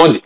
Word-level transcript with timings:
Onde? 0.00 0.22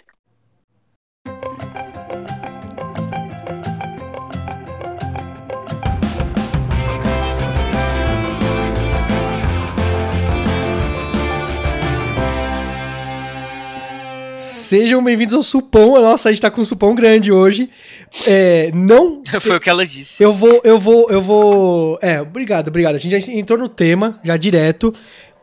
Sejam 14.38 15.03
bem-vindos 15.03 15.32
ao 15.32 15.43
Supão. 15.43 15.98
Nossa, 16.02 16.29
a 16.29 16.32
gente 16.32 16.43
tá 16.43 16.50
com 16.50 16.61
um 16.61 16.64
supão 16.64 16.95
grande 16.95 17.32
hoje. 17.32 17.70
É, 18.27 18.70
não. 18.75 19.23
Foi 19.41 19.57
o 19.57 19.61
que 19.61 19.70
ela 19.70 19.86
disse. 19.86 20.23
Eu 20.23 20.34
vou, 20.34 20.61
eu 20.64 20.79
vou, 20.79 21.09
eu 21.09 21.23
vou. 21.23 21.98
É, 22.02 22.20
obrigado, 22.20 22.68
obrigado. 22.68 22.96
A 22.96 22.98
gente 22.98 23.18
já 23.18 23.32
entrou 23.32 23.59
no 23.59 23.70
tema, 23.70 24.20
já 24.23 24.36
direto. 24.36 24.95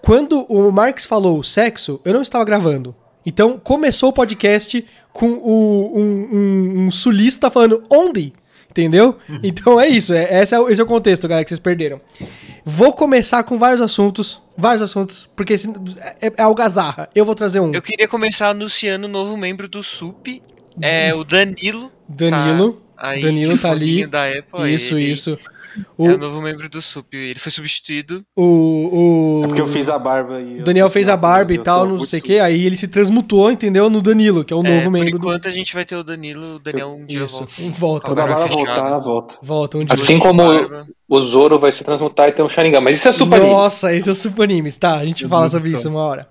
Quando 0.04 0.44
o 0.44 0.72
Marx 0.72 1.04
falou 1.04 1.42
sexo, 1.42 2.00
eu 2.06 2.14
não 2.14 2.22
estava 2.22 2.46
gravando. 2.46 2.96
Então 3.30 3.60
começou 3.60 4.10
o 4.10 4.14
podcast 4.14 4.84
com 5.14 5.30
o, 5.34 5.94
um, 5.96 6.02
um, 6.04 6.88
um 6.88 6.92
sulista 6.92 7.50
falando 7.52 7.84
onde? 7.92 8.34
Entendeu? 8.72 9.18
Então 9.44 9.80
é 9.80 9.88
isso. 9.88 10.14
É, 10.14 10.42
esse, 10.42 10.56
é, 10.56 10.60
o- 10.60 10.70
esse 10.70 10.80
é 10.82 10.84
o 10.84 10.88
contexto, 10.88 11.28
galera, 11.28 11.44
que 11.44 11.50
vocês 11.50 11.60
perderam. 11.60 12.00
Vou 12.66 12.92
começar 12.94 13.44
com 13.44 13.58
vários 13.58 13.82
assuntos. 13.82 14.42
Vários 14.58 14.82
assuntos, 14.82 15.28
porque 15.36 15.54
esse- 15.54 15.70
é, 16.22 16.32
é 16.38 16.42
algazarra. 16.42 17.08
Eu 17.16 17.24
vou 17.26 17.34
trazer 17.36 17.60
um. 17.60 17.74
Eu 17.74 17.82
queria 17.82 18.08
começar 18.08 18.50
anunciando 18.50 19.06
o 19.06 19.10
novo 19.10 19.38
membro 19.38 19.68
do 19.68 19.82
SUP, 19.84 20.42
é 20.82 21.14
o 21.14 21.24
Danilo. 21.24 21.92
Danilo. 22.08 22.82
Aí, 22.98 23.22
Danilo 23.22 23.58
tá 23.58 23.72
ali. 23.72 24.06
Da 24.08 24.26
Apple, 24.28 24.74
isso, 24.74 24.96
ele 24.98 25.12
isso. 25.12 25.38
É 25.80 26.02
O, 26.02 26.14
o 26.14 26.18
novo 26.18 26.42
membro 26.42 26.70
do 26.70 26.82
SUP. 26.82 27.14
Ele 27.16 27.40
foi 27.40 27.52
substituído. 27.52 28.24
o, 28.36 28.44
o, 28.44 29.42
É 29.44 29.48
porque 29.48 29.62
eu 29.62 29.68
fiz 29.68 29.90
a 29.90 29.98
barba 30.00 30.40
e. 30.40 30.60
o 30.60 30.64
Daniel 30.64 30.90
fez 30.90 31.08
a 31.10 31.18
barba 31.18 31.54
e 31.54 31.58
tal, 31.58 31.88
não 31.88 32.06
sei 32.06 32.20
o 32.20 32.22
que. 32.24 32.40
Aí 32.40 32.66
ele 32.66 32.76
se 32.78 32.88
transmutou, 32.88 33.52
entendeu? 33.52 33.90
No 33.90 34.02
Danilo, 34.02 34.44
que 34.44 34.54
é 34.54 34.56
o 34.56 34.66
É, 34.66 34.70
novo 34.70 34.84
por 34.84 34.92
membro 34.92 35.12
do. 35.12 35.18
enquanto 35.18 35.48
a 35.48 35.52
gente 35.52 35.74
vai 35.74 35.86
ter 35.86 35.96
o 35.96 36.04
Danilo. 36.04 36.56
O 36.56 36.60
Daniel 36.60 36.90
um 36.92 37.06
dia 37.06 37.24
Isso, 37.24 37.38
volta. 37.40 37.80
volta. 37.80 38.06
Quando 38.08 38.20
a 38.20 38.28
Barba 38.28 38.46
voltar, 38.48 38.88
ela 38.88 39.00
volta. 39.00 39.36
Volta 39.42 39.78
um 39.78 39.86
dia. 39.86 39.94
Assim 39.94 40.20
como 40.20 40.44
Barba. 40.44 40.88
o 41.08 41.22
Zoro 41.22 41.60
vai 41.60 41.72
se 41.72 41.84
transmutar 41.84 42.30
e 42.30 42.32
ter 42.34 42.44
um 42.44 42.50
Sharingan. 42.50 42.82
Mas 42.82 42.98
isso 42.98 43.08
é 43.08 43.12
super 43.12 43.36
anime. 43.38 43.52
Nossa, 43.52 43.94
esse 43.94 44.08
é 44.10 44.12
o 44.12 44.16
Super 44.16 44.44
Animes, 44.44 44.78
tá? 44.78 44.98
A 44.98 45.06
gente 45.06 45.22
Meu 45.24 45.30
fala 45.30 45.42
Deus 45.44 45.54
do 45.54 45.60
sobre 45.60 45.76
isso 45.78 45.90
uma 45.90 46.02
hora. 46.02 46.28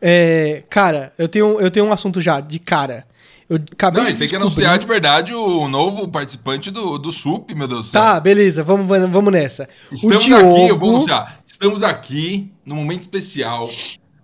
É, 0.00 0.64
cara, 0.68 1.12
eu 1.16 1.28
tenho, 1.28 1.60
eu 1.60 1.70
tenho 1.70 1.86
um 1.86 1.92
assunto 1.92 2.20
já, 2.20 2.40
de 2.40 2.58
cara. 2.58 3.04
Eu 3.52 3.62
acabei 3.70 4.02
Não, 4.02 4.10
de 4.10 4.16
tem 4.16 4.28
que 4.28 4.34
anunciar 4.34 4.78
de 4.78 4.86
verdade 4.86 5.34
o 5.34 5.68
novo 5.68 6.08
participante 6.08 6.70
do, 6.70 6.96
do 6.96 7.12
SUP, 7.12 7.54
meu 7.54 7.68
Deus 7.68 7.84
do 7.84 7.90
céu. 7.90 8.00
Tá, 8.00 8.18
beleza, 8.18 8.64
vamos, 8.64 8.88
vamos 8.88 9.30
nessa. 9.30 9.68
Estamos 9.92 10.24
o 10.24 10.26
Diogo, 10.26 10.54
aqui, 10.54 10.68
eu 10.68 10.78
vou 10.78 10.88
anunciar. 10.88 11.44
Estamos 11.46 11.82
aqui 11.82 12.50
num 12.64 12.76
momento 12.76 13.02
especial, 13.02 13.68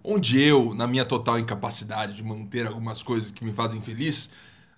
onde 0.03 0.41
eu, 0.41 0.73
na 0.75 0.87
minha 0.87 1.05
total 1.05 1.39
incapacidade 1.39 2.15
de 2.15 2.23
manter 2.25 2.67
algumas 2.67 3.03
coisas 3.03 3.31
que 3.31 3.45
me 3.45 3.53
fazem 3.53 3.83
feliz, 3.83 4.31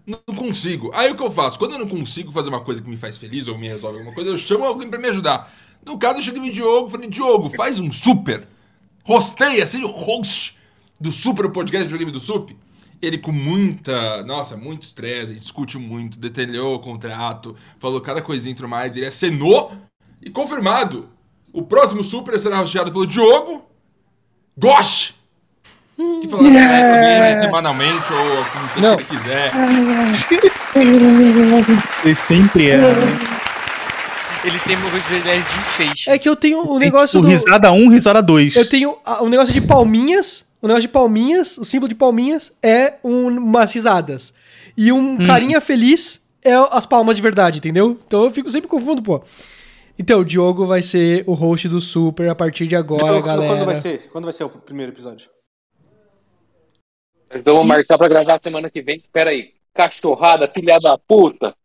não 0.04 0.34
consigo. 0.34 0.90
Aí 0.94 1.12
o 1.12 1.14
que 1.14 1.22
eu 1.22 1.30
faço? 1.30 1.56
Quando 1.56 1.74
eu 1.74 1.78
não 1.78 1.86
consigo 1.86 2.32
fazer 2.32 2.48
uma 2.48 2.60
coisa 2.60 2.82
que 2.82 2.90
me 2.90 2.96
faz 2.96 3.16
feliz 3.18 3.46
ou 3.46 3.56
me 3.56 3.68
resolve 3.68 3.98
alguma 3.98 4.12
coisa, 4.12 4.30
eu 4.30 4.36
chamo 4.36 4.64
alguém 4.64 4.90
pra 4.90 4.98
me 4.98 5.10
ajudar. 5.10 5.54
No 5.86 5.96
caso, 5.96 6.18
eu 6.18 6.22
cheguei 6.22 6.40
no 6.40 6.50
Diogo 6.50 6.88
e 6.88 6.90
falei, 6.90 7.08
Diogo, 7.08 7.50
faz 7.50 7.78
um 7.78 7.92
super. 7.92 8.48
Rosteia, 9.04 9.64
seja 9.64 9.86
o 9.86 9.90
host 9.92 10.58
do 11.00 11.12
super 11.12 11.46
o 11.46 11.50
podcast 11.50 11.84
do 11.84 11.92
Videogame 11.92 12.10
do 12.10 12.18
Sup. 12.18 12.50
Ele 13.00 13.18
com 13.18 13.32
muita, 13.32 14.22
nossa, 14.24 14.56
muito 14.56 14.82
estresse, 14.82 15.32
ele 15.32 15.40
discute 15.40 15.78
muito, 15.78 16.18
detalhou 16.18 16.74
o 16.74 16.80
contrato, 16.80 17.56
falou 17.78 18.00
cada 18.00 18.20
coisinha 18.20 18.52
e 18.52 18.54
tudo 18.54 18.68
mais, 18.68 18.96
ele 18.96 19.06
acenou 19.06 19.72
e 20.20 20.28
confirmado. 20.30 21.08
O 21.52 21.62
próximo 21.62 22.04
super 22.04 22.38
será 22.38 22.60
hosteado 22.60 22.92
pelo 22.92 23.06
Diogo 23.06 23.70
Gosh! 24.60 25.14
Que 25.96 26.28
falará 26.28 26.48
yeah! 26.48 27.38
semanalmente 27.38 28.12
ou 28.12 28.44
com 28.44 28.68
quem 28.74 28.82
Não. 28.82 28.92
ele 28.94 29.04
quiser. 29.04 29.50
Ele 32.04 32.14
sempre 32.14 32.70
é. 32.70 32.78
Ele 34.44 34.58
tem 34.60 34.76
uma 34.76 34.88
coisa 34.88 35.16
é 35.16 35.18
de 35.18 35.38
enfeite. 35.38 36.08
É 36.08 36.16
que 36.16 36.28
eu 36.28 36.36
tenho 36.36 36.60
o 36.60 36.78
negócio 36.78 37.18
o 37.18 37.22
do... 37.22 37.28
risada 37.28 37.72
1, 37.72 37.88
risada 37.88 38.22
2. 38.22 38.54
Eu 38.54 38.68
tenho 38.68 38.96
um 39.20 39.28
negócio 39.28 39.52
de 39.52 39.60
palminhas. 39.60 40.44
O 40.62 40.66
negócio 40.66 40.82
de 40.82 40.92
palminhas, 40.92 41.56
o 41.56 41.64
símbolo 41.64 41.88
de 41.88 41.94
palminhas 41.94 42.52
é 42.62 42.94
um, 43.02 43.28
umas 43.28 43.72
risadas. 43.72 44.34
E 44.76 44.92
um 44.92 45.16
carinha 45.26 45.60
feliz 45.60 46.20
é 46.44 46.52
as 46.70 46.84
palmas 46.86 47.16
de 47.16 47.22
verdade, 47.22 47.58
entendeu? 47.58 47.98
Então 48.06 48.24
eu 48.24 48.30
fico 48.30 48.50
sempre 48.50 48.68
confundo, 48.68 49.02
pô. 49.02 49.22
Então, 49.98 50.20
o 50.20 50.24
Diogo 50.24 50.66
vai 50.66 50.82
ser 50.82 51.24
o 51.26 51.34
host 51.34 51.68
do 51.68 51.78
Super 51.80 52.30
a 52.30 52.34
partir 52.34 52.66
de 52.66 52.74
agora, 52.74 53.02
Quando, 53.04 53.22
galera. 53.22 53.46
quando 53.48 53.66
vai 53.66 53.74
ser? 53.74 54.10
Quando 54.10 54.24
vai 54.24 54.32
ser 54.32 54.44
o 54.44 54.48
primeiro 54.48 54.92
episódio? 54.92 55.28
Então 57.34 57.54
vou 57.54 57.64
marcar 57.64 57.98
pra 57.98 58.08
gravar 58.08 58.40
semana 58.40 58.70
que 58.70 58.80
vem. 58.80 59.02
Pera 59.12 59.30
aí. 59.30 59.52
Cachorrada, 59.72 60.50
filha 60.52 60.78
da 60.82 60.98
puta. 60.98 61.54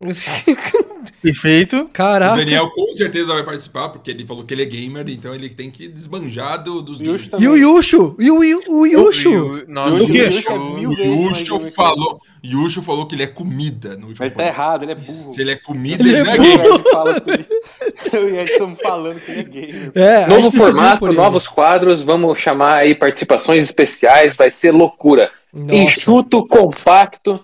Perfeito. 1.22 1.78
O 1.80 1.88
Caraca. 1.88 2.36
Daniel 2.36 2.70
com 2.70 2.92
certeza 2.92 3.32
vai 3.32 3.44
participar, 3.44 3.88
porque 3.88 4.10
ele 4.10 4.24
falou 4.26 4.44
que 4.44 4.54
ele 4.54 4.62
é 4.62 4.66
gamer, 4.66 5.08
então 5.08 5.34
ele 5.34 5.48
tem 5.50 5.70
que 5.70 5.88
desbanjar 5.88 6.62
do, 6.62 6.80
dos 6.82 7.00
O 7.00 7.04
games. 7.04 7.30
E 7.38 7.48
o 7.48 7.56
Yushu? 7.56 8.14
E 8.18 8.30
o, 8.30 8.38
o 8.68 8.86
Yushu? 8.86 9.30
Yu- 9.30 9.64
Nossa, 9.68 10.04
o 10.04 10.08
Yushu 10.08 10.52
é 10.52 10.58
O 10.58 10.78
Yushu 10.92 11.58
que 11.58 11.70
falou, 11.72 12.20
Yushu 12.44 12.82
falou 12.82 13.06
que 13.06 13.14
ele 13.16 13.24
é 13.24 13.26
comida 13.26 13.96
no 13.96 14.08
último 14.08 14.24
ele 14.24 14.30
tá 14.30 14.36
podcast. 14.36 14.60
errado, 14.60 14.82
ele 14.84 14.92
é 14.92 14.94
burro. 14.94 15.32
Se 15.32 15.40
ele 15.40 15.50
é 15.50 15.56
comida, 15.56 16.02
Ele 16.02 16.16
ele, 16.16 16.28
é 16.28 16.32
é 16.32 16.36
gamer. 16.38 16.66
Ele 16.66 16.78
fala 16.90 17.20
que 17.20 17.30
ele... 17.30 17.46
Eu 18.12 18.28
e 18.30 18.36
ele 18.38 18.42
estamos 18.52 18.80
falando 18.80 19.20
que 19.20 19.30
ele 19.30 19.40
é 19.40 19.44
gamer. 19.44 19.92
É, 19.94 20.26
Novo 20.26 20.52
formato, 20.52 21.12
novos 21.12 21.48
quadros. 21.48 22.02
Vamos 22.02 22.38
chamar 22.38 22.76
aí 22.78 22.94
participações 22.94 23.64
especiais. 23.64 24.36
Vai 24.36 24.50
ser 24.50 24.70
loucura. 24.72 25.30
Nossa. 25.52 25.74
Enxuto, 25.74 26.46
compacto. 26.46 27.40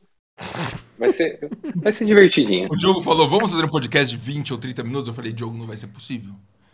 Vai 0.99 1.11
ser, 1.13 1.39
vai 1.77 1.93
ser 1.93 2.05
divertidinho. 2.05 2.69
O 2.71 2.77
Diogo 2.77 3.03
falou, 3.03 3.29
vamos 3.29 3.51
fazer 3.51 3.65
um 3.65 3.69
podcast 3.69 4.17
de 4.17 4.23
20 4.23 4.53
ou 4.53 4.59
30 4.59 4.83
minutos? 4.85 5.09
Eu 5.09 5.15
falei, 5.15 5.33
Diogo, 5.33 5.57
não 5.59 5.67
vai 5.67 5.77
ser 5.77 5.89
possível. 5.89 6.33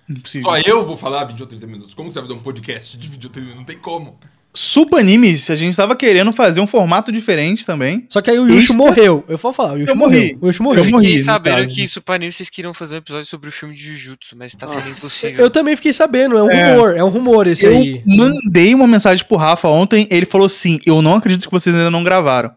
Impossível. 0.09 0.49
Só 0.51 0.59
eu 0.59 0.87
vou 0.87 0.97
falar 0.97 1.25
20 1.25 1.41
ou 1.41 1.47
30 1.47 1.67
minutos. 1.67 1.95
Como 1.95 2.09
que 2.09 2.15
você 2.15 2.21
vai 2.21 2.29
fazer 2.29 2.39
um 2.39 2.43
podcast 2.43 2.97
de 2.97 3.09
20 3.09 3.25
ou 3.25 3.31
30 3.31 3.41
minutos? 3.41 3.59
Não 3.61 3.65
tem 3.67 3.79
como. 3.79 4.19
Supa 4.55 4.99
Animes, 4.99 5.51
a 5.51 5.57
gente 5.57 5.77
tava 5.77 5.95
querendo 5.95 6.33
fazer 6.33 6.61
um 6.61 6.67
formato 6.67 7.13
diferente 7.13 7.65
também. 7.67 8.07
Só 8.09 8.21
que 8.23 8.31
aí 8.31 8.39
o 8.39 8.49
Yushu 8.49 8.75
morreu. 8.75 9.23
Eu 9.29 9.37
vou 9.37 9.53
falar, 9.53 9.75
o 9.75 9.79
Yushu 9.79 9.93
Eu 9.93 9.97
morreu. 9.97 10.21
morri. 10.21 10.39
O 10.41 10.47
Yushu 10.49 10.63
Eu 10.63 10.65
morreu. 10.65 10.85
Eu 10.85 10.91
morri, 10.91 11.05
fiquei 11.05 11.19
no 11.19 11.25
sabendo 11.25 11.69
que 11.69 12.01
para 12.01 12.19
vocês 12.33 12.51
queriam 12.51 12.75
fazer 12.75 12.95
um 12.97 12.99
episódio 12.99 13.27
sobre 13.27 13.51
o 13.51 13.53
filme 13.53 13.75
de 13.75 13.83
Jujutsu, 13.85 14.35
mas 14.37 14.55
tá 14.55 14.67
sendo 14.67 14.79
Nossa. 14.79 14.99
impossível. 14.99 15.45
Eu 15.45 15.51
também 15.51 15.77
fiquei 15.77 15.93
sabendo, 15.93 16.37
é 16.37 16.43
um 16.43 16.51
É. 16.51 16.73
rumor, 16.73 16.97
é 16.97 17.05
um 17.05 17.09
rumor 17.09 17.47
esse 17.47 17.67
Eu 17.67 17.77
aí. 17.77 18.03
mandei 18.07 18.75
uma 18.75 18.87
mensagem 18.87 19.25
pro 19.27 19.37
Rafa 19.37 19.69
ontem, 19.69 20.09
ele 20.11 20.27
falou 20.27 20.47
assim: 20.47 20.81
Eu 20.85 21.03
não 21.03 21.15
acredito 21.17 21.45
que 21.47 21.53
vocês 21.53 21.77
ainda 21.77 21.91
não 21.91 22.03
gravaram. 22.03 22.51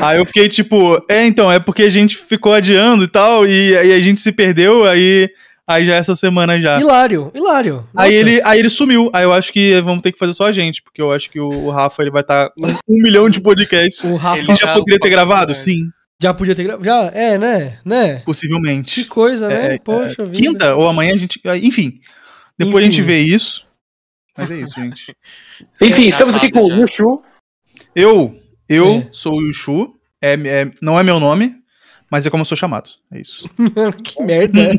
Aí 0.00 0.18
eu 0.18 0.24
fiquei 0.24 0.48
tipo, 0.48 1.04
é, 1.08 1.26
então, 1.26 1.50
é 1.50 1.58
porque 1.58 1.82
a 1.82 1.90
gente 1.90 2.16
ficou 2.16 2.52
adiando 2.52 3.04
e 3.04 3.08
tal, 3.08 3.46
e 3.46 3.76
aí 3.76 3.92
a 3.92 4.00
gente 4.00 4.20
se 4.20 4.32
perdeu, 4.32 4.84
aí, 4.84 5.28
aí 5.66 5.84
já 5.84 5.94
é 5.94 5.98
essa 5.98 6.16
semana 6.16 6.60
já. 6.60 6.80
Hilário, 6.80 7.30
hilário. 7.34 7.88
Aí 7.96 8.14
ele, 8.14 8.40
aí 8.44 8.58
ele 8.58 8.68
sumiu. 8.68 9.10
Aí 9.12 9.24
eu 9.24 9.32
acho 9.32 9.52
que 9.52 9.80
vamos 9.82 10.02
ter 10.02 10.12
que 10.12 10.18
fazer 10.18 10.34
só 10.34 10.46
a 10.46 10.52
gente, 10.52 10.82
porque 10.82 11.00
eu 11.00 11.12
acho 11.12 11.30
que 11.30 11.40
o, 11.40 11.48
o 11.48 11.70
Rafa 11.70 12.02
ele 12.02 12.10
vai 12.10 12.22
estar 12.22 12.50
com 12.50 12.66
um 12.88 13.02
milhão 13.02 13.28
de 13.28 13.40
podcasts. 13.40 14.02
O 14.04 14.16
Rafa 14.16 14.42
Ele 14.42 14.56
já 14.56 14.74
poderia 14.74 15.00
ter 15.00 15.10
gravado? 15.10 15.52
É. 15.52 15.54
Sim, 15.54 15.90
já 16.20 16.32
podia 16.32 16.54
ter 16.54 16.64
gravado. 16.64 16.84
Já, 16.84 17.10
é, 17.14 17.36
né? 17.36 17.78
Né? 17.84 18.18
Que 18.20 18.24
possivelmente. 18.24 19.04
coisa, 19.06 19.48
né? 19.48 19.74
É, 19.74 19.78
Poxa 19.78 20.24
vida. 20.24 20.38
Quinta 20.38 20.76
ou 20.76 20.86
amanhã 20.86 21.14
a 21.14 21.16
gente. 21.16 21.40
Enfim. 21.62 22.00
Depois 22.56 22.84
a 22.84 22.86
Enfim. 22.86 22.96
gente 22.96 23.04
vê 23.04 23.18
isso. 23.18 23.66
Mas 24.36 24.50
é 24.50 24.56
isso, 24.56 24.74
gente. 24.74 25.16
Enfim, 25.80 26.08
estamos 26.08 26.34
aqui 26.36 26.50
com 26.50 26.66
já. 26.68 26.74
o 26.74 26.78
Yushu. 26.78 27.22
Eu, 27.94 28.40
eu 28.74 28.98
É. 28.98 29.08
sou 29.12 29.34
o 29.38 29.42
Yushu. 29.46 29.94
É, 30.20 30.34
é- 30.34 30.70
não 30.80 30.98
é 30.98 31.02
meu 31.02 31.18
nome, 31.18 31.56
mas 32.10 32.24
é 32.26 32.30
como 32.30 32.42
eu 32.42 32.46
sou 32.46 32.56
chamado. 32.56 32.90
É 33.10 33.20
isso. 33.20 33.48
que 34.04 34.22
merda. 34.22 34.60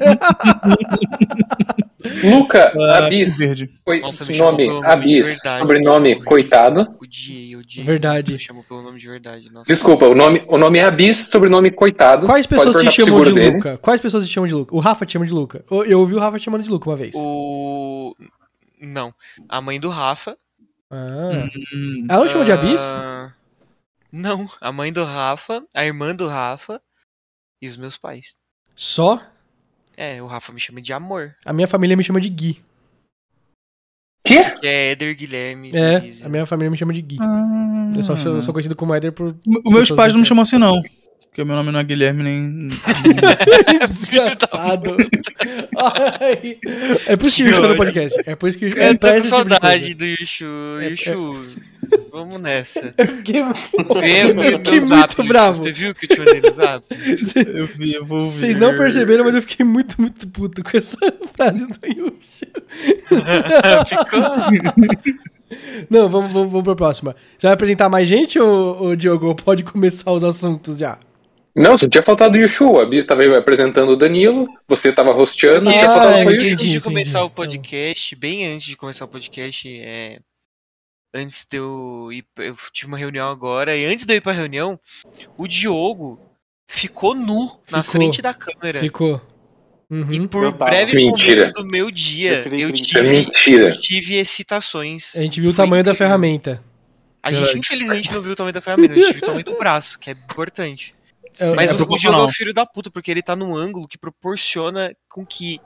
Luca 2.23 2.73
Ah, 2.77 3.05
Abis. 3.05 3.37
Verde. 3.37 3.69
Coi- 3.85 4.01
Nossa, 4.01 4.25
nome 4.33 4.67
Abis. 4.85 5.25
verdade. 5.27 5.59
Sobrenome 5.61 6.21
Coitado. 6.21 6.93
Odiei, 7.01 7.55
odiei. 7.55 7.85
Verdade. 7.85 8.33
Me 8.33 8.39
chamou 8.39 8.61
pelo 8.63 8.81
nome 8.81 8.99
de 8.99 9.07
verdade. 9.07 9.49
Nossa. 9.51 9.65
Desculpa, 9.65 10.05
o 10.07 10.13
nome, 10.13 10.43
o 10.47 10.57
nome 10.57 10.79
é 10.79 10.83
Abis, 10.83 11.17
sobrenome 11.29 11.71
Coitado. 11.71 12.25
Quais 12.25 12.45
pessoas 12.45 12.75
te 12.75 12.91
chamam 12.91 13.23
de 13.23 13.31
dele. 13.31 13.55
Luca? 13.55 13.77
Quais 13.77 14.01
pessoas 14.01 14.27
te 14.27 14.33
chamam 14.33 14.47
de 14.47 14.53
Luca? 14.53 14.75
O 14.75 14.79
Rafa 14.79 15.05
te 15.05 15.13
chama 15.13 15.25
de 15.25 15.31
Luca. 15.31 15.63
Eu 15.71 15.85
eu 15.85 15.99
ouvi 16.01 16.13
o 16.15 16.19
Rafa 16.19 16.37
te 16.37 16.43
chamando 16.45 16.63
de 16.63 16.69
Luca 16.69 16.89
uma 16.89 16.95
vez. 16.97 17.13
O. 17.15 18.13
Não. 18.81 19.13
A 19.47 19.61
mãe 19.61 19.79
do 19.79 19.87
Rafa. 19.89 20.37
Ah. 20.91 21.47
Hum, 21.73 22.05
Ela 22.09 22.21
não 22.23 22.29
chama 22.29 22.43
de 22.45 22.51
Abis? 22.51 22.81
Não. 24.13 24.47
A 24.61 24.71
mãe 24.71 24.93
do 24.93 25.03
Rafa, 25.03 25.65
a 25.73 25.83
irmã 25.83 26.15
do 26.15 26.27
Rafa 26.27 26.79
e 27.59 27.65
os 27.67 27.75
meus 27.75 27.97
pais. 27.97 28.35
Só? 28.75 29.19
É, 29.97 30.21
o 30.21 30.27
Rafa 30.27 30.53
me 30.53 30.59
chama 30.59 30.79
de 30.79 30.93
amor. 30.93 31.35
A 31.43 31.51
minha 31.51 31.67
família 31.67 31.97
me 31.97 32.03
chama 32.03 32.21
de 32.21 32.29
Gui. 32.29 32.63
Quê? 34.25 34.53
É 34.63 34.91
Éder 34.91 35.15
Guilherme. 35.15 35.71
É, 35.75 35.97
Luiz. 35.99 36.23
a 36.23 36.29
minha 36.29 36.45
família 36.45 36.69
me 36.69 36.77
chama 36.77 36.93
de 36.93 37.01
Gui. 37.01 37.17
ah. 37.19 37.91
Eu 37.95 38.03
só 38.03 38.15
sou, 38.15 38.35
eu 38.35 38.41
sou 38.43 38.53
conhecido 38.53 38.75
como 38.75 38.93
Éder 38.93 39.11
por. 39.11 39.35
Os 39.65 39.73
meus 39.73 39.89
pais 39.89 40.13
não 40.13 40.19
me 40.19 40.25
chamam 40.25 40.43
assim, 40.43 40.57
não. 40.57 40.81
Porque 41.33 41.43
meu 41.43 41.55
nome 41.55 41.71
não 41.71 41.79
é 41.79 41.83
Guilherme 41.83 42.21
nem. 42.21 42.67
Desgraçado. 43.89 44.95
Ai. 45.75 46.59
É 47.07 47.15
por 47.17 47.25
isso 47.25 47.37
que 47.37 47.43
o 47.43 47.47
Yushu 47.47 47.61
tá 47.61 47.67
no 47.69 47.75
podcast. 47.75 48.21
É 48.27 48.35
por 48.35 48.49
isso 48.49 48.59
que 48.59 48.65
Eu 48.65 48.69
tô 48.71 48.77
pra 48.99 49.11
com 49.13 49.17
esse 49.17 49.29
tipo 49.29 49.43
de 49.43 49.49
saudade 49.49 49.79
coisa. 49.81 49.95
do 49.97 50.05
Yushu. 50.05 50.45
É- 50.79 50.89
Yushu, 50.91 51.45
vamos 52.11 52.39
nessa. 52.39 52.93
Eu 52.95 53.07
fiquei, 53.07 53.41
Vem 53.99 54.19
eu 54.19 54.57
fiquei 54.59 54.79
muito 54.81 55.11
Yushu. 55.11 55.23
bravo. 55.23 55.63
Você 55.63 55.71
viu 55.71 55.95
que 55.95 56.05
eu 56.05 56.09
te 56.15 56.19
mandei 56.19 56.41
no 56.41 56.51
zap? 56.51 56.85
Eu 56.91 57.65
vi, 57.67 57.93
eu 57.95 58.05
vou 58.05 58.19
Vocês 58.19 58.55
não 58.55 58.77
perceberam, 58.77 59.23
mas 59.25 59.33
eu 59.33 59.41
fiquei 59.41 59.65
muito, 59.65 59.99
muito 59.99 60.27
puto 60.27 60.63
com 60.63 60.77
essa 60.77 60.97
frase 61.35 61.65
do 61.65 61.79
Yushu. 61.87 62.45
Ficou? 63.87 64.21
Não, 65.89 66.07
vamos, 66.09 66.31
vamos, 66.31 66.51
vamos 66.51 66.63
pra 66.63 66.75
próxima. 66.75 67.15
Você 67.37 67.47
vai 67.47 67.53
apresentar 67.55 67.89
mais 67.89 68.07
gente 68.07 68.37
ou, 68.39 68.83
ou 68.83 68.95
Diogo? 68.95 69.33
Pode 69.33 69.63
começar 69.63 70.11
os 70.11 70.23
assuntos 70.23 70.77
já. 70.77 70.99
Não, 71.55 71.77
você 71.77 71.87
tinha 71.87 72.01
faltado 72.01 72.35
o 72.35 72.41
Yushu. 72.41 72.79
A 72.79 72.85
Bia 72.85 72.99
estava 72.99 73.21
aí 73.21 73.35
apresentando 73.35 73.91
o 73.91 73.95
Danilo, 73.95 74.47
você 74.67 74.89
estava 74.89 75.11
rosteando, 75.13 75.69
Ah, 75.69 75.73
tinha 75.73 75.89
faltado 75.89 76.11
é, 76.11 76.15
o 76.25 76.27
antes 76.27 76.37
Yushu. 76.39 76.47
entendi, 76.53 76.71
de 76.71 76.81
começar 76.81 77.19
entendi. 77.19 77.31
o 77.31 77.35
podcast, 77.35 78.15
bem 78.15 78.47
antes 78.47 78.65
de 78.67 78.75
começar 78.75 79.05
o 79.05 79.07
podcast, 79.07 79.79
é, 79.81 80.19
antes 81.13 81.45
de 81.49 81.57
eu 81.57 82.09
ir, 82.11 82.25
eu 82.39 82.55
tive 82.71 82.87
uma 82.87 82.97
reunião 82.97 83.29
agora, 83.29 83.75
e 83.77 83.85
antes 83.85 84.03
de 84.05 84.13
eu 84.13 84.17
ir 84.17 84.21
pra 84.21 84.31
reunião, 84.33 84.79
o 85.37 85.47
Diogo 85.47 86.19
ficou 86.67 87.13
nu 87.13 87.51
na 87.69 87.83
Ficou. 87.83 88.01
frente 88.01 88.19
da 88.21 88.33
câmera. 88.33 88.79
Ficou. 88.79 89.21
E 89.91 89.95
Uhum. 89.95 90.27
por 90.27 90.43
Eu 90.45 90.51
tava. 90.53 90.71
breves 90.71 90.99
Mentira. 90.99 91.41
momentos 91.41 91.53
do 91.61 91.69
meu 91.69 91.91
dia, 91.91 92.31
Eu 92.31 92.69
é 92.69 92.71
tive, 92.71 93.01
mentira. 93.11 93.63
eu 93.69 93.79
tive 93.79 94.15
excitações. 94.15 95.15
A 95.15 95.19
gente 95.19 95.39
viu 95.39 95.51
o 95.51 95.53
Foi 95.53 95.63
tamanho 95.65 95.83
da 95.83 95.91
incrível. 95.91 96.07
ferramenta. 96.07 96.63
A 97.21 97.31
gente, 97.31 97.59
infelizmente, 97.59 98.11
não 98.11 98.21
viu 98.23 98.31
o 98.33 98.35
tamanho 98.35 98.53
da 98.55 98.59
ferramenta, 98.61 98.93
a 98.95 98.97
gente 98.99 99.13
viu 99.13 99.21
o 99.21 99.25
tamanho 99.25 99.45
do 99.45 99.55
braço, 99.55 99.99
que 99.99 100.09
é 100.09 100.13
importante. 100.13 100.95
É, 101.39 101.53
Mas 101.55 101.69
é 101.71 101.73
o. 101.73 101.77
Diogo 101.97 102.17
é 102.19 102.23
o 102.23 102.29
filho 102.29 102.53
da 102.53 102.65
puta, 102.65 102.89
porque 102.91 103.09
ele 103.11 103.21
tá 103.23 103.35
num 103.35 103.55
ângulo 103.55 103.87
que 103.87 103.97
proporciona 103.97 104.95
com 105.09 105.25
que 105.25 105.59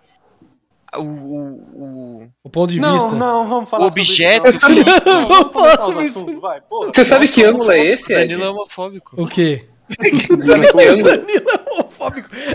o, 0.95 1.01
o, 1.01 2.21
o- 2.23 2.29
o 2.43 2.49
ponto 2.49 2.71
de 2.71 2.79
Não, 2.79 2.93
vista. 2.93 3.15
não, 3.15 3.47
vamos 3.47 3.69
falar 3.69 3.83
O 3.85 3.87
objeto- 3.87 4.57
sobre 4.57 4.79
isso. 4.81 4.85
Não, 5.05 5.21
Não 5.21 5.27
vamos 5.27 5.53
começar 5.53 5.77
faço 5.77 5.91
os 5.91 6.05
isso. 6.07 6.17
assuntos, 6.19 6.41
vai, 6.41 6.61
porra. 6.61 6.91
Você 6.93 7.05
sabe 7.05 7.27
que 7.27 7.43
ângulo 7.43 7.71
é 7.71 7.85
esse? 7.85 8.13
Danilo 8.13 8.43
é 8.43 8.49
homofóbico. 8.49 9.21
O 9.21 9.27
quê? 9.27 9.67
Que? 9.99 10.35
Danilo 10.37 10.79
é 10.79 10.91
homofóbico. 10.93 11.86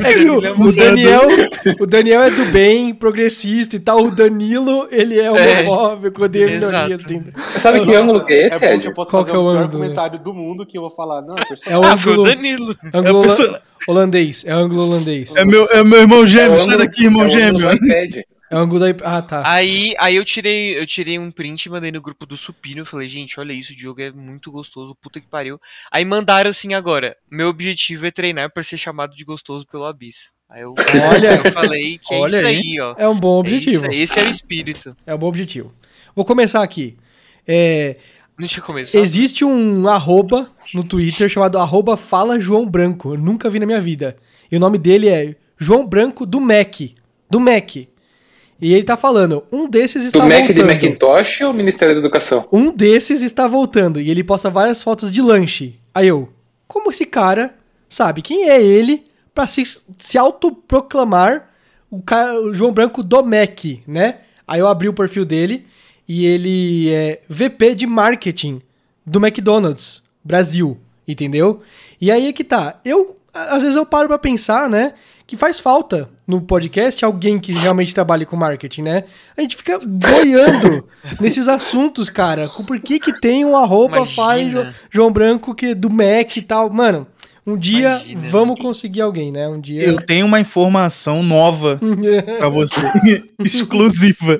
É 0.05 0.15
que 0.15 0.31
o, 0.31 0.44
é 0.44 0.50
o 0.53 0.73
Daniel, 0.73 1.21
o 1.81 1.87
Daniel 1.87 2.23
é 2.23 2.31
do 2.31 2.44
bem, 2.53 2.94
progressista 2.94 3.77
e 3.77 3.81
tal. 3.81 4.03
O 4.03 4.11
Danilo, 4.15 4.87
ele 4.91 5.19
é 5.19 5.31
homofóbico, 5.31 6.25
odeia 6.25 6.47
minorias. 6.47 7.03
tem- 7.03 7.25
Você 7.35 7.59
sabe 7.61 7.85
que 7.85 7.94
ângulo 7.94 8.25
que 8.25 8.33
é 8.33 8.47
esse, 8.49 8.65
É 8.65 8.77
eu 8.87 8.94
posso 8.94 9.11
Qual 9.11 9.25
fazer 9.25 9.37
é 9.37 9.39
o 9.41 9.43
o 9.47 9.50
pior 9.50 9.62
ângulo? 9.65 9.73
comentário 9.83 10.19
do 10.19 10.33
mundo 10.35 10.65
que 10.67 10.77
eu 10.79 10.83
vou 10.83 10.91
falar. 10.91 11.23
Não, 11.23 11.35
É 11.67 11.79
o 11.79 11.83
Ah, 11.85 11.97
foi 11.97 12.12
o 12.12 12.15
ângulo, 12.21 12.29
Danilo. 12.29 12.77
ângulo 12.94 13.19
É 13.21 13.23
pessoa- 13.23 13.61
holandês. 13.89 14.44
É 14.47 14.55
o 14.55 14.59
ângulo 14.59 14.83
holandês. 14.87 15.35
É 15.37 15.45
meu, 15.45 15.65
é 15.73 15.83
meu 15.85 15.99
irmão 16.00 16.25
É 16.25 16.27
gêmeo, 16.29 16.59
o 16.59 16.61
sai 16.62 16.79
daqui, 16.79 17.05
irmão 17.05 17.23
é 17.25 17.27
o 17.27 17.31
gêmeo. 17.31 17.69
É 18.52 18.56
o 18.56 18.58
ângulo 18.58 18.81
da. 18.81 18.87
Ah, 19.16 19.22
tá. 19.22 19.43
Aí, 19.46 19.94
aí 19.99 20.14
eu 20.16 20.25
tirei, 20.25 20.78
eu 20.78 20.87
tirei 20.87 21.19
um 21.19 21.31
print 21.31 21.64
e 21.64 21.70
mandei 21.70 21.90
no 21.90 22.02
grupo 22.02 22.26
do 22.26 22.37
Supino. 22.37 22.84
Falei, 22.84 23.08
gente, 23.08 23.40
olha 23.40 23.52
isso, 23.52 23.72
o 23.72 23.76
Diogo 23.76 24.00
é 24.02 24.10
muito 24.12 24.52
gostoso, 24.52 24.94
puta 25.00 25.20
que 25.20 25.26
pariu. 25.26 25.58
Aí 25.90 26.04
mandaram 26.04 26.50
assim 26.50 26.75
agora. 26.75 27.16
Meu 27.31 27.49
objetivo 27.49 28.04
é 28.06 28.10
treinar 28.10 28.52
pra 28.52 28.62
ser 28.62 28.76
chamado 28.76 29.16
de 29.16 29.25
gostoso 29.25 29.66
pelo 29.66 29.87
Abis. 29.87 30.34
Aí 30.50 30.60
eu, 30.62 30.75
Olha. 31.10 31.40
eu 31.44 31.50
falei 31.50 31.99
que 31.99 32.12
é 32.14 32.19
Olha 32.19 32.37
isso 32.37 32.46
aí. 32.46 32.56
aí, 32.56 32.81
ó. 32.81 32.94
É 32.99 33.08
um 33.08 33.19
bom 33.19 33.37
É 33.37 33.40
objetivo. 33.40 33.87
aí, 33.90 34.00
esse 34.02 34.20
é 34.20 34.22
o 34.25 34.28
espírito. 34.28 34.94
É 35.06 35.14
um 35.14 35.19
bom 35.19 35.28
objetivo. 35.28 35.72
Vou 36.14 36.25
começar 36.26 36.62
aqui. 36.62 36.99
É, 37.49 37.96
Não 38.38 38.46
tinha 38.46 38.62
começado. 38.62 39.00
existe 39.02 39.44
um 39.46 39.88
arroba 39.88 40.50
no 40.75 40.84
Twitter 40.84 41.26
chamado 41.28 41.58
arroba 41.58 41.96
Fala 41.96 42.38
João 42.38 42.69
Branco. 42.69 43.14
Eu 43.14 43.19
nunca 43.19 43.49
vi 43.49 43.58
na 43.58 43.64
minha 43.66 43.81
vida. 43.81 44.14
E 44.50 44.56
o 44.56 44.60
nome 44.60 44.76
dele 44.76 45.08
é 45.08 45.34
João 45.58 45.87
Branco 45.87 46.26
do 46.26 46.38
Mac. 46.38 46.81
Do 47.31 47.40
Mac. 47.40 47.76
E 48.62 48.73
ele 48.73 48.85
tá 48.85 48.97
falando, 48.97 49.43
um 49.50 49.69
desses 49.69 50.05
está 50.05 50.20
Do 50.20 50.25
Mac 50.26 50.43
de 50.43 50.62
voltando. 50.62 50.67
Macintosh 50.67 51.41
ou 51.41 51.53
Ministério 51.53 51.97
da 51.97 52.00
Educação? 52.00 52.47
Um 52.53 52.70
desses 52.70 53.20
está 53.20 53.49
voltando 53.49 54.00
e 54.00 54.09
ele 54.09 54.23
posta 54.23 54.49
várias 54.49 54.85
fotos 54.85 55.11
de 55.11 55.20
lanche. 55.20 55.75
Aí 55.93 56.06
eu, 56.06 56.29
como 56.69 56.88
esse 56.88 57.05
cara 57.05 57.56
sabe 57.88 58.23
quem 58.23 58.49
é 58.49 58.62
ele 58.62 59.05
pra 59.35 59.49
se, 59.49 59.64
se 59.99 60.17
autoproclamar 60.17 61.50
o, 61.91 62.00
cara, 62.00 62.41
o 62.41 62.55
João 62.55 62.73
Branco 62.73 63.03
do 63.03 63.20
Mac, 63.25 63.64
né? 63.85 64.19
Aí 64.47 64.61
eu 64.61 64.69
abri 64.69 64.88
o 64.88 64.94
perfil 64.94 65.25
dele 65.25 65.67
e 66.09 66.25
ele 66.25 66.88
é 66.93 67.20
VP 67.29 67.75
de 67.75 67.87
marketing 67.88 68.62
do 69.05 69.19
McDonald's 69.19 70.05
Brasil, 70.23 70.79
entendeu? 71.06 71.62
E 72.00 72.12
aí 72.12 72.29
é 72.29 72.32
que 72.32 72.44
tá. 72.44 72.79
Eu, 72.85 73.17
às 73.35 73.62
vezes 73.64 73.75
eu 73.75 73.85
paro 73.85 74.06
pra 74.06 74.19
pensar, 74.19 74.70
né? 74.70 74.94
Que 75.26 75.37
faz 75.37 75.59
falta 75.59 76.09
no 76.27 76.41
podcast 76.41 77.05
alguém 77.05 77.39
que 77.39 77.53
realmente 77.53 77.95
trabalhe 77.95 78.25
com 78.25 78.37
marketing, 78.37 78.83
né? 78.83 79.05
A 79.37 79.41
gente 79.41 79.57
fica 79.57 79.79
boiando 79.85 80.87
nesses 81.21 81.49
assuntos, 81.49 82.09
cara. 82.09 82.49
Por 82.49 82.79
que 82.81 83.01
que 83.01 83.19
tem 83.21 83.45
um 83.45 83.57
arroba 83.57 83.97
Imagina. 83.99 84.25
faz 84.27 84.51
Jo- 84.51 84.67
João 84.91 85.13
Branco 85.13 85.55
que 85.55 85.67
é 85.67 85.75
do 85.75 85.91
Mac 85.91 86.37
e 86.37 86.43
tal. 86.43 86.71
Mano, 86.71 87.07
um 87.45 87.57
dia 87.57 87.89
Imagina, 87.89 88.21
vamos 88.31 88.61
conseguir 88.61 89.01
alguém, 89.01 89.33
né? 89.33 89.49
Um 89.49 89.61
dia. 89.61 89.83
Eu 89.83 90.01
tenho 90.07 90.25
uma 90.27 90.39
informação 90.39 91.23
nova 91.25 91.81
pra 92.39 92.49
você. 92.49 93.25
Exclusiva. 93.41 94.39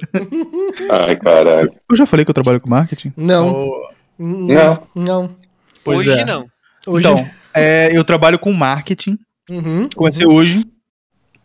Ai, 0.91 1.17
caralho. 1.17 1.73
Eu 1.91 1.97
já 1.97 2.07
falei 2.07 2.25
que 2.25 2.31
eu 2.31 2.35
trabalho 2.35 2.61
com 2.61 2.71
marketing? 2.71 3.13
Não. 3.17 3.73
Não. 4.19 4.83
Não. 4.95 5.37
Pois 5.85 5.99
Hoje 5.99 6.11
é. 6.11 6.25
não. 6.25 6.47
Hoje. 6.87 7.07
Então, 7.09 7.29
é, 7.53 7.91
eu 7.97 8.05
trabalho 8.05 8.39
com 8.39 8.53
marketing. 8.53 9.19
Uhum. 9.51 9.89
Comecei 9.97 10.25
hoje. 10.27 10.65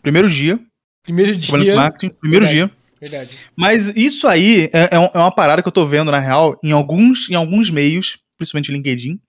Primeiro 0.07 0.29
dia. 0.29 0.59
Primeiro 1.03 1.35
dia. 1.35 1.73
com 1.73 1.79
marketing. 1.79 2.09
Primeiro 2.19 2.45
Verdade. 2.45 2.69
dia. 2.71 2.77
Verdade. 2.99 3.37
Mas 3.55 3.89
isso 3.95 4.27
aí 4.27 4.69
é, 4.73 4.95
é 4.95 4.99
um- 4.99 5.09
é 5.13 5.17
uma 5.17 5.31
parada 5.33 5.61
que 5.61 5.67
eu 5.67 5.71
tô 5.71 5.85
vendo, 5.85 6.11
na 6.11 6.19
real, 6.19 6.57
em 6.63 6.71
alguns, 6.71 7.29
em 7.29 7.35
alguns 7.35 7.69
meios, 7.69 8.17
principalmente 8.37 8.71
LinkedIn, 8.71 9.19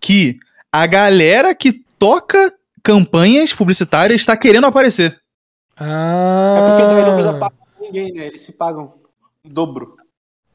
que 0.00 0.38
a 0.70 0.86
galera 0.86 1.54
que 1.54 1.72
toca 1.98 2.52
campanhas 2.82 3.52
publicitárias 3.52 4.20
está 4.20 4.36
querendo 4.36 4.66
aparecer. 4.66 5.18
Ah. 5.76 6.56
É 6.58 6.68
porque 6.68 6.94
daí 6.94 7.04
não 7.06 7.14
precisa 7.14 7.34
pagar 7.38 7.54
ninguém, 7.80 8.12
né? 8.12 8.26
Eles 8.26 8.42
se 8.42 8.52
pagam 8.52 8.94
dobro. 9.44 9.96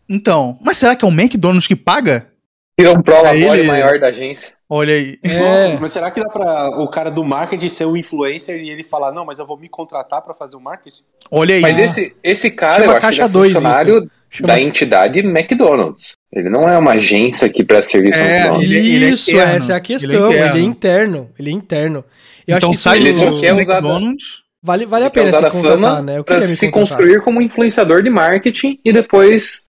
Então, 0.08 0.58
mas 0.62 0.78
será 0.78 0.96
que 0.96 1.04
é 1.04 1.08
o 1.08 1.12
McDonald's 1.12 1.68
que 1.68 1.76
paga? 1.76 2.32
Tira 2.80 2.94
um 2.94 3.02
prolabore 3.02 3.60
Ele- 3.60 3.68
maior 3.68 4.00
da 4.00 4.08
agência. 4.08 4.54
Olha 4.70 4.94
aí. 4.94 5.18
É. 5.24 5.40
Nossa, 5.40 5.78
mas 5.80 5.92
será 5.94 6.12
que 6.12 6.22
dá 6.22 6.30
pra 6.30 6.70
o 6.82 6.88
cara 6.90 7.10
do 7.10 7.24
marketing 7.24 7.70
ser 7.70 7.86
o 7.86 7.96
influencer 7.96 8.62
e 8.62 8.70
ele 8.70 8.84
falar, 8.84 9.14
não, 9.14 9.24
mas 9.26 9.40
eu 9.40 9.46
vou 9.48 9.58
me 9.58 9.70
contratar 9.70 10.22
pra 10.22 10.34
fazer 10.34 10.58
o 10.58 10.60
marketing? 10.60 11.04
Olha 11.32 11.56
aí. 11.56 11.62
Mas 11.62 11.80
esse, 11.80 12.14
esse 12.22 12.52
cara, 12.52 12.74
Chama 12.84 12.86
eu 12.94 12.98
acho 12.98 13.12
que 13.12 13.22
é 13.22 13.30
funcionário 13.30 14.12
Chama- 14.30 14.48
da 14.48 14.60
entidade 14.62 15.20
McDonald's. 15.22 16.14
Ele 16.34 16.50
não 16.50 16.68
é 16.68 16.78
uma 16.78 16.92
agência 16.92 17.48
que 17.48 17.64
presta 17.64 17.92
serviço 17.94 18.20
É, 18.20 18.24
ao 18.24 18.56
McDonald's. 18.56 18.66
ele- 18.72 18.96
ele 18.96 19.06
é 19.06 19.10
Isso, 19.10 19.32
interno. 19.32 19.52
essa 19.54 19.72
é 19.72 19.76
a 19.76 19.78
Ele 19.78 19.84
é 19.84 19.88
questão. 19.88 20.32
Ele 20.32 20.38
é, 20.38 20.46
interno. 20.48 20.60
interno. 20.60 21.30
Ele 21.40 21.50
é 21.50 21.54
interno. 21.54 22.06
Eu 22.46 22.58
então 22.58 22.70
acho 22.70 22.78
que 22.78 22.84
sai 22.84 22.98
ele 22.98 23.14
só 23.14 23.26
quer 23.40 23.54
do 23.54 23.62
usar 23.62 23.78
McDonald's. 23.78 24.26
vale, 24.62 24.86
vale 24.86 25.06
a 25.06 25.10
pena 25.10 25.30
usar 25.30 25.38
se 25.46 25.50
contratar, 25.52 25.80
fama 25.80 26.02
né? 26.02 26.18
Eu 26.18 26.24
pra 26.26 26.42
se 26.42 26.48
contratar. 26.48 26.72
construir 26.74 27.22
como 27.22 27.42
influenciador 27.42 28.04
de 28.04 28.10
marketing 28.10 28.78
e 28.84 28.92
depois 28.92 29.67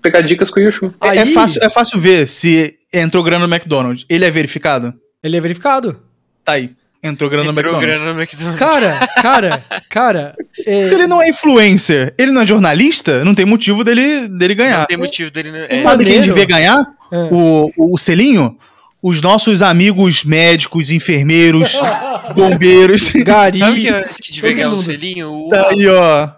pegar 0.00 0.20
dicas 0.22 0.50
com 0.50 0.60
o 0.60 0.62
Yushu. 0.62 0.94
É- 1.02 1.16
É, 1.16 1.20
Aí- 1.22 1.32
fácil, 1.32 1.60
é 1.62 1.70
fácil 1.70 1.98
ver 1.98 2.26
se 2.28 2.76
entrou 2.92 3.22
grana 3.22 3.46
no 3.46 3.52
McDonald's. 3.54 4.04
Ele 4.08 4.24
é 4.24 4.30
verificado? 4.30 4.94
Ele 5.22 5.36
é 5.36 5.40
verificado. 5.40 6.00
Tá 6.44 6.52
aí. 6.52 6.70
Entrou 7.02 7.30
grana 7.30 7.44
no 7.44 7.50
Entrou 7.58 7.72
McDonald's. 7.74 7.98
grana 8.00 8.12
no 8.14 8.20
McDonald's. 8.20 8.58
Cara, 8.58 9.08
cara, 9.22 9.64
cara. 9.88 10.34
é- 10.66 10.82
Se 10.82 10.94
ele 10.94 11.06
não 11.06 11.22
é 11.22 11.30
influencer, 11.30 12.12
ele 12.18 12.30
não 12.30 12.42
é 12.42 12.46
jornalista, 12.46 13.24
não 13.24 13.34
tem 13.34 13.46
motivo 13.46 13.82
dele, 13.82 14.28
dele 14.28 14.54
ganhar. 14.54 14.80
Não 14.80 14.86
tem 14.86 14.96
motivo 14.98 15.30
dele. 15.30 15.50
É, 15.68 15.82
Sabe 15.82 16.04
quem 16.04 16.20
devia 16.20 16.44
ganhar? 16.44 16.84
É. 17.10 17.28
O, 17.32 17.70
o 17.94 17.96
selinho? 17.98 18.56
Os 19.02 19.22
nossos 19.22 19.62
amigos 19.62 20.24
médicos, 20.24 20.90
enfermeiros, 20.90 21.72
bombeiros. 22.36 23.12
Gari. 23.12 23.58
Sabe 23.60 23.80
quem 23.80 23.90
eu 23.90 23.96
acho 23.96 24.14
que 24.22 24.32
devia 24.32 24.52
ganhar 24.52 24.68
o 24.68 24.82
selinho? 24.82 25.32
O, 25.46 25.48
Tá 25.48 25.68
aí, 25.70 25.86
ó. 25.88 26.28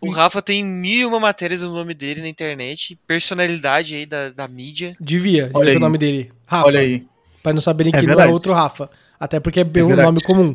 O 0.00 0.10
Rafa 0.10 0.40
tem 0.42 0.64
mil 0.64 1.00
e 1.00 1.04
uma 1.04 1.20
matérias 1.20 1.62
no 1.62 1.72
nome 1.72 1.94
dele 1.94 2.20
na 2.20 2.28
internet. 2.28 2.98
Personalidade 3.06 3.94
aí 3.96 4.06
da, 4.06 4.30
da 4.30 4.46
mídia. 4.48 4.96
Devia, 5.00 5.44
devia 5.44 5.58
Olha 5.58 5.70
ter 5.72 5.76
o 5.76 5.80
nome 5.80 5.98
dele. 5.98 6.30
Rafa. 6.46 6.66
Olha 6.66 6.80
aí. 6.80 7.06
Pra 7.42 7.52
não 7.52 7.60
saberem 7.60 7.92
É 7.94 8.00
que 8.00 8.06
não 8.06 8.12
é 8.12 8.16
verdade. 8.16 8.32
outro 8.32 8.52
Rafa. 8.52 8.90
Até 9.18 9.38
porque 9.40 9.60
é 9.60 9.64
bem 9.64 9.82
um 9.82 9.88
verdade. 9.88 10.06
nome 10.06 10.20
comum. 10.22 10.54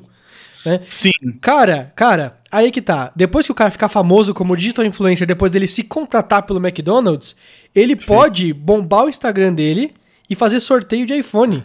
Sim. 0.87 1.11
Cara, 1.41 1.93
cara, 1.95 2.37
aí 2.51 2.71
que 2.71 2.81
tá. 2.81 3.11
Depois 3.15 3.45
que 3.45 3.51
o 3.51 3.55
cara 3.55 3.69
ficar 3.69 3.87
famoso 3.87 4.33
como 4.33 4.55
digital 4.57 4.83
influencer, 4.83 5.27
depois 5.27 5.51
dele 5.51 5.67
se 5.67 5.83
contratar 5.83 6.43
pelo 6.43 6.59
McDonald's, 6.59 7.35
ele 7.73 7.95
pode 7.95 8.51
bombar 8.51 9.05
o 9.05 9.09
Instagram 9.09 9.53
dele 9.53 9.93
e 10.27 10.33
fazer 10.35 10.59
sorteio 10.59 11.05
de 11.05 11.13
iPhone. 11.13 11.63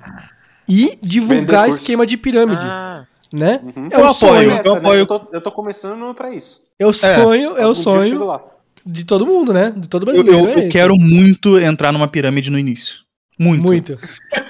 E 0.69 0.99
divulgar 1.02 1.69
esquema 1.69 2.07
de 2.07 2.16
pirâmide, 2.16 2.62
Ah, 2.62 3.07
né? 3.32 3.60
Uhum. 3.62 3.88
É 3.90 3.96
Eu 3.96 4.00
o 4.00 4.04
apoio. 4.08 4.14
sonho. 4.14 4.49
Meta, 4.50 4.68
eu 4.68 4.72
né? 4.75 4.78
apoio- 4.80 4.99
Eu 5.00 5.06
tô, 5.06 5.20
eu 5.32 5.40
tô 5.40 5.52
começando 5.52 6.14
pra 6.14 6.32
isso. 6.34 6.60
É 6.78 6.87
o 6.87 6.92
sonho, 6.92 7.56
é, 7.56 7.64
o 7.66 7.70
eu 7.70 7.75
sonho 7.75 8.25
lá. 8.25 8.40
de 8.84 9.04
todo 9.04 9.26
mundo, 9.26 9.52
né? 9.52 9.72
De 9.76 9.88
todo 9.88 10.02
Eu, 10.02 10.06
brasileiro. 10.25 10.50
eu- 10.50 10.62
é 10.62 10.66
eu 10.66 10.70
quero 10.70 10.96
muito 10.96 11.58
entrar 11.58 11.92
numa 11.92 12.08
pirâmide 12.08 12.50
no 12.50 12.58
início. 12.58 13.00
Muito. 13.38 13.62
muito. 13.62 13.99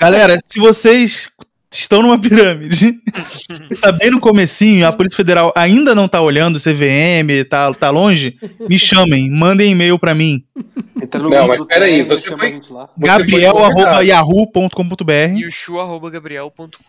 Galera, 0.00 0.38
se 0.44 0.58
vocês 0.58 1.28
estão 1.72 2.02
numa 2.02 2.18
pirâmide, 2.18 2.98
tá 3.80 3.92
bem 3.92 4.10
no 4.10 4.18
comecinho, 4.18 4.84
a 4.86 4.92
Polícia 4.92 5.16
Federal 5.16 5.52
ainda 5.54 5.94
não 5.94 6.08
tá 6.08 6.20
olhando, 6.20 6.56
o 6.56 6.60
CVM, 6.60 7.44
tá, 7.48 7.72
tá 7.74 7.90
longe, 7.90 8.36
me 8.68 8.76
chamem, 8.78 9.30
mandem 9.30 9.70
e-mail 9.70 9.96
pra 9.98 10.12
mim, 10.14 10.42
Entra 11.02 11.22
no 11.22 11.30
Não, 11.30 11.46
mas 11.48 11.64
peraí, 11.64 12.02
você 12.02 12.28
foi- 12.36 12.46
a 12.48 12.50
gente 12.50 12.70
lá. 12.72 12.86
Você 12.86 13.06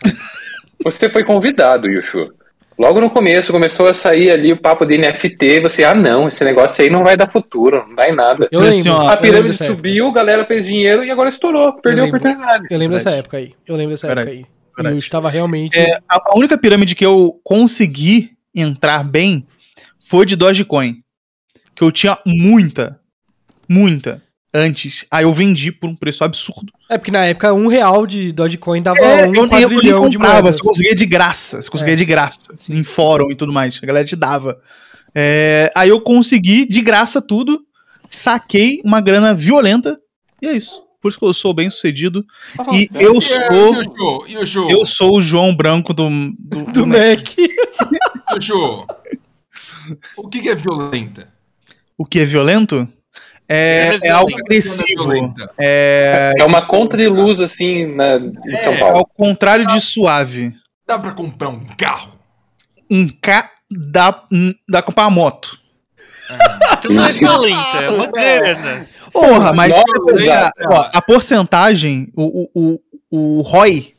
Você 0.83 1.09
foi 1.09 1.23
convidado, 1.23 1.87
Yushu. 1.89 2.33
Logo 2.79 2.99
no 2.99 3.09
começo, 3.11 3.51
começou 3.53 3.87
a 3.87 3.93
sair 3.93 4.31
ali 4.31 4.51
o 4.51 4.57
papo 4.59 4.85
de 4.85 4.97
NFT, 4.97 5.45
e 5.45 5.61
você, 5.61 5.83
ah 5.83 5.93
não, 5.93 6.27
esse 6.27 6.43
negócio 6.43 6.83
aí 6.83 6.89
não 6.89 7.03
vai 7.03 7.15
dar 7.15 7.27
futuro, 7.27 7.85
não 7.87 7.93
dá 7.95 8.09
em 8.09 8.15
nada. 8.15 8.47
Eu 8.51 8.59
Assim, 8.61 8.77
lembro. 8.83 8.93
A 8.93 9.03
lembro 9.09 9.21
pirâmide 9.21 9.55
época. 9.55 9.65
subiu, 9.67 10.07
a 10.07 10.13
galera 10.13 10.45
fez 10.45 10.65
dinheiro 10.65 11.03
e 11.03 11.11
agora 11.11 11.29
estourou, 11.29 11.73
perdeu 11.73 12.03
a 12.03 12.05
lembro. 12.05 12.19
oportunidade. 12.19 12.67
Eu 12.71 12.79
lembro 12.79 12.97
dessa 12.97 13.11
época 13.11 13.37
aí. 13.37 13.53
Eu 13.67 13.75
lembro 13.75 13.91
dessa 13.91 14.07
época 14.07 14.29
aí. 14.31 14.45
Eu 14.79 14.97
estava 14.97 15.29
realmente. 15.29 15.77
É, 15.77 15.99
a 16.09 16.35
única 16.35 16.57
pirâmide 16.57 16.95
que 16.95 17.05
eu 17.05 17.39
consegui 17.43 18.31
entrar 18.55 19.03
bem 19.03 19.45
foi 19.99 20.25
de 20.25 20.35
Dogecoin. 20.35 21.03
Que 21.75 21.83
eu 21.83 21.91
tinha 21.91 22.17
muita, 22.25 22.99
muita 23.69 24.21
antes. 24.53 25.05
Aí 25.09 25.23
eu 25.23 25.33
vendi 25.33 25.71
por 25.71 25.89
um 25.89 25.95
preço 25.95 26.23
absurdo. 26.23 26.71
É 26.89 26.97
porque 26.97 27.11
na 27.11 27.25
época 27.25 27.53
um 27.53 27.67
real 27.67 28.05
de 28.05 28.31
Dogecoin 28.31 28.81
dava 28.81 28.99
É, 28.99 29.27
um 29.27 29.33
eu, 29.33 29.45
nem- 29.47 29.61
eu 29.61 29.69
quadrilhão 29.69 30.09
de 30.09 30.17
moedas. 30.17 30.55
você 30.57 30.61
conseguia 30.63 30.95
de 30.95 31.05
graça. 31.05 31.61
Você 31.61 31.69
conseguia 31.69 31.93
É. 31.93 31.97
de 31.97 32.05
graça. 32.05 32.53
Em 32.69 32.83
fórum 32.83 33.31
e 33.31 33.35
tudo 33.35 33.53
mais. 33.53 33.79
A 33.81 33.85
galera 33.85 34.05
te 34.05 34.15
dava. 34.15 34.59
É, 35.15 35.71
aí 35.75 35.89
eu 35.89 36.01
consegui 36.01 36.65
de 36.67 36.81
graça 36.81 37.21
tudo. 37.21 37.65
Saquei 38.09 38.81
uma 38.83 38.99
grana 39.01 39.33
violenta. 39.33 39.97
E 40.41 40.47
é 40.47 40.53
isso. 40.53 40.83
Por 41.01 41.09
isso 41.09 41.17
que 41.17 41.25
eu 41.25 41.33
sou 41.33 41.53
bem 41.53 41.69
sucedido. 41.69 42.23
Tá 42.55 42.65
E 42.73 42.87
eu 42.93 43.13
É, 43.17 43.21
sou. 43.21 43.73
Yushu, 43.75 44.25
Yushu, 44.27 44.69
Eu 44.69 44.85
sou 44.85 45.17
o 45.17 45.21
João 45.21 45.55
Branco 45.55 45.93
do. 45.93 46.07
Do, 46.37 46.63
Do 46.65 46.85
Mac. 46.87 47.27
Yushu. 48.35 48.85
O 50.15 50.27
que, 50.29 50.41
que 50.41 50.49
é 50.49 50.55
violenta? 50.55 51.27
O 51.97 52.05
que 52.05 52.19
é 52.19 52.25
violento? 52.25 52.87
É, 53.53 53.87
Grana 53.89 54.05
é 54.05 54.09
algo 54.09 54.27
violenta. 54.27 54.43
agressivo. 54.45 55.35
É, 55.59 56.33
É 56.37 56.43
uma 56.45 56.61
conta 56.65 56.95
de 56.97 57.07
luz, 57.07 57.39
assim, 57.41 57.85
na, 57.95 58.15
em 58.17 58.33
São 58.63 58.73
É, 58.73 58.75
é 58.75 58.79
Paulo. 58.79 58.97
ao 58.99 59.05
contrário 59.05 59.67
de 59.67 59.81
suave. 59.81 60.53
Dá 60.87 60.97
pra 60.97 61.11
comprar 61.11 61.49
um 61.49 61.59
carro? 61.77 62.17
Um 62.89 63.07
K 63.21 63.49
dá, 63.69 64.23
um, 64.31 64.53
dá 64.67 64.79
pra 64.81 64.83
comprar 64.87 65.03
uma 65.05 65.09
moto. 65.11 65.57
Então 66.73 66.91
não 66.93 67.05
é 67.05 67.11
violenta, 67.11 67.77
é 67.77 67.89
uma 67.89 68.07
grana. 68.07 68.87
Porra, 69.11 69.53
mas 69.53 69.75
Nossa, 69.75 70.51
ó, 70.71 70.89
a 70.93 71.01
porcentagem, 71.01 72.09
o, 72.15 72.47
o, 72.55 72.79
o, 73.11 73.39
o 73.39 73.41
ROI, 73.41 73.93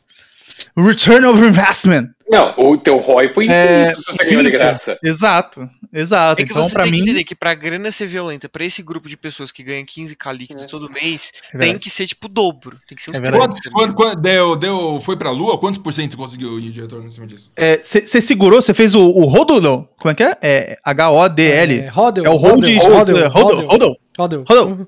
Return 0.75 1.27
of 1.27 1.39
Investment. 1.43 2.09
Não, 2.33 2.53
o 2.57 2.77
teu 2.77 2.97
ROI 2.97 3.33
foi 3.33 3.45
infinito 3.45 3.51
É, 3.53 3.95
se 3.95 4.03
você 4.03 4.17
ganhou 4.23 4.41
de 4.43 4.49
infinito. 4.49 4.51
graça. 4.57 4.99
Exato, 5.03 5.69
exato. 5.93 6.41
É 6.41 6.45
que 6.45 6.51
então, 6.51 6.63
você 6.63 6.73
pra 6.73 6.83
tem 6.83 6.91
que 6.91 6.97
mim, 6.97 7.03
entender 7.03 7.23
que 7.23 7.35
pra 7.35 7.53
grana 7.53 7.91
ser 7.91 8.07
violenta, 8.07 8.49
pra 8.49 8.65
esse 8.65 8.81
grupo 8.81 9.07
de 9.07 9.15
pessoas 9.17 9.51
que 9.51 9.63
ganham 9.63 9.85
15k 9.85 10.31
líquido 10.35 10.65
todo 10.67 10.89
mês, 10.89 11.31
É 11.53 11.57
tem 11.57 11.77
que 11.77 11.89
ser 11.89 12.07
tipo 12.07 12.27
o 12.27 12.29
dobro. 12.29 12.77
Tem 12.87 12.95
que 12.95 13.03
ser 13.03 13.11
uns 13.11 13.17
É 13.17 13.21
30. 13.21 13.31
verdade. 13.37 13.61
Quanto, 13.61 13.71
quanto, 13.73 13.93
quanto- 13.95 14.19
deu, 14.21 14.55
deu, 14.55 14.99
foi 15.01 15.15
pra 15.17 15.31
lua? 15.31 15.57
Quantos 15.57 15.79
por 15.81 15.93
cento 15.93 16.11
você 16.11 16.17
conseguiu 16.17 16.59
ir 16.59 16.71
de 16.71 16.81
retorno 16.81 17.07
em 17.07 17.11
cima 17.11 17.27
disso? 17.27 17.51
você 17.81 18.21
segurou, 18.21 18.61
você 18.61 18.73
fez 18.73 18.95
o, 18.95 19.01
o 19.01 19.25
Hodl, 19.25 19.87
como 19.97 20.11
é 20.11 20.13
que 20.15 20.23
é? 20.23 20.37
É 20.41 20.77
H-O-D-L. 20.83 21.79
É. 21.79 21.85
É 21.85 22.29
o 22.29 22.35
hold, 22.37 22.65
Hodel. 22.81 23.29
Hodl, 23.29 24.87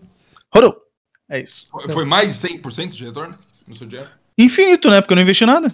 Hodl. 0.53 0.75
É 1.29 1.39
isso. 1.39 1.67
Foi, 1.71 1.91
foi 1.91 2.05
mais 2.05 2.39
de 2.39 2.47
100% 2.47 2.89
de 2.89 3.03
retorno 3.05 3.35
no 3.67 3.75
seu 3.75 3.87
dinheiro? 3.87 4.09
Infinito, 4.37 4.89
né? 4.89 5.01
Porque 5.01 5.13
eu 5.13 5.15
não 5.15 5.23
investi 5.23 5.45
nada. 5.45 5.73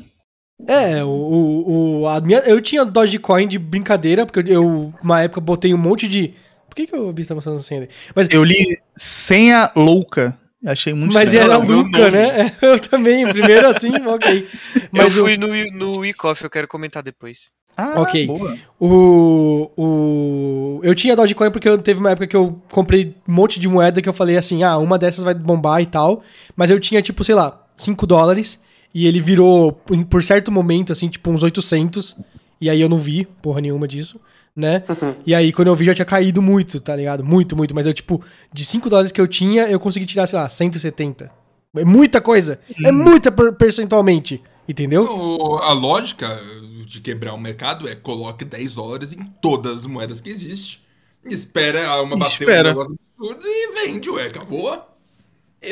É, 0.68 1.04
o, 1.04 1.08
o, 1.08 2.02
o- 2.02 2.08
a 2.08 2.20
minha, 2.22 2.40
eu 2.40 2.62
tinha 2.62 2.86
Dogecoin 2.86 3.48
de 3.48 3.58
brincadeira, 3.60 4.26
porque 4.26 4.52
eu, 4.52 4.94
uma 5.02 5.22
época, 5.22 5.42
botei 5.42 5.74
um 5.74 5.78
monte 5.78 6.08
de. 6.08 6.34
Por 6.70 6.76
que, 6.76 6.88
que 6.88 6.96
o 6.96 7.12
Bicho 7.12 7.30
tá 7.30 7.36
mostrando 7.36 7.60
assim 7.60 7.78
ali? 7.78 7.90
Mas, 8.16 8.28
Eu 8.32 8.44
li 8.44 8.78
senha 8.96 9.72
louca. 9.76 10.38
Achei 10.66 10.94
muito 10.94 11.12
mas 11.14 11.34
estranho. 11.34 11.52
era 11.52 11.58
Luca, 11.64 12.00
nome. 12.00 12.12
né? 12.12 12.56
Eu 12.62 12.80
também, 12.80 13.28
primeiro 13.28 13.68
assim, 13.68 13.92
ok. 14.06 14.48
Mas 14.92 15.16
eu 15.16 15.24
o- 15.24 15.26
fui 15.26 15.36
no, 15.36 15.48
no 15.74 16.06
e-coffee, 16.06 16.46
eu 16.46 16.50
quero 16.52 16.68
comentar 16.68 17.02
depois. 17.02 17.52
Ah, 17.76 18.00
Ok. 18.02 18.28
boa. 18.28 18.56
O, 18.80 19.72
o, 19.76 20.80
eu 20.84 20.94
tinha 20.94 21.16
Dogecoin 21.16 21.50
porque 21.52 21.68
eu 21.68 21.78
teve 21.80 22.00
uma 22.00 22.12
época 22.12 22.28
que 22.28 22.36
eu 22.36 22.62
comprei 22.72 23.16
um 23.28 23.34
monte 23.34 23.60
de 23.60 23.68
moeda 23.68 24.02
que 24.02 24.08
eu 24.10 24.14
falei 24.14 24.38
assim, 24.38 24.62
ah, 24.62 24.78
uma 24.78 25.00
dessas 25.00 25.24
vai 25.24 25.34
bombar 25.34 25.82
e 25.82 25.86
tal. 25.88 26.22
Mas 26.56 26.70
eu 26.70 26.80
tinha, 26.80 27.02
tipo, 27.02 27.24
sei 27.24 27.34
lá, 27.36 27.66
5 27.76 28.06
dólares. 28.06 28.60
E 28.94 29.08
ele 29.08 29.20
virou, 29.22 29.72
por- 29.72 30.24
certo 30.24 30.52
momento, 30.52 30.92
assim, 30.92 31.08
tipo, 31.10 31.30
uns 31.32 31.44
800. 31.44 32.16
E 32.60 32.70
aí 32.70 32.80
eu 32.82 32.90
não 32.90 32.98
vi 33.00 33.26
porra 33.42 33.62
nenhuma 33.62 33.88
disso, 33.88 34.20
né? 34.56 34.84
e 35.26 35.34
aí 35.34 35.52
quando 35.52 35.70
eu 35.70 35.76
vi 35.76 35.86
já 35.86 35.96
tinha 35.96 36.06
caído 36.06 36.42
muito, 36.42 36.80
tá 36.80 36.96
ligado? 36.96 37.24
Muito, 37.24 37.56
muito. 37.56 37.74
Mas 37.74 37.88
eu, 37.88 37.94
tipo, 37.94 38.22
de 38.54 38.64
5 38.66 38.90
dólares 38.90 39.12
que 39.12 39.20
eu 39.22 39.28
tinha, 39.28 39.64
eu 39.64 39.80
consegui 39.80 40.06
tirar, 40.06 40.28
sei 40.28 40.38
lá, 40.38 40.48
170. 40.50 41.32
É 41.76 41.86
muita 41.86 42.20
coisa. 42.22 42.60
É 42.86 42.92
muita 42.92 43.32
per- 43.32 43.54
percentualmente. 43.54 44.42
Entendeu? 44.68 45.04
O- 45.04 45.58
a 45.58 45.74
lógica 45.74 46.40
de 46.86 47.02
quebrar 47.02 47.34
o 47.34 47.38
mercado 47.38 47.88
é 47.90 47.96
coloque 47.96 48.46
10 48.46 48.76
dólares 48.76 49.12
em 49.12 49.24
todas 49.42 49.80
as 49.80 49.86
moedas 49.86 50.22
que 50.22 50.30
existem. 50.30 50.80
Espera 51.26 52.02
uma 52.02 52.16
bater 52.18 52.32
Espera. 52.32 52.70
um 52.70 52.72
negócio 52.74 52.96
absurdo 53.18 53.48
e 53.48 53.72
vende, 53.86 54.10
ué, 54.10 54.26
acabou. 54.28 54.88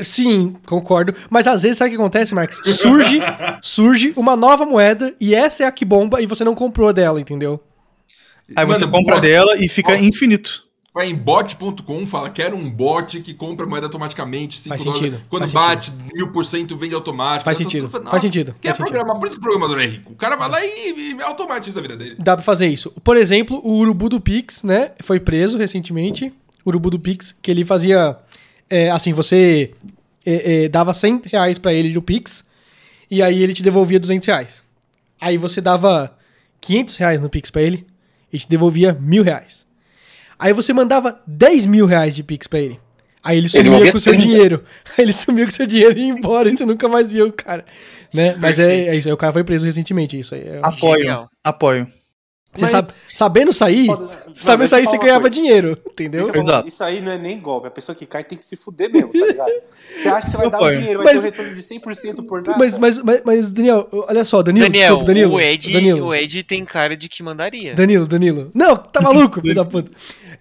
Sim, 0.04 0.56
concordo. 0.66 1.16
Mas 1.30 1.48
às 1.48 1.64
vezes, 1.64 1.78
sabe 1.78 1.90
o 1.90 1.92
que 1.98 2.02
acontece, 2.02 2.34
Marcos? 2.36 2.58
Surge, 2.78 3.20
surge 3.62 4.14
uma 4.16 4.36
nova 4.36 4.66
moeda 4.66 5.16
e 5.20 5.34
essa 5.34 5.64
é 5.64 5.66
a 5.66 5.72
que 5.72 5.84
bomba 5.86 6.22
e 6.22 6.26
você 6.26 6.44
não 6.44 6.54
comprou 6.56 6.94
dela, 6.94 7.20
entendeu? 7.20 7.60
Aí 8.56 8.66
você 8.66 8.86
Mano, 8.86 8.98
compra 8.98 9.16
bot- 9.16 9.22
dela 9.28 9.56
e 9.58 9.68
fica 9.68 9.92
bot- 9.94 10.04
infinito. 10.06 10.64
Vai 10.92 11.08
em 11.08 11.16
bot.com, 11.16 12.06
fala, 12.08 12.32
quero 12.32 12.56
um 12.56 12.68
bot 12.70 13.20
que 13.22 13.34
compra 13.34 13.66
moeda 13.68 13.86
automaticamente. 13.86 14.60
5 14.60 14.70
Faz 14.70 14.84
dólares. 14.84 15.04
sentido, 15.12 15.26
Quando 15.30 15.42
faz 15.48 15.54
bate 15.54 15.94
mil 16.14 16.32
por 16.32 16.44
cento, 16.46 16.76
vende 16.76 16.96
automático. 16.96 17.46
Faz 17.46 17.58
sentido, 17.60 17.88
tô- 17.90 18.02
faz 18.10 18.22
sentido, 18.24 18.56
Quer 18.60 18.70
faz 18.76 18.78
programar, 18.90 19.18
por 19.20 19.28
isso 19.28 19.38
que 19.38 19.40
o 19.40 19.44
programador 19.44 19.80
é 19.80 19.86
rico. 19.86 20.14
O 20.14 20.16
cara 20.16 20.36
vai 20.36 20.50
lá 20.50 20.66
e, 20.66 21.14
e 21.16 21.22
automatiza 21.22 21.80
a 21.80 21.82
vida 21.82 21.96
dele. 21.96 22.16
Dá 22.18 22.36
pra 22.36 22.44
fazer 22.44 22.68
isso. 22.68 22.92
Por 23.04 23.16
exemplo, 23.18 23.62
o 23.64 23.74
Urubu 23.78 24.10
do 24.10 24.20
Pix, 24.20 24.64
né? 24.64 24.92
Foi 25.04 25.20
preso 25.20 25.58
recentemente. 25.60 26.34
O 26.66 26.70
Urubu 26.70 26.90
do 26.90 27.00
Pix, 27.00 27.36
que 27.40 27.52
ele 27.52 27.64
fazia. 27.64 28.18
É, 28.70 28.90
assim, 28.90 29.14
você 29.14 29.72
é, 30.26 30.66
é, 30.66 30.70
dava 30.70 30.94
100 30.94 31.22
reais 31.26 31.58
pra 31.58 31.74
ele 31.74 31.94
no 31.94 32.02
Pix 32.02 32.44
e 33.10 33.22
aí 33.22 33.42
ele 33.42 33.54
te 33.54 33.64
devolvia 33.64 34.00
200 34.00 34.28
reais. 34.28 34.64
Aí 35.20 35.38
você 35.38 35.60
dava 35.60 36.16
500 36.62 36.98
reais 36.98 37.22
no 37.22 37.30
Pix 37.30 37.50
pra 37.50 37.62
ele 37.62 37.86
e 38.32 38.38
te 38.38 38.48
devolvia 38.48 38.94
mil 38.94 39.24
reais. 39.24 39.66
Aí 40.38 40.54
você 40.54 40.72
mandava 40.72 41.20
10 41.28 41.66
mil 41.66 41.86
reais 41.86 42.16
de 42.16 42.24
Pix 42.24 42.48
pra 42.48 42.60
ele. 42.60 42.80
Aí 43.22 43.38
ele 43.38 43.50
sumia 43.50 43.64
devolvia 43.64 43.92
com 43.92 43.98
o 43.98 44.00
seu 44.00 44.14
30. 44.14 44.28
dinheiro. 44.28 44.64
Aí 44.98 45.04
ele 45.04 45.14
sumiu 45.14 45.46
com 45.46 45.52
o 45.52 45.54
seu 45.54 45.68
dinheiro 45.68 45.98
e 45.98 46.08
ia 46.08 46.14
embora 46.14 46.50
e 46.50 46.58
você 46.58 46.66
nunca 46.66 46.88
mais 46.88 47.12
viu 47.12 47.28
o 47.28 47.34
cara. 47.34 47.66
Né? 48.14 48.36
Mas 48.36 48.58
é, 48.60 48.88
é 48.88 48.96
isso. 48.96 49.10
Aí 49.10 49.14
o 49.14 49.18
cara 49.18 49.34
foi 49.34 49.44
preso 49.44 49.66
recentemente. 49.66 50.18
Isso 50.18 50.34
aí. 50.34 50.42
É... 50.42 50.62
Apoio, 50.64 51.02
Genial. 51.02 51.30
apoio. 51.44 51.88
Você 52.52 52.62
Mas- 52.64 52.72
sabe, 52.72 52.94
sabendo 53.14 53.54
sair, 53.54 53.86
Pode- 53.86 54.10
sabendo 54.42 54.68
sair, 54.68 54.86
você 54.86 54.98
ganhava 54.98 55.22
coisa. 55.22 55.36
dinheiro, 55.36 55.78
entendeu? 55.92 56.24
Deixa 56.24 56.38
eu 56.38 56.44
falar, 56.44 56.54
Exato. 56.56 56.68
Isso 56.68 56.84
aí 56.84 57.00
não 57.00 57.12
é 57.12 57.18
nem 57.18 57.40
golpe. 57.40 57.68
A 57.68 57.72
pessoa 57.72 57.96
que 57.96 58.08
cai 58.08 58.24
tem 58.24 58.38
que 58.40 58.46
se 58.46 58.56
fuder 58.58 58.92
mesmo, 58.92 59.10
tá 59.14 59.26
ligado? 59.26 59.52
Você 59.96 60.08
acha 60.08 60.26
que 60.26 60.32
você 60.32 60.38
vai 60.38 60.46
Eu 60.48 60.50
dar 60.50 60.62
o 60.64 60.70
dinheiro, 60.72 61.04
vai 61.04 61.14
Mas- 61.14 61.22
ter 61.22 61.28
um 61.28 61.32
retorno 61.32 61.54
de 61.54 61.62
100% 61.64 62.24
por 62.24 62.42
nada? 62.42 62.58
Mas, 62.58 62.78
mas, 62.80 63.02
mas, 63.04 63.22
mas, 63.24 63.52
Daniel, 63.52 63.88
olha 63.92 64.26
só, 64.26 64.42
Danilo, 64.42 64.66
Daniel, 64.66 64.88
desculpa, 64.88 65.06
Danilo, 65.06 65.34
o, 65.36 65.40
Ed, 65.40 65.74
Danilo, 65.74 66.06
o 66.08 66.16
Ed 66.16 66.44
tem 66.44 66.66
cara 66.66 66.98
de 66.98 67.08
que 67.08 67.22
mandaria. 67.22 67.76
Danilo, 67.76 68.08
Danilo. 68.08 68.50
Não, 68.54 68.76
tá 68.76 69.00
maluco, 69.00 69.42
filho 69.42 69.54
da 69.54 69.64
puta. 69.64 69.92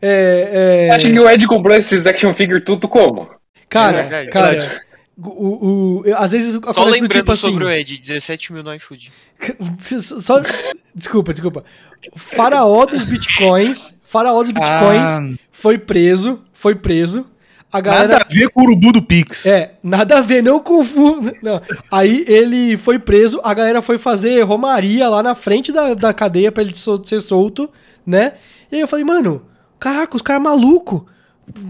É, 0.00 0.86
é, 0.88 0.94
Acha 0.94 1.10
que 1.10 1.20
o 1.20 1.28
Ed 1.28 1.46
comprou 1.46 1.76
esses 1.76 2.06
action 2.06 2.32
figure 2.32 2.60
tudo 2.62 2.88
como? 2.88 3.28
cara, 3.68 3.98
É 4.00 4.26
cara, 4.28 4.82
o, 5.22 5.28
o, 5.28 6.00
o- 6.00 6.14
às 6.16 6.32
vezes 6.32 6.52
Só 6.72 6.84
lembrando 6.84 7.08
tipo 7.12 7.32
assim, 7.32 7.40
sobre 7.40 7.64
o 7.64 7.70
Ed, 7.70 7.98
17 7.98 8.52
mil 8.52 8.62
no 8.62 8.74
iFood. 8.74 9.12
só, 10.22 10.40
desculpa, 10.94 11.32
desculpa. 11.32 11.64
Faraó 12.16 12.84
dos 12.86 13.02
bitcoins, 13.04 13.92
faraó 14.04 14.42
dos 14.42 14.52
bitcoins 14.52 15.02
Ah. 15.02 15.28
foi 15.50 15.78
preso, 15.78 16.40
foi 16.52 16.74
preso. 16.74 17.26
A 17.70 17.82
galera 17.82 18.08
Nada 18.08 18.24
a 18.24 18.26
ver 18.32 18.48
com 18.48 18.60
o 18.60 18.64
urubu 18.64 18.92
do 18.92 19.02
Pix. 19.02 19.44
É, 19.44 19.74
nada 19.82 20.18
a 20.18 20.20
ver, 20.22 20.42
não 20.42 20.58
confunda. 20.58 21.34
Não. 21.42 21.60
Aí 21.92 22.24
ele 22.26 22.78
foi 22.78 22.98
preso, 22.98 23.40
a 23.44 23.52
galera 23.52 23.82
foi 23.82 23.98
fazer 23.98 24.40
romaria 24.42 25.06
lá 25.08 25.22
na 25.22 25.34
frente 25.34 25.70
da, 25.70 25.92
da 25.92 26.14
cadeia 26.14 26.50
pra 26.50 26.62
ele 26.62 26.72
ser 26.74 27.20
solto, 27.20 27.68
né? 28.06 28.32
E 28.72 28.76
aí 28.76 28.80
eu 28.80 28.88
falei, 28.88 29.04
mano, 29.04 29.42
caraca, 29.78 30.16
os 30.16 30.22
caras 30.22 30.42
maluco 30.42 31.06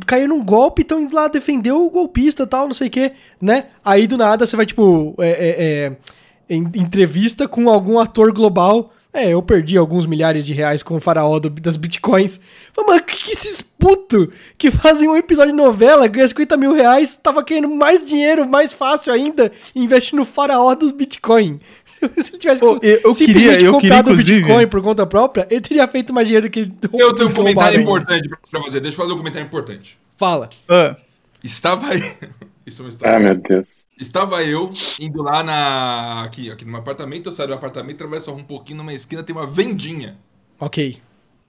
caiu 0.06 0.28
num 0.28 0.44
golpe, 0.44 0.82
estão 0.82 1.00
indo 1.00 1.14
lá 1.14 1.28
defender 1.28 1.73
o 1.73 1.90
golpista 1.90 2.47
tal, 2.47 2.66
não 2.66 2.75
sei 2.75 2.88
o 2.88 2.90
quê, 2.90 3.12
né? 3.40 3.66
Aí 3.85 4.06
do 4.06 4.16
nada 4.16 4.47
você 4.47 4.56
vai, 4.56 4.66
tipo, 4.66 5.14
é, 5.18 5.28
é, 5.30 6.54
é, 6.54 6.54
entrevista 6.54 7.47
com 7.49 7.68
algum 7.68 7.99
ator 7.99 8.32
global. 8.32 8.92
É, 9.21 9.33
eu 9.33 9.43
perdi 9.43 9.77
alguns 9.77 10.07
milhares 10.07 10.47
de 10.47 10.53
reais 10.53 10.83
com 10.83 10.97
o 10.97 11.01
faraó 11.01 11.39
do- 11.41 11.51
das 11.51 11.77
bitcoins. 11.77 12.39
Falei, 12.73 12.91
Mano, 12.91 13.03
que, 13.03 13.17
que 13.17 13.33
esses 13.33 13.61
putos 13.61 14.29
que 14.57 14.71
fazem 14.71 15.09
um 15.09 15.17
episódio 15.17 15.51
de 15.53 15.57
novela, 15.59 16.07
ganham 16.07 16.29
50 16.29 16.57
mil 16.57 16.73
reais, 16.73 17.17
tava 17.21 17.43
querendo 17.43 17.69
mais 17.69 18.07
dinheiro, 18.07 18.49
mais 18.49 18.73
fácil 18.73 19.13
ainda, 19.13 19.51
e 19.75 19.81
investe 19.81 20.15
no 20.15 20.25
faraó 20.25 20.75
dos 20.75 20.93
bitcoin. 20.93 21.59
Se 22.19 22.31
ele 22.33 22.39
tivesse 22.39 22.61
Pô, 22.61 22.79
eu- 22.81 23.01
eu 23.03 23.13
simplesmente 23.15 23.27
queria- 23.27 23.51
eu 23.53 23.59
queria, 23.59 23.73
comprado 23.73 24.07
o 24.09 24.11
inclusive- 24.13 24.41
Bitcoin 24.43 24.67
por 24.69 24.83
conta 24.83 25.05
própria, 25.05 25.49
ele 25.51 25.61
teria 25.61 25.89
feito 25.89 26.13
mais 26.15 26.29
dinheiro 26.29 26.47
do 26.49 26.51
que 26.51 26.71
Eu 26.93 27.13
tenho 27.15 27.29
um 27.29 27.33
comentário 27.35 27.81
importante 27.81 28.29
pra 28.29 28.39
pra 28.53 28.63
fazer. 28.63 28.81
Deixa 28.81 28.95
eu 28.97 29.03
fazer 29.03 29.13
um 29.15 29.19
comentário 29.19 29.47
importante. 29.47 29.99
Fala. 30.17 30.49
Ah, 30.69 30.95
Estava 31.43 31.89
aí. 31.89 32.03
Isso 32.65 32.83
é 32.83 32.85
uma 32.85 32.89
história. 32.91 33.17
Ah, 33.17 33.19
meu 33.19 33.35
Deus. 33.35 33.88
Estava 33.99 34.45
eu 34.45 34.71
indo 35.00 35.23
lá 35.23 35.43
na. 35.43 36.23
Aqui, 36.25 36.50
aqui 36.50 36.64
no 36.64 36.71
meu 36.71 36.81
apartamento, 36.81 37.28
eu 37.28 37.33
saio 37.33 37.49
do 37.49 37.55
apartamento, 37.55 37.97
atravesso 37.97 38.31
um 38.33 38.45
pouquinho 38.45 38.78
numa 38.78 38.93
esquina, 38.95 39.23
tem 39.23 39.35
uma 39.35 39.47
vendinha 39.47 40.17
Ok. 40.61 40.99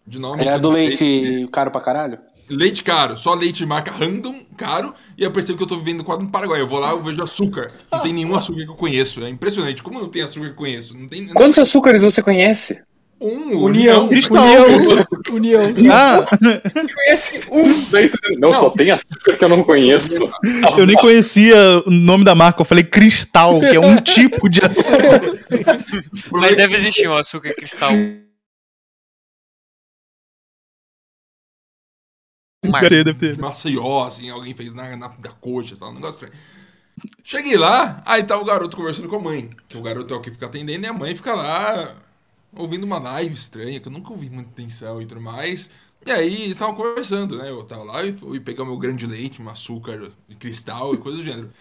de 0.06 0.20
nome. 0.20 0.44
É 0.44 0.58
do 0.58 0.70
leite 0.70 1.48
caro 1.52 1.70
pra 1.70 1.82
caralho? 1.82 2.18
Leite 2.50 2.84
caro, 2.84 3.16
só 3.16 3.36
leite 3.36 3.58
de 3.58 3.66
marca 3.68 3.92
random, 3.92 4.44
caro, 4.58 4.96
e 5.16 5.24
eu 5.24 5.30
percebo 5.32 5.60
que 5.60 5.64
eu 5.64 5.68
tô 5.68 5.78
vivendo 5.78 6.04
quase 6.04 6.24
no 6.24 6.30
Paraguai. 6.30 6.60
Eu 6.60 6.68
vou 6.68 6.80
lá, 6.80 6.90
eu 6.90 7.04
vejo 7.04 7.24
açúcar. 7.24 7.72
Não 7.92 8.00
tem 8.00 8.12
nenhum 8.12 8.36
açúcar 8.36 8.64
que 8.66 8.72
eu 8.72 8.76
conheço. 8.76 9.24
É 9.24 9.30
impressionante. 9.30 9.84
Como 9.84 10.00
não 10.00 10.10
tem 10.10 10.24
açúcar 10.24 10.46
que 10.48 10.52
eu 10.54 10.56
conheço? 10.56 10.98
Não 10.98 11.08
tem 11.08 11.28
Quantos 11.28 11.60
açúcares 11.60 12.02
você 12.02 12.24
conhece? 12.24 12.82
Um 13.22 13.64
União. 13.66 14.08
Cristal. 14.08 14.44
União. 15.32 15.66
União. 15.66 15.92
ah, 15.94 16.26
Conhece 16.94 17.42
um. 17.52 17.90
Daí 17.92 18.08
você- 18.08 18.38
Não, 18.40 18.54
só 18.54 18.70
tem 18.70 18.92
açúcar 18.92 19.38
que 19.38 19.44
eu 19.44 19.50
não 19.50 19.64
conheço. 19.64 20.30
eu 20.78 20.86
nem 20.86 20.96
conhecia 20.96 21.56
o 21.86 21.90
nome 21.92 22.24
da 22.24 22.34
marca. 22.36 22.62
Eu 22.62 22.66
falei 22.66 22.84
cristal, 22.84 23.60
que 23.60 23.66
é 23.76 23.80
um 23.80 23.98
tipo 24.02 24.50
de 24.50 24.62
açúcar. 24.62 25.22
Mas 26.32 26.56
deve 26.56 26.76
existir 26.76 27.08
um 27.10 27.18
açúcar 27.18 27.54
cristal. 27.54 27.92
Marca. 32.66 32.90
Deve 32.90 33.04
ter, 33.04 33.14
deve 33.14 33.36
ter. 33.36 33.42
Maceió, 33.42 34.04
assim, 34.06 34.30
alguém 34.30 34.54
fez 34.54 34.74
na, 34.74 34.90
na, 34.96 35.10
na 35.10 35.32
coxa, 35.40 35.76
tal, 35.78 35.90
um 35.92 35.96
negócio 35.96 36.26
estranho. 36.26 36.34
Cheguei 37.24 37.58
lá, 37.58 38.04
aí 38.06 38.24
tá 38.24 38.38
o 38.38 38.44
garoto 38.44 38.76
conversando 38.76 39.08
com 39.08 39.16
a 39.16 39.20
mãe, 39.20 39.50
que 39.70 39.78
o 39.78 39.82
garoto 39.82 40.14
é 40.14 40.18
o 40.18 40.22
que 40.22 40.32
fica 40.32 40.46
atendendo, 40.48 40.86
e 40.86 40.90
a 40.90 40.94
mãe 40.94 41.16
fica 41.16 41.34
lá 41.34 41.96
ouvindo 42.56 42.84
uma 42.84 43.00
live 43.00 43.34
estranha, 43.34 43.80
que 43.80 43.88
eu 43.88 43.92
nunca 43.92 44.12
ouvi 44.12 44.30
muita 44.30 44.50
atenção 44.50 45.02
e 45.02 45.06
tudo 45.06 45.22
mais. 45.22 45.70
E 46.06 46.12
aí 46.12 46.34
eles 46.44 46.52
estavam 46.52 46.76
conversando, 46.76 47.38
né? 47.38 47.50
Eu 47.50 47.64
tava 47.64 47.84
lá 47.84 48.04
e 48.04 48.14
fui 48.14 48.40
pegar 48.40 48.64
meu 48.64 48.78
grande 48.78 49.06
leite, 49.06 49.42
um 49.42 49.50
açúcar 49.50 50.12
de 50.28 50.36
cristal 50.36 50.94
e 50.94 50.98
coisa 50.98 51.18
do 51.18 51.24
gênero. 51.24 51.52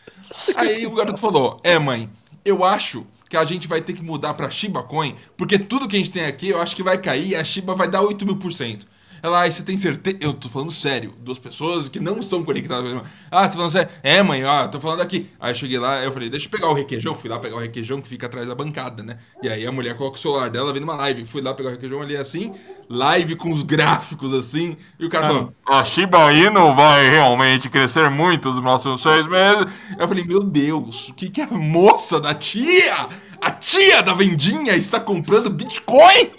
Aí 0.55 0.87
o 0.87 0.95
garoto 0.95 1.19
falou: 1.19 1.61
É, 1.65 1.79
mãe, 1.79 2.09
eu 2.45 2.65
acho 2.65 3.05
que 3.29 3.37
a 3.37 3.45
gente 3.45 3.67
vai 3.69 3.81
ter 3.81 3.93
que 3.93 4.03
mudar 4.03 4.35
pra 4.35 4.51
Shiba 4.51 4.83
Coin, 4.83 5.15
porque 5.37 5.59
tudo 5.59 5.89
que 5.89 5.97
a 5.97 5.99
gente 5.99 6.11
tem 6.11 6.25
aqui 6.25 6.49
eu 6.49 6.61
acho 6.61 6.75
que 6.75 6.83
vai 6.83 6.99
cair 6.99 7.31
e 7.31 7.37
a 7.37 7.45
Shiba 7.45 7.75
vai 7.75 7.89
dar 7.89 8.03
8 8.03 8.25
mil 8.25 8.37
por 8.37 8.53
cento. 8.53 8.87
Ela, 9.23 9.41
aí 9.43 9.53
você 9.53 9.63
tem 9.63 9.77
certeza? 9.77 10.17
Eu 10.21 10.33
tô 10.33 10.49
falando 10.49 10.71
sério. 10.71 11.15
Duas 11.21 11.39
pessoas 11.39 11.89
que 11.89 11.99
não 12.01 12.23
são 12.23 12.45
conectadas. 12.45 12.93
Ah, 13.31 13.43
você 13.43 13.49
tá 13.49 13.53
falando 13.55 13.71
sério? 13.71 13.91
É, 14.03 14.23
mãe, 14.23 14.45
ó, 14.45 14.69
tô 14.69 14.81
falando 14.81 15.01
aqui. 15.01 15.29
Aí 15.41 15.51
eu 15.53 15.55
cheguei 15.55 15.79
lá, 15.79 16.03
eu 16.03 16.13
falei, 16.13 16.29
deixa 16.31 16.47
eu 16.47 16.51
pegar 16.51 16.69
o 16.69 16.75
requeijão. 16.75 17.15
Fui 17.15 17.29
lá 17.29 17.39
pegar 17.39 17.57
o 17.57 17.59
requeijão 17.59 18.01
que 18.01 18.09
fica 18.09 18.27
atrás 18.27 18.49
da 18.49 18.55
bancada, 18.55 19.03
né? 19.03 19.19
E 19.43 19.49
aí 19.49 19.67
a 19.67 19.73
mulher 19.73 19.97
coloca 19.97 20.17
o 20.17 20.21
celular 20.21 20.51
dela 20.51 20.73
vendo 20.73 20.85
uma 20.85 20.97
live. 20.97 21.25
Fui 21.25 21.43
lá 21.43 21.53
pegar 21.55 21.71
o 21.71 21.73
requeijão 21.73 22.01
ali 22.01 22.17
assim, 22.17 22.55
live 22.89 23.37
com 23.37 23.53
os 23.53 23.63
gráficos 23.63 24.33
assim. 24.33 24.77
E 24.99 25.05
o 25.07 25.11
cara 25.11 25.27
Ah. 25.27 25.29
falou, 25.29 25.55
a 25.67 25.85
Shiba 25.85 26.33
Inu 26.33 26.75
vai 26.75 27.09
realmente 27.11 27.69
crescer 27.69 28.09
muito 28.11 28.51
nos 28.51 28.61
próximos 28.61 29.03
seis 29.03 29.27
meses. 29.27 29.67
Eu 29.99 30.07
falei, 30.09 30.25
meu 30.25 30.41
Deus, 30.41 31.09
o 31.09 31.15
que, 31.15 31.29
que 31.29 31.41
a 31.41 31.47
moça 31.49 32.21
da 32.21 32.35
tia, 32.35 33.09
a 33.41 33.51
tia 33.51 34.03
da 34.03 34.15
vendinha 34.15 34.75
está 34.77 34.99
comprando 35.01 35.51
Bitcoin? 35.51 36.31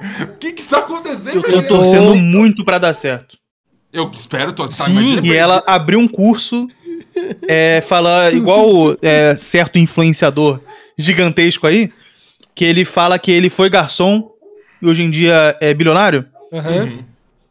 O 0.00 0.36
que, 0.38 0.52
que 0.52 0.60
está 0.60 0.78
acontecendo? 0.78 1.36
Eu 1.36 1.42
tô 1.42 1.50
gente? 1.52 1.68
torcendo 1.68 2.14
muito 2.14 2.64
pra 2.64 2.78
dar 2.78 2.94
certo. 2.94 3.38
Eu 3.92 4.10
espero, 4.12 4.52
tô, 4.52 4.68
tá, 4.68 4.84
Sim, 4.84 5.20
e 5.22 5.32
ela 5.32 5.62
abriu 5.66 6.00
um 6.00 6.08
curso, 6.08 6.66
é, 7.46 7.80
fala 7.86 8.32
igual 8.32 8.96
é, 9.00 9.36
certo 9.36 9.78
influenciador 9.78 10.60
gigantesco 10.98 11.66
aí, 11.66 11.92
que 12.54 12.64
ele 12.64 12.84
fala 12.84 13.18
que 13.18 13.30
ele 13.30 13.48
foi 13.48 13.70
garçom 13.70 14.30
e 14.82 14.86
hoje 14.86 15.02
em 15.02 15.10
dia 15.10 15.56
é 15.60 15.72
bilionário. 15.72 16.26
Uhum. 16.50 17.04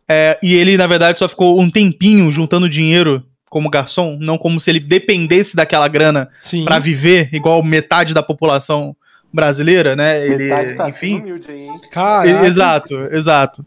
É, 0.07 0.37
e 0.43 0.53
ele, 0.53 0.75
na 0.75 0.85
verdade, 0.85 1.17
só 1.17 1.29
ficou 1.29 1.59
um 1.59 1.69
tempinho 1.69 2.29
juntando 2.29 2.69
dinheiro 2.69 3.23
como 3.49 3.69
garçom, 3.69 4.17
não 4.19 4.37
como 4.37 4.59
se 4.59 4.69
ele 4.69 4.79
dependesse 4.79 5.55
daquela 5.55 5.87
grana 5.87 6.29
Sim. 6.41 6.65
pra 6.65 6.79
viver, 6.79 7.29
igual 7.31 7.63
metade 7.63 8.13
da 8.13 8.21
população 8.21 8.95
brasileira, 9.33 9.95
né? 9.95 10.25
Ele, 10.25 10.49
Metade 10.49 10.75
tá 10.75 10.89
enfim, 10.89 11.19
humilde 11.19 11.51
aí, 11.51 11.63
hein? 11.63 11.81
Caraca. 11.91 12.45
Exato, 12.45 12.95
exato. 13.11 13.65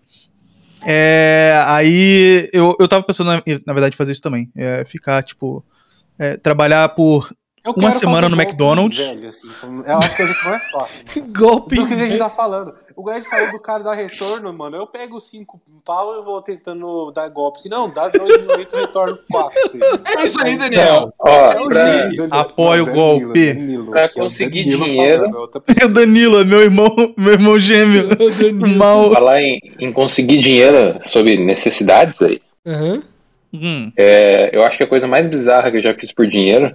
É, 0.89 1.61
aí 1.67 2.49
eu, 2.53 2.77
eu 2.79 2.87
tava 2.87 3.03
pensando, 3.03 3.27
na, 3.27 3.43
na 3.67 3.73
verdade, 3.73 3.97
fazer 3.97 4.13
isso 4.13 4.23
também. 4.23 4.51
É, 4.55 4.85
ficar, 4.85 5.23
tipo, 5.23 5.65
é, 6.17 6.37
trabalhar 6.37 6.89
por. 6.91 7.35
Eu 7.65 7.73
Uma 7.73 7.91
semana 7.91 8.29
no 8.29 8.41
McDonald's. 8.41 8.97
Velho, 8.97 9.29
assim, 9.29 9.49
eu 9.85 9.99
acho 9.99 10.17
que 10.17 10.23
a 10.23 10.27
gente 10.27 10.45
não 10.45 10.55
é 10.55 10.59
fácil. 10.71 11.05
Mano. 11.17 11.33
Golpe. 11.35 11.75
Do 11.75 11.87
que 11.87 11.95
a 11.95 11.97
gente 11.97 12.17
tá 12.17 12.29
falando. 12.29 12.73
O 12.97 13.03
Greg 13.05 13.29
falou 13.29 13.53
do 13.53 13.61
cara 13.61 13.85
dar 13.85 13.93
retorno, 13.93 14.51
mano. 14.55 14.77
Eu 14.79 14.87
pego 14.87 15.21
cinco 15.21 15.61
pau 15.85 16.19
e 16.19 16.25
vou 16.25 16.41
tentando 16.41 17.13
dar 17.13 17.29
golpe. 17.29 17.61
Se 17.61 17.69
não, 17.69 17.91
dá 17.91 18.09
dois 18.09 18.37
que 18.67 18.75
eu 18.75 18.81
retorno 18.81 19.19
quatro. 19.31 19.61
Assim. 19.65 19.79
É 20.19 20.25
isso 20.27 20.41
aí, 20.43 20.57
Daniel. 20.57 21.13
Ó, 21.19 21.29
É 21.53 21.61
o 21.61 21.69
pra, 21.69 21.85
Danilo. 21.85 22.29
Apoio 22.31 22.83
o 22.85 22.93
golpe. 22.93 23.53
Danilo, 23.53 23.91
Pra 23.91 24.01
é 24.05 24.09
conseguir 24.09 24.65
Danilo 24.65 24.85
dinheiro. 24.87 25.31
falando, 25.31 25.63
é 25.81 25.85
o. 25.85 25.89
Danilo, 25.89 26.45
meu 26.47 26.63
irmão, 26.63 27.15
meu 27.19 27.33
irmão 27.35 27.61
gêmeo. 27.61 28.09
Mal. 28.77 29.13
falar 29.13 29.43
em, 29.43 29.61
em 29.79 29.93
conseguir 29.93 30.39
dinheiro 30.39 30.99
sobre 31.03 31.37
necessidades 31.37 32.23
aí, 32.23 32.41
Aham. 32.67 33.03
Hum. 33.53 33.93
é, 33.97 34.51
eu 34.57 34.63
acho 34.65 34.77
que 34.77 34.85
a 34.85 34.89
coisa 34.89 35.07
mais 35.07 35.29
bizarra 35.29 35.71
que 35.71 35.77
eu 35.79 35.83
já 35.83 35.95
fiz 35.95 36.13
por 36.13 36.27
dinheiro 36.27 36.75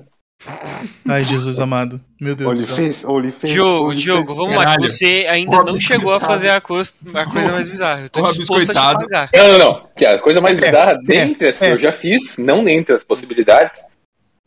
Ai, 1.08 1.24
Jesus 1.24 1.60
amado. 1.60 2.02
Meu 2.20 2.36
Deus 2.36 2.62
do 2.62 2.66
céu. 2.66 3.22
Diogo. 3.44 3.96
Diogo, 3.96 4.34
vamos 4.36 4.56
lá. 4.56 4.64
Caralho. 4.64 4.82
que 4.84 4.90
Você 4.90 5.28
ainda 5.30 5.52
Porra, 5.52 5.64
não 5.72 5.80
chegou 5.80 6.14
a 6.14 6.20
fazer 6.20 6.50
a 6.50 6.60
coisa, 6.62 6.94
a 7.14 7.26
coisa 7.26 7.52
mais 7.52 7.70
bizarra. 7.70 8.02
Eu 8.02 8.10
tô 8.10 8.22
Porra, 8.22 8.34
disposto 8.34 8.72
a 8.72 8.74
te 8.74 9.00
pagar. 9.06 9.30
Não, 9.34 9.48
não, 9.52 9.60
não. 9.60 9.88
Que 9.96 10.06
a 10.06 10.20
coisa 10.20 10.42
mais 10.42 10.58
É, 10.58 10.62
bizarra, 10.62 10.92
é, 10.92 10.98
dentre 11.04 11.48
as 11.48 11.60
que 11.60 11.66
é. 11.66 11.72
eu 11.72 11.78
já 11.78 11.92
fiz, 11.92 12.38
não 12.38 12.64
dentre 12.64 12.94
as 12.94 13.04
possibilidades, 13.04 13.84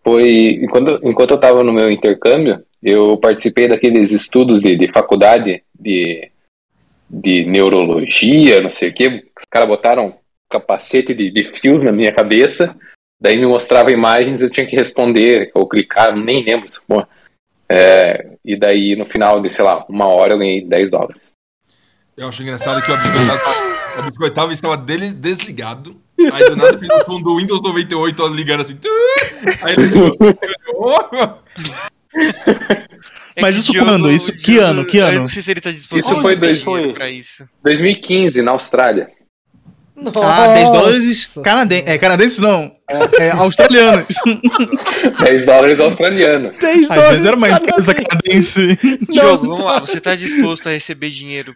foi 0.03 0.61
enquanto, 0.63 1.01
enquanto 1.03 1.31
eu 1.31 1.37
estava 1.37 1.63
no 1.65 1.73
meu 1.73 1.91
intercâmbio, 1.91 2.63
eu 2.83 3.17
participei 3.17 3.69
daqueles 3.69 4.11
estudos 4.11 4.61
de, 4.61 4.77
de 4.77 4.89
faculdade 4.89 5.63
de, 5.79 6.31
de 7.09 7.45
neurologia, 7.47 8.61
não 8.61 8.71
sei 8.71 8.91
o 8.91 8.95
quê. 8.95 9.25
Os 9.39 9.47
caras 9.49 9.69
botaram 9.69 10.07
um 10.09 10.13
capacete 10.51 11.15
de, 11.15 11.31
de 11.31 11.45
fios 11.45 11.83
na 11.83 11.91
minha 11.91 12.13
cabeça, 12.13 12.77
daí 13.25 13.39
me 13.39 13.47
mostrava 13.47 13.91
imagens, 13.91 14.41
eu 14.43 14.51
tinha 14.51 14.67
que 14.67 14.77
responder 14.77 15.51
ou 15.55 15.67
clicar, 15.67 16.15
nem 16.15 16.45
lembro. 16.45 16.69
se 16.69 16.79
for. 16.87 17.09
É, 17.67 18.27
e 18.45 18.55
daí 18.55 18.95
no 18.95 19.07
final 19.07 19.41
de, 19.41 19.49
sei 19.49 19.65
lá, 19.65 19.85
uma 19.89 20.07
hora 20.07 20.35
eu 20.35 20.39
ganhei 20.39 20.63
10 20.63 20.91
dólares. 20.91 21.33
Eu 22.17 22.29
acho 22.29 22.43
engraçado 22.43 22.83
que 22.85 22.93
o 22.93 22.95
o 23.99 24.03
biscoitado 24.03 24.53
estava 24.53 24.77
dele 24.77 25.11
desligado. 25.11 25.97
Aí 26.33 26.45
do 26.51 26.57
nada 26.57 26.79
o 26.79 27.05
som 27.05 27.21
do 27.23 27.37
Windows 27.39 27.63
98 27.63 28.27
ligando 28.29 28.61
assim. 28.61 28.79
Aí 29.63 29.75
ele 29.75 29.89
É 33.37 33.41
Mas 33.43 33.57
isso 33.57 33.73
Diogo- 33.73 33.89
quando? 33.91 34.13
Isso- 34.13 34.33
que 34.33 34.59
ano? 34.59 34.85
Que 34.87 34.99
Eu 34.99 35.07
ano? 35.07 35.21
não 35.21 35.29
sei 35.29 35.43
se 35.43 35.51
ele 35.51 35.61
tá 35.61 35.71
disposto 35.73 36.05
Isso 36.05 36.21
foi 36.23 36.37
dois- 36.37 36.63
foi. 36.63 36.93
pra 36.93 37.11
isso. 37.11 37.49
2015, 37.65 38.43
na 38.43 38.53
Austrália. 38.53 39.09
Ah, 40.23 40.49
10 40.49 40.71
dólares 40.71 41.07
Nossa. 41.07 41.43
canadenses. 41.43 41.87
É, 41.87 41.99
canadenses 41.99 42.39
não. 42.41 42.77
É, 43.21 43.31
australianos. 43.31 44.07
10 45.25 45.47
dólares 45.47 45.81
australianos. 45.81 46.59
10 46.59 46.91
Às 46.91 47.09
vezes 47.11 47.25
era 47.27 47.37
uma 47.37 47.49
empresa 47.49 47.95
canadense. 47.95 48.77
Diogo, 49.09 49.47
vamos 49.47 49.65
lá. 49.65 49.81
Você 49.81 50.01
tá 50.01 50.17
disposto 50.17 50.69
a 50.69 50.73
receber 50.73 51.11
dinheiro? 51.11 51.55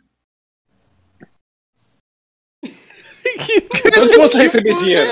Eu 3.85 3.91
tô 3.93 4.07
disposto 4.07 4.37
a 4.39 4.41
receber 4.43 4.75
dinheiro. 4.79 5.11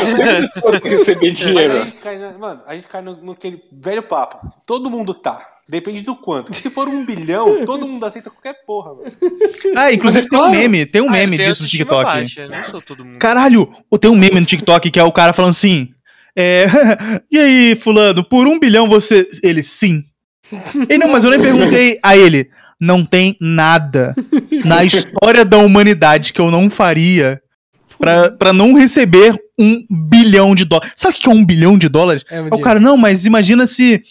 Eu 0.00 0.06
sempre 0.16 0.46
disposto 0.46 0.86
a 0.86 0.88
receber 0.88 1.28
Mas 1.30 1.38
dinheiro. 1.38 1.72
a 1.80 1.84
gente 1.84 1.98
cai, 1.98 2.18
na- 2.18 2.38
mano, 2.38 2.62
a 2.66 2.74
gente 2.74 2.88
cai 2.88 3.02
no, 3.02 3.16
no 3.16 3.32
aquele 3.32 3.62
velho 3.72 4.02
papo. 4.02 4.52
Todo 4.66 4.90
mundo 4.90 5.12
tá. 5.14 5.57
Depende 5.70 6.02
do 6.02 6.16
quanto. 6.16 6.46
Porque 6.46 6.60
se 6.62 6.70
for 6.70 6.88
um 6.88 7.04
bilhão, 7.04 7.64
todo 7.66 7.86
mundo 7.86 8.04
aceita 8.06 8.30
qualquer 8.30 8.54
porra, 8.66 8.94
mano. 8.94 9.12
Ah, 9.76 9.92
inclusive 9.92 10.28
tem 10.28 10.38
um 10.40 10.50
meme, 10.50 10.86
tem 10.86 11.02
um 11.02 11.08
Ah, 11.08 11.12
meme 11.12 11.36
disso 11.36 11.62
no 11.62 11.68
TikTok. 11.68 12.04
baixa, 12.04 12.48
não 12.48 12.64
sou 12.64 12.80
todo 12.80 13.04
mundo. 13.04 13.18
Caralho, 13.18 13.68
tem 14.00 14.10
um 14.10 14.16
meme 14.16 14.40
no 14.40 14.46
TikTok 14.46 14.90
que 14.90 14.98
é 14.98 15.04
o 15.04 15.12
cara 15.12 15.32
falando 15.34 15.50
assim. 15.50 15.90
é, 16.36 16.66
e 17.30 17.38
aí, 17.38 17.76
fulano, 17.76 18.24
por 18.24 18.46
um 18.46 18.58
bilhão 18.58 18.88
você. 18.88 19.26
Ele, 19.42 19.62
sim. 19.62 20.02
Ele, 20.88 20.98
não, 20.98 21.08
mas 21.12 21.24
eu 21.24 21.30
nem 21.30 21.40
perguntei 21.40 21.98
a 22.02 22.16
ele. 22.16 22.48
Não 22.80 23.04
tem 23.04 23.36
nada 23.40 24.14
na 24.64 24.82
história 24.86 25.44
da 25.44 25.58
humanidade 25.58 26.32
que 26.32 26.40
eu 26.40 26.50
não 26.50 26.70
faria 26.70 27.42
pra, 27.98 28.30
pra 28.30 28.52
não 28.52 28.72
receber 28.72 29.36
um 29.58 29.84
bilhão 29.90 30.54
de 30.54 30.64
dólares. 30.64 30.92
Sabe 30.96 31.16
o 31.16 31.20
que 31.20 31.28
é 31.28 31.32
um 31.32 31.44
bilhão 31.44 31.76
de 31.76 31.88
dólares? 31.88 32.24
É, 32.30 32.38
Aí 32.38 32.48
o 32.50 32.60
cara, 32.60 32.78
não, 32.78 32.96
mas 32.96 33.26
imagina 33.26 33.66
se 33.66 34.02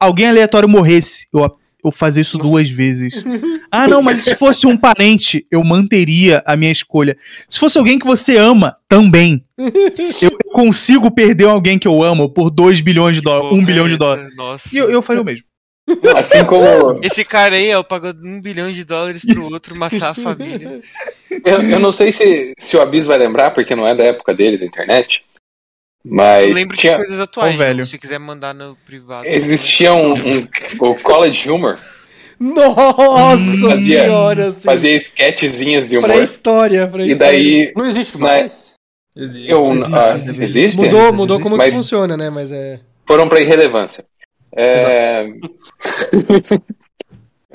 alguém 0.00 0.26
aleatório 0.26 0.68
morresse. 0.68 1.26
Eu, 1.32 1.56
eu 1.84 1.92
fazer 1.92 2.22
isso 2.22 2.38
duas 2.38 2.68
vezes. 2.68 3.22
Ah, 3.76 3.88
não, 3.88 4.00
mas 4.00 4.20
se 4.20 4.36
fosse 4.36 4.68
um 4.68 4.76
parente, 4.76 5.44
eu 5.50 5.64
manteria 5.64 6.40
a 6.46 6.56
minha 6.56 6.70
escolha. 6.70 7.16
Se 7.48 7.58
fosse 7.58 7.76
alguém 7.76 7.98
que 7.98 8.06
você 8.06 8.36
ama, 8.36 8.76
também. 8.88 9.44
Eu 10.22 10.30
consigo 10.52 11.10
perder 11.10 11.48
alguém 11.48 11.76
que 11.76 11.88
eu 11.88 12.00
amo 12.00 12.28
por 12.28 12.50
2 12.50 12.80
bilhões 12.80 13.16
de 13.16 13.22
dólares, 13.22 13.58
1 13.58 13.60
um 13.60 13.64
bilhão 13.64 13.88
de 13.88 13.96
dólares. 13.96 14.32
Nossa. 14.36 14.68
E 14.72 14.76
eu, 14.78 14.88
eu 14.88 15.02
faria 15.02 15.22
o 15.22 15.24
mesmo. 15.24 15.44
Assim 16.16 16.44
como. 16.44 16.98
Esse 17.02 17.24
cara 17.24 17.56
aí, 17.56 17.74
ó, 17.74 17.82
pagou 17.82 18.12
um 18.24 18.40
bilhão 18.40 18.70
de 18.70 18.84
dólares 18.84 19.24
pro 19.24 19.52
outro 19.52 19.76
matar 19.78 20.10
a 20.10 20.14
família. 20.14 20.80
Eu, 21.44 21.60
eu 21.62 21.78
não 21.78 21.92
sei 21.92 22.10
se, 22.12 22.54
se 22.58 22.76
o 22.76 22.80
Abis 22.80 23.06
vai 23.06 23.18
lembrar, 23.18 23.50
porque 23.52 23.74
não 23.76 23.86
é 23.86 23.94
da 23.94 24.04
época 24.04 24.32
dele, 24.34 24.56
da 24.58 24.64
internet. 24.64 25.24
Mas 26.06 26.48
Eu 26.48 26.54
lembro 26.54 26.76
de 26.76 26.80
tinha, 26.82 26.96
coisas 26.96 27.18
atuais, 27.20 27.54
Ô, 27.54 27.58
velho. 27.58 27.84
se 27.84 27.92
você 27.92 27.98
quiser 27.98 28.18
mandar 28.18 28.54
no 28.54 28.76
privado. 28.84 29.26
existia 29.26 29.92
um, 29.94 30.12
um- 30.12 30.48
o 30.80 30.94
College 30.96 31.50
Humor, 31.50 31.78
Nossa 32.38 33.38
Fazia- 33.68 34.02
senhora, 34.02 34.46
assim. 34.48 34.62
fazia 34.62 34.96
sketchzinhas 34.96 35.88
de 35.88 35.96
humor. 35.98 36.10
Pré-história, 36.10 36.82
E 36.84 36.88
pré-história. 36.90 37.16
daí 37.16 37.72
Não 37.74 37.86
existe 37.86 38.18
Na- 38.18 38.26
mais? 38.26 38.74
Existe. 39.16 39.50
eu, 39.50 39.72
Existe, 39.72 39.94
ah, 39.94 40.16
existe. 40.18 40.42
existe? 40.44 40.76
Mudou, 40.76 41.12
mudou 41.12 41.40
como 41.40 41.56
Mas- 41.56 41.70
que 41.70 41.76
funciona, 41.76 42.16
né? 42.16 42.28
Mas 42.30 42.50
é. 42.52 42.80
foram 43.06 43.28
pra 43.28 43.40
irrelevância. 43.40 44.04
É... 44.56 45.24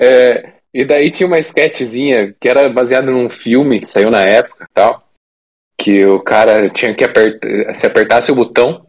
É, 0.02 0.54
E 0.72 0.84
daí 0.84 1.10
tinha 1.10 1.26
uma 1.26 1.38
sketchzinha 1.38 2.34
que 2.40 2.48
era 2.48 2.68
baseada 2.68 3.10
num 3.10 3.28
filme 3.28 3.80
que 3.80 3.86
saiu 3.86 4.10
na 4.10 4.22
época 4.22 4.68
tal. 4.72 5.06
Que 5.78 6.04
o 6.06 6.20
cara 6.20 6.68
tinha 6.70 6.94
que 6.94 7.04
apertar. 7.04 7.74
Se 7.74 7.86
apertasse 7.86 8.30
o 8.30 8.34
botão, 8.34 8.86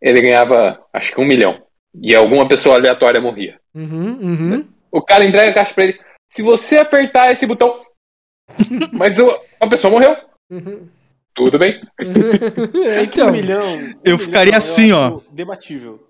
ele 0.00 0.20
ganhava 0.20 0.80
acho 0.92 1.12
que 1.12 1.20
um 1.20 1.26
milhão. 1.26 1.62
E 2.00 2.14
alguma 2.14 2.46
pessoa 2.46 2.76
aleatória 2.76 3.20
morria. 3.20 3.58
Uhum, 3.74 4.18
uhum. 4.20 4.68
O 4.92 5.02
cara 5.02 5.24
entrega 5.24 5.50
a 5.50 5.54
caixa 5.54 5.74
pra 5.74 5.84
ele. 5.84 5.98
Se 6.32 6.42
você 6.42 6.76
apertar 6.78 7.32
esse 7.32 7.46
botão. 7.46 7.80
Mas 8.92 9.18
o- 9.18 9.40
a 9.60 9.66
pessoa 9.66 9.90
morreu. 9.90 10.16
uhum. 10.50 10.88
Tudo 11.34 11.58
bem. 11.58 11.80
então, 13.02 13.28
um 13.28 13.32
milhão. 13.32 13.74
um 13.74 13.76
eu 13.76 14.16
milhão, 14.16 14.18
ficaria 14.18 14.56
assim, 14.56 14.90
ó. 14.92 15.20
Debatível. 15.30 16.06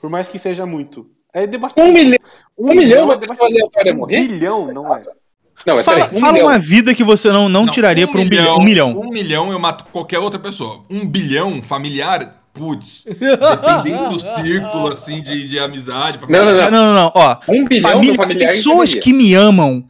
Por 0.00 0.08
mais 0.10 0.28
que 0.28 0.38
seja 0.38 0.64
muito. 0.66 1.06
É 1.34 1.46
debatível. 1.46 1.84
Um 1.84 1.92
milhão. 1.92 2.18
Um 2.58 2.68
milhão, 2.74 3.02
é 3.02 3.04
uma 3.04 3.18
pessoa 3.18 3.38
aleatória 3.46 3.92
Um 3.92 3.96
morrer? 3.98 4.26
bilhão, 4.28 4.72
não 4.72 4.94
é? 4.96 5.02
Não, 5.66 5.74
mas 5.76 5.84
Fala, 5.84 6.10
um 6.12 6.18
fala 6.20 6.32
milhão. 6.32 6.48
uma 6.48 6.58
vida 6.58 6.94
que 6.94 7.04
você 7.04 7.30
não, 7.30 7.48
não, 7.48 7.66
tiraria 7.66 8.08
por 8.08 8.18
um 8.18 8.28
bilhão. 8.28 8.56
Um 8.58 8.62
milhão. 8.62 8.98
Um 8.98 9.10
milhão 9.10 9.52
eu 9.52 9.58
mato 9.58 9.84
qualquer 9.92 10.18
outra 10.18 10.40
pessoa. 10.40 10.84
Um 10.90 11.06
bilhão 11.06 11.60
familiar, 11.62 12.42
putz. 12.54 13.04
Dependendo 13.06 14.08
do 14.10 14.18
círculo, 14.42 14.88
assim, 14.88 15.22
de, 15.22 15.46
de 15.48 15.58
amizade. 15.58 16.18
Não, 16.28 16.44
não, 16.46 16.54
Não, 16.54 16.70
não, 16.70 16.94
não. 16.94 17.12
Ó, 17.14 17.36
Um 17.48 17.64
bilhão 17.66 17.90
família, 17.90 18.14
familiar 18.14 18.46
pessoas 18.48 18.94
que 18.94 19.12
me 19.12 19.34
amam, 19.34 19.84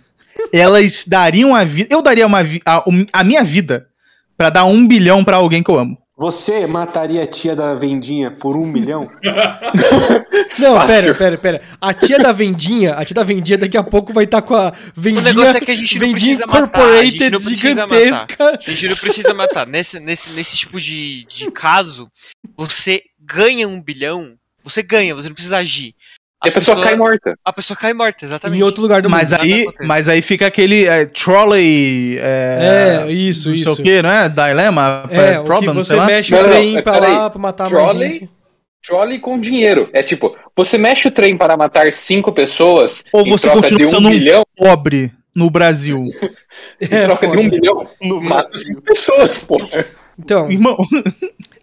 elas 0.53 1.05
dariam 1.07 1.55
a 1.55 1.63
vida. 1.65 1.89
Eu 1.95 2.03
daria 2.03 2.27
uma 2.27 2.43
vi- 2.43 2.61
a, 2.67 2.83
um- 2.89 3.07
a 3.13 3.23
minha 3.23 3.45
vida 3.45 3.87
pra 4.37 4.51
dar 4.51 4.65
um 4.65 4.87
bilhão 4.89 5.23
pra 5.23 5.37
alguém 5.37 5.63
que 5.63 5.71
eu 5.71 5.79
amo. 5.79 5.97
Você 6.21 6.67
mataria 6.67 7.23
a 7.23 7.27
tia 7.27 7.57
da 7.57 7.75
vendinha 7.75 8.31
por 8.31 8.55
um 8.55 8.67
milhão? 8.67 9.09
não, 10.59 10.75
Fácil. 10.75 10.87
pera, 10.87 11.15
pera, 11.15 11.39
pera. 11.39 11.63
A 11.81 11.95
tia 11.95 12.19
da 12.19 12.31
vendinha, 12.31 12.93
a 12.93 13.03
tia 13.07 13.15
da 13.15 13.25
vendinha 13.25 13.57
daqui 13.57 13.75
a 13.75 13.83
pouco 13.83 14.13
vai 14.13 14.25
estar 14.25 14.43
com 14.43 14.55
a 14.55 14.69
O 14.69 15.01
vendinha, 15.01 15.23
negócio 15.25 15.57
é 15.57 15.61
que 15.63 15.71
a 15.71 15.75
gente 15.75 15.99
não 15.99 16.11
precisa 16.13 16.47
matar. 16.47 16.59
A 16.59 16.61
incorporated 16.61 17.11
gente 17.13 17.31
não 17.31 17.41
precisa 17.41 17.69
gigantesca. 17.71 18.37
matar. 18.39 18.59
A 18.59 18.71
gente 18.71 18.89
não 18.89 18.97
precisa 18.97 19.35
matar. 19.35 19.67
Nesse, 19.67 19.99
nesse, 19.99 20.31
nesse 20.33 20.57
tipo 20.59 20.79
de, 20.79 21.25
de 21.25 21.51
caso, 21.51 22.07
você 22.55 23.03
ganha 23.19 23.67
um 23.67 23.81
bilhão, 23.83 24.35
você 24.63 24.83
ganha, 24.83 25.15
você 25.15 25.27
não 25.29 25.35
precisa 25.35 25.57
agir. 25.57 25.95
E 26.45 26.49
a 26.49 26.53
pessoa 26.53 26.83
cai 26.83 26.95
morta. 26.97 27.39
A 27.45 27.53
pessoa 27.53 27.77
cai 27.77 27.93
morta, 27.93 28.25
exatamente. 28.25 28.61
Em 28.61 28.63
outro 28.63 28.81
lugar 28.81 29.03
do 29.03 29.11
Mas 29.11 29.31
mundo. 29.33 29.43
aí, 29.43 29.67
mas 29.85 30.09
aí 30.09 30.23
fica 30.23 30.47
aquele 30.47 30.87
é, 30.87 31.05
trolley. 31.05 32.19
É, 32.19 33.05
É, 33.07 33.13
isso, 33.13 33.49
não 33.51 33.57
sei 33.59 33.63
isso. 33.73 33.81
o 33.81 33.85
que, 33.85 34.01
não 34.03 34.11
é? 34.11 34.29
Dilema? 34.29 35.05
É, 35.11 35.39
o 35.39 35.43
que 35.43 35.47
problem, 35.47 35.75
você 35.75 35.89
sei 35.91 35.97
lá. 35.99 36.07
mexe 36.07 36.31
Não, 36.33 36.39
o 36.39 36.43
não, 36.43 36.49
trem 36.51 36.73
não, 36.75 36.83
pra 36.83 36.99
lá 36.99 37.31
pra 37.31 37.39
matar 37.39 37.71
mais 37.71 37.73
Trolley? 37.85 38.13
gente. 38.15 38.31
Trolley 38.87 39.19
com 39.19 39.39
dinheiro. 39.39 39.91
É 39.93 40.03
tipo, 40.03 40.35
você 40.57 40.79
mexe 40.79 41.09
o 41.09 41.11
trem 41.11 41.37
para 41.37 41.55
matar 41.59 41.93
cinco 41.93 42.33
pessoas 42.33 43.05
Ou 43.13 43.27
em 43.27 43.31
você 43.31 43.47
troca 43.49 43.61
continua 43.61 43.79
de 43.79 43.85
um 43.85 43.97
sendo 43.99 44.09
um- 44.09 44.11
bilhão, 44.11 44.43
Pobre 44.57 45.13
no 45.37 45.51
Brasil. 45.51 46.05
em 46.81 46.87
É, 46.91 47.05
troca 47.05 47.27
de 47.29 47.35
foda. 47.35 47.47
um 47.47 47.51
bilhão, 47.51 47.89
No 48.01 48.21
mata 48.23 48.57
cinco 48.57 48.81
pessoas, 48.83 49.45
porra. 49.45 49.85
Então, 50.19 50.51
Irmão, 50.51 50.77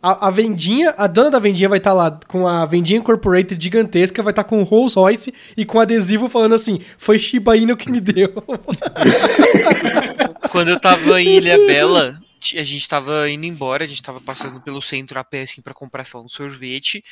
a, 0.01 0.27
a 0.27 0.31
vendinha, 0.31 0.93
a 0.97 1.07
dona 1.07 1.31
da 1.31 1.39
vendinha 1.39 1.69
vai 1.69 1.79
estar 1.79 1.93
lá 1.93 2.19
com 2.27 2.47
a 2.47 2.65
vendinha 2.65 2.99
incorporated 2.99 3.61
gigantesca, 3.61 4.21
vai 4.21 4.31
estar 4.31 4.43
com 4.43 4.61
o 4.61 4.63
Rolls 4.63 4.95
Royce 4.95 5.33
e 5.55 5.65
com 5.65 5.79
adesivo 5.79 6.29
falando 6.29 6.55
assim: 6.55 6.81
foi 6.97 7.17
Shiba 7.17 7.57
Inu 7.57 7.75
que 7.75 7.91
me 7.91 7.99
deu. 7.99 8.33
Quando 10.51 10.69
eu 10.69 10.79
tava 10.79 11.21
em 11.21 11.37
Ilha 11.37 11.57
Bela, 11.65 12.19
a 12.55 12.63
gente 12.63 12.87
tava 12.87 13.29
indo 13.29 13.45
embora, 13.45 13.83
a 13.83 13.87
gente 13.87 14.01
tava 14.01 14.21
passando 14.21 14.61
pelo 14.61 14.81
centro 14.81 15.19
a 15.19 15.23
pé, 15.23 15.41
assim, 15.41 15.61
pra 15.61 15.73
comprar, 15.73 16.05
sei 16.05 16.19
lá, 16.19 16.25
um 16.25 16.29
sorvete. 16.29 17.03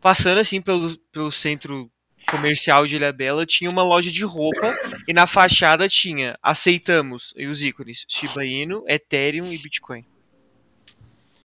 Passando, 0.00 0.38
assim, 0.38 0.60
pelo, 0.60 0.96
pelo 1.12 1.30
centro 1.30 1.90
comercial 2.28 2.86
de 2.86 2.96
Ilha 2.96 3.12
Bela, 3.12 3.46
tinha 3.46 3.70
uma 3.70 3.82
loja 3.82 4.10
de 4.10 4.24
roupa 4.24 4.74
e 5.06 5.12
na 5.12 5.26
fachada 5.26 5.88
tinha 5.88 6.36
aceitamos, 6.42 7.32
e 7.36 7.46
os 7.46 7.62
ícones, 7.62 8.04
Shiba 8.08 8.44
Inu, 8.44 8.84
Ethereum 8.88 9.52
e 9.52 9.58
Bitcoin. 9.58 10.04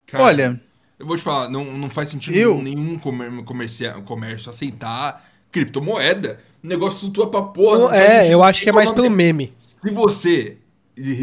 Cara, 0.06 0.24
olha, 0.24 0.62
Eu 1.00 1.06
vou 1.06 1.16
te 1.16 1.22
falar, 1.24 1.50
não, 1.50 1.64
não 1.66 1.90
faz 1.90 2.10
sentido 2.10 2.36
Eu- 2.36 2.62
nenhum 2.62 2.98
comer, 2.98 3.32
comercia- 3.44 3.94
comércio 4.06 4.50
aceitar 4.50 5.24
criptomoeda. 5.52 6.40
O 6.64 6.68
negócio 6.68 7.00
flutua 7.02 7.30
pra 7.30 7.42
porra. 7.42 7.78
não 7.80 7.94
é, 7.94 8.34
eu 8.34 8.44
acho 8.44 8.64
que 8.64 8.70
é 8.70 8.72
mais 8.72 8.90
pelo 8.92 9.10
meme. 9.10 9.54
Se 9.58 9.90
você 9.92 10.58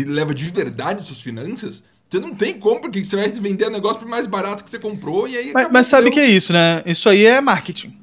leva 0.06 0.32
de 0.34 0.48
verdade 0.50 1.04
suas 1.06 1.20
finanças, 1.20 1.82
você 2.08 2.20
não 2.20 2.34
tem 2.34 2.58
como, 2.58 2.80
porque 2.80 3.02
você 3.02 3.16
vai 3.16 3.28
vender 3.30 3.66
o 3.66 3.70
negócio 3.70 3.98
por 3.98 4.08
mais 4.08 4.26
barato 4.26 4.62
que 4.62 4.70
você 4.70 4.78
comprou 4.78 5.26
e 5.26 5.36
aí. 5.36 5.50
mas, 5.52 5.68
mas 5.70 5.86
sabe 5.86 6.08
o 6.08 6.12
que 6.12 6.20
é 6.20 6.26
isso, 6.26 6.52
né? 6.52 6.82
Isso 6.86 7.08
aí 7.08 7.26
é 7.26 7.40
marketing. 7.40 7.98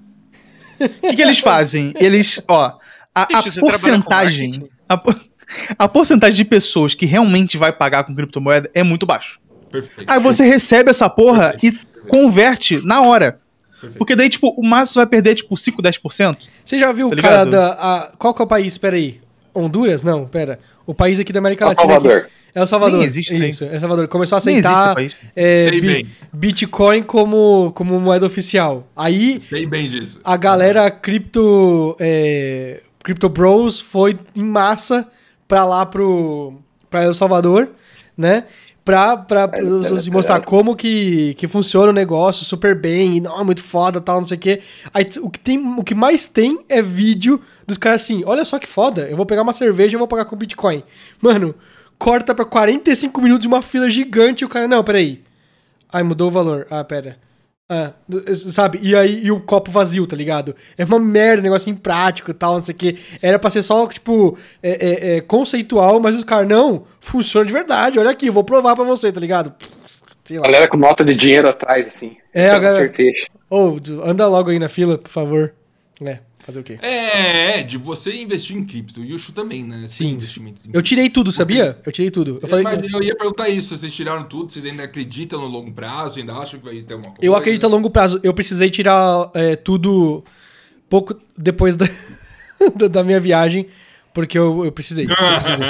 O 0.80 1.08
que, 1.08 1.16
que 1.16 1.22
eles 1.22 1.40
fazem? 1.40 1.94
Eles, 2.00 2.42
ó, 2.48 2.78
a, 3.16 3.22
a 3.24 3.44
porcentagem. 3.60 4.68
A, 4.90 5.02
a 5.80 5.88
porcentagem 5.88 6.38
de 6.38 6.46
pessoas 6.46 6.94
que 6.94 7.06
realmente 7.06 7.58
vai 7.58 7.72
pagar 7.72 8.04
com 8.04 8.16
criptomoeda 8.16 8.70
é 8.74 8.84
muito 8.84 9.06
baixo. 9.06 9.40
Perfeito. 9.72 10.10
Aí 10.10 10.20
você 10.20 10.44
recebe 10.46 10.90
essa 10.90 11.10
porra 11.10 11.56
e 11.64 11.72
converte 12.08 12.86
na 12.86 13.02
hora. 13.02 13.40
Perfeito. 13.74 13.98
Porque 13.98 14.16
daí, 14.16 14.30
tipo, 14.30 14.50
o 14.58 14.64
máximo 14.64 14.96
vai 15.02 15.08
perder, 15.08 15.36
tipo, 15.36 15.58
5, 15.58 15.82
10%. 15.82 16.38
Você 16.64 16.78
já 16.78 16.92
viu 16.92 17.10
Tá 17.10 17.16
o 17.16 17.22
cara 17.22 17.44
ligado? 17.46 17.52
da. 17.52 17.72
a- 17.74 18.12
qual 18.18 18.34
que 18.34 18.42
é 18.42 18.46
o 18.46 18.48
país? 18.48 18.78
Pera 18.78 18.96
aí. 18.96 19.20
Honduras? 19.54 20.04
Não, 20.04 20.26
pera. 20.26 20.60
O 20.86 20.94
país 20.94 21.20
aqui 21.20 21.34
da 21.34 21.40
América 21.40 21.66
El 21.66 21.70
Latina. 21.70 21.94
Salvador. 21.94 22.18
aqui. 22.20 22.30
É 22.54 22.62
o 22.62 22.68
Salvador. 22.68 22.98
Nem 23.00 23.08
existe 23.08 23.50
isso 23.50 23.64
é 23.64 23.78
o 23.78 23.80
Salvador. 23.80 24.08
Começou 24.10 24.36
a 24.36 24.40
aceitar 24.40 24.96
é, 25.36 25.72
bi- 25.72 25.82
bem. 25.82 26.08
Bitcoin 26.34 27.02
como, 27.02 27.72
como 27.74 27.98
moeda 28.00 28.26
oficial. 28.26 28.88
Aí 28.96 29.40
Sei 29.40 29.66
bem 29.66 29.90
disso. 29.90 30.20
a 30.24 30.36
galera 30.36 30.92
cripto, 30.92 31.96
é, 31.98 32.82
Crypto 33.04 33.30
Bros 33.30 33.80
foi 33.80 34.20
em 34.36 34.44
massa 34.44 35.08
pra 35.48 35.64
lá 35.66 35.86
pro 35.86 36.56
pra 36.90 37.04
El 37.04 37.14
Salvador, 37.14 37.70
né? 38.18 38.44
Pra, 38.84 39.16
pra, 39.16 39.48
pra 39.48 39.84
se 39.84 40.10
mostrar 40.10 40.42
como 40.42 40.76
que, 40.76 41.36
que 41.36 41.48
funciona 41.48 41.92
o 41.92 41.94
negócio 41.94 42.44
super 42.44 42.74
bem, 42.74 43.18
e 43.18 43.22
não, 43.22 43.40
é 43.40 43.44
muito 43.44 43.62
foda 43.62 44.02
tal, 44.02 44.18
não 44.18 44.28
sei 44.28 44.38
o 44.38 44.40
quê. 44.40 44.62
Aí 44.92 45.08
o 45.22 45.30
que, 45.30 45.40
tem, 45.40 45.60
o 45.78 45.84
que 45.84 45.94
mais 45.94 46.28
tem 46.28 46.60
é 46.68 46.82
vídeo 46.82 47.40
dos 47.68 47.78
caras 47.78 48.02
assim, 48.02 48.24
olha 48.26 48.44
só 48.44 48.58
que 48.58 48.66
foda, 48.66 49.08
eu 49.08 49.16
vou 49.16 49.26
pegar 49.26 49.44
uma 49.44 49.54
cerveja 49.54 49.96
e 49.96 50.00
vou 50.00 50.08
pagar 50.08 50.26
com 50.26 50.36
Bitcoin. 50.36 50.84
Mano, 51.22 51.54
corta 52.00 52.34
pra 52.34 52.44
45 52.44 53.22
minutos 53.22 53.44
de 53.44 53.48
uma 53.48 53.62
fila 53.62 53.88
gigante 53.88 54.44
e 54.44 54.46
o 54.46 54.50
cara, 54.50 54.68
não, 54.68 54.84
peraí. 54.84 55.22
Ai, 55.94 56.02
mudou 56.02 56.30
o 56.30 56.32
valor. 56.32 56.66
Ah, 56.72 56.84
pera. 56.84 57.18
Ah, 57.74 57.94
sabe? 58.52 58.80
E 58.82 58.94
aí, 58.94 59.24
e 59.24 59.32
o 59.32 59.40
copo 59.40 59.72
vazio, 59.72 60.06
tá 60.06 60.14
ligado? 60.14 60.54
É 60.78 60.84
uma 60.84 61.00
merda, 61.00 61.42
negócio 61.42 61.70
imprático 61.70 62.30
e 62.30 62.34
tal, 62.34 62.56
não 62.56 62.62
sei 62.62 62.76
o 62.76 62.78
que. 62.78 62.98
Era 63.22 63.40
pra 63.40 63.50
ser 63.50 63.64
só, 63.64 63.88
tipo, 63.88 64.38
é, 64.62 64.72
é, 64.72 65.16
é, 65.18 65.22
conceitual, 65.22 65.98
mas 66.02 66.18
os 66.18 66.26
caras, 66.26 66.50
não, 66.50 66.84
funciona 67.00 67.46
de 67.46 67.54
verdade. 67.54 67.98
Olha 67.98 68.10
aqui, 68.10 68.30
vou 68.30 68.44
provar 68.44 68.76
pra 68.76 68.84
você, 68.84 69.10
tá 69.10 69.22
ligado? 69.22 69.54
Sei 70.26 70.38
lá. 70.38 70.44
Galera 70.48 70.68
com 70.68 70.76
nota 70.76 71.06
de 71.06 71.16
dinheiro 71.16 71.48
atrás, 71.48 71.88
assim. 71.88 72.18
É, 72.34 72.50
a 72.50 72.54
Dando 72.56 72.62
galera- 72.64 72.84
cerveja. 72.94 73.28
Ô, 73.50 73.78
anda 74.04 74.28
logo 74.28 74.50
aí 74.50 74.60
na 74.60 74.68
fila, 74.68 74.98
por 74.98 75.10
favor. 75.10 75.54
É, 76.04 76.18
fazer 76.44 76.60
o 76.60 76.64
quê? 76.64 76.80
É, 76.82 77.60
é, 77.60 77.64
de 77.64 77.78
você 77.78 78.14
investir 78.22 78.56
em 78.56 78.64
cripto. 78.66 79.04
E 79.04 79.14
o 79.14 79.20
Shu 79.20 79.32
também, 79.32 79.64
né? 79.64 79.86
Sim. 79.88 80.12
investimento 80.12 80.62
em 80.68 80.72
Eu 80.74 80.82
tirei 80.82 81.10
tudo, 81.10 81.32
sabia? 81.32 81.78
Eu 81.86 81.92
tirei 81.92 82.10
tudo. 82.12 82.40
Eu, 82.42 82.48
falei, 82.48 82.64
Mas 82.64 82.92
eu 82.92 83.02
ia 83.04 83.16
perguntar 83.16 83.50
isso, 83.50 83.76
vocês 83.78 83.92
tiraram 83.94 84.24
tudo, 84.24 84.52
vocês 84.52 84.66
ainda 84.66 84.84
acreditam 84.84 85.40
no 85.40 85.48
longo 85.48 85.72
prazo, 85.72 86.20
ainda 86.20 86.34
acham 86.34 86.60
que 86.60 86.66
vai 86.66 86.76
ter 86.76 86.94
alguma 86.94 87.14
coisa? 87.16 87.26
eu 87.26 87.36
acredito 87.36 87.64
a 87.66 87.70
longo 87.70 87.90
prazo. 87.90 88.20
Eu 88.24 88.34
precisei 88.34 88.70
tirar 88.70 89.30
é, 89.34 89.56
tudo 89.56 90.24
pouco 90.90 91.16
depois 91.38 91.76
da, 92.78 92.88
da- 92.90 93.04
minha 93.04 93.20
viagem, 93.20 93.68
porque 94.14 94.38
eu, 94.38 94.66
eu 94.66 94.72
precisei. 94.72 95.06
Eu 95.06 95.16
precisei. 95.16 95.68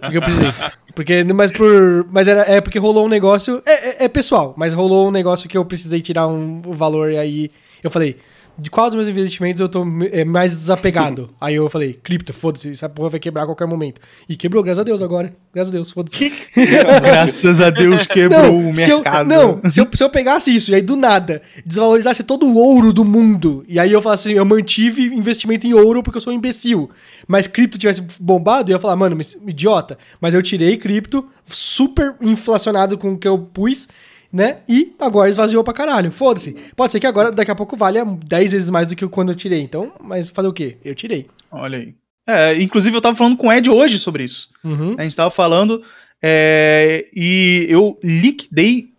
Porque 0.00 0.16
eu 0.16 0.22
precisei. 0.22 0.52
Porque, 0.94 1.24
mas 1.24 1.50
por. 1.50 2.06
Mas 2.10 2.28
era, 2.28 2.42
é 2.42 2.60
porque 2.60 2.78
rolou 2.78 3.04
um 3.06 3.08
negócio. 3.08 3.60
É, 3.66 3.72
é- 3.72 4.04
é 4.04 4.08
pessoal, 4.08 4.54
mas 4.56 4.72
rolou 4.72 5.08
um 5.08 5.10
negócio 5.10 5.48
que 5.48 5.56
eu 5.58 5.64
precisei 5.64 6.00
tirar 6.00 6.26
um 6.26 6.60
valor 6.62 7.10
e 7.12 7.18
aí 7.18 7.50
eu 7.82 7.90
falei, 7.90 8.16
de 8.58 8.70
qual 8.70 8.88
dos 8.88 8.96
meus 8.96 9.08
investimentos 9.08 9.60
eu 9.60 9.68
tô 9.68 9.84
é, 10.10 10.24
mais 10.24 10.56
desapegado? 10.56 11.30
Aí 11.40 11.54
eu 11.54 11.68
falei, 11.68 11.92
cripto, 11.92 12.32
foda-se, 12.32 12.70
essa 12.70 12.88
porra 12.88 13.10
vai 13.10 13.20
quebrar 13.20 13.42
a 13.42 13.46
qualquer 13.46 13.66
momento. 13.66 14.00
E 14.28 14.36
quebrou, 14.36 14.62
graças 14.62 14.80
a 14.80 14.84
Deus 14.84 15.02
agora. 15.02 15.34
Graças 15.52 15.70
a 15.70 15.72
Deus, 15.72 15.90
foda-se. 15.90 16.32
Graças 16.54 17.60
a 17.60 17.70
Deus 17.70 18.06
quebrou 18.06 18.70
o 18.70 18.76
se 18.76 18.90
eu, 18.90 18.98
mercado. 18.98 19.26
não, 19.26 19.60
se 19.70 19.80
eu, 19.80 19.88
se 19.92 20.02
eu 20.02 20.10
pegasse 20.10 20.54
isso 20.54 20.70
e 20.70 20.74
aí 20.74 20.82
do 20.82 20.96
nada 20.96 21.40
desvalorizasse 21.64 22.22
todo 22.22 22.46
o 22.46 22.56
ouro 22.56 22.92
do 22.92 23.04
mundo, 23.04 23.64
e 23.66 23.78
aí 23.78 23.92
eu 23.92 24.02
falasse 24.02 24.28
assim, 24.28 24.38
eu 24.38 24.44
mantive 24.44 25.04
investimento 25.14 25.66
em 25.66 25.72
ouro 25.72 26.02
porque 26.02 26.18
eu 26.18 26.20
sou 26.20 26.32
um 26.32 26.36
imbecil, 26.36 26.90
mas 27.26 27.46
cripto 27.46 27.78
tivesse 27.78 28.02
bombado, 28.20 28.70
eu 28.70 28.76
ia 28.76 28.80
falar, 28.80 28.96
mano, 28.96 29.18
idiota. 29.46 29.98
Mas 30.20 30.34
eu 30.34 30.42
tirei 30.42 30.76
cripto, 30.76 31.26
super 31.46 32.14
inflacionado 32.20 32.98
com 32.98 33.12
o 33.12 33.18
que 33.18 33.28
eu 33.28 33.38
pus, 33.38 33.88
né? 34.32 34.58
E 34.68 34.94
agora 34.98 35.28
esvaziou 35.28 35.64
pra 35.64 35.74
caralho. 35.74 36.12
Foda-se. 36.12 36.56
Pode 36.74 36.92
ser 36.92 37.00
que 37.00 37.06
agora, 37.06 37.32
daqui 37.32 37.50
a 37.50 37.54
pouco, 37.54 37.76
valha 37.76 38.04
10 38.04 38.52
vezes 38.52 38.70
mais 38.70 38.86
do 38.88 38.96
que 38.96 39.06
quando 39.08 39.32
eu 39.32 39.36
tirei. 39.36 39.60
Então, 39.60 39.92
mas 40.00 40.30
fazer 40.30 40.48
o 40.48 40.52
quê? 40.52 40.76
Eu 40.84 40.94
tirei. 40.94 41.26
Olha 41.50 41.78
aí. 41.78 41.94
É, 42.26 42.60
inclusive 42.60 42.96
eu 42.96 43.00
tava 43.00 43.16
falando 43.16 43.36
com 43.36 43.46
o 43.46 43.52
Ed 43.52 43.70
hoje 43.70 43.98
sobre 43.98 44.24
isso. 44.24 44.48
Uhum. 44.64 44.96
A 44.98 45.04
gente 45.04 45.16
tava 45.16 45.30
falando 45.30 45.82
é, 46.22 47.06
e 47.14 47.66
eu 47.68 47.98
liquidei. 48.02 48.90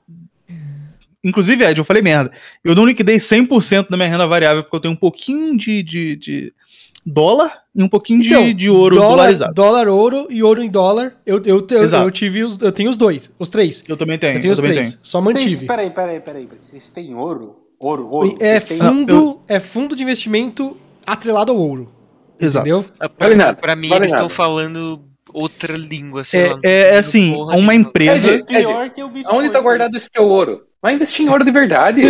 Inclusive, 1.24 1.66
Ed, 1.66 1.78
eu 1.78 1.84
falei 1.84 2.02
merda. 2.02 2.32
Eu 2.64 2.74
não 2.74 2.86
liquidei 2.86 3.18
100% 3.18 3.90
da 3.90 3.98
minha 3.98 4.08
renda 4.08 4.26
variável 4.26 4.64
porque 4.64 4.78
eu 4.78 4.80
tenho 4.80 4.94
um 4.94 4.98
pouquinho 4.98 5.58
de, 5.58 5.84
de, 5.84 6.16
de 6.16 6.54
dólar 7.08 7.52
e 7.74 7.82
um 7.82 7.88
pouquinho 7.88 8.22
de, 8.22 8.28
Então, 8.30 8.54
de 8.54 8.70
ouro 8.70 8.96
dólar, 8.96 9.10
dolarizado. 9.10 9.54
Dólar, 9.54 9.88
ouro 9.88 10.28
e 10.30 10.44
ouro 10.44 10.62
em 10.62 10.70
dólar. 10.70 11.16
Eu, 11.26 11.38
eu, 11.46 11.66
eu, 11.72 11.86
eu 11.86 12.12
tive 12.12 12.44
os, 12.44 12.60
eu 12.60 12.72
tenho 12.72 12.90
os 12.90 12.98
dois, 12.98 13.32
os 13.40 13.48
três. 13.50 13.84
Eu 13.88 13.96
também 13.96 14.20
tenho. 14.20 14.34
Eu 14.34 14.36
Eu, 14.38 14.42
tenho 14.42 14.54
os 14.54 14.60
também 14.60 14.74
três. 14.74 14.90
tenho. 14.90 15.00
Só 15.04 15.22
Vocês, 15.22 15.46
mantive. 15.46 15.66
peraí, 15.68 15.90
peraí, 15.90 16.20
peraí. 16.20 16.50
Vocês 16.60 16.90
têm 16.90 17.16
ouro? 17.16 17.56
Ouro, 17.80 18.10
ouro. 18.10 18.38
É 18.42 18.60
Vocês 18.60 18.80
fundo, 18.80 19.40
é 19.48 19.60
fundo 19.60 19.96
de 19.96 20.04
investimento 20.04 20.76
atrelado 21.06 21.52
ao 21.52 21.58
ouro. 21.58 21.92
Exato. 22.40 22.68
Entendeu? 22.68 22.86
Vale 23.20 23.36
Pra, 23.36 23.54
pra 23.54 23.76
mim, 23.76 23.90
vale 23.90 24.02
eles 24.02 24.12
estão 24.12 24.28
falando 24.30 25.02
outra 25.34 25.78
língua, 25.78 26.24
sei 26.24 26.44
lá. 26.50 26.56
não 26.56 26.62
tô 26.62 26.68
É, 26.68 26.96
é 26.96 26.98
assim, 26.98 27.34
porra 27.34 27.56
uma 27.58 27.74
empresa. 27.74 28.32
Ed, 28.34 28.46
Pior 28.46 28.90
que 28.90 29.04
o 29.04 29.10
Bitcoin. 29.10 29.38
Onde 29.40 29.50
tá 29.50 29.62
guardado 29.62 29.96
esse 29.96 30.10
teu 30.12 30.24
ouro? 30.24 30.64
Vai 30.88 30.96
investir 30.96 31.26
em 31.26 31.30
ouro 31.30 31.44
de 31.44 31.52
verdade. 31.52 32.00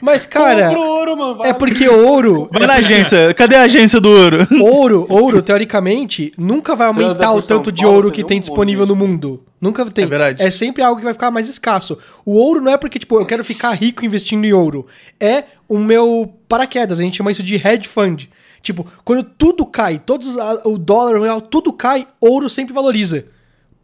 Mas, 0.00 0.24
cara, 0.24 0.70
ouro, 0.70 1.16
mano. 1.16 1.44
é 1.44 1.52
porque 1.52 1.88
ouro, 1.88 2.48
Vai 2.52 2.68
na 2.68 2.74
agência. 2.74 3.34
Cadê 3.34 3.56
a 3.56 3.62
agência 3.62 4.00
do 4.00 4.10
ouro? 4.10 4.46
ouro, 4.62 5.06
ouro, 5.08 5.42
teoricamente, 5.42 6.32
nunca 6.38 6.76
vai 6.76 6.86
aumentar 6.86 7.32
o 7.32 7.42
tanto 7.42 7.72
de 7.72 7.84
ouro 7.84 8.12
que 8.12 8.22
tem 8.22 8.38
disponível 8.38 8.86
no 8.86 8.94
mundo. 8.94 9.42
Nunca 9.60 9.84
tem. 9.86 10.04
É 10.04 10.06
verdade. 10.06 10.40
É 10.40 10.52
sempre 10.52 10.84
algo 10.84 10.98
que 10.98 11.04
vai 11.04 11.14
ficar 11.14 11.32
mais 11.32 11.48
escasso. 11.48 11.98
O 12.24 12.36
ouro 12.38 12.60
não 12.60 12.70
é 12.70 12.76
porque, 12.76 13.00
tipo, 13.00 13.18
eu 13.18 13.26
quero 13.26 13.42
ficar 13.42 13.72
rico 13.72 14.04
investindo 14.04 14.44
em 14.44 14.52
ouro. 14.52 14.86
É 15.18 15.42
o 15.68 15.78
meu 15.78 16.32
paraquedas. 16.48 17.00
A 17.00 17.02
gente 17.02 17.16
chama 17.16 17.32
isso 17.32 17.42
de 17.42 17.56
hedge 17.56 17.88
fund. 17.88 18.28
Tipo, 18.62 18.86
quando 19.04 19.24
tudo 19.24 19.66
cai, 19.66 19.98
todos 19.98 20.38
a- 20.38 20.60
o 20.64 20.78
dólar, 20.78 21.16
o 21.18 21.24
real, 21.24 21.40
tudo 21.40 21.72
cai, 21.72 22.06
ouro 22.20 22.48
sempre 22.48 22.72
valoriza. 22.72 23.24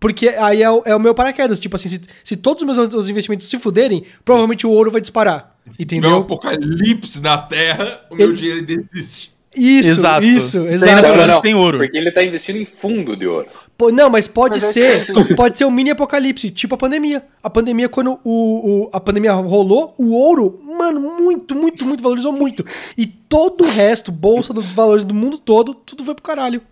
Porque 0.00 0.28
aí 0.30 0.62
é 0.62 0.70
o, 0.70 0.82
é 0.86 0.96
o 0.96 0.98
meu 0.98 1.14
paraquedas. 1.14 1.60
Tipo 1.60 1.76
assim, 1.76 1.88
se, 1.90 2.00
se 2.24 2.36
todos 2.36 2.62
os 2.62 2.66
meus 2.66 2.78
outros 2.78 3.08
investimentos 3.10 3.48
se 3.48 3.58
fuderem, 3.58 4.02
provavelmente 4.24 4.66
o 4.66 4.70
ouro 4.70 4.90
vai 4.90 5.00
disparar. 5.00 5.54
Se 5.66 5.84
tiver 5.84 6.06
um 6.06 6.10
Entendeu? 6.10 6.22
apocalipse 6.22 7.20
na 7.20 7.36
Terra, 7.38 8.00
o 8.10 8.16
meu 8.16 8.28
Ele- 8.28 8.36
dinheiro 8.36 8.62
desiste. 8.62 9.30
Isso, 9.54 9.88
Exato. 9.90 10.24
isso, 10.24 10.60
Tem 10.62 10.74
exato. 10.74 11.02
na- 11.16 11.26
Não, 11.26 11.40
tem 11.40 11.56
ouro. 11.56 11.78
Porque 11.78 11.98
ele 11.98 12.12
tá 12.12 12.22
investindo 12.22 12.54
em 12.56 12.64
fundo 12.64 13.16
de 13.16 13.26
ouro. 13.26 13.48
Pô, 13.76 13.90
Não, 13.90 14.08
mas 14.08 14.28
pode 14.28 14.54
Mas 14.54 14.62
é 14.64 14.72
ser, 14.72 15.10
entendi. 15.10 15.34
pode 15.34 15.58
ser 15.58 15.64
um 15.64 15.72
mini 15.72 15.90
apocalipse, 15.90 16.50
tipo 16.50 16.76
a 16.76 16.78
pandemia. 16.78 17.24
A 17.42 17.50
pandemia, 17.50 17.88
quando 17.88 18.12
o, 18.22 18.84
o- 18.84 18.90
a 18.92 19.00
pandemia 19.00 19.32
rolou, 19.32 19.92
o 19.98 20.12
ouro, 20.14 20.60
mano, 20.64 21.00
muito, 21.00 21.56
muito, 21.56 21.84
muito, 21.84 22.00
valorizou 22.00 22.32
muito. 22.32 22.64
E 22.96 23.04
todo 23.06 23.64
o 23.64 23.68
resto, 23.68 24.12
bolsa 24.12 24.52
dos 24.54 24.70
valores 24.70 25.02
do 25.04 25.12
mundo 25.14 25.36
todo, 25.36 25.74
tudo 25.74 26.04
foi 26.04 26.14
pro 26.14 26.22
caralho. 26.22 26.62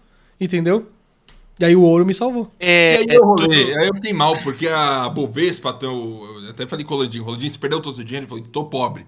Entendeu? 0.40 0.86
E 1.60 1.64
aí 1.64 1.74
o 1.74 1.82
ouro 1.82 2.06
me 2.06 2.14
salvou. 2.14 2.50
E 2.60 2.64
É, 2.66 2.96
aí 2.98 3.06
é 3.08 3.16
eu 3.16 3.20
tudo- 3.20 3.42
rolei, 3.42 3.76
aí 3.76 3.88
eu 3.88 3.94
fiquei 3.94 4.12
mal, 4.12 4.36
porque 4.42 4.68
a 4.68 5.08
Bovespa, 5.08 5.76
eu 5.82 6.22
até 6.50 6.66
falei 6.66 6.84
com 6.84 6.94
o 6.94 6.96
Rolandinho, 6.98 7.24
Rolandinho, 7.24 7.50
você 7.52 7.58
perdeu 7.58 7.80
todo 7.80 7.92
o 7.92 7.96
seu 7.96 8.04
dinheiro? 8.04 8.24
Ele 8.24 8.28
falou, 8.30 8.44
tô 8.52 8.64
pobre. 8.64 9.04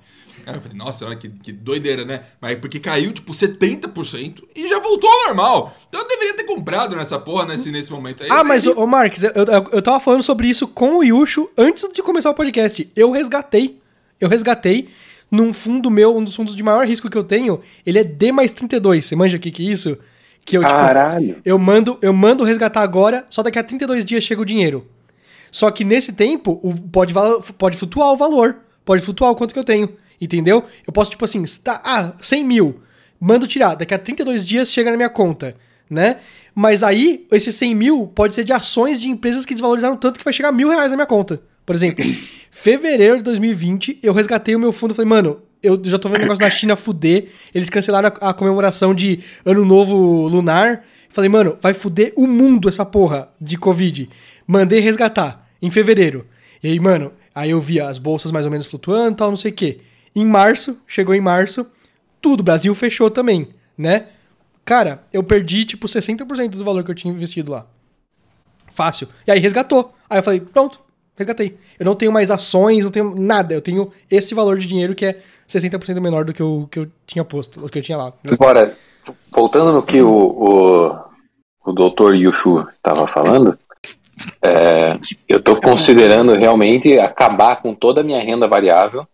Aí 0.47 0.55
eu 0.57 0.61
falei, 0.61 0.77
nossa, 0.77 1.05
olha 1.07 1.17
que, 1.17 1.29
que 1.29 1.53
doideira, 1.53 2.05
né? 2.05 2.23
Mas 2.41 2.59
porque 2.59 2.81
caiu, 2.81 3.13
tipo, 3.13 3.33
70% 3.33 4.43
e 4.57 4.67
já 4.69 4.79
voltou 4.81 5.09
ao 5.09 5.27
normal. 5.27 5.77
Então 5.89 6.01
eu 6.01 6.09
deveria 6.09 6.35
ter 6.35 6.45
comprado 6.45 6.97
nessa 6.97 7.19
porra 7.19 7.45
nesse, 7.47 7.71
nesse 7.71 7.93
momento 7.93 8.23
aí. 8.25 8.29
Ah, 8.33 8.43
mas, 8.43 8.67
ô, 8.67 8.73
ô 8.73 8.87
Marques, 8.87 9.23
eu, 9.23 9.31
eu, 9.33 9.69
eu 9.73 9.83
tava 9.83 10.01
falando 10.01 10.23
sobre 10.23 10.49
isso 10.49 10.67
com 10.67 10.97
o 10.99 11.05
Yushu 11.05 11.49
antes 11.57 11.87
de 11.93 12.03
começar 12.03 12.31
o 12.31 12.35
podcast. 12.35 12.89
Eu 12.97 13.11
resgatei. 13.13 13.79
Eu 14.19 14.29
resgatei 14.29 14.89
num 15.31 15.53
fundo 15.53 15.91
meu, 15.91 16.17
um 16.17 16.25
dos 16.25 16.35
fundos 16.35 16.57
de 16.57 16.63
maior 16.63 16.87
risco 16.87 17.09
que 17.11 17.17
eu 17.19 17.23
tenho. 17.25 17.61
Ele 17.87 17.99
é 17.99 18.05
D 18.05 18.33
mais 18.33 18.51
32. 18.53 19.05
Você 19.05 19.15
manja 19.15 19.37
o 19.37 19.41
que 19.41 19.51
que 19.51 19.67
é 19.69 19.71
isso? 19.71 19.97
Que 20.51 20.57
eu, 20.57 20.65
tipo, 20.65 20.75
Caralho. 20.75 21.37
Eu 21.45 21.57
mando, 21.61 21.97
eu 22.03 22.13
mando 22.13 22.43
resgatar 22.43 22.83
agora, 22.83 23.25
só 23.31 23.41
daqui 23.41 23.57
a 23.57 23.63
32 23.63 24.05
dias 24.05 24.25
chega 24.25 24.43
o 24.43 24.45
dinheiro. 24.45 24.85
Só 25.49 25.71
que 25.71 25.85
nesse 25.85 26.13
tempo, 26.13 26.59
o, 26.61 26.75
pode, 26.75 27.15
pode 27.57 27.77
flutuar 27.77 28.11
o 28.11 28.17
valor. 28.17 28.57
Pode 28.85 29.01
flutuar 29.01 29.31
o 29.31 29.37
quanto 29.37 29.55
que 29.55 29.61
eu 29.61 29.65
tenho. 29.65 29.95
Entendeu? 30.21 30.65
Eu 30.85 30.93
posso, 30.93 31.09
tipo 31.09 31.25
assim, 31.25 31.45
tá, 31.63 31.81
ah, 31.85 32.15
100 32.21 32.45
mil. 32.45 32.81
Mando 33.21 33.47
tirar. 33.47 33.77
Daqui 33.77 33.95
a 33.95 33.99
32 33.99 34.45
dias 34.45 34.73
chega 34.73 34.91
na 34.91 34.97
minha 34.97 35.09
conta. 35.09 35.55
Né? 35.89 36.17
Mas 36.53 36.83
aí, 36.83 37.29
esses 37.31 37.55
100 37.55 37.73
mil 37.73 38.09
pode 38.09 38.35
ser 38.35 38.43
de 38.43 38.53
ações 38.53 39.01
de 39.01 39.09
empresas 39.09 39.47
que 39.47 39.55
desvalorizaram 39.55 39.97
tanto 39.97 40.19
que 40.19 40.25
vai 40.25 40.35
chegar 40.35 40.51
mil 40.51 40.69
reais 40.69 40.91
na 40.91 40.97
minha 40.97 41.07
conta. 41.07 41.41
Por 41.65 41.77
exemplo, 41.77 42.05
fevereiro 42.51 43.19
de 43.19 43.23
2020, 43.23 44.01
eu 44.03 44.13
resgatei 44.13 44.57
o 44.57 44.59
meu 44.59 44.73
fundo. 44.73 44.97
Falei, 44.97 45.09
mano, 45.09 45.43
eu 45.63 45.81
já 45.85 45.99
tô 45.99 46.09
vendo 46.09 46.19
o 46.19 46.23
negócio 46.23 46.41
da 46.41 46.51
China 46.51 46.77
fuder. 46.77 47.29
Eles 47.55 47.69
cancelaram 47.69 48.13
a, 48.21 48.33
comemoração 48.35 48.95
de 48.95 49.21
Ano 49.45 49.65
Novo 49.65 50.27
Lunar. 50.29 50.83
Falei, 51.09 51.29
mano, 51.29 51.57
vai 51.61 51.75
fuder 51.75 52.13
o 52.17 52.27
mundo 52.27 52.69
essa 52.69 52.85
porra 52.85 53.29
de 53.41 53.57
Covid. 53.57 54.09
Mandei 54.47 54.81
resgatar 54.81 55.49
em 55.61 55.71
fevereiro. 55.71 56.27
E 56.63 56.69
aí, 56.69 56.81
mano, 56.81 57.13
aí 57.35 57.51
eu 57.51 57.61
via 57.61 57.89
as 57.89 57.99
bolsas 57.99 58.31
mais 58.31 58.47
ou 58.47 58.53
menos 58.53 58.67
flutuando 58.67 59.17
tal, 59.17 59.31
não 59.31 59.37
sei 59.37 59.51
o 59.51 59.55
quê. 59.55 59.81
Em 60.15 60.25
março, 60.25 60.79
chegou 60.87 61.15
em 61.15 61.21
março, 61.21 61.67
tudo, 62.21 62.43
Brasil 62.43 62.75
fechou 62.75 63.11
também, 63.11 63.49
né? 63.77 64.07
Cara, 64.65 65.05
eu 65.13 65.23
perdi 65.23 65.65
tipo 65.65 65.87
60% 65.87 66.51
do 66.51 66.65
valor 66.65 66.85
que 66.85 66.91
eu 66.91 66.95
tinha 66.95 67.13
investido 67.13 67.51
lá. 67.53 67.67
Fácil. 68.73 69.09
E 69.27 69.31
aí 69.31 69.39
resgatou. 69.39 69.95
Aí 70.09 70.19
eu 70.19 70.23
falei, 70.23 70.41
pronto, 70.41 70.81
resgatei. 71.21 71.57
Eu 71.79 71.85
não 71.87 71.95
tenho 71.95 72.11
mais 72.11 72.31
ações, 72.31 72.85
não 72.85 72.91
tenho 72.91 73.15
nada. 73.15 73.55
Eu 73.55 73.61
tenho 73.61 73.93
esse 74.11 74.35
valor 74.35 74.59
de 74.59 74.67
dinheiro 74.67 74.95
que 74.95 75.05
é 75.05 75.19
60% 75.49 76.01
menor 76.01 76.25
do 76.25 76.33
que 76.33 76.43
eu, 76.43 76.69
que 76.71 76.79
eu 76.79 76.91
tinha 77.07 77.25
posto, 77.25 77.61
do 77.61 77.69
que 77.69 77.79
eu 77.79 77.83
tinha 77.83 77.99
lá. 77.99 78.13
Agora, 78.31 78.75
voltando 79.31 79.73
no 79.73 79.83
que 79.83 80.01
o, 80.01 80.09
o, 80.11 80.99
o 81.67 81.73
doutor 81.73 82.17
Yushu 82.17 82.67
estava 82.77 83.07
falando, 83.07 83.59
é, 84.43 84.99
eu 85.29 85.39
estou 85.39 85.61
considerando 85.61 86.35
realmente 86.35 86.99
acabar 86.99 87.57
com 87.63 87.75
toda 87.75 88.01
a 88.01 88.05
minha 88.05 88.23
renda 88.23 88.49
variável, 88.49 89.07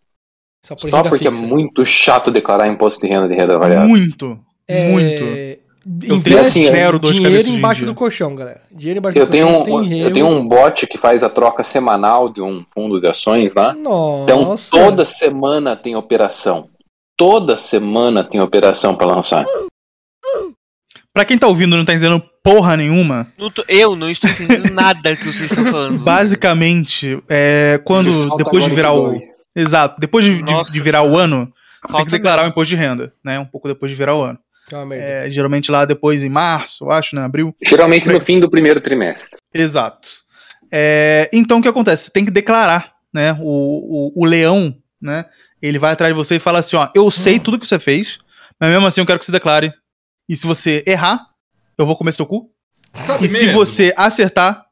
Só 0.64 0.75
por 0.77 0.90
só 0.90 1.03
porque 1.03 1.29
fixa. 1.29 1.45
é 1.45 1.47
muito 1.47 1.85
chato 1.85 2.31
declarar 2.31 2.69
imposto 2.69 3.01
de 3.01 3.09
renda 3.09 3.29
de 3.29 3.35
renda 3.35 3.59
variável. 3.59 3.88
Muito. 3.88 4.38
É, 4.69 4.90
Muito. 4.90 5.65
Eu 6.03 6.20
tenho 6.20 6.40
assim, 6.40 6.66
zero 6.66 6.99
dor 6.99 7.12
de 7.12 7.20
dinheiro 7.20 7.49
embaixo 7.49 7.87
do 7.87 7.94
colchão, 7.94 8.35
galera. 8.35 8.61
Dinheiro 8.72 8.99
embaixo 8.99 9.18
Eu 9.18 9.27
do 9.27 9.31
tenho, 9.31 9.46
colchão. 9.46 9.77
um, 9.77 9.88
tem 9.88 10.01
eu 10.01 10.12
tenho 10.12 10.27
um 10.27 10.46
bot 10.49 10.85
que 10.87 10.99
faz 10.99 11.22
a 11.22 11.29
troca 11.29 11.62
semanal 11.62 12.29
de 12.29 12.42
um 12.42 12.64
fundo 12.75 13.01
de 13.01 13.07
ações 13.07 13.55
lá. 13.55 13.72
Então, 13.79 14.42
Nossa. 14.42 14.70
toda 14.72 15.05
semana 15.05 15.77
tem 15.77 15.94
operação. 15.94 16.68
Toda 17.16 17.57
semana 17.57 18.25
tem 18.25 18.40
operação 18.40 18.96
para 18.96 19.07
lançar. 19.07 19.44
Pra 21.14 21.25
quem 21.25 21.38
tá 21.38 21.46
ouvindo 21.46 21.75
e 21.75 21.79
não 21.79 21.85
tá 21.85 21.94
entendendo 21.94 22.22
porra 22.42 22.77
nenhuma, 22.77 23.29
Não 23.38 23.51
tô- 23.51 23.64
eu 23.68 23.96
não 23.96 24.11
estou 24.11 24.29
entendendo 24.29 24.70
nada 24.75 25.16
que 25.16 25.25
vocês 25.25 25.51
estão 25.51 25.64
falando. 25.66 25.99
basicamente, 26.01 27.22
é, 27.29 27.81
quando 27.85 28.11
Falta 28.29 28.44
depois 28.44 28.64
de 28.64 28.70
virar 28.70 28.92
o. 28.92 29.11
dói. 29.12 29.20
Exato, 29.55 29.99
depois 29.99 30.25
de, 30.25 30.42
de- 30.42 30.62
de 30.72 30.81
virar 30.81 31.03
o 31.03 31.16
ano, 31.16 31.46
você 31.46 31.87
tem 31.87 31.92
Falta 31.92 32.05
que 32.07 32.11
declarar 32.18 32.44
o 32.44 32.49
imposto 32.49 32.68
de 32.68 32.77
renda, 32.77 33.12
né? 33.25 33.38
Um 33.38 33.46
pouco 33.46 33.66
depois 33.66 33.90
de 33.90 33.96
virar 33.96 34.14
o 34.14 34.22
ano. 34.22 34.38
É. 34.92 35.26
É, 35.26 35.31
geralmente 35.31 35.70
lá 35.70 35.85
depois 35.85 36.22
em 36.24 36.29
março, 36.29 36.85
eu 36.85 36.90
acho, 36.90 37.14
né? 37.14 37.22
Abril. 37.22 37.55
Geralmente 37.64 38.09
no 38.09 38.20
fim 38.20 38.40
do 38.40 38.50
primeiro 38.50 38.81
trimestre. 38.81 39.38
Exato. 39.55 40.09
É, 40.72 41.31
então 41.33 41.59
o 41.59 41.62
que 41.62 41.68
acontece? 41.68 42.05
Você 42.05 42.11
tem 42.11 42.24
que 42.24 42.31
declarar, 42.31 42.92
né? 43.12 43.33
O, 43.40 44.12
o, 44.16 44.22
o 44.22 44.24
leão, 44.24 44.76
né? 45.00 45.24
Ele 45.62 45.79
vai 45.79 45.92
atrás 45.92 46.12
de 46.12 46.18
você 46.18 46.37
e 46.37 46.40
fala 46.40 46.59
assim: 46.59 46.76
ó, 46.76 46.88
eu 46.94 47.11
sei 47.11 47.38
tudo 47.38 47.59
que 47.59 47.66
você 47.66 47.79
fez, 47.79 48.18
mas 48.61 48.70
mesmo 48.70 48.87
assim 48.87 49.00
eu 49.00 49.07
quero 49.07 49.18
que 49.18 49.24
você 49.24 49.33
declare. 49.33 49.72
E 50.29 50.37
se 50.37 50.46
você 50.46 50.83
errar, 50.87 51.24
eu 51.79 51.87
vou 51.87 51.96
comer 51.96 52.12
seu 52.12 52.26
cu. 52.26 52.50
Sabe 52.94 53.26
E 53.26 53.29
se 53.29 53.44
mesmo? 53.46 53.52
você 53.64 53.94
acertar, 53.96 54.65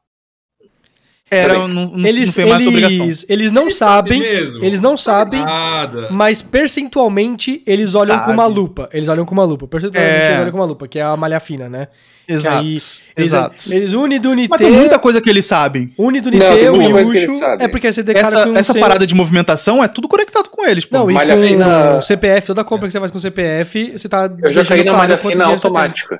Era, 1.31 1.67
não, 1.67 1.67
não, 1.67 2.07
Eles, 2.07 2.27
não 2.27 2.33
foi 2.33 2.45
mais 2.45 2.67
obrigação. 2.67 3.05
eles, 3.05 3.25
eles 3.27 3.51
não 3.51 3.63
Eles 3.63 3.75
sabem 3.77 4.19
mesmo. 4.19 4.63
eles 4.63 4.79
não 4.79 4.95
sabem, 4.95 5.41
Nada. 5.43 6.07
mas 6.11 6.43
percentualmente 6.43 7.63
eles 7.65 7.95
olham 7.95 8.19
com 8.19 8.31
uma 8.31 8.43
Sabe. 8.43 8.55
lupa. 8.55 8.89
Eles 8.93 9.07
olham 9.09 9.25
com 9.25 9.33
uma 9.33 9.43
lupa. 9.43 9.67
Percentualmente 9.67 10.13
É. 10.13 10.27
eles 10.27 10.39
olham 10.41 10.51
com 10.51 10.57
uma 10.59 10.65
lupa, 10.65 10.87
que 10.87 10.99
é 10.99 11.01
a 11.01 11.17
malha 11.17 11.39
fina, 11.39 11.67
né? 11.67 11.87
Exato. 12.27 12.57
aí 12.57 12.69
Eles, 12.71 13.03
exato. 13.17 13.55
eles 13.71 13.93
une 13.93 14.17
do 14.19 14.29
Mas 14.49 14.57
tem 14.59 14.71
muita 14.71 14.97
coisa 14.99 15.19
que 15.21 15.29
eles 15.29 15.45
sabem. 15.45 15.91
une 15.97 16.21
do 16.21 16.29
Unite, 16.29 16.43
o 16.45 17.13
eles 17.13 17.41
é 17.59 17.67
porque 17.67 17.91
você 17.91 18.01
declara 18.03 18.27
Essa, 18.27 18.45
com 18.47 18.57
essa 18.57 18.73
C- 18.73 18.79
parada 18.79 19.05
de 19.05 19.13
movimentação 19.15 19.83
é 19.83 19.87
tudo 19.87 20.07
conectado 20.07 20.49
com 20.49 20.63
eles, 20.65 20.85
pô. 20.85 20.97
Não, 20.97 21.11
e 21.11 21.13
Malha 21.13 21.35
com 21.37 21.43
fina- 21.43 21.97
o 21.97 22.01
CPF, 22.01 22.47
toda 22.47 22.63
compra 22.63 22.87
que 22.87 22.91
você 22.93 22.99
faz 22.99 23.11
com 23.11 23.17
o 23.17 23.21
CPF, 23.21 23.93
você 23.97 24.07
tá 24.09 24.29
Eu 24.43 24.51
já 24.51 24.63
caí 24.65 24.83
na 24.83 24.93
malha 24.93 25.17
fina 25.19 25.45
automática. 25.45 26.19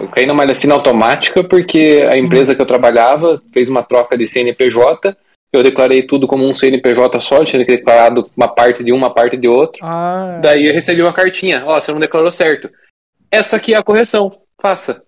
Eu 0.00 0.08
caí 0.08 0.26
na 0.26 0.34
malha 0.34 0.58
fina 0.60 0.74
automática 0.74 1.42
porque 1.42 2.06
a 2.08 2.16
empresa 2.16 2.54
que 2.54 2.62
eu 2.62 2.66
trabalhava 2.66 3.42
fez 3.52 3.68
uma 3.68 3.82
troca 3.82 4.16
de 4.16 4.26
CNPJ. 4.26 5.16
Eu 5.52 5.62
declarei 5.62 6.02
tudo 6.02 6.26
como 6.26 6.48
um 6.48 6.54
CNPJ 6.54 7.20
só, 7.20 7.38
eu 7.38 7.44
tinha 7.44 7.64
declarado 7.64 8.28
uma 8.36 8.48
parte 8.48 8.82
de 8.82 8.92
um, 8.92 8.96
uma 8.96 9.14
parte 9.14 9.36
de 9.36 9.46
outro. 9.46 9.80
Ah, 9.84 10.40
Daí 10.42 10.66
eu 10.66 10.74
recebi 10.74 11.00
uma 11.00 11.12
cartinha: 11.12 11.64
Ó, 11.64 11.78
você 11.78 11.92
não 11.92 12.00
declarou 12.00 12.30
certo. 12.30 12.68
Essa 13.30 13.56
aqui 13.56 13.74
é 13.74 13.76
a 13.76 13.82
correção. 13.82 14.36
Faça. 14.60 15.02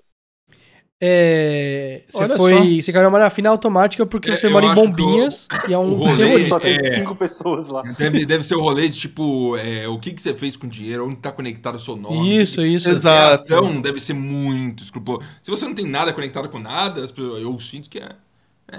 É, 0.99 2.03
você 2.11 2.23
Olha 2.23 2.37
foi, 2.37 2.83
você 2.83 2.91
caiu 2.93 3.05
na 3.05 3.11
malha 3.11 3.29
fina 3.31 3.51
automática 3.51 4.07
porque 4.07 4.31
É, 4.31 4.37
você 4.37 4.49
mora 4.49 4.65
em 4.67 4.75
Bombinhas 4.75 5.47
e 5.69 5.73
é 5.75 5.79
o 5.79 5.83
um 5.83 5.95
rolê-. 5.95 6.39
Só 6.39 6.59
tem 6.59 6.77
É. 6.77 6.81
cinco 6.91 7.15
pessoas 7.15 7.69
lá. 7.69 7.83
Deve, 7.99 8.25
deve 8.25 8.45
ser 8.45 8.55
o 8.55 8.61
rolê 8.63 8.89
de 8.89 9.01
tipo, 9.01 9.57
é, 9.59 9.87
o 9.89 9.99
que, 9.99 10.13
que 10.13 10.23
você 10.23 10.33
fez 10.35 10.57
com 10.57 10.67
o 10.67 10.71
dinheiro, 10.71 11.07
onde 11.07 11.17
tá 11.17 11.31
conectado 11.31 11.75
o 11.77 11.81
seu 11.81 11.97
nome. 11.97 12.37
Isso, 12.41 12.63
isso. 12.65 12.89
Essa 12.89 12.97
Exato. 12.97 13.43
ação 13.55 13.81
deve 13.81 14.01
ser 14.01 14.15
muito 14.15 14.83
escrupulosa. 14.83 15.27
Se 15.43 15.51
você 15.51 15.65
não 15.67 15.75
tem 15.75 15.87
nada 15.87 16.13
conectado 16.13 16.49
com 16.49 16.59
nada, 16.59 17.05
as 17.05 17.11
pessoas- 17.13 17.43
eu 17.43 17.61
sinto 17.61 17.91
que 17.91 17.99
é. 17.99 18.09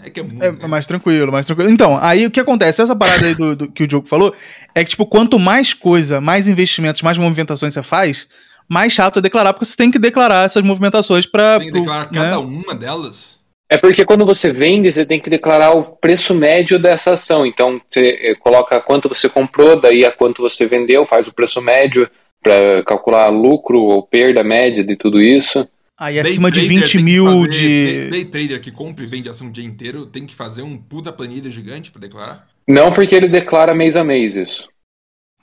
É 0.03 0.09
que 0.09 0.19
é 0.19 0.23
muito. 0.23 0.43
É 0.43 0.51
né? 0.51 0.67
mais 0.67 0.85
tranquilo, 0.85 1.31
mais 1.31 1.45
tranquilo. 1.45 1.69
Então, 1.69 1.97
aí 2.01 2.25
o 2.25 2.31
que 2.31 2.41
acontece? 2.41 2.81
Essa 2.81 2.93
parada 2.93 3.25
aí 3.25 3.33
do, 3.35 3.55
do- 3.55 3.71
que 3.71 3.83
o 3.83 3.87
Diogo 3.87 4.05
falou 4.05 4.35
é 4.75 4.83
que, 4.83 4.89
tipo, 4.89 5.05
quanto 5.05 5.39
mais 5.39 5.73
coisa, 5.73 6.19
mais 6.19 6.45
investimentos, 6.47 7.01
mais 7.01 7.17
movimentações 7.17 7.73
você 7.73 7.81
faz, 7.81 8.27
mais 8.69 8.91
chato 8.93 9.19
é 9.19 9.21
declarar, 9.21 9.53
porque 9.53 9.65
você 9.65 9.75
tem 9.77 9.89
que 9.91 9.99
declarar 9.99 10.45
essas 10.45 10.63
movimentações 10.63 11.25
pra. 11.25 11.57
Tem 11.59 11.67
que 11.67 11.71
pro- 11.73 11.81
declarar 11.81 12.05
né? 12.05 12.11
cada 12.11 12.39
uma 12.39 12.73
delas. 12.75 13.37
É 13.69 13.77
porque 13.77 14.05
quando 14.05 14.25
você 14.25 14.51
vende, 14.51 14.89
você 14.91 15.05
tem 15.05 15.19
que 15.19 15.29
declarar 15.29 15.71
o 15.71 15.83
preço 15.97 16.33
médio 16.33 16.79
dessa 16.79 17.13
ação. 17.13 17.45
Então, 17.45 17.81
você 17.89 18.17
eh, 18.21 18.35
coloca 18.35 18.79
quanto 18.79 19.09
você 19.09 19.27
comprou, 19.27 19.79
daí 19.79 20.05
a 20.05 20.11
quanto 20.11 20.41
você 20.41 20.65
vendeu, 20.65 21.05
faz 21.05 21.27
o 21.27 21.33
preço 21.33 21.61
médio 21.61 22.09
para 22.41 22.81
calcular 22.85 23.27
lucro 23.27 23.79
ou 23.81 24.01
perda 24.03 24.41
média 24.43 24.83
de 24.85 24.95
tudo 24.95 25.21
isso. 25.21 25.67
Aí 25.99 26.21
Day 26.21 26.31
acima 26.31 26.49
de 26.49 26.61
trader 26.61 26.69
20 26.79 26.91
tem 26.91 26.91
que 26.99 27.03
mil 27.03 27.25
fazer- 27.25 27.49
de. 27.49 28.09
Day, 28.09 28.09
day 28.09 28.25
trader 28.25 28.61
que 28.61 28.71
compra 28.71 29.03
e 29.03 29.07
vende 29.07 29.27
ação 29.27 29.47
o 29.47 29.51
dia 29.51 29.65
inteiro 29.65 30.05
tem 30.05 30.25
que 30.25 30.33
fazer 30.35 30.61
um 30.61 30.77
puta 30.77 31.11
planilha 31.11 31.49
gigante 31.51 31.91
pra 31.91 31.99
declarar. 31.99 32.47
Não 32.65 32.91
porque 32.91 33.15
ele 33.15 33.27
declara 33.27 33.73
mês 33.73 33.97
a 33.97 34.03
mês 34.03 34.35
isso. 34.37 34.65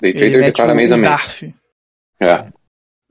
Day 0.00 0.10
Ele 0.12 0.18
trader 0.18 0.44
declara 0.44 0.72
o- 0.72 0.76
mês 0.76 0.92
a 0.92 0.96
mês. 0.96 1.08
DARF. 1.10 1.54
É. 2.22 2.46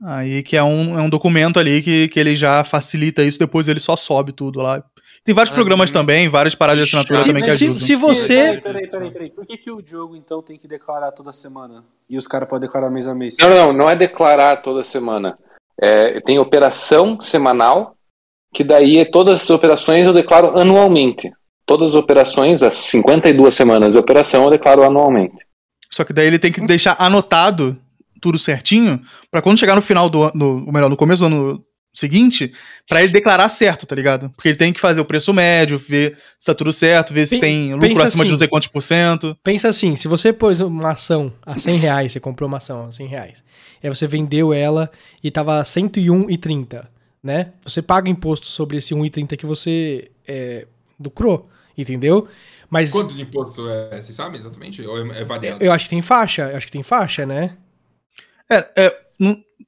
Aí 0.04 0.42
que 0.42 0.56
é 0.56 0.62
um, 0.62 0.98
é 0.98 1.02
um 1.02 1.08
documento 1.08 1.58
ali 1.58 1.80
que, 1.82 2.08
que 2.08 2.20
ele 2.20 2.36
já 2.36 2.62
facilita 2.64 3.22
isso, 3.22 3.38
depois 3.38 3.68
ele 3.68 3.80
só 3.80 3.96
sobe 3.96 4.32
tudo 4.32 4.60
lá. 4.60 4.82
Tem 5.24 5.34
vários 5.34 5.52
Ah, 5.52 5.54
programas 5.54 5.90
hum. 5.90 5.94
também, 5.94 6.28
várias 6.28 6.54
paradas 6.54 6.84
de 6.84 6.90
assinatura 6.90 7.20
Se- 7.20 7.28
também 7.28 7.42
que 7.42 7.50
se- 7.56 7.64
ajudam. 7.64 7.80
se 7.80 7.96
você- 7.96 8.34
Peraí, 8.36 8.60
peraí, 8.60 8.90
peraí, 8.90 9.10
peraí. 9.10 9.30
Por 9.30 9.46
que, 9.46 9.56
que 9.56 9.70
o 9.70 9.80
Diogo, 9.80 10.14
então, 10.14 10.42
tem 10.42 10.58
que 10.58 10.68
declarar 10.68 11.12
toda 11.12 11.32
semana? 11.32 11.82
E 12.10 12.18
os 12.18 12.26
caras 12.26 12.46
podem 12.48 12.66
declarar 12.68 12.90
mês 12.90 13.08
a 13.08 13.14
mês? 13.14 13.36
Não, 13.40 13.48
não, 13.48 13.72
não 13.72 13.88
é 13.90 13.96
declarar 13.96 14.58
toda 14.58 14.84
semana. 14.84 15.38
É, 15.80 16.20
tem 16.20 16.38
operação 16.38 17.18
semanal, 17.22 17.96
que 18.54 18.62
daí 18.62 18.98
é 18.98 19.04
todas 19.06 19.40
as 19.42 19.50
operações 19.50 20.06
eu 20.06 20.12
declaro 20.12 20.58
anualmente. 20.60 21.30
Todas 21.66 21.88
as 21.88 21.94
operações, 21.94 22.62
as 22.62 22.76
52 22.76 23.54
semanas 23.54 23.94
de 23.94 23.98
operação, 23.98 24.44
eu 24.44 24.50
declaro 24.50 24.82
anualmente. 24.84 25.36
Só 25.90 26.04
que 26.04 26.12
daí 26.12 26.26
ele 26.26 26.38
tem 26.38 26.52
que 26.52 26.60
deixar 26.66 26.94
anotado 26.98 27.78
tudo 28.24 28.38
certinho, 28.38 29.02
pra 29.30 29.42
quando 29.42 29.58
chegar 29.60 29.74
no 29.76 29.82
final 29.82 30.08
do 30.08 30.22
ano, 30.22 30.64
ou 30.66 30.72
melhor, 30.72 30.88
no 30.88 30.96
começo 30.96 31.20
do 31.20 31.26
ano 31.26 31.64
seguinte, 31.92 32.50
pra 32.88 33.02
ele 33.02 33.12
declarar 33.12 33.50
certo, 33.50 33.84
tá 33.86 33.94
ligado? 33.94 34.30
Porque 34.30 34.48
ele 34.48 34.56
tem 34.56 34.72
que 34.72 34.80
fazer 34.80 34.98
o 35.00 35.04
preço 35.04 35.32
médio, 35.32 35.78
ver 35.78 36.16
se 36.40 36.46
tá 36.46 36.54
tudo 36.54 36.72
certo, 36.72 37.12
ver 37.12 37.26
se 37.26 37.38
Pen- 37.38 37.40
tem 37.40 37.74
lucro 37.74 38.02
acima 38.02 38.24
de 38.24 38.28
assim. 38.28 38.30
não 38.30 38.38
sei 38.38 38.48
quantos 38.48 38.68
por 38.68 38.80
cento. 38.80 39.36
Pensa 39.44 39.68
assim, 39.68 39.94
se 39.94 40.08
você 40.08 40.32
pôs 40.32 40.62
uma 40.62 40.90
ação 40.92 41.30
a 41.44 41.58
100 41.58 41.76
reais, 41.76 42.12
você 42.12 42.18
comprou 42.18 42.48
uma 42.48 42.56
ação 42.56 42.86
a 42.86 42.92
100 42.92 43.06
reais, 43.06 43.44
e 43.82 43.86
aí 43.86 43.94
você 43.94 44.06
vendeu 44.06 44.54
ela 44.54 44.90
e 45.22 45.30
tava 45.30 45.60
a 45.60 45.62
101,30, 45.62 46.86
né? 47.22 47.52
Você 47.62 47.82
paga 47.82 48.08
imposto 48.08 48.46
sobre 48.46 48.78
esse 48.78 48.94
1,30 48.94 49.36
que 49.36 49.44
você 49.46 50.10
é, 50.26 50.66
lucrou, 50.98 51.48
entendeu? 51.76 52.26
Mas 52.70 52.90
Quanto 52.90 53.14
de 53.14 53.22
imposto 53.22 53.68
é? 53.68 54.02
Vocês 54.02 54.16
sabem 54.16 54.36
exatamente? 54.36 54.82
Ou 54.82 54.98
é, 55.12 55.20
é 55.20 55.24
variado? 55.24 55.62
eu 55.62 55.70
acho 55.70 55.84
que 55.84 55.90
tem 55.90 56.02
faixa, 56.02 56.50
eu 56.50 56.56
acho 56.56 56.66
que 56.66 56.72
tem 56.72 56.82
faixa, 56.82 57.24
né? 57.24 57.56
É, 58.54 58.70
é, 58.76 58.96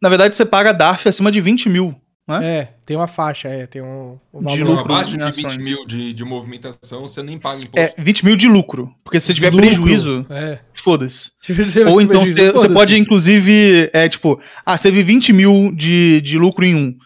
na 0.01 0.09
verdade, 0.09 0.35
você 0.37 0.45
paga 0.45 0.73
DARF 0.73 1.09
acima 1.09 1.31
de 1.33 1.41
20 1.41 1.69
mil. 1.69 1.95
Hã? 2.29 2.43
É, 2.43 2.73
tem 2.85 2.97
uma 2.97 3.07
faixa, 3.07 3.47
é, 3.49 3.67
tem 3.67 3.81
um, 3.81 4.19
um 4.35 4.39
De 4.41 4.45
valor. 4.59 4.77
lucro 4.79 4.81
abaixo 4.95 5.17
de 5.17 5.23
ações. 5.23 5.55
20 5.55 5.63
mil 5.63 5.87
de, 5.87 6.13
de 6.13 6.25
movimentação, 6.25 7.03
você 7.03 7.23
nem 7.23 7.39
paga 7.39 7.63
imposto. 7.63 7.79
É 7.79 7.95
20 7.97 8.25
mil 8.25 8.35
de 8.37 8.49
lucro. 8.49 8.93
Porque 9.05 9.21
se 9.21 9.27
você 9.29 9.35
tiver 9.35 9.53
Lucro, 9.53 9.65
prejuízo, 9.69 10.27
É. 10.29 10.59
foda-se. 10.75 11.31
Se 11.41 11.53
você- 11.53 11.85
Ou 11.85 12.01
então 12.01 12.23
prejuízo, 12.23 12.35
você, 12.35 12.47
você 12.51 12.57
foda-se. 12.63 12.75
pode, 12.75 12.97
inclusive, 12.99 13.91
é 13.93 14.09
tipo, 14.09 14.41
ah, 14.65 14.77
você 14.77 14.89
teve 14.91 15.05
20 15.05 15.33
mil 15.33 15.73
de, 15.73 16.21
de 16.21 16.37
lucro 16.37 16.65
em 16.65 16.75
um, 16.75 16.97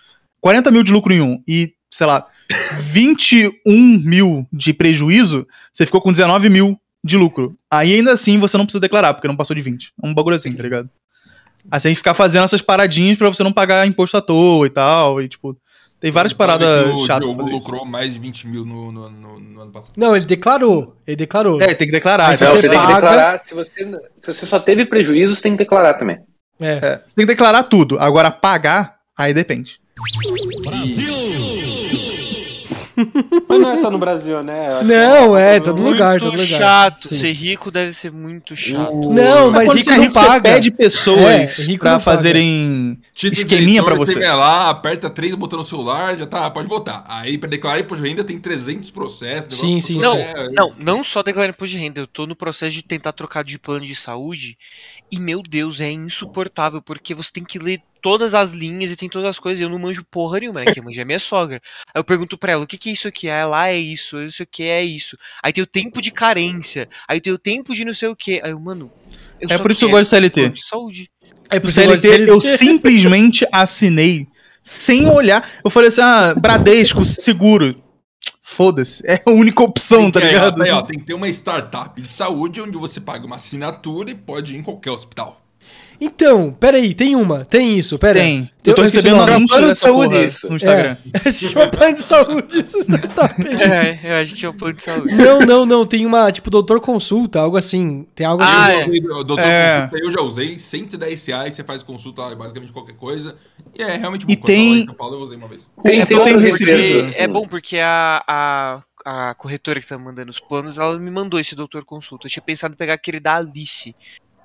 40 0.41 0.71
mil 0.71 0.83
de 0.83 0.91
lucro 0.91 1.13
em 1.13 1.21
um 1.21 1.43
e, 1.47 1.75
sei 1.91 2.07
lá, 2.07 2.27
21 2.81 3.53
mil 4.03 4.47
de 4.53 4.73
prejuízo, 4.73 5.47
você 5.73 5.85
ficou 5.85 6.01
com 6.01 6.11
19 6.13 6.49
mil 6.49 6.81
de 7.05 7.17
lucro. 7.19 7.57
Aí 7.71 7.95
ainda 7.95 8.13
assim 8.13 8.39
você 8.39 8.57
não 8.57 8.65
precisa 8.65 8.81
declarar, 8.81 9.13
porque 9.15 9.29
não 9.29 9.37
passou 9.37 9.55
de 9.55 9.63
20. 9.63 9.93
É 10.03 10.07
um 10.07 10.15
bagulho 10.15 10.37
assim, 10.37 10.53
tá 10.53 10.63
ligado? 10.63 10.89
Aí 11.71 11.81
você 11.81 11.89
tem 11.89 11.93
que 11.95 11.99
ficar 11.99 12.15
fazendo 12.15 12.45
essas 12.45 12.63
paradinhas 12.63 13.19
pra 13.19 13.29
você 13.29 13.43
não 13.43 13.53
pagar 13.53 13.87
imposto 13.87 14.17
à 14.17 14.21
toa 14.21 14.67
e 14.67 14.71
tal. 14.71 15.21
E, 15.21 15.29
tipo, 15.29 15.57
tem 15.99 16.11
várias 16.11 16.33
paradas 16.33 16.85
que 16.85 16.91
o 16.91 17.07
chatas. 17.07 17.27
Diogo 17.27 17.43
fazer 17.45 17.57
isso. 17.57 17.67
lucrou 17.67 17.85
mais 17.85 18.13
de 18.13 18.19
20 18.19 18.47
mil 18.49 18.65
no, 18.65 18.91
no, 18.93 19.11
no- 19.11 19.41
no 19.41 19.61
ano 19.63 19.71
passado. 19.73 19.93
Não, 19.97 20.15
ele 20.17 20.25
declarou. 20.25 20.97
Ele 21.07 21.17
declarou. 21.17 21.61
É, 21.61 21.75
tem 21.75 21.87
que 21.87 21.93
declarar. 21.93 22.29
Aí 22.29 22.35
então 22.37 22.49
você 22.49 22.59
você 22.59 22.69
tem 22.69 22.79
que 22.81 22.87
paga- 22.87 22.95
declarar. 22.95 23.43
Se 23.45 23.55
você, 23.55 23.73
se 24.21 24.33
você 24.33 24.47
só 24.47 24.59
teve 24.59 24.87
prejuízo, 24.87 25.35
você 25.37 25.43
tem 25.43 25.53
que 25.53 25.59
declarar 25.59 25.95
também. 25.95 26.19
É. 26.61 26.73
É, 26.73 27.03
você 27.07 27.15
tem 27.17 27.27
que 27.27 27.33
declarar 27.33 27.65
tudo. 27.65 27.99
Agora, 27.99 28.31
pagar, 28.31 28.97
aí 29.19 29.33
depende. 29.35 29.79
Mas 33.49 33.59
não 33.61 33.71
é 33.71 33.77
só 33.77 33.91
no 33.91 33.99
Brasil, 33.99 34.43
né? 34.43 34.75
Acho 34.81 34.89
Não, 34.89 35.33
que 35.35 35.41
é, 35.41 35.57
um 35.57 35.61
todo 35.61 35.65
problema 35.75 35.91
lugar, 35.91 36.11
muito 36.21 36.25
todo 36.25 36.33
lugar. 36.33 36.47
chato. 36.59 37.09
Sim. 37.09 37.17
Ser 37.17 37.33
rico 37.33 37.71
deve 37.71 37.93
ser 37.93 38.11
muito 38.13 38.55
chato. 38.57 38.93
Não, 39.13 39.51
mas 39.51 39.67
quando 39.67 39.79
rico 39.79 39.85
você 39.85 39.91
é 39.91 39.97
não 39.97 40.03
rico, 40.03 40.15
você 40.21 40.27
paga. 40.27 40.43
pede 40.43 40.71
pessoas 40.71 41.59
É, 41.59 41.63
rico 41.63 41.81
pra 41.83 41.91
paga. 41.93 42.01
fazerem 42.05 43.01
Título 43.15 43.33
esqueminha 43.41 43.83
pra 43.83 43.95
eleitor, 43.95 44.13
você. 44.15 44.19
vai 44.27 44.37
lá, 44.37 44.71
aperta 44.71 45.11
três 45.11 45.35
botões 45.35 45.59
no 45.61 45.65
celular, 45.69 46.17
já 46.19 46.27
tá, 46.27 46.51
pode 46.51 46.69
votar. 46.69 47.05
Aí 47.09 47.37
pra 47.39 47.49
declarar 47.49 47.81
imposto 47.81 48.03
de 48.03 48.09
renda 48.09 48.25
tem 48.25 48.39
300 48.39 48.91
processos. 48.91 49.59
Sim, 49.59 49.81
sim, 49.81 49.99
Não, 49.99 50.17
é, 50.17 50.49
não, 50.51 50.75
não 50.79 51.05
só 51.05 51.23
declarar 51.23 51.51
imposto 51.51 51.77
de 51.77 51.83
renda. 51.83 52.01
Eu 52.01 52.07
tô 52.07 52.27
no 52.27 52.37
processo 52.37 52.73
de 52.73 52.83
tentar 52.83 53.13
trocar 53.13 53.45
de 53.45 53.59
plano 53.59 53.85
de 53.85 53.95
saúde 53.95 54.57
e, 55.13 55.19
meu 55.19 55.43
Deus, 55.43 55.81
é 55.81 55.91
insuportável 55.91 56.81
porque 56.81 57.15
você 57.15 57.31
tem 57.33 57.45
que 57.45 57.59
ler 57.59 57.81
todas 58.01 58.35
as 58.35 58.51
linhas 58.51 58.91
e 58.91 58.97
tem 58.97 59.09
todas 59.09 59.27
as 59.29 59.39
coisas 59.39 59.61
e 59.61 59.65
eu 59.65 59.69
não 59.69 59.79
manjo 59.79 60.05
porra 60.11 60.41
nenhuma, 60.41 60.65
né? 60.65 60.73
Quem 60.73 60.83
manja 60.83 61.03
é 61.03 61.05
minha 61.05 61.19
sogra. 61.19 61.61
Aí 61.95 62.01
eu 62.01 62.05
pergunto 62.05 62.37
pra 62.39 62.53
ela, 62.53 62.65
o 62.65 62.67
que 62.67 62.79
que 62.79 62.91
é 62.91 62.93
isso 62.93 63.09
aqui? 63.09 63.29
Aí 63.29 63.45
lá 63.45 63.69
é 63.69 63.79
isso, 63.79 64.21
isso 64.23 64.43
aqui 64.43 64.63
é 64.65 64.83
isso. 64.83 65.17
Aí 65.43 65.53
tem 65.53 65.63
o 65.63 65.67
tempo 65.67 66.01
de 66.01 66.11
carência, 66.11 66.89
aí 67.09 67.21
tem 67.21 67.33
o 67.33 67.39
tempo 67.39 67.75
de 67.75 67.85
não 67.85 67.95
sei 67.95 68.09
o 68.09 68.17
que. 68.17 68.41
Aí 68.43 68.51
eu, 68.51 68.61
mano, 68.61 68.91
eu 69.41 69.49
É 69.51 69.57
só 69.57 69.63
por 69.63 69.71
isso 69.71 69.81
que 69.81 69.85
eu 69.87 69.91
gosto 69.91 70.03
de 70.05 70.09
CLT. 70.11 70.53
saúde. 70.57 71.11
É 71.51 71.59
por 71.59 71.67
O 71.67 71.71
isso 71.71 71.81
que 71.81 71.87
eu 71.87 71.91
gosto 71.91 72.03
de 72.03 72.09
CLT, 72.09 72.31
eu 72.31 72.41
simplesmente 72.41 73.47
assinei 73.53 74.27
sem 74.63 75.09
olhar. 75.09 75.49
Eu 75.65 75.71
falei 75.71 75.89
assim, 75.89 76.01
ah, 76.01 76.35
Bradesco, 76.41 77.05
seguro. 77.07 77.83
Foda-se, 78.43 79.07
é 79.07 79.23
a 79.25 79.31
única 79.31 79.63
opção, 79.63 80.11
tá 80.11 80.19
Tem 80.21 80.29
que- 80.31 80.35
ligado? 80.35 80.61
aí, 80.63 80.71
ó, 80.71 80.83
tem 80.83 80.99
que 80.99 81.05
ter 81.07 81.15
uma 81.15 81.29
startup 81.29 82.01
de 82.03 82.13
saúde 82.13 82.61
onde 82.61 82.77
você 82.77 83.01
paga 83.01 83.25
uma 83.25 83.37
assinatura 83.37 84.11
e 84.11 84.15
pode 84.15 84.55
ir 84.55 84.59
em 84.59 84.63
qualquer 84.63 84.91
hospital. 84.91 85.40
Então, 86.01 86.51
peraí, 86.59 86.95
tem 86.95 87.15
uma, 87.15 87.45
tem 87.45 87.79
isso, 87.79 87.99
pera. 87.99 88.19
Tem. 88.21 88.51
Eu 88.65 88.75
tô 88.75 88.83
recebendo 88.83 89.17
nome. 89.17 89.33
anúncio 89.33 89.49
Plano 89.59 89.73
de 89.73 89.79
saúde, 89.79 90.09
porra 90.15 90.25
isso. 90.25 90.49
no 90.49 90.57
Instagram. 90.57 90.97
É, 91.13 91.31
se 91.31 91.49
chama 91.49 91.69
plano 91.69 91.97
de 91.97 92.03
saúde, 92.03 92.61
essa 92.61 92.79
startup. 92.81 93.35
É, 93.47 94.01
eu 94.03 94.23
acho 94.23 94.35
que 94.35 94.47
é 94.47 94.49
o 94.49 94.55
plano 94.55 94.75
de 94.75 94.83
saúde. 94.83 95.15
Não, 95.15 95.41
não, 95.41 95.67
não, 95.67 95.85
tem 95.87 96.07
uma, 96.07 96.31
tipo, 96.33 96.49
doutor 96.51 96.81
consulta, 96.81 97.41
algo 97.41 97.57
assim. 97.57 98.07
Tem 98.15 98.27
algo 98.27 98.43
Ah, 98.43 98.67
assim. 98.67 98.77
é. 98.77 98.77
Eu 98.77 98.81
já 98.81 98.87
usei, 98.89 99.01
o 99.21 99.25
doutor 99.25 99.45
É. 99.45 99.81
consulta, 99.83 100.05
eu 100.07 100.13
já 100.13 100.21
usei, 100.23 100.59
110 100.59 101.27
reais, 101.27 101.55
você 101.55 101.65
faz 101.65 101.83
consulta 101.83 102.35
basicamente 102.35 102.73
qualquer 102.73 102.95
coisa. 102.97 103.37
E 103.79 103.83
é 103.83 103.97
realmente 103.97 104.25
E 104.29 104.37
bom. 104.37 104.43
Eu 104.43 104.47
tem- 104.47 104.81
em 104.81 104.85
São 104.87 104.95
Paulo 104.95 105.17
eu 105.17 105.21
usei 105.21 105.37
uma 105.37 105.49
vez. 105.49 105.71
Tem, 105.83 106.01
É 106.01 106.07
tem 106.07 106.17
outras 106.19 106.43
recebido. 106.43 107.07
é 107.17 107.29
bom 107.29 107.47
porque 107.47 107.79
a, 107.79 108.25
a, 109.05 109.29
a 109.31 109.35
corretora 109.35 109.81
que 109.81 109.87
tá 109.87 109.99
mandando 109.99 110.31
os 110.31 110.41
planos, 110.41 110.79
ela 110.79 110.99
me 110.99 111.11
mandou 111.11 111.39
esse 111.39 111.55
doutor 111.55 111.85
consulta. 111.85 112.27
Eu 112.27 112.31
tinha 112.31 112.43
pensado 112.43 112.73
em 112.75 112.77
pegar 112.77 112.95
aquele 112.95 113.21
da 113.21 113.37
Alice, 113.37 113.95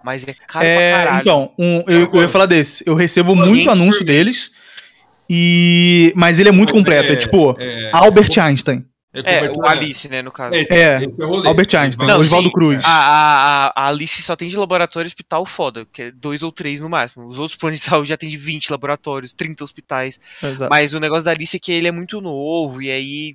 mas 0.05 0.23
é 0.27 0.33
caro 0.33 0.63
pra 0.63 0.65
É, 0.65 0.91
caralho. 0.93 1.21
então, 1.21 1.51
um, 1.59 1.83
eu, 1.87 2.09
eu 2.13 2.21
ia 2.21 2.29
falar 2.29 2.45
desse. 2.45 2.83
Eu 2.87 2.93
recebo 2.95 3.35
muito 3.35 3.51
500 3.63 3.67
anúncio 3.73 3.99
por 3.99 4.05
deles. 4.05 4.51
E. 5.29 6.13
Mas 6.15 6.39
ele 6.39 6.49
é 6.49 6.51
muito 6.51 6.71
completo. 6.71 7.09
É, 7.09 7.13
é- 7.13 7.17
tipo, 7.17 7.55
é- 7.59 7.89
Albert 7.91 8.29
Einstein. 8.39 8.85
É, 9.17 9.21
cobertura- 9.39 9.65
o 9.65 9.65
Alice, 9.69 10.09
né, 10.09 10.21
no 10.21 10.29
caso. 10.29 10.53
É, 10.55 10.65
É. 10.69 10.95
Albert 11.47 11.73
Einstein, 11.73 12.05
Não, 12.05 12.19
Oswaldo 12.19 12.49
sim, 12.49 12.53
Cruz. 12.53 12.83
A, 12.83 12.89
a, 12.89 13.67
a- 13.67 13.87
Alice 13.87 14.21
só 14.21 14.35
tem 14.35 14.49
de 14.49 14.57
laboratório 14.57 15.07
e 15.07 15.09
hospital 15.09 15.45
foda, 15.45 15.87
que 15.91 16.01
é 16.01 16.11
dois 16.11 16.43
ou 16.43 16.51
três 16.51 16.81
no 16.81 16.89
máximo. 16.89 17.25
Os 17.25 17.39
outros 17.39 17.57
planos 17.57 17.79
de 17.79 17.85
saúde 17.85 18.09
já 18.09 18.17
tem 18.17 18.27
de 18.27 18.35
20 18.35 18.69
laboratórios, 18.69 19.31
30 19.33 19.63
hospitais. 19.63 20.19
Exato. 20.43 20.69
Mas 20.69 20.93
o 20.93 20.99
negócio 20.99 21.23
da 21.23 21.31
Alice 21.31 21.55
é 21.55 21.59
que 21.59 21.71
ele 21.71 21.87
é 21.87 21.91
muito 21.93 22.19
novo 22.19 22.81
e 22.81 22.91
aí 22.91 23.33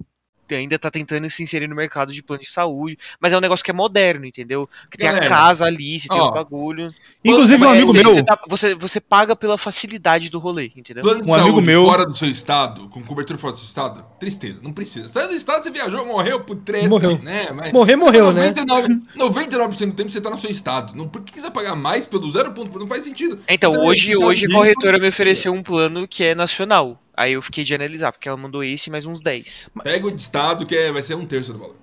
ainda 0.55 0.79
tá 0.79 0.91
tentando 0.91 1.29
se 1.31 1.43
inserir 1.43 1.67
no 1.69 1.75
mercado 1.77 2.13
de 2.13 2.23
plano 2.23 2.43
de 2.43 2.49
saúde. 2.51 2.99
Mas 3.21 3.33
é 3.33 3.37
um 3.37 3.41
negócio 3.41 3.65
que 3.65 3.71
é 3.71 3.75
moderno, 3.75 4.25
entendeu? 4.27 4.69
Que 4.91 4.97
tem 4.99 5.07
Galera, 5.09 5.27
a 5.27 5.29
casa 5.29 5.67
Alice, 5.67 6.09
tem 6.09 6.19
ó, 6.21 6.29
os 6.29 6.35
bagulho. 6.35 6.93
Inclusive, 7.25 7.65
um 7.65 7.69
amigo 7.71 7.87
você, 7.89 7.99
meu. 8.03 8.11
Você, 8.11 8.23
tá- 8.23 8.41
você, 8.49 8.75
você 8.75 9.01
paga 9.01 9.37
pela 9.37 9.59
facilidade 9.59 10.31
do 10.31 10.39
rolê, 10.39 10.71
entendeu? 10.77 11.03
Plano 11.03 11.23
de 11.23 11.29
Um 11.31 11.35
amigo 11.35 11.49
saúde 11.51 11.67
meu- 11.67 11.85
fora 11.87 12.07
do 12.07 12.17
seu 12.17 12.29
estado, 12.29 12.89
com 12.89 13.03
cobertura 13.03 13.39
fora 13.39 13.53
do 13.53 13.59
seu 13.59 13.67
estado, 13.67 14.05
tristeza, 14.19 14.61
não 14.63 14.73
precisa. 14.73 15.09
Saiu 15.09 15.29
do 15.29 15.35
estado, 15.35 15.63
você 15.63 15.71
viajou, 15.71 16.07
morreu 16.07 16.41
por 16.41 16.57
treta, 16.57 16.89
Morreu. 16.89 17.19
né? 17.23 17.49
Mas 17.55 17.73
Morrer, 17.73 17.97
morreu, 17.97 18.33
né? 18.33 18.49
99, 18.49 19.01
99% 19.17 19.87
do 19.87 19.93
tempo 19.93 20.11
você 20.11 20.21
tá 20.21 20.31
no 20.31 20.39
seu 20.39 20.51
estado. 20.51 20.95
Não, 20.97 21.07
por 21.09 21.23
que 21.23 21.35
você 21.35 21.43
vai 21.43 21.51
pagar 21.51 21.77
mais 21.77 22.07
pelo 22.07 22.31
zero 22.31 22.53
ponto? 22.53 22.79
Não 22.79 22.87
faz 22.89 23.05
sentido. 23.05 23.39
Então, 23.49 23.73
Então, 23.73 23.85
hoje, 23.87 24.13
então, 24.13 24.25
hoje 24.27 24.47
a 24.47 24.51
corretora 24.51 24.99
me 24.99 25.09
ofereceu 25.09 25.53
um 25.53 25.63
plano 25.63 26.09
que 26.09 26.25
é 26.25 26.35
nacional. 26.35 26.99
Aí 27.21 27.35
eu 27.35 27.43
fiquei 27.43 27.65
de 27.65 27.75
analisar, 27.75 28.13
porque 28.13 28.27
ela 28.27 28.37
mandou 28.39 28.65
esse 28.65 28.89
mais 28.91 29.05
uns 29.05 29.21
10. 29.21 29.69
Pega 29.85 30.07
o 30.07 30.11
de 30.11 30.23
estado, 30.23 30.65
que 30.65 30.75
é, 30.75 30.91
vai 30.91 31.03
ser 31.03 31.15
um 31.17 31.27
terço 31.27 31.53
do 31.53 31.59
valor. 31.59 31.77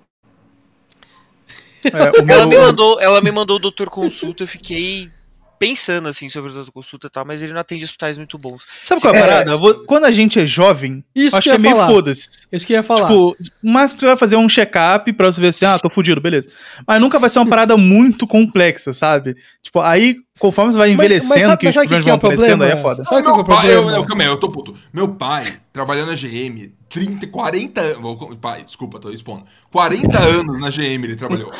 É, 1.84 2.10
o 2.20 2.24
meu- 2.26 2.34
Ela 2.36 2.46
me 2.46 2.56
mandou, 2.56 3.00
ela 3.00 3.20
me 3.20 3.30
mandou 3.30 3.56
o 3.56 3.60
doutor 3.60 3.88
consulta, 3.88 4.42
eu 4.42 4.48
fiquei 4.48 5.08
pensando 5.56 6.08
assim 6.08 6.28
sobre 6.28 6.50
o 6.50 6.54
doutor 6.54 6.72
consulta 6.72 7.06
e 7.06 7.10
tal, 7.10 7.24
mas 7.24 7.40
ele 7.42 7.52
não 7.52 7.60
atende 7.60 7.84
hospitais 7.84 8.18
muito 8.18 8.36
bons. 8.36 8.64
Sabe 8.82 9.00
qual 9.00 9.14
é 9.14 9.16
a 9.16 9.20
É, 9.20 9.26
parada? 9.26 9.56
Vo- 9.56 9.84
Quando 9.86 10.04
a 10.06 10.10
gente 10.10 10.40
é 10.40 10.46
jovem, 10.46 11.04
Isso 11.14 11.36
acho 11.36 11.44
que 11.44 11.50
que 11.50 11.56
é 11.56 11.58
meio 11.58 11.86
foda-se. 11.86 12.28
Isso 12.52 12.66
que 12.66 12.72
eu 12.72 12.76
ia 12.78 12.82
falar. 12.82 13.08
Tipo, 13.08 13.36
o 13.62 13.70
máximo 13.70 13.98
que 13.98 14.06
você 14.06 14.08
vai 14.08 14.16
fazer 14.16 14.34
é 14.36 14.38
um 14.38 14.48
check-up 14.48 15.12
pra 15.12 15.30
você 15.32 15.40
ver 15.40 15.48
assim, 15.48 15.64
ah, 15.64 15.78
tô 15.78 15.88
fudido, 15.88 16.20
beleza. 16.20 16.48
Mas 16.86 17.00
nunca 17.00 17.18
vai 17.20 17.30
ser 17.30 17.38
uma 17.38 17.48
parada 17.48 17.76
muito 17.76 18.26
complexa, 18.26 18.92
sabe? 18.92 19.36
Tipo, 19.62 19.80
aí, 19.80 20.16
conforme 20.38 20.72
você 20.72 20.78
vai 20.78 20.90
envelhecendo, 20.90 21.40
sabe- 21.40 21.56
que 21.60 21.68
os 21.68 21.74
sabe 21.74 21.86
o 21.86 21.88
que 21.88 21.94
problemas 21.94 22.04
que 22.04 22.10
é 22.10 22.12
vão 22.12 22.30
o 22.30 22.34
aparecendo, 22.34 22.64
aí 22.64 22.70
é 22.70 22.72
problema? 22.76 22.96
foda. 22.96 23.04
Sabe 23.08 23.22
qual 23.22 23.34
que 23.34 23.40
é 23.40 23.42
o 23.42 23.46
Meu 23.46 23.56
pai, 23.56 23.66
eu, 23.66 23.72
problema? 23.80 23.98
eu, 24.02 24.06
calma 24.06 24.22
aí, 24.22 24.28
eu 24.28 24.36
tô 24.36 24.48
puto. 24.50 24.74
Meu 24.92 25.08
pai, 25.14 25.46
trabalhando 25.72 26.08
na 26.08 26.14
GM, 26.16 26.72
30, 26.88 27.26
40 27.26 27.80
anos. 27.80 28.38
Pai, 28.40 28.62
desculpa, 28.62 28.98
tô 28.98 29.10
expondo. 29.10 29.44
40 29.70 30.18
anos 30.18 30.60
na 30.60 30.70
GM 30.70 31.04
ele 31.04 31.16
trabalhou. 31.16 31.50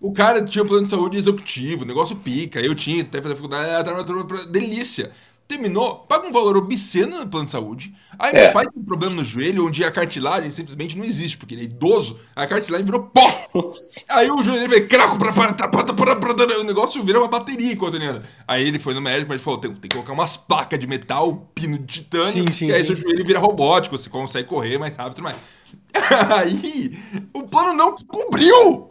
O 0.00 0.12
cara 0.12 0.42
tinha 0.42 0.64
um 0.64 0.66
plano 0.66 0.84
de 0.84 0.88
saúde 0.88 1.18
executivo, 1.18 1.84
negócio 1.84 2.16
pica. 2.16 2.58
Eu 2.60 2.74
tinha, 2.74 3.02
até 3.02 3.20
fazer 3.20 3.34
faculdade, 3.34 3.84
delícia. 4.48 5.10
Terminou, 5.50 5.96
paga 6.08 6.28
um 6.28 6.30
valor 6.30 6.56
obsceno 6.56 7.18
no 7.18 7.26
plano 7.26 7.46
de 7.46 7.50
saúde. 7.50 7.92
Aí 8.16 8.30
É. 8.32 8.44
meu 8.44 8.52
pai 8.52 8.64
tem 8.66 8.80
um 8.80 8.84
problema 8.86 9.16
no 9.16 9.24
joelho, 9.24 9.66
onde 9.66 9.82
a 9.84 9.90
cartilagem 9.90 10.48
simplesmente 10.52 10.96
não 10.96 11.04
existe, 11.04 11.36
porque 11.36 11.54
ele 11.56 11.62
é 11.62 11.64
idoso, 11.64 12.20
a 12.36 12.46
cartilagem 12.46 12.86
virou 12.86 13.02
pó. 13.02 13.26
Aí 14.08 14.30
o 14.30 14.40
joelho 14.44 14.68
dele 14.68 14.86
craco, 14.86 15.18
pra, 15.18 15.32
pra, 15.32 15.52
pra, 15.54 15.68
pra, 15.68 16.14
pra, 16.14 16.34
pra, 16.34 16.60
o 16.60 16.62
negócio 16.62 17.02
vira 17.02 17.18
uma 17.18 17.26
bateria 17.26 17.72
enquanto 17.72 17.96
ele 17.96 18.06
anda. 18.06 18.22
Aí 18.46 18.64
ele 18.68 18.78
foi 18.78 18.94
no 18.94 19.00
médico, 19.00 19.28
mas 19.28 19.38
ele 19.38 19.44
falou: 19.44 19.58
tem, 19.58 19.72
tem 19.72 19.88
que 19.88 19.96
colocar 19.96 20.12
umas 20.12 20.36
placas 20.36 20.78
de 20.78 20.86
metal, 20.86 21.50
pino 21.52 21.76
de 21.78 21.84
titânio, 21.94 22.30
Sim, 22.46 22.52
sim, 22.52 22.66
e 22.68 22.72
aí 22.72 22.84
sim. 22.84 22.94
seu 22.94 22.96
joelho 22.96 23.24
vira 23.24 23.40
robótico, 23.40 23.98
você 23.98 24.08
consegue 24.08 24.46
correr 24.48 24.78
mais 24.78 24.94
rápido 24.94 25.14
e 25.14 25.16
tudo 25.16 25.24
mais. 25.24 25.36
Aí 26.38 26.96
o 27.34 27.42
plano 27.42 27.72
não 27.74 27.96
cobriu! 27.96 28.88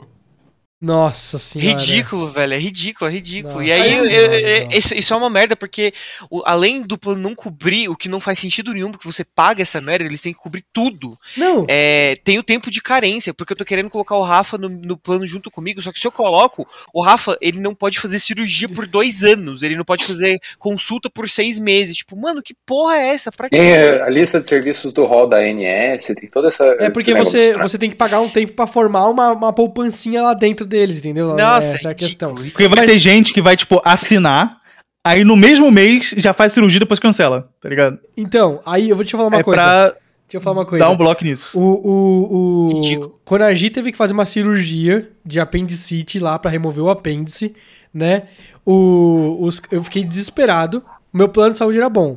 Nossa 0.81 1.37
senhora. 1.37 1.71
Ridículo, 1.71 2.27
velho, 2.29 2.53
é 2.53 2.57
ridículo, 2.57 3.09
é 3.09 3.13
ridículo. 3.13 3.55
Nossa 3.55 3.65
e 3.65 3.71
aí, 3.71 4.67
isso, 4.71 4.95
isso 4.95 5.13
é 5.13 5.17
uma 5.17 5.29
merda, 5.29 5.53
porque 5.53 5.93
o- 6.29 6.41
além 6.45 6.81
do 6.81 6.97
plano 6.97 7.19
não 7.21 7.35
cobrir, 7.35 7.89
o 7.89 7.97
que 7.97 8.07
não 8.07 8.19
faz 8.21 8.39
sentido 8.39 8.73
nenhum, 8.73 8.89
porque 8.89 9.05
você 9.05 9.25
paga 9.25 9.61
essa 9.61 9.81
merda, 9.81 10.05
eles 10.05 10.21
têm 10.21 10.31
que 10.31 10.39
cobrir 10.39 10.63
tudo. 10.71 11.17
Não, 11.35 11.65
É, 11.67 12.17
tem 12.23 12.39
o 12.39 12.43
tempo 12.43 12.71
de 12.71 12.81
carência, 12.81 13.33
porque 13.33 13.51
eu 13.51 13.57
tô 13.57 13.65
querendo 13.65 13.89
colocar 13.89 14.15
o 14.15 14.23
Rafa 14.23 14.57
no, 14.57 14.69
no 14.69 14.95
plano 14.95 15.27
junto 15.27 15.51
comigo, 15.51 15.81
só 15.81 15.91
que 15.91 15.99
se 15.99 16.07
eu 16.07 16.11
coloco, 16.13 16.65
o 16.93 17.01
Rafa, 17.03 17.37
ele 17.41 17.59
não 17.59 17.75
pode 17.75 17.99
fazer 17.99 18.17
cirurgia 18.17 18.69
por 18.69 18.87
dois 18.87 19.21
anos, 19.21 19.63
ele 19.63 19.75
não 19.75 19.83
pode 19.83 20.05
fazer 20.05 20.39
consulta 20.57 21.09
por 21.09 21.27
seis 21.27 21.59
meses. 21.59 21.97
Tipo, 21.97 22.15
mano, 22.15 22.41
que 22.41 22.55
porra 22.65 22.95
é 22.95 23.07
essa? 23.09 23.31
Pra 23.33 23.49
Tem 23.49 23.59
quê? 23.59 23.65
é, 23.65 24.01
a 24.01 24.09
lista 24.09 24.39
de 24.39 24.47
serviços 24.47 24.93
do 24.93 25.03
rol 25.05 25.27
da 25.27 25.37
ANS, 25.39 26.05
tem 26.05 26.29
toda 26.29 26.47
essa. 26.47 26.63
é 26.79 26.89
porque 26.89 27.13
você, 27.13 27.57
você 27.57 27.77
tem 27.77 27.89
que 27.89 27.97
pagar 27.97 28.21
um 28.21 28.29
tempo 28.29 28.53
pra 28.53 28.65
formar 28.65 29.09
uma, 29.09 29.33
uma 29.33 29.51
poupancinha 29.53 30.21
lá 30.23 30.33
dentro 30.33 30.68
deles, 30.69 30.97
entendeu? 30.97 31.35
Nossa, 31.35 31.75
Essa 31.75 31.89
é 31.89 31.91
a 31.91 31.95
questão. 31.95 32.35
Porque 32.35 32.67
vai 32.67 32.85
ter 32.85 32.97
gente 32.97 33.33
que 33.33 33.41
vai, 33.41 33.57
tipo, 33.57 33.81
assinar, 33.83 34.59
aí 35.03 35.23
no 35.23 35.35
mesmo 35.35 35.69
mês 35.69 36.13
já 36.17 36.33
faz 36.33 36.53
cirurgia 36.53 36.77
e 36.77 36.79
depois 36.79 36.99
cancela, 36.99 37.49
tá 37.59 37.67
ligado? 37.67 37.99
Então, 38.15 38.61
aí 38.65 38.89
eu 38.89 38.95
vou 38.95 39.03
te 39.03 39.11
falar 39.11 39.27
uma 39.27 39.39
é 39.39 39.43
coisa. 39.43 39.61
pra 39.61 39.95
Deixa 40.29 40.37
eu 40.37 40.41
falar 40.41 40.59
uma 40.59 40.65
coisa. 40.65 40.85
dar 40.85 40.91
um 40.91 40.97
bloco 40.97 41.23
nisso. 41.23 41.59
O, 41.59 41.63
o, 41.63 42.67
o... 42.69 42.73
Ridículo. 42.75 43.19
Quando 43.25 43.41
a 43.41 43.53
Gi 43.53 43.71
teve 43.71 43.91
que 43.91 43.97
fazer 43.97 44.13
uma 44.13 44.27
cirurgia 44.27 45.09
de 45.25 45.39
apendicite 45.39 46.19
lá 46.19 46.37
pra 46.37 46.51
remover 46.51 46.83
o 46.83 46.89
apêndice, 46.89 47.55
né? 47.91 48.27
O, 48.63 49.39
os, 49.41 49.59
eu 49.71 49.83
fiquei 49.83 50.03
desesperado. 50.03 50.83
O 51.11 51.17
meu 51.17 51.27
plano 51.29 51.53
de 51.53 51.57
saúde 51.57 51.79
era 51.79 51.89
bom, 51.89 52.15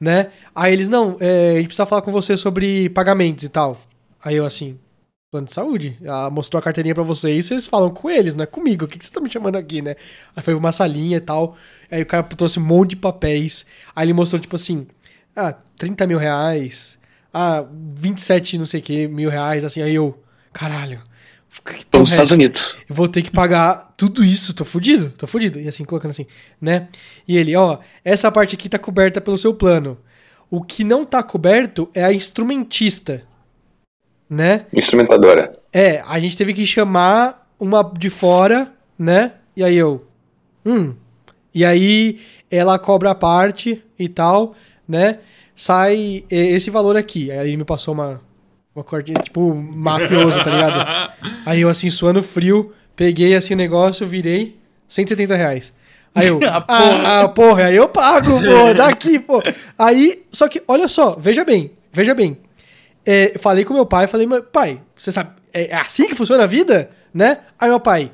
né? 0.00 0.28
Aí 0.54 0.72
eles, 0.72 0.88
não, 0.88 1.18
é, 1.20 1.50
a 1.50 1.56
gente 1.56 1.66
precisa 1.66 1.84
falar 1.84 2.00
com 2.00 2.10
você 2.10 2.34
sobre 2.34 2.88
pagamentos 2.88 3.44
e 3.44 3.50
tal. 3.50 3.78
Aí 4.24 4.36
eu 4.36 4.46
assim, 4.46 4.78
plano 5.30 5.46
de 5.46 5.52
saúde. 5.52 5.96
Ela 6.02 6.28
mostrou 6.28 6.58
a 6.58 6.62
carteirinha 6.62 6.94
pra 6.94 7.04
vocês, 7.04 7.46
vocês 7.46 7.66
falam 7.66 7.90
com 7.90 8.10
eles, 8.10 8.34
não 8.34 8.42
é 8.42 8.46
comigo. 8.46 8.84
O 8.84 8.88
que, 8.88 8.98
que 8.98 9.04
você 9.04 9.12
tá 9.12 9.20
me 9.20 9.30
chamando 9.30 9.56
aqui, 9.56 9.80
né? 9.80 9.94
Aí 10.34 10.42
foi 10.42 10.54
uma 10.54 10.72
salinha 10.72 11.18
e 11.18 11.20
tal. 11.20 11.56
Aí 11.90 12.02
o 12.02 12.06
cara 12.06 12.24
trouxe 12.24 12.58
um 12.58 12.64
monte 12.64 12.90
de 12.90 12.96
papéis. 12.96 13.64
Aí 13.94 14.06
ele 14.06 14.12
mostrou, 14.12 14.40
tipo 14.40 14.56
assim, 14.56 14.88
ah, 15.36 15.54
30 15.78 16.06
mil 16.08 16.18
reais. 16.18 16.98
Ah, 17.32 17.64
27 17.94 18.58
não 18.58 18.66
sei 18.66 18.80
o 18.80 18.82
que, 18.82 19.06
mil 19.06 19.30
reais, 19.30 19.64
assim. 19.64 19.80
Aí 19.80 19.94
eu, 19.94 20.20
caralho. 20.52 21.00
nos 21.92 22.10
é 22.10 22.12
Estados? 22.12 22.32
Unidos. 22.32 22.76
Eu 22.88 22.94
vou 22.94 23.06
ter 23.06 23.22
que 23.22 23.30
pagar 23.30 23.94
tudo 23.96 24.24
isso, 24.24 24.52
tô 24.52 24.64
fudido, 24.64 25.10
tô 25.16 25.28
fudido. 25.28 25.60
E 25.60 25.68
assim, 25.68 25.84
colocando 25.84 26.10
assim, 26.10 26.26
né? 26.60 26.88
E 27.26 27.36
ele, 27.38 27.54
ó, 27.54 27.78
essa 28.04 28.32
parte 28.32 28.56
aqui 28.56 28.68
tá 28.68 28.80
coberta 28.80 29.20
pelo 29.20 29.38
seu 29.38 29.54
plano. 29.54 29.96
O 30.50 30.60
que 30.60 30.82
não 30.82 31.04
tá 31.04 31.22
coberto 31.22 31.88
é 31.94 32.02
a 32.02 32.12
instrumentista, 32.12 33.22
né? 34.30 34.66
Instrumentadora. 34.72 35.58
É, 35.72 36.02
a 36.06 36.20
gente 36.20 36.36
teve 36.36 36.54
que 36.54 36.64
chamar 36.64 37.48
uma 37.58 37.82
de 37.82 38.08
fora, 38.08 38.72
né? 38.96 39.32
E 39.56 39.64
aí 39.64 39.76
eu, 39.76 40.06
hum. 40.64 40.94
E 41.52 41.64
aí 41.64 42.20
ela 42.48 42.78
cobra 42.78 43.10
a 43.10 43.14
parte 43.14 43.82
e 43.98 44.08
tal, 44.08 44.54
né? 44.86 45.18
Sai 45.54 46.24
esse 46.30 46.70
valor 46.70 46.96
aqui. 46.96 47.30
Aí 47.32 47.56
me 47.56 47.64
passou 47.64 47.92
uma, 47.92 48.20
uma 48.74 48.84
cortinha, 48.84 49.20
tipo, 49.20 49.52
mafioso, 49.54 50.42
tá 50.42 50.50
ligado? 50.50 51.12
Aí 51.44 51.60
eu, 51.60 51.68
assim, 51.68 51.90
suando 51.90 52.22
frio, 52.22 52.72
peguei 52.94 53.34
assim 53.34 53.54
o 53.54 53.56
negócio, 53.56 54.06
virei 54.06 54.56
170 54.88 55.34
reais. 55.34 55.72
Aí 56.14 56.28
eu, 56.28 56.38
Ah, 56.46 56.64
ah, 56.68 57.20
ah, 57.22 57.28
porra, 57.28 57.66
aí 57.66 57.76
eu 57.76 57.88
pago, 57.88 58.40
pô, 58.40 58.74
daqui, 58.74 59.18
pô. 59.18 59.42
Aí, 59.78 60.24
só 60.30 60.48
que, 60.48 60.62
olha 60.66 60.88
só, 60.88 61.16
veja 61.18 61.44
bem, 61.44 61.72
veja 61.92 62.14
bem. 62.14 62.38
É, 63.04 63.38
falei 63.38 63.64
com 63.64 63.74
meu 63.74 63.86
pai, 63.86 64.06
falei, 64.06 64.26
"Mas, 64.26 64.42
pai, 64.52 64.80
você 64.96 65.10
sabe, 65.10 65.30
é 65.52 65.74
assim 65.74 66.06
que 66.06 66.14
funciona 66.14 66.44
a 66.44 66.46
vida, 66.46 66.90
né? 67.12 67.38
Aí 67.58 67.68
meu 67.68 67.80
pai, 67.80 68.12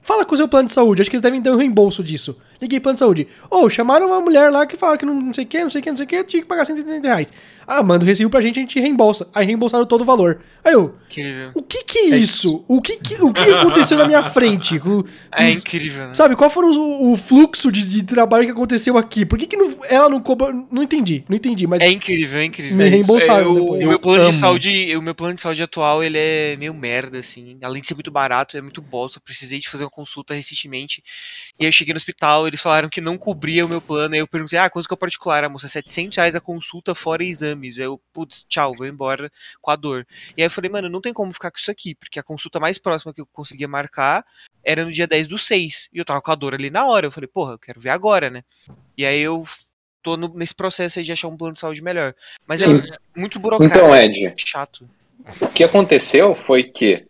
fala 0.00 0.24
com 0.24 0.34
o 0.34 0.36
seu 0.36 0.48
plano 0.48 0.68
de 0.68 0.74
saúde, 0.74 1.02
acho 1.02 1.10
que 1.10 1.16
eles 1.16 1.22
devem 1.22 1.42
dar 1.42 1.52
um 1.52 1.56
reembolso 1.56 2.02
disso. 2.02 2.38
Liguei 2.60 2.80
plano 2.80 2.94
de 2.94 3.00
saúde. 3.00 3.28
Ô, 3.50 3.68
chamaram 3.70 4.06
uma 4.08 4.20
mulher 4.20 4.50
lá 4.50 4.66
que 4.66 4.76
falaram 4.76 4.98
que 4.98 5.06
não, 5.06 5.14
não 5.14 5.32
sei 5.34 5.44
o 5.44 5.46
que, 5.46 5.62
não 5.62 5.70
sei 5.70 5.80
o 5.80 5.84
que, 5.84 5.90
não 5.90 5.96
sei 5.96 6.04
o 6.06 6.08
que, 6.08 6.24
tinha 6.24 6.42
que 6.42 6.48
pagar 6.48 6.64
170 6.64 7.06
reais. 7.06 7.28
Ah, 7.66 7.82
manda 7.82 8.02
o 8.04 8.08
recibo 8.08 8.30
pra 8.30 8.40
gente, 8.40 8.58
a 8.58 8.62
gente 8.62 8.80
reembolsa. 8.80 9.28
Aí 9.34 9.44
reembolsaram 9.46 9.84
todo 9.84 10.00
o 10.00 10.04
valor. 10.04 10.40
Aí 10.64 10.72
eu, 10.72 10.94
Incrível. 11.10 11.50
o 11.54 11.62
que 11.62 11.84
que 11.84 11.98
é 11.98 12.16
isso? 12.16 12.64
O 12.66 12.80
que 12.80 12.96
que, 12.96 13.14
o 13.22 13.32
que 13.32 13.40
aconteceu 13.40 13.98
na 13.98 14.06
minha 14.06 14.22
frente? 14.24 14.78
O- 14.78 15.04
É 15.30 15.50
incrível, 15.50 16.08
né? 16.08 16.14
Sabe, 16.14 16.34
qual 16.34 16.48
foi 16.50 16.64
o, 16.64 17.12
o 17.12 17.16
fluxo 17.16 17.70
de, 17.70 17.84
de 17.84 18.02
trabalho 18.02 18.44
que 18.46 18.50
aconteceu 18.50 18.96
aqui? 18.98 19.24
Por 19.26 19.38
que, 19.38 19.46
que 19.46 19.56
não- 19.56 19.74
ela 19.88 20.08
não 20.08 20.20
cobra? 20.20 20.52
Não 20.70 20.82
entendi, 20.82 21.24
não 21.28 21.36
entendi, 21.36 21.66
mas. 21.66 21.80
É 21.82 21.90
incrível, 21.90 22.40
é 22.40 22.44
incrível. 22.46 22.76
Me 22.76 22.88
reembolsaram 22.88 23.44
É, 23.44 23.48
o, 23.48 23.54
depois. 23.54 23.70
o 23.70 23.76
meu 23.84 23.92
Eu 23.92 23.98
plano 24.00 24.22
amo. 24.22 24.30
de 24.32 24.36
saúde, 24.36 24.96
o 24.96 25.02
meu 25.02 25.14
plano 25.14 25.34
de 25.34 25.42
saúde 25.42 25.62
atual, 25.62 26.02
ele 26.02 26.18
é 26.18 26.56
meio 26.56 26.72
merda, 26.74 27.18
assim. 27.18 27.58
Além 27.62 27.80
de 27.82 27.86
ser 27.86 27.94
muito 27.94 28.10
barato, 28.10 28.56
é 28.56 28.60
muito 28.62 28.80
bosta. 28.82 29.18
Eu 29.18 29.22
precisei 29.22 29.58
de 29.58 29.68
fazer 29.68 29.84
uma 29.84 29.90
consulta 29.90 30.32
recentemente. 30.34 31.02
E 31.60 31.64
aí 31.64 31.68
eu 31.68 31.72
cheguei 31.72 31.92
no 31.92 31.98
hospital, 31.98 32.47
eles 32.48 32.60
falaram 32.60 32.88
que 32.88 33.00
não 33.00 33.16
cobria 33.16 33.64
o 33.64 33.68
meu 33.68 33.80
plano. 33.80 34.14
Aí 34.14 34.20
eu 34.20 34.26
perguntei, 34.26 34.58
ah, 34.58 34.68
quanto 34.70 34.88
que 34.88 34.94
é 34.94 34.96
o 34.96 34.98
particular? 34.98 35.44
A 35.44 35.48
moça, 35.48 35.68
700 35.68 36.16
reais 36.16 36.34
a 36.36 36.40
consulta 36.40 36.94
fora 36.94 37.22
exames. 37.24 37.78
Aí 37.78 37.84
eu, 37.84 38.00
putz, 38.12 38.44
tchau, 38.48 38.74
vou 38.74 38.86
embora 38.86 39.30
com 39.60 39.70
a 39.70 39.76
dor. 39.76 40.06
E 40.36 40.42
aí 40.42 40.46
eu 40.46 40.50
falei, 40.50 40.70
mano, 40.70 40.88
não 40.88 41.00
tem 41.00 41.12
como 41.12 41.32
ficar 41.32 41.50
com 41.50 41.58
isso 41.58 41.70
aqui, 41.70 41.94
porque 41.94 42.18
a 42.18 42.22
consulta 42.22 42.58
mais 42.58 42.78
próxima 42.78 43.12
que 43.14 43.20
eu 43.20 43.26
conseguia 43.32 43.68
marcar 43.68 44.24
era 44.64 44.84
no 44.84 44.90
dia 44.90 45.06
10 45.06 45.26
do 45.28 45.38
6. 45.38 45.88
E 45.92 45.98
eu 45.98 46.04
tava 46.04 46.20
com 46.20 46.30
a 46.32 46.34
dor 46.34 46.54
ali 46.54 46.70
na 46.70 46.86
hora. 46.86 47.06
Eu 47.06 47.10
falei, 47.12 47.28
porra, 47.28 47.52
eu 47.52 47.58
quero 47.58 47.80
ver 47.80 47.90
agora, 47.90 48.28
né? 48.30 48.42
E 48.96 49.04
aí 49.06 49.20
eu 49.20 49.42
tô 50.02 50.16
no- 50.16 50.34
nesse 50.34 50.54
processo 50.54 50.98
aí 50.98 51.04
de 51.04 51.12
achar 51.12 51.28
um 51.28 51.36
plano 51.36 51.52
de 51.54 51.58
saúde 51.60 51.82
melhor. 51.82 52.14
Mas 52.46 52.62
é 52.62 52.66
muito 53.16 53.38
burocrático. 53.38 53.78
Então, 53.78 53.94
Ed, 53.96 54.34
chato. 54.38 54.88
o 55.40 55.48
que 55.48 55.62
aconteceu 55.64 56.34
foi 56.34 56.64
que 56.64 57.04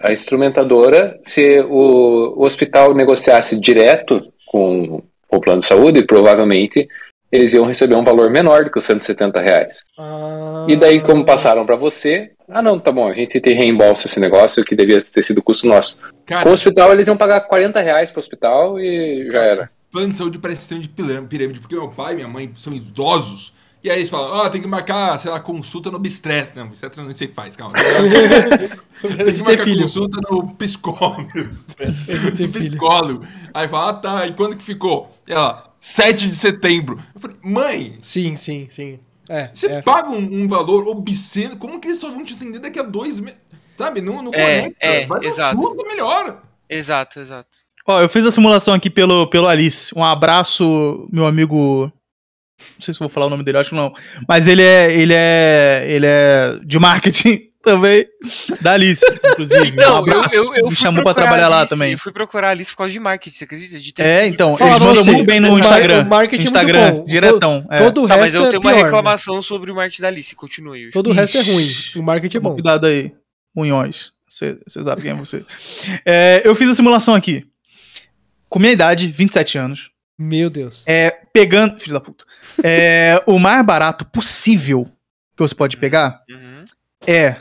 a 0.00 0.12
instrumentadora, 0.12 1.20
se 1.24 1.60
o, 1.62 2.38
o 2.40 2.44
hospital 2.44 2.94
negociasse 2.94 3.58
direto 3.58 4.31
com 4.52 5.02
o 5.30 5.40
plano 5.40 5.60
de 5.62 5.66
saúde, 5.66 6.04
provavelmente 6.04 6.86
eles 7.32 7.54
iam 7.54 7.64
receber 7.64 7.96
um 7.96 8.04
valor 8.04 8.30
menor 8.30 8.64
do 8.64 8.70
que 8.70 8.76
os 8.78 8.84
170 8.84 9.40
reais. 9.40 9.86
Ah. 9.98 10.66
E 10.68 10.76
daí, 10.76 11.00
como 11.00 11.24
passaram 11.24 11.64
para 11.64 11.76
você, 11.76 12.30
ah 12.46 12.60
não, 12.60 12.78
tá 12.78 12.92
bom, 12.92 13.08
a 13.08 13.14
gente 13.14 13.40
tem 13.40 13.56
reembolso 13.56 14.06
esse 14.06 14.20
negócio 14.20 14.62
que 14.62 14.76
devia 14.76 15.00
ter 15.00 15.24
sido 15.24 15.42
custo 15.42 15.66
nosso. 15.66 15.96
Cara, 16.26 16.42
Com 16.42 16.50
o 16.50 16.52
hospital, 16.52 16.92
eles 16.92 17.08
iam 17.08 17.16
pagar 17.16 17.40
40 17.40 17.80
reais 17.80 18.10
pro 18.10 18.20
hospital 18.20 18.78
e 18.78 19.30
já 19.30 19.40
era. 19.40 19.70
plano 19.90 20.10
de 20.10 20.18
saúde 20.18 20.38
parece 20.38 20.60
sistema 20.60 20.82
de 20.82 20.88
pirâmide, 20.90 21.60
porque 21.60 21.74
meu 21.74 21.88
pai 21.88 22.12
e 22.12 22.16
minha 22.16 22.28
mãe 22.28 22.52
são 22.54 22.74
idosos. 22.74 23.54
E 23.84 23.90
aí 23.90 23.98
eles 23.98 24.08
falam, 24.10 24.30
ó, 24.30 24.48
tem 24.48 24.60
que 24.62 24.68
marcar, 24.68 25.18
sei 25.18 25.30
lá, 25.30 25.40
consulta 25.40 25.90
no 25.90 25.96
obstetra. 25.96 26.52
Não, 26.62 26.68
obstetra 26.68 27.02
eu 27.02 27.06
não 27.06 27.14
sei 27.14 27.26
o 27.26 27.30
que 27.30 27.34
faz, 27.34 27.56
calma. 27.56 27.74
tem 29.00 29.34
que 29.34 29.42
marcar 29.42 29.64
filho. 29.64 29.82
consulta 29.82 30.18
no 30.30 30.54
psicólogo. 30.54 31.28
no 32.38 32.48
psicólogo. 32.48 33.26
Aí 33.52 33.66
fala, 33.68 33.90
ah 33.90 33.94
tá, 33.94 34.26
e 34.26 34.34
quando 34.34 34.56
que 34.56 34.62
ficou? 34.62 35.12
E 35.26 35.32
ela, 35.32 35.72
7 35.80 36.28
de 36.28 36.34
setembro. 36.36 36.98
Eu 37.14 37.20
falei, 37.20 37.36
mãe, 37.42 37.98
Sim, 38.00 38.36
sim, 38.36 38.68
sim. 38.70 39.00
É, 39.28 39.50
você 39.52 39.66
é. 39.66 39.82
paga 39.82 40.10
um, 40.10 40.42
um 40.42 40.48
valor 40.48 40.86
obsceno, 40.88 41.56
como 41.56 41.80
que 41.80 41.88
eles 41.88 41.98
só 41.98 42.10
vão 42.10 42.24
te 42.24 42.34
entender 42.34 42.58
daqui 42.58 42.78
a 42.78 42.82
dois 42.82 43.18
meses? 43.18 43.38
Sabe, 43.76 44.00
não, 44.00 44.22
não 44.22 44.32
É, 44.34 44.60
conecta. 44.62 44.86
é, 44.86 45.06
Vai 45.06 45.24
exato. 45.24 45.56
consulta, 45.56 45.88
melhor. 45.88 46.42
Exato, 46.68 47.18
exato. 47.20 47.48
Ó, 47.86 48.00
eu 48.00 48.08
fiz 48.08 48.24
a 48.24 48.30
simulação 48.30 48.74
aqui 48.74 48.88
pelo, 48.88 49.26
pelo 49.28 49.48
Alice. 49.48 49.92
Um 49.96 50.04
abraço, 50.04 51.08
meu 51.10 51.26
amigo. 51.26 51.90
Não 52.78 52.82
sei 52.84 52.94
se 52.94 53.00
vou 53.00 53.08
falar 53.08 53.26
o 53.26 53.30
nome 53.30 53.44
dele, 53.44 53.58
acho 53.58 53.70
que 53.70 53.76
não. 53.76 53.92
Mas 54.28 54.48
ele 54.48 54.62
é. 54.62 54.92
Ele 54.92 55.12
é. 55.14 55.84
Ele 55.88 56.06
é 56.06 56.58
de 56.64 56.78
marketing 56.78 57.48
também. 57.62 58.06
Da 58.60 58.72
Alice, 58.72 59.04
inclusive. 59.24 59.68
Então, 59.72 59.94
um 59.94 59.98
abraço. 59.98 60.34
eu, 60.34 60.44
eu, 60.46 60.54
eu 60.56 60.68
me 60.68 60.74
chamou 60.74 61.02
pra 61.02 61.14
trabalhar 61.14 61.48
lá 61.48 61.58
Alice, 61.60 61.74
também. 61.74 61.92
Eu 61.92 61.98
fui 61.98 62.10
procurar 62.12 62.50
ali 62.50 62.64
por 62.64 62.76
causa 62.76 62.92
de 62.92 62.98
marketing, 63.00 63.36
você 63.36 63.44
acredita? 63.44 63.78
De 63.78 63.92
ter- 63.92 64.02
É, 64.02 64.26
então, 64.26 64.56
Fala 64.56 64.70
eles 64.72 64.82
mandam 64.82 65.04
muito 65.04 65.24
bem 65.24 65.38
no 65.40 65.48
Instagram. 65.58 66.02
o 66.04 66.08
marketing 66.08 66.34
é 66.34 66.44
muito 66.44 66.56
Instagram, 66.56 66.94
bom. 66.94 67.04
diretão. 67.04 67.66
é. 67.70 67.78
Todo 67.78 68.04
o 68.04 68.08
Tá, 68.08 68.16
resto 68.16 68.20
mas 68.24 68.34
eu 68.34 68.46
é 68.46 68.50
tenho 68.50 68.60
uma 68.62 68.70
pior, 68.70 68.78
né? 68.78 68.84
reclamação 68.84 69.40
sobre 69.42 69.70
o 69.70 69.74
marketing 69.76 70.02
da 70.02 70.08
Alice. 70.08 70.34
Continue. 70.34 70.90
Todo 70.90 71.10
o 71.10 71.12
resto 71.12 71.38
é 71.38 71.42
ruim. 71.42 71.70
O 71.96 72.02
marketing 72.02 72.36
é 72.36 72.40
bom. 72.40 72.52
Cuidado 72.54 72.86
aí, 72.86 73.12
Munhões. 73.54 74.10
Você 74.28 74.58
você 74.66 74.82
sabe 74.82 75.02
quem 75.02 75.10
é 75.10 75.14
você. 75.14 75.44
É, 76.06 76.40
eu 76.44 76.54
fiz 76.54 76.68
a 76.70 76.74
simulação 76.74 77.14
aqui. 77.14 77.44
Com 78.48 78.58
minha 78.58 78.72
idade, 78.72 79.06
27 79.08 79.56
anos. 79.58 79.90
Meu 80.18 80.50
Deus. 80.50 80.82
É, 80.86 81.21
pegando. 81.32 81.78
Filho 81.80 81.94
da 81.94 82.00
puta. 82.00 82.24
É, 82.62 83.22
o 83.26 83.38
mais 83.38 83.64
barato 83.64 84.04
possível 84.04 84.84
que 85.36 85.42
você 85.42 85.54
pode 85.54 85.76
pegar 85.76 86.22
Uhum. 86.28 86.64
é. 87.06 87.36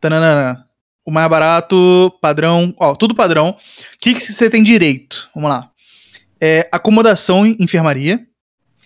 Tananana, 0.00 0.64
o 1.04 1.10
mais 1.10 1.28
barato, 1.28 2.10
padrão. 2.22 2.74
Ó, 2.78 2.94
tudo 2.94 3.14
padrão. 3.14 3.50
O 3.50 3.56
que, 3.98 4.14
que 4.14 4.20
você 4.20 4.48
tem 4.48 4.62
direito? 4.62 5.28
Vamos 5.34 5.50
lá. 5.50 5.70
É, 6.40 6.66
acomodação 6.72 7.44
em 7.44 7.54
enfermaria. 7.60 8.26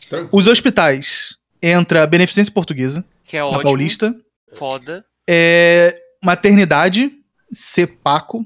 Tranquilo. 0.08 0.30
Os 0.32 0.46
hospitais. 0.48 1.36
Entra 1.62 2.06
Beneficência 2.06 2.52
Portuguesa, 2.52 3.04
Que 3.24 3.36
é 3.36 3.40
na 3.40 3.46
ótimo. 3.46 3.62
Paulista. 3.62 4.14
Foda. 4.52 5.04
É, 5.28 5.96
maternidade, 6.22 7.10
Cepaco. 7.52 8.44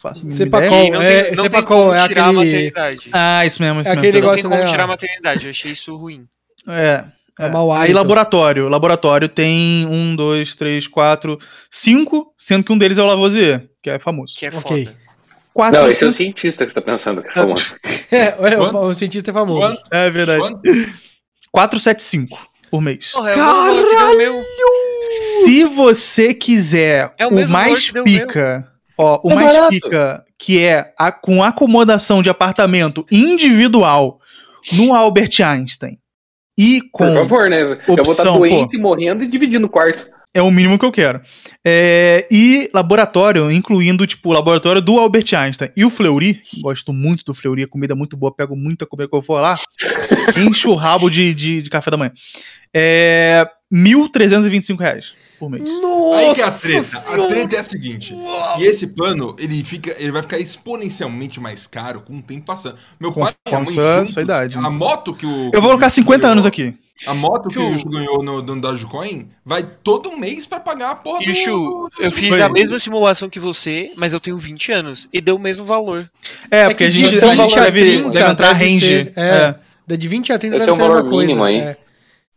Faço 0.00 0.20
a 0.22 0.24
mínima 0.28 0.36
Cepacol. 0.36 0.90
não 0.92 1.02
é- 1.02 1.22
tem, 1.24 1.36
não 1.36 1.62
como 1.64 1.92
É 1.92 2.06
tirar 2.08 2.24
a 2.24 2.28
aquele- 2.28 2.32
maternidade. 2.44 3.10
Ah, 3.12 3.44
isso 3.46 3.60
mesmo, 3.62 3.80
isso 3.80 3.88
É 3.88 3.92
aquele 3.92 4.12
mesmo. 4.12 4.20
não 4.20 4.26
negócio, 4.28 4.42
tem 4.42 4.50
como 4.50 4.64
né, 4.64 4.70
tirar 4.70 4.84
a 4.84 4.86
maternidade. 4.86 5.44
Eu 5.46 5.50
achei 5.50 5.72
isso 5.72 5.96
ruim. 5.96 6.24
É. 6.68 7.04
É 7.40 7.46
é. 7.46 7.50
mau 7.50 7.70
Aí 7.72 7.92
laboratório. 7.92 8.68
Laboratório 8.68 9.28
tem 9.28 9.86
um, 9.86 10.14
dois, 10.16 10.54
três, 10.54 10.86
quatro, 10.88 11.38
cinco, 11.70 12.32
sendo 12.36 12.64
que 12.64 12.72
um 12.72 12.78
deles 12.78 12.98
é 12.98 13.02
o 13.02 13.06
Lavoisier, 13.06 13.68
que 13.82 13.90
é 13.90 13.98
famoso. 13.98 14.34
Que 14.36 14.46
é 14.46 14.48
Ok. 14.50 14.84
foda. 14.86 14.96
Quatro, 15.54 15.80
Não, 15.82 15.88
esse 15.88 16.04
é 16.04 16.06
o 16.06 16.12
cinco- 16.12 16.22
cientista 16.38 16.64
que 16.64 16.70
você 16.72 16.80
tá 16.80 16.82
pensando. 16.82 17.22
que 17.22 17.30
é 17.30 17.32
famoso. 17.32 17.76
É, 18.10 18.16
é, 18.28 18.34
o, 18.58 18.70
Quanto? 18.70 18.76
o 18.78 18.94
cientista 18.94 19.30
é 19.30 19.34
famoso. 19.34 19.60
Quanto? 19.60 19.82
É 19.90 20.10
verdade. 20.10 20.40
Quanto? 20.40 20.60
475 21.52 22.38
por 22.70 22.80
mês. 22.80 23.10
Porra, 23.12 23.30
é 23.30 23.34
o 23.36 23.38
mesmo 23.38 23.54
valor 23.54 23.88
que 23.88 23.96
deu 23.96 24.08
o 24.10 24.16
meu. 24.16 24.44
Se 25.44 25.64
você 25.64 26.34
quiser 26.34 27.12
É 27.18 27.26
o 27.26 27.30
o, 27.30 27.48
mais 27.48 27.90
pica, 27.90 28.68
ó, 28.98 29.20
o 29.22 29.30
É 29.30 29.34
mais 29.34 29.52
barato. 29.54 29.70
pica, 29.70 30.24
que 30.38 30.62
é 30.62 30.92
a, 30.98 31.12
com 31.12 31.42
acomodação 31.42 32.22
de 32.22 32.28
apartamento 32.28 33.06
individual 33.10 34.18
no 34.72 34.94
Albert 34.94 35.40
Einstein 35.42 35.98
e 36.56 36.82
com 36.92 37.06
Por 37.06 37.14
favor, 37.14 37.48
né? 37.48 37.62
eu 37.62 37.66
vou 37.86 38.00
estar 38.00 38.02
opção, 38.02 38.38
doente, 38.38 38.76
morrendo 38.76 39.22
e 39.22 39.28
dividindo 39.28 39.66
o 39.66 39.70
quarto. 39.70 40.06
É 40.34 40.42
o 40.42 40.50
mínimo 40.50 40.78
que 40.78 40.84
eu 40.84 40.92
quero. 40.92 41.22
É, 41.64 42.26
e 42.30 42.68
laboratório, 42.74 43.50
incluindo, 43.50 44.06
tipo, 44.06 44.28
o 44.28 44.32
laboratório 44.32 44.82
do 44.82 44.98
Albert 44.98 45.32
Einstein. 45.34 45.70
E 45.74 45.84
o 45.84 45.90
Fleury, 45.90 46.42
gosto 46.60 46.92
muito 46.92 47.24
do 47.24 47.32
Fleury, 47.32 47.62
a 47.62 47.68
comida 47.68 47.94
é 47.94 47.96
muito 47.96 48.16
boa, 48.16 48.34
pego 48.34 48.54
muita 48.54 48.84
comida 48.84 49.08
que 49.08 49.16
eu 49.16 49.22
for 49.22 49.40
lá. 49.40 49.56
enche 50.36 50.68
o 50.68 50.74
rabo 50.74 51.08
de, 51.08 51.32
de, 51.32 51.62
de 51.62 51.70
café 51.70 51.90
da 51.90 51.96
manhã. 51.96 52.12
É, 52.74 53.48
1.325 53.72 54.78
reais 54.78 55.14
por 55.38 55.50
mês. 55.50 55.64
Nossa 55.80 56.18
Aí 56.18 56.34
que 56.34 56.40
é 56.40 56.44
a 56.44 56.50
treta. 56.50 56.78
A 56.96 57.00
Senhora. 57.00 57.28
treta 57.28 57.56
é 57.56 57.58
a 57.58 57.62
seguinte. 57.62 58.16
E 58.58 58.64
esse 58.64 58.86
plano, 58.88 59.34
ele 59.38 59.62
fica, 59.64 59.94
ele 59.98 60.10
vai 60.12 60.22
ficar 60.22 60.38
exponencialmente 60.38 61.40
mais 61.40 61.66
caro 61.66 62.00
com 62.00 62.18
o 62.18 62.22
tempo 62.22 62.44
passando. 62.46 62.76
Meu 62.98 63.12
pai 63.12 63.32
e 63.46 63.48
minha 63.50 63.60
mãe 63.64 63.74
sua- 63.74 63.96
juntos, 63.98 64.12
sua 64.14 64.22
idade. 64.22 64.56
A 64.58 64.70
moto 64.70 65.14
que 65.14 65.26
o 65.26 65.50
Eu 65.52 65.60
vou 65.60 65.70
colocar 65.70 65.90
50 65.90 66.26
anos 66.26 66.46
aqui. 66.46 66.74
A 67.06 67.14
moto 67.14 67.48
que 67.48 67.58
o 67.60 67.70
Yushu 67.74 67.88
ganhou 67.88 68.24
no, 68.24 68.42
no 68.42 68.60
Dogecoin 68.60 69.28
vai 69.44 69.62
todo 69.84 70.16
mês 70.18 70.46
pra 70.48 70.58
pagar 70.58 70.90
a 70.90 70.94
porra 70.96 71.20
E 71.22 71.30
o 71.30 71.34
Chu, 71.34 71.88
eu 72.00 72.10
fiz 72.10 72.36
a 72.40 72.48
mesma 72.48 72.76
simulação 72.76 73.28
que 73.30 73.38
você, 73.38 73.92
mas 73.96 74.12
eu 74.12 74.18
tenho 74.18 74.36
20 74.36 74.72
anos. 74.72 75.08
E 75.12 75.20
deu 75.20 75.36
o 75.36 75.38
mesmo 75.38 75.64
valor. 75.64 76.10
É, 76.50 76.62
É 76.62 76.64
porque 76.64 76.78
que 76.78 76.84
a 76.84 76.90
gente, 76.90 77.24
a 77.24 77.30
20 77.30 77.38
gente 77.42 77.58
a 77.58 77.64
deve, 77.64 77.80
30 78.00 78.10
deve 78.10 78.30
entrar 78.32 78.52
deve 78.52 78.64
range. 78.64 78.80
ser, 78.86 79.12
é. 79.14 79.28
É. 79.28 79.54
Da 79.86 79.94
De 79.96 80.08
20 80.08 80.32
a 80.32 80.38
30 80.40 80.56
Esse 80.56 80.66
deve 80.66 80.72
é 80.72 80.74
a 80.74 80.88
mesma 80.88 80.94
valor 81.02 81.08
coisa. 81.10 81.28
mínimo, 81.28 81.46
hein? 81.48 81.60
é. 81.60 81.76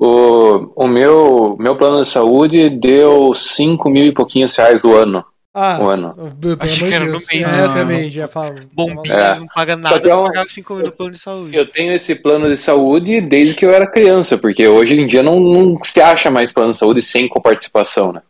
O, 0.04 0.74
o 0.84 0.88
meu, 0.88 1.56
meu 1.60 1.76
plano 1.78 2.04
de 2.04 2.10
saúde 2.10 2.72
deu 2.72 3.36
5 3.36 3.88
mil 3.88 4.04
e 4.06 4.12
pouquinhos 4.12 4.56
reais 4.58 4.82
do 4.82 4.96
ano. 4.96 5.24
Ah, 5.54 5.78
O 5.80 5.90
ano. 5.90 6.08
amor 6.18 6.58
que 6.58 6.94
era 6.94 7.06
no 7.06 7.12
mês, 7.12 7.48
é, 7.48 7.52
né? 7.52 7.66
Eu 7.66 7.74
também, 7.74 8.10
já 8.10 8.28
falo. 8.28 8.56
Bombinha, 8.74 9.14
É. 9.14 9.36
não 9.40 9.46
paga 9.48 9.76
nada 9.76 10.18
um- 10.20 10.24
pagar 10.24 10.46
5 10.48 10.74
mil 10.74 10.86
no 10.86 10.92
plano 10.92 11.12
de 11.12 11.20
saúde. 11.20 11.56
Eu 11.56 11.68
tenho 11.70 11.94
esse 11.94 12.16
plano 12.16 12.50
de 12.50 12.58
saúde 12.58 13.22
desde 13.22 13.54
que 13.56 13.64
eu 13.64 13.70
era 13.72 13.86
criança, 13.86 14.38
porque 14.40 14.68
hoje 14.68 14.96
em 14.96 15.06
dia 15.06 15.22
não, 15.22 15.40
não 15.40 15.78
se 15.84 16.02
acha 16.02 16.32
mais 16.32 16.52
plano 16.52 16.72
de 16.74 16.80
saúde 16.80 17.02
sem 17.04 17.28
coparticipação, 17.30 18.12
né? 18.12 18.22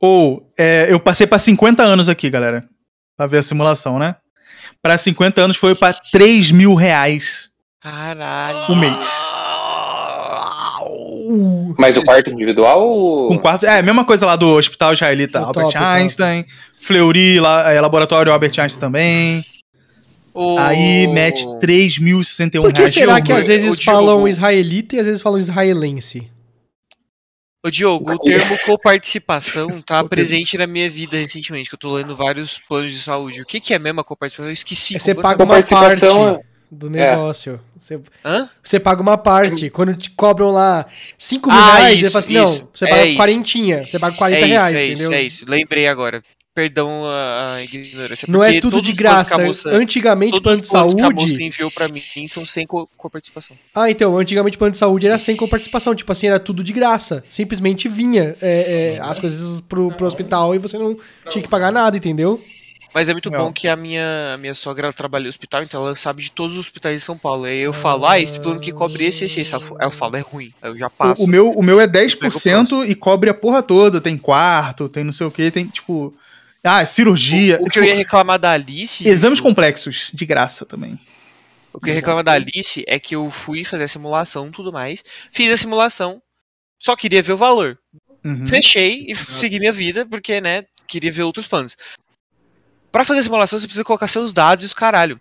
Ou, 0.00 0.48
é, 0.56 0.86
eu 0.88 0.98
passei 1.00 1.26
pra 1.26 1.38
50 1.38 1.82
anos 1.82 2.08
aqui, 2.08 2.30
galera. 2.30 2.64
Pra 3.16 3.26
ver 3.26 3.38
a 3.38 3.42
simulação, 3.42 3.98
né? 3.98 4.16
Pra 4.80 4.96
50 4.96 5.42
anos 5.42 5.56
foi 5.58 5.74
pra 5.74 5.92
3 5.92 6.52
mil 6.52 6.74
reais 6.74 7.50
Caralho. 7.82 8.72
o 8.72 8.76
mês. 8.76 8.96
Mas 11.78 11.96
o 11.96 12.02
quarto 12.02 12.30
individual. 12.30 13.26
Com 13.28 13.38
quarto. 13.38 13.66
É, 13.66 13.78
a 13.78 13.82
mesma 13.82 14.04
coisa 14.04 14.24
lá 14.24 14.36
do 14.36 14.56
Hospital 14.56 14.92
Israelita 14.94 15.40
O 15.42 15.44
Albert 15.46 15.64
top, 15.64 15.74
top. 15.74 15.84
Einstein. 15.84 16.44
Fleury, 16.80 17.40
lá, 17.40 17.70
é, 17.72 17.80
Laboratório 17.80 18.32
Albert 18.32 18.58
Einstein 18.58 18.80
também. 18.80 19.44
O- 20.32 20.56
Aí 20.58 21.06
mete 21.08 21.44
3.061 21.60 22.62
Por 22.62 22.72
que 22.72 22.78
reais. 22.78 22.94
será 22.94 23.20
que 23.20 23.32
às 23.32 23.44
o 23.44 23.46
vezes 23.46 23.78
Diogo- 23.78 23.98
falam 23.98 24.28
israelita 24.28 24.96
e 24.96 25.00
às 25.00 25.06
vezes 25.06 25.20
falam 25.22 25.38
israelense? 25.38 26.30
Ô, 27.66 27.70
Diogo, 27.70 28.12
o 28.12 28.18
termo 28.18 28.56
coparticipação 28.64 29.80
tá 29.82 30.02
presente 30.06 30.56
na 30.56 30.66
minha 30.66 30.88
vida 30.88 31.16
recentemente, 31.16 31.68
que 31.68 31.74
eu 31.74 31.78
tô 31.78 31.92
lendo 31.92 32.14
vários 32.14 32.56
planos 32.68 32.92
de 32.94 33.00
saúde. 33.00 33.42
O 33.42 33.44
que, 33.44 33.58
que 33.60 33.74
é 33.74 33.78
mesmo 33.80 34.00
a 34.00 34.04
coparticipação? 34.04 34.48
Eu 34.48 34.52
esqueci. 34.52 34.94
É 34.96 34.98
você 35.00 35.12
paga 35.14 35.42
uma 35.42 35.54
parte 35.54 35.70
Coparticipação 35.70 36.40
do 36.70 36.90
negócio. 36.90 37.60
Você, 37.78 38.00
Hã? 38.24 38.48
você 38.62 38.78
paga 38.80 39.00
uma 39.00 39.16
parte. 39.16 39.70
Quando 39.70 39.94
te 39.96 40.10
cobram 40.10 40.50
lá 40.50 40.86
5 41.16 41.50
mil 41.50 41.58
Ah, 41.58 41.76
reais, 41.76 41.94
isso, 42.00 42.04
você 42.04 42.10
fala 42.10 42.18
assim, 42.24 42.32
isso. 42.42 42.60
não, 42.62 42.68
você 42.74 42.84
É 42.84 42.88
paga 42.90 43.04
isso. 43.06 43.16
quarentinha. 43.16 43.86
Você 43.86 43.98
paga 43.98 44.16
40 44.16 44.38
É 44.38 44.40
isso, 44.44 44.50
reais, 44.50 44.76
é 44.76 44.84
isso, 44.84 45.02
entendeu? 45.02 45.18
é 45.18 45.22
isso. 45.22 45.44
Lembrei 45.48 45.86
agora. 45.88 46.22
Perdão 46.54 47.04
a, 47.06 47.54
a 47.54 47.62
ignorância. 47.62 48.26
Não 48.28 48.42
é 48.42 48.60
tudo 48.60 48.82
de 48.82 48.92
graça. 48.92 49.38
moça- 49.38 49.68
Antigamente, 49.70 50.40
plano 50.40 50.60
de 50.60 50.68
planos 50.68 50.92
que 50.92 51.00
a 51.00 51.08
moça 51.10 51.28
saúde. 51.28 51.44
enviou 51.46 51.70
pra 51.70 51.86
mim 51.86 52.02
são 52.26 52.44
sem 52.44 52.66
co- 52.66 52.88
coparticipação. 52.96 53.56
Ah, 53.72 53.88
então, 53.88 54.16
antigamente 54.18 54.58
plano 54.58 54.72
de 54.72 54.78
saúde 54.78 55.06
era 55.06 55.20
sem 55.20 55.36
coparticipação. 55.36 55.94
Tipo 55.94 56.10
assim, 56.10 56.26
era 56.26 56.40
tudo 56.40 56.64
de 56.64 56.72
graça. 56.72 57.22
Simplesmente 57.30 57.88
vinha 57.88 58.34
é, 58.42 58.96
é, 58.96 59.00
as 59.00 59.20
coisas 59.20 59.60
pro, 59.60 59.92
pro 59.92 60.04
hospital 60.04 60.52
e 60.52 60.58
você 60.58 60.76
não 60.76 60.98
tinha 61.30 61.40
que 61.42 61.48
pagar 61.48 61.70
nada, 61.70 61.96
entendeu? 61.96 62.42
Mas 62.94 63.08
é 63.08 63.12
muito 63.12 63.30
Não. 63.30 63.38
bom 63.38 63.52
que 63.52 63.68
a 63.68 63.76
minha, 63.76 64.32
a 64.34 64.38
minha 64.38 64.54
sogra 64.54 64.92
trabalha 64.92 65.24
no 65.24 65.28
hospital, 65.28 65.62
então 65.62 65.84
ela 65.86 65.94
sabe 65.94 66.22
de 66.22 66.30
todos 66.30 66.54
os 66.54 66.60
hospitais 66.66 66.98
de 66.98 67.04
São 67.04 67.18
Paulo. 67.18 67.44
Aí 67.44 67.58
eu 67.58 67.72
falo, 67.72 68.06
ah, 68.06 68.18
esse 68.18 68.40
plano 68.40 68.58
que 68.60 68.72
cobre 68.72 69.04
esse, 69.04 69.24
esse, 69.26 69.40
esse. 69.40 69.52
Ela 69.52 69.62
fa- 69.62 69.76
Ela 69.78 69.90
fala, 69.90 70.18
é 70.18 70.20
ruim. 70.22 70.52
Aí 70.62 70.70
eu 70.70 70.76
já 70.76 70.88
passo. 70.88 71.22
O, 71.22 71.26
o 71.26 71.28
meu, 71.28 71.50
o 71.50 71.62
meu 71.62 71.80
é 71.80 71.86
Pega 71.86 72.06
o 72.06 72.08
10% 72.08 72.88
e 72.88 72.94
cobre 72.94 73.28
a 73.30 73.34
porra 73.34 73.62
toda. 73.62 74.00
Tem 74.00 74.16
quarto, 74.16 74.88
tem 74.88 75.04
não 75.04 75.12
sei 75.12 75.26
o 75.26 75.30
que, 75.30 75.50
tem 75.50 75.66
tipo. 75.66 76.14
Ah, 76.64 76.84
cirurgia. 76.84 77.58
O, 77.58 77.62
o 77.62 77.64
que 77.66 77.72
tipo, 77.72 77.84
eu 77.84 77.88
ia 77.90 77.94
reclamar 77.94 78.38
da 78.38 78.52
Alice. 78.52 79.06
Exames 79.06 79.40
complexos, 79.40 80.10
de 80.12 80.24
graça 80.26 80.64
também. 80.66 80.98
O 81.72 81.78
que 81.80 81.90
eu 81.90 81.92
ia 81.92 82.00
reclamar 82.00 82.24
da 82.24 82.32
Alice 82.32 82.82
é 82.88 82.98
que 82.98 83.14
eu 83.14 83.30
fui 83.30 83.64
fazer 83.64 83.84
a 83.84 83.88
simulação 83.88 84.48
e 84.48 84.50
tudo 84.50 84.72
mais. 84.72 85.04
Fiz 85.30 85.52
a 85.52 85.56
simulação, 85.56 86.20
só 86.78 86.96
queria 86.96 87.22
ver 87.22 87.32
o 87.34 87.36
valor. 87.36 87.78
Uhum. 88.24 88.46
Fechei 88.46 89.04
e 89.08 89.12
f- 89.12 89.32
segui 89.38 89.60
minha 89.60 89.72
vida, 89.72 90.04
porque, 90.04 90.40
né, 90.40 90.64
queria 90.88 91.12
ver 91.12 91.22
outros 91.22 91.46
planos. 91.46 91.76
Pra 92.90 93.04
fazer 93.04 93.20
a 93.20 93.22
simulação, 93.22 93.58
você 93.58 93.66
precisa 93.66 93.84
colocar 93.84 94.08
seus 94.08 94.32
dados 94.32 94.64
e 94.64 94.66
os 94.66 94.72
caralho. 94.72 95.20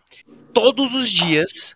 Todos 0.53 0.93
os 0.93 1.09
dias, 1.09 1.75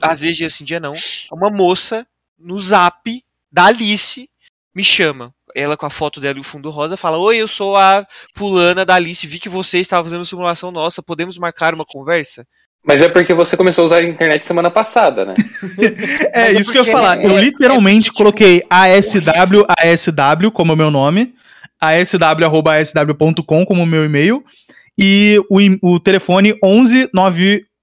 às 0.00 0.20
vezes 0.20 0.36
dia 0.36 0.50
sim, 0.50 0.64
dia 0.64 0.78
não, 0.80 0.94
uma 1.32 1.50
moça 1.50 2.06
no 2.38 2.58
zap 2.58 3.22
da 3.50 3.66
Alice 3.66 4.28
me 4.74 4.84
chama. 4.84 5.32
Ela 5.54 5.76
com 5.76 5.84
a 5.84 5.90
foto 5.90 6.20
dela 6.20 6.38
e 6.38 6.40
o 6.40 6.44
fundo 6.44 6.70
rosa 6.70 6.96
fala: 6.96 7.18
Oi, 7.18 7.38
eu 7.38 7.48
sou 7.48 7.76
a 7.76 8.06
fulana 8.36 8.84
da 8.84 8.94
Alice, 8.94 9.26
vi 9.26 9.40
que 9.40 9.48
você 9.48 9.78
estava 9.78 10.04
fazendo 10.04 10.20
uma 10.20 10.24
simulação 10.24 10.70
nossa, 10.70 11.02
podemos 11.02 11.36
marcar 11.38 11.74
uma 11.74 11.84
conversa? 11.84 12.46
Mas 12.84 13.02
é 13.02 13.08
porque 13.08 13.34
você 13.34 13.56
começou 13.56 13.82
a 13.82 13.86
usar 13.86 13.96
a 13.96 14.04
internet 14.04 14.46
semana 14.46 14.70
passada, 14.70 15.24
né? 15.24 15.34
É 16.32 16.44
Mas 16.46 16.56
é 16.56 16.60
isso 16.60 16.72
que 16.72 16.78
eu 16.78 16.84
ia 16.84 16.92
falar. 16.92 17.18
é- 17.20 17.26
eu 17.26 17.36
literalmente 17.38 18.10
é 18.10 18.12
coloquei 18.12 18.62
ASW, 18.70 19.66
ASW 19.76 20.50
como 20.52 20.74
meu 20.76 20.90
nome, 20.90 21.34
asw.asw.com 21.80 23.64
como 23.66 23.84
meu 23.84 24.04
e-mail, 24.04 24.44
e 25.00 25.40
o, 25.48 25.94
o 25.94 25.98
telefone 26.00 26.54
11 26.62 27.08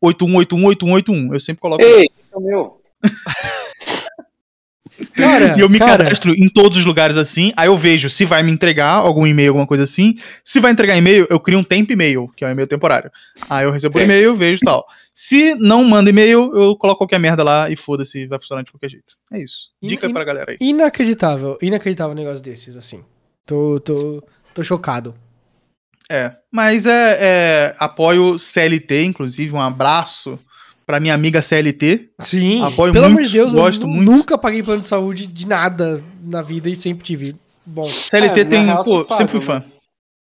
981818181. 0.04 1.34
Eu 1.34 1.40
sempre 1.40 1.62
coloco. 1.62 1.84
Ei, 1.84 2.04
esse 2.04 2.12
é 2.34 2.38
o 2.38 2.42
meu. 2.42 2.78
Cara, 5.14 5.56
E 5.56 5.62
eu 5.62 5.70
me 5.70 5.78
cara, 5.78 6.04
cadastro 6.04 6.34
em 6.34 6.50
todos 6.50 6.80
os 6.80 6.86
lugares 6.86 7.18
assim, 7.18 7.54
aí 7.56 7.68
eu 7.68 7.78
vejo 7.78 8.10
se 8.10 8.26
vai 8.26 8.42
me 8.42 8.52
entregar 8.52 8.94
algum 8.94 9.28
e-mail, 9.28 9.50
alguma 9.50 9.68
coisa 9.68 9.84
assim. 9.84 10.16
Se 10.44 10.60
vai 10.60 10.72
entregar 10.72 10.98
e-mail, 10.98 11.28
eu 11.30 11.40
crio 11.40 11.60
um 11.60 11.64
tempo 11.64 11.92
e-mail, 11.94 12.28
que 12.36 12.44
é 12.44 12.48
um 12.48 12.52
e-mail 12.52 12.68
temporário. 12.68 13.12
Aí 13.48 13.66
eu 13.66 13.72
recebo 13.72 14.00
o 14.00 14.02
e-mail, 14.02 14.36
vejo 14.36 14.60
e 14.64 14.66
tal. 14.66 14.86
Se 15.14 15.54
não 15.56 15.84
manda 15.84 16.10
e-mail, 16.10 16.52
eu 16.56 16.76
coloco 16.76 16.98
qualquer 17.00 17.20
merda 17.20 17.44
lá 17.44 17.70
e 17.70 17.76
foda-se, 17.76 18.26
vai 18.26 18.40
funcionar 18.40 18.64
de 18.64 18.72
qualquer 18.72 18.90
jeito. 18.90 19.16
É 19.32 19.40
isso. 19.40 19.70
Dica 19.84 20.08
e- 20.08 20.14
pra 20.14 20.24
galera 20.24 20.52
aí. 20.54 20.58
Inacreditável, 20.60 21.60
inacreditável 21.62 22.14
um 22.14 22.16
negócio 22.16 22.42
desses, 22.44 22.76
assim. 22.76 23.04
Tô, 23.46 23.80
tô, 23.80 24.24
tô 24.54 24.64
chocado. 24.64 25.14
É, 26.10 26.32
mas 26.52 26.86
é, 26.86 27.18
é 27.20 27.76
apoio 27.80 28.40
CLT, 28.40 29.04
inclusive, 29.06 29.54
um 29.54 29.62
abraço 29.62 30.40
pra 30.86 31.00
minha 31.02 31.14
amiga 31.14 31.42
CLT. 31.42 32.10
Sim, 32.22 32.64
Apoio 32.64 32.94
pelo 32.94 33.06
amor 33.06 33.16
muito, 33.16 33.28
de 33.28 33.34
Deus, 33.34 33.54
gosto 33.54 33.84
eu 33.84 33.88
muito. 33.90 34.10
nunca 34.10 34.38
paguei 34.38 34.64
plano 34.64 34.82
de 34.82 34.88
saúde 34.88 35.28
de 35.28 35.46
nada 35.46 36.02
na 36.24 36.42
vida 36.42 36.70
e 36.70 36.76
sempre 36.78 37.04
tive. 37.04 37.36
Bom, 37.66 37.86
CLT 37.88 38.40
É, 38.40 38.46
tem, 38.46 38.64
real, 38.66 38.84
pô, 38.86 39.00
vocês 39.04 39.18
sempre 39.18 39.38
fui 39.40 39.46
pagam, 39.46 39.62
fã. 39.64 39.72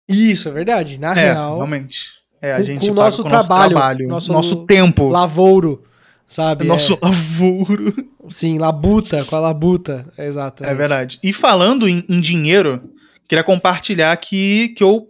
isso 0.06 0.48
é 0.48 0.52
verdade. 0.52 0.98
Na 0.98 1.12
É, 1.12 1.32
real, 1.32 1.56
realmente. 1.56 2.10
É, 2.42 2.52
a 2.52 2.56
Com- 2.58 2.62
gente 2.64 2.80
com 2.80 2.90
o 2.90 2.94
nosso 2.94 3.22
com 3.22 3.28
o 3.28 3.32
nosso 3.32 3.48
trabalho, 3.48 3.70
trabalho, 3.72 4.08
nosso- 4.08 4.32
nosso, 4.32 4.66
tempo, 4.66 5.08
lavouro, 5.08 5.82
sabe? 6.28 6.64
nosso 6.66 6.92
É, 6.94 6.98
lavoro. 7.06 7.94
sim, 8.28 8.58
labuta, 8.58 9.24
com 9.24 9.36
a 9.36 9.40
labuta. 9.40 10.06
É 10.18 10.26
exato. 10.26 10.62
É 10.62 10.74
verdade. 10.74 11.18
E 11.22 11.32
falando 11.32 11.88
em, 11.88 12.04
em 12.06 12.20
dinheiro, 12.20 12.82
queria 13.26 13.42
compartilhar 13.44 14.14
que, 14.18 14.68
que 14.76 14.84
eu 14.84 15.06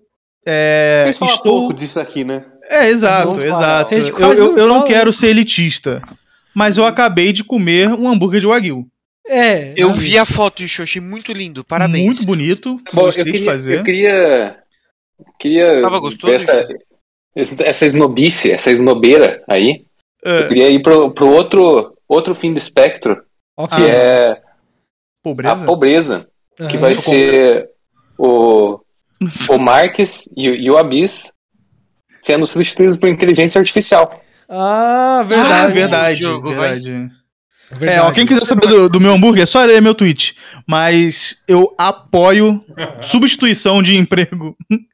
é, 0.46 1.02
A 1.04 1.06
gente 1.06 1.18
fala 1.18 1.32
estou... 1.32 1.58
pouco 1.60 1.74
disso 1.74 2.00
aqui, 2.00 2.24
né? 2.24 2.44
É, 2.68 2.88
exato, 2.88 3.28
Vamos 3.28 3.44
exato. 3.44 3.94
Eu, 3.94 4.04
eu, 4.06 4.34
não 4.34 4.56
eu 4.58 4.68
não 4.68 4.84
quero 4.84 5.12
ser 5.12 5.28
elitista, 5.28 6.00
mas 6.54 6.76
eu 6.78 6.84
acabei 6.86 7.32
de 7.32 7.42
comer 7.42 7.88
um 7.88 8.08
hambúrguer 8.08 8.40
de 8.40 8.46
Wagyu. 8.46 8.86
É. 9.26 9.72
Eu 9.76 9.88
sabe? 9.90 10.00
vi 10.00 10.18
a 10.18 10.24
foto, 10.24 10.62
Ixo, 10.62 10.82
achei 10.82 11.00
muito 11.02 11.32
lindo, 11.32 11.64
parabéns. 11.64 12.06
Muito 12.06 12.26
bonito. 12.26 12.80
Bom, 12.92 13.02
gostei 13.02 13.22
eu 13.22 13.26
queria, 13.26 13.40
de 13.40 13.44
fazer. 13.44 13.78
eu 13.80 13.84
queria. 13.84 14.56
Queria. 15.38 15.80
Tava 15.80 15.98
gostoso, 16.00 16.32
Essa, 17.36 17.56
essa 17.64 17.86
esnobice, 17.86 18.50
essa 18.50 18.70
esnobeira 18.70 19.42
aí. 19.48 19.84
É, 20.24 20.40
Eu 20.42 20.48
queria 20.48 20.68
ir 20.70 20.82
pro, 20.82 21.12
pro 21.12 21.28
outro, 21.28 21.96
outro 22.08 22.34
fim 22.34 22.52
do 22.52 22.58
espectro, 22.58 23.22
Ok. 23.56 23.76
que 23.78 23.84
Ah, 23.84 23.88
é 23.88 24.42
pobreza. 25.22 25.62
a 25.64 25.66
pobreza. 25.66 26.26
Que 26.56 26.62
Aham. 26.76 26.78
vai 26.78 26.94
ser 26.94 27.68
o, 28.18 28.80
o 29.48 29.58
Marques 29.58 30.28
e, 30.36 30.48
o- 30.48 30.54
e 30.54 30.70
o 30.70 30.76
Abyss 30.76 31.32
sendo 32.22 32.46
substituídos 32.46 32.96
por 32.96 33.08
inteligência 33.08 33.58
artificial. 33.58 34.22
Ah, 34.48 35.20
Ah, 35.20 35.22
verdade. 35.24 35.72
verdade, 35.72 36.20
Jogo, 36.20 36.48
vai. 36.54 36.70
verdade. 36.80 37.10
verdade. 37.72 37.92
É, 37.92 38.02
ó, 38.02 38.10
quem 38.10 38.26
quiser 38.26 38.44
saber 38.44 38.66
do, 38.66 38.88
do 38.88 39.00
meu 39.00 39.12
hambúrguer, 39.12 39.42
é 39.42 39.46
só 39.46 39.64
ler 39.64 39.80
meu 39.80 39.94
tweet. 39.94 40.36
Mas 40.66 41.42
eu 41.46 41.74
apoio 41.78 42.64
substituição 43.00 43.82
de 43.82 43.96
emprego. 43.96 44.56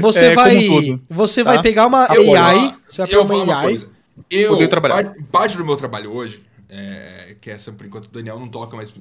Você 0.00 0.26
é, 0.26 0.34
vai, 0.34 0.68
você 1.08 1.42
tá? 1.42 1.54
vai 1.54 1.62
pegar 1.62 1.86
uma 1.86 2.06
Eu- 2.14 2.34
AI, 2.36 2.74
você 2.88 3.02
vai 3.02 3.14
eu 3.14 3.22
pegar 3.26 3.34
uma 3.34 3.44
uma 3.44 3.56
AI. 3.56 3.64
coisa. 3.64 3.88
Eu. 4.30 4.68
Parte, 4.68 5.22
parte 5.32 5.56
do 5.56 5.64
meu 5.64 5.74
trabalho 5.74 6.12
hoje, 6.12 6.44
é, 6.68 7.34
que 7.40 7.50
essa 7.50 7.72
por 7.72 7.86
enquanto 7.86 8.04
o 8.06 8.10
Daniel 8.10 8.38
não 8.38 8.46
toca, 8.46 8.76
mas 8.76 8.92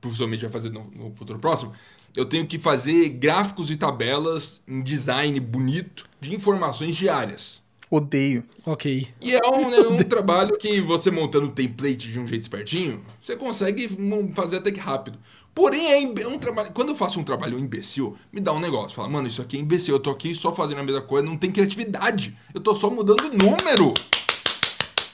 possivelmente 0.00 0.42
vai 0.42 0.50
fazer 0.52 0.70
no, 0.70 0.88
no 0.94 1.12
futuro 1.16 1.40
próximo, 1.40 1.72
eu 2.16 2.24
tenho 2.24 2.46
que 2.46 2.58
fazer 2.58 3.10
gráficos 3.10 3.70
e 3.70 3.76
tabelas 3.76 4.62
em 4.66 4.82
design 4.82 5.38
bonito 5.38 6.08
de 6.20 6.34
informações 6.34 6.96
diárias. 6.96 7.62
Odeio. 7.90 8.42
Ok. 8.64 9.06
E 9.20 9.34
é 9.34 9.40
um, 9.46 9.70
né, 9.70 9.78
um 9.86 9.96
trabalho 10.02 10.56
que 10.56 10.80
você 10.80 11.10
montando 11.10 11.46
o 11.46 11.52
template 11.52 12.10
de 12.10 12.18
um 12.18 12.26
jeito 12.26 12.42
espertinho, 12.42 13.04
você 13.22 13.36
consegue 13.36 13.88
fazer 14.34 14.56
até 14.56 14.72
que 14.72 14.80
rápido. 14.80 15.18
Porém, 15.54 15.86
é 15.86 16.22
é 16.22 16.28
um 16.28 16.38
trabalho. 16.38 16.72
Quando 16.72 16.90
eu 16.90 16.96
faço 16.96 17.20
um 17.20 17.24
trabalho 17.24 17.58
imbecil, 17.58 18.16
me 18.32 18.40
dá 18.40 18.52
um 18.52 18.60
negócio. 18.60 18.96
Fala, 18.96 19.08
mano, 19.08 19.28
isso 19.28 19.40
aqui 19.40 19.56
é 19.56 19.60
imbecil. 19.60 19.94
Eu 19.94 20.00
tô 20.00 20.10
aqui 20.10 20.34
só 20.34 20.52
fazendo 20.54 20.78
a 20.78 20.84
mesma 20.84 21.00
coisa, 21.00 21.26
não 21.26 21.36
tem 21.36 21.50
criatividade. 21.50 22.36
Eu 22.52 22.60
tô 22.60 22.74
só 22.74 22.90
mudando 22.90 23.22
número. 23.22 23.94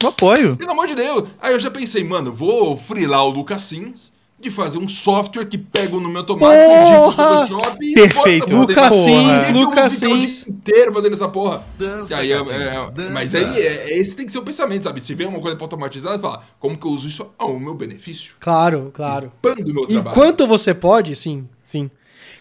Eu 0.03 0.09
apoio. 0.09 0.57
Pelo 0.57 0.73
amor 0.73 0.89
de 0.89 0.97
Deus. 0.97 1.29
Aí 1.41 1.53
eu 1.53 1.61
já 1.61 1.71
pensei, 1.71 2.03
mano, 2.03 2.33
vou 2.33 2.77
frilar 2.77 3.25
o 3.25 3.31
Lucas 3.31 3.63
Sims 3.63 4.12
de 4.43 4.51
fazer 4.51 4.79
um 4.79 4.89
software 4.89 5.47
que 5.47 5.57
pega 5.57 5.97
o 5.97 6.01
nome 6.01 6.17
automático, 6.19 6.65
Porra! 6.65 6.83
edita 6.83 7.01
no 7.01 7.13
Photoshop 7.13 7.79
e 7.87 7.95
Perfeito. 7.95 8.57
Lucas. 8.57 8.95
Sims, 8.97 9.49
um- 9.49 9.53
Lucas 9.53 9.95
fica 9.95 10.09
o 10.09 10.19
dia 10.19 10.29
Sims. 10.29 10.47
inteiro 10.49 10.93
fazendo 10.93 11.13
essa 11.15 11.29
porra. 11.29 11.65
Dança, 11.79 12.15
E 12.15 12.17
aí, 12.19 12.33
é- 12.33 12.37
é- 12.37 12.91
dança. 12.91 13.11
mas 13.11 13.35
aí, 13.35 13.45
é- 13.61 13.91
é- 13.93 13.99
esse 13.99 14.17
tem 14.17 14.27
que 14.27 14.33
ser 14.33 14.39
o 14.39 14.43
pensamento, 14.43 14.83
sabe? 14.85 15.01
Se 15.01 15.15
vem 15.15 15.27
uma 15.27 15.41
coisa 15.41 15.57
pra 15.57 15.65
automatizar, 15.65 16.19
fala, 16.19 16.43
como 16.59 16.77
que 16.77 16.87
eu 16.87 16.91
uso 16.91 17.07
isso 17.09 17.27
ao 17.39 17.59
meu 17.59 17.75
benefício? 17.75 18.35
Claro, 18.41 18.91
claro. 18.93 19.33
Pando 19.41 19.63
o 19.71 19.73
meu 19.75 19.87
trabalho. 19.87 20.11
Enquanto 20.17 20.47
você 20.47 20.75
pode, 20.75 21.15
sim, 21.17 21.49
sim. 21.65 21.91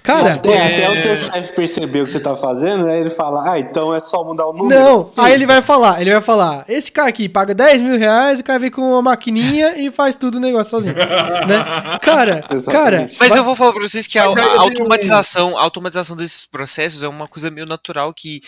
Cara, 0.04 0.34
Até, 0.34 0.74
até 0.74 0.90
o 0.90 0.96
seu 0.96 1.16
chefe 1.16 1.54
perceber 1.54 2.02
o 2.02 2.06
que 2.08 2.12
você 2.12 2.20
tá 2.20 2.36
fazendo, 2.36 2.88
aí 2.88 3.00
ele 3.02 3.12
fala, 3.12 3.52
ah, 3.52 3.60
então 3.60 3.94
é 3.94 4.00
só 4.00 4.24
mudar 4.24 4.48
o 4.48 4.54
número. 4.54 4.80
não, 4.80 5.06
Sim. 5.06 5.12
aí 5.22 5.34
ele 5.34 5.46
vai 5.46 5.62
falar, 5.62 6.02
ele 6.02 6.12
vai 6.12 6.22
falar, 6.22 6.66
esse 6.68 6.92
cara 6.92 7.08
aqui 7.10 7.30
paga 7.30 7.54
10 7.54 7.82
mil 7.84 8.00
reais, 8.00 8.40
o 8.40 8.44
cara 8.44 8.58
vem 8.58 8.72
com 8.72 8.82
uma 8.82 9.02
maquininha 9.04 9.78
e 9.80 9.92
faz 9.92 10.16
tudo 10.16 10.36
o 10.38 10.40
negócio 10.42 10.72
sozinho, 10.72 10.96
né? 11.48 11.64
Cara, 12.02 12.42
cara, 12.42 12.46
Exatamente. 12.50 13.18
Mas 13.20 13.30
vai- 13.30 13.38
eu 13.38 13.44
vou 13.44 13.56
falar 13.56 13.74
pra 13.74 13.82
vocês 13.88 14.08
que 14.08 14.18
a, 14.18 14.24
a 14.24 14.60
automatização, 14.62 15.56
a 15.56 15.62
automatização 15.62 16.16
desses 16.16 16.46
processos 16.46 17.04
é 17.04 17.08
uma 17.08 17.28
coisa 17.28 17.52
meio 17.52 17.68
natural 17.68 18.12
que 18.12 18.42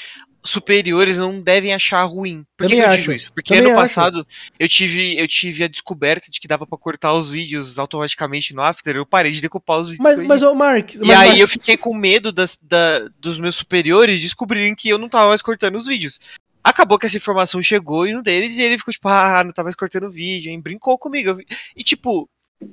superiores 0.44 1.18
não 1.18 1.40
devem 1.42 1.74
achar 1.74 2.04
ruim. 2.04 2.46
Por 2.58 2.68
que, 2.68 2.76
eu 2.76 2.86
acho. 2.88 2.98
digo 3.00 3.12
isso? 3.14 3.32
Porque 3.34 3.54
Também 3.56 3.72
ano 3.72 3.80
acho. 3.80 3.82
passado 3.96 4.28
eu 4.60 4.68
tive, 4.68 5.18
eu 5.18 5.28
tive 5.28 5.64
a 5.64 5.68
descoberta 5.68 6.30
de 6.30 6.40
que 6.40 6.48
dava 6.48 6.68
pra 6.68 6.78
cortar 6.78 7.14
os 7.14 7.32
vídeos 7.32 7.80
automaticamente 7.80 8.54
no 8.54 8.62
After, 8.62 8.96
eu 8.96 9.06
parei 9.06 9.32
de 9.32 9.42
decupar 9.42 9.80
os 9.80 9.90
vídeos. 9.90 10.06
mas, 10.08 10.18
eu 10.20 10.26
mas 10.26 10.44
ô 10.44 10.54
Mark, 10.54 10.96
E 10.96 10.98
mas, 11.00 11.10
aí 11.20 11.28
Mark, 11.30 11.40
eu 11.40 11.48
fiquei 11.48 11.78
com 11.78 11.94
medo 11.96 12.32
das, 12.32 12.58
da- 12.62 13.08
dos 13.20 13.40
meus 13.40 13.56
superiores 13.56 14.22
descobrirem 14.22 14.76
que 14.76 14.90
eu 14.90 14.98
não 14.98 15.08
tava 15.10 15.30
mais 15.30 15.42
cortando 15.42 15.76
os 15.76 15.88
vídeos. 15.88 16.20
Acabou 16.64 16.98
que 16.98 17.06
essa 17.06 17.18
informação 17.18 17.62
chegou 17.62 18.08
em 18.08 18.16
um 18.16 18.22
deles 18.22 18.58
e 18.58 18.62
ele 18.62 18.78
ficou 18.78 18.94
tipo, 18.94 19.10
ah, 19.10 19.44
não 19.44 19.52
tá 19.52 19.64
mais 19.64 19.76
cortando 19.76 20.10
vídeo, 20.10 20.50
hein? 20.52 20.62
Brincou 20.62 20.98
comigo. 20.98 21.30
Eu 21.32 21.38
E 21.76 21.84
tipo, 21.84 22.30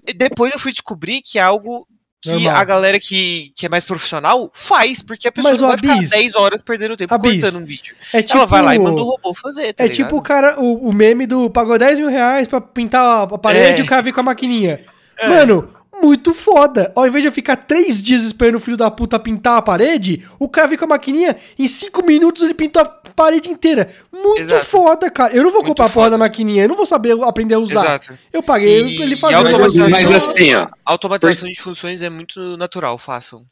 e 0.07 0.13
depois 0.13 0.53
eu 0.53 0.59
fui 0.61 0.71
descobrir 0.71 1.23
que 1.23 1.39
é 1.39 1.43
algo 1.43 1.89
que 2.23 2.31
Normal. 2.33 2.55
a 2.57 2.65
galera 2.65 3.01
que, 3.01 3.53
que 3.57 3.65
é 3.65 3.69
mais 3.69 3.85
profissional 3.85 4.51
faz, 4.53 5.01
porque 5.01 5.27
a 5.27 5.33
pessoa 5.33 5.53
Mas 5.53 5.61
não 5.61 5.69
vai 5.69 5.79
ficar 5.79 5.95
Abis- 5.95 6.11
10 6.11 6.35
horas 6.37 6.61
perdendo 6.63 6.97
tempo 6.97 7.15
Abis, 7.15 7.41
cortando 7.41 7.63
um 7.63 7.65
vídeo. 7.65 7.95
é 8.13 8.23
tipo, 8.23 8.37
Ela 8.37 8.47
vai 8.47 8.63
lá 8.63 8.75
e 8.75 8.79
manda 8.79 9.01
o 9.01 9.05
robô 9.05 9.33
fazer, 9.35 9.73
tá 9.73 9.85
é 9.85 9.87
ligado? 9.89 10.05
tipo 10.07 10.17
o 10.19 10.23
cara, 10.23 10.61
o, 10.61 10.89
o 10.89 10.93
meme 10.93 11.27
do 11.27 11.49
pagou 11.49 11.79
10 11.79 11.99
mil 11.99 12.09
reais 12.09 12.47
pra 12.47 12.61
pintar 12.61 13.23
a 13.33 13.39
parede 13.39 13.77
É. 13.77 13.79
e 13.79 13.83
o 13.83 13.87
cara 13.87 14.03
vem 14.03 14.13
com 14.13 14.21
a 14.21 14.25
maquininha. 14.25 14.81
Mano, 15.29 15.69
muito 16.03 16.33
foda. 16.35 16.93
Ao 16.97 17.07
invés 17.07 17.23
de 17.23 17.29
eu 17.29 17.33
ficar 17.33 17.57
três 17.57 18.03
dias 18.03 18.23
esperando 18.23 18.57
o 18.57 18.61
filho 18.61 18.77
da 18.77 18.91
puta 18.91 19.19
pintar 19.19 19.59
a 19.59 19.63
parede, 19.63 20.25
o 20.39 20.49
cara 20.49 20.69
vem 20.69 20.79
com 20.79 20.85
a 20.85 20.89
maquininha, 20.89 21.37
em 21.59 21.67
cinco 21.67 22.05
minutos 22.05 22.43
ele 22.43 22.55
pintou 22.55 22.83
a 22.83 22.85
parede 22.85 23.51
inteira. 23.51 23.91
Muito 24.13 24.41
Exato. 24.43 24.65
foda, 24.67 25.11
cara. 25.11 25.33
Eu 25.35 25.43
não 25.43 25.51
vou 25.51 25.61
Muito 25.61 25.69
comprar 25.69 25.87
a 25.87 25.89
porra 25.89 26.05
foda. 26.07 26.11
da 26.13 26.19
maquininha, 26.19 26.65
eu 26.65 26.69
não 26.69 26.77
vou 26.77 26.87
saber 26.87 27.13
aprender 27.23 27.55
a 27.55 27.59
usar. 27.59 27.81
Exato. 27.81 28.13
Eu 28.33 28.43
paguei 28.43 28.83
E- 28.87 29.03
ele 29.03 29.17
fazer. 29.17 29.35
automatização-. 29.35 29.91
Mas 29.91 30.13
assim, 30.13 30.55
ó, 30.55 30.69
automatização 30.85 31.49
de 31.49 31.61
funções 31.61 32.03
é 32.03 32.11
muito 32.11 32.57
natural, 32.57 32.97
façam. 32.99 33.43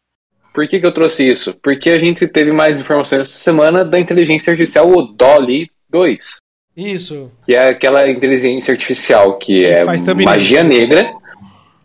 por 0.54 0.66
que, 0.66 0.80
que 0.80 0.86
eu 0.86 0.92
trouxe 0.92 1.22
isso? 1.28 1.54
Porque 1.62 1.90
a 1.90 1.98
gente 1.98 2.26
teve 2.26 2.50
mais 2.52 2.80
informações 2.80 3.20
essa 3.20 3.38
semana 3.38 3.84
da 3.84 3.98
inteligência 4.00 4.50
artificial, 4.50 4.90
o 4.90 5.02
Dolly 5.02 5.70
2. 5.88 6.36
Isso. 6.76 7.30
Que 7.46 7.54
é 7.54 7.70
aquela 7.70 8.08
inteligência 8.08 8.72
artificial 8.72 9.36
que 9.38 9.64
é 9.64 9.84
faz 9.84 10.00
thumbnail. 10.00 10.28
magia 10.28 10.62
negra, 10.64 11.12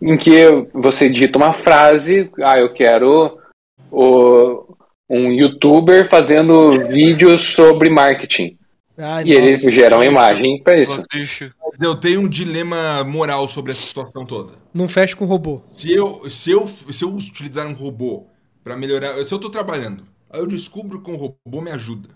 em 0.03 0.17
que 0.17 0.67
você 0.73 1.09
digita 1.09 1.37
uma 1.37 1.53
frase, 1.53 2.29
ah, 2.41 2.59
eu 2.59 2.73
quero 2.73 3.39
o, 3.91 4.75
um 5.09 5.31
youtuber 5.31 6.09
fazendo 6.09 6.71
vídeos 6.87 7.41
sobre 7.41 7.89
marketing. 7.89 8.57
Ai, 8.97 9.23
E 9.25 9.33
ele 9.33 9.53
nossa. 9.53 9.71
gera 9.71 9.95
uma 9.95 10.05
imagem 10.05 10.61
pra 10.61 10.77
isso. 10.77 11.01
Deixa. 11.11 11.51
Eu 11.81 11.95
tenho 11.95 12.21
um 12.21 12.27
dilema 12.27 13.03
moral 13.03 13.47
sobre 13.47 13.71
essa 13.71 13.81
situação 13.81 14.25
toda. 14.25 14.53
Não 14.73 14.87
fecha 14.87 15.15
com 15.15 15.25
robô. 15.25 15.61
Se 15.73 15.91
eu, 15.91 16.29
se 16.29 16.51
eu, 16.51 16.67
se 16.67 17.03
eu 17.03 17.09
utilizar 17.09 17.65
um 17.65 17.73
robô 17.73 18.27
pra 18.63 18.77
melhorar. 18.77 19.23
Se 19.25 19.33
eu 19.33 19.39
tô 19.39 19.49
trabalhando, 19.49 20.03
aí 20.29 20.39
eu 20.39 20.45
descubro 20.47 21.01
que 21.01 21.09
um 21.09 21.15
robô 21.15 21.61
me 21.61 21.71
ajuda. 21.71 22.09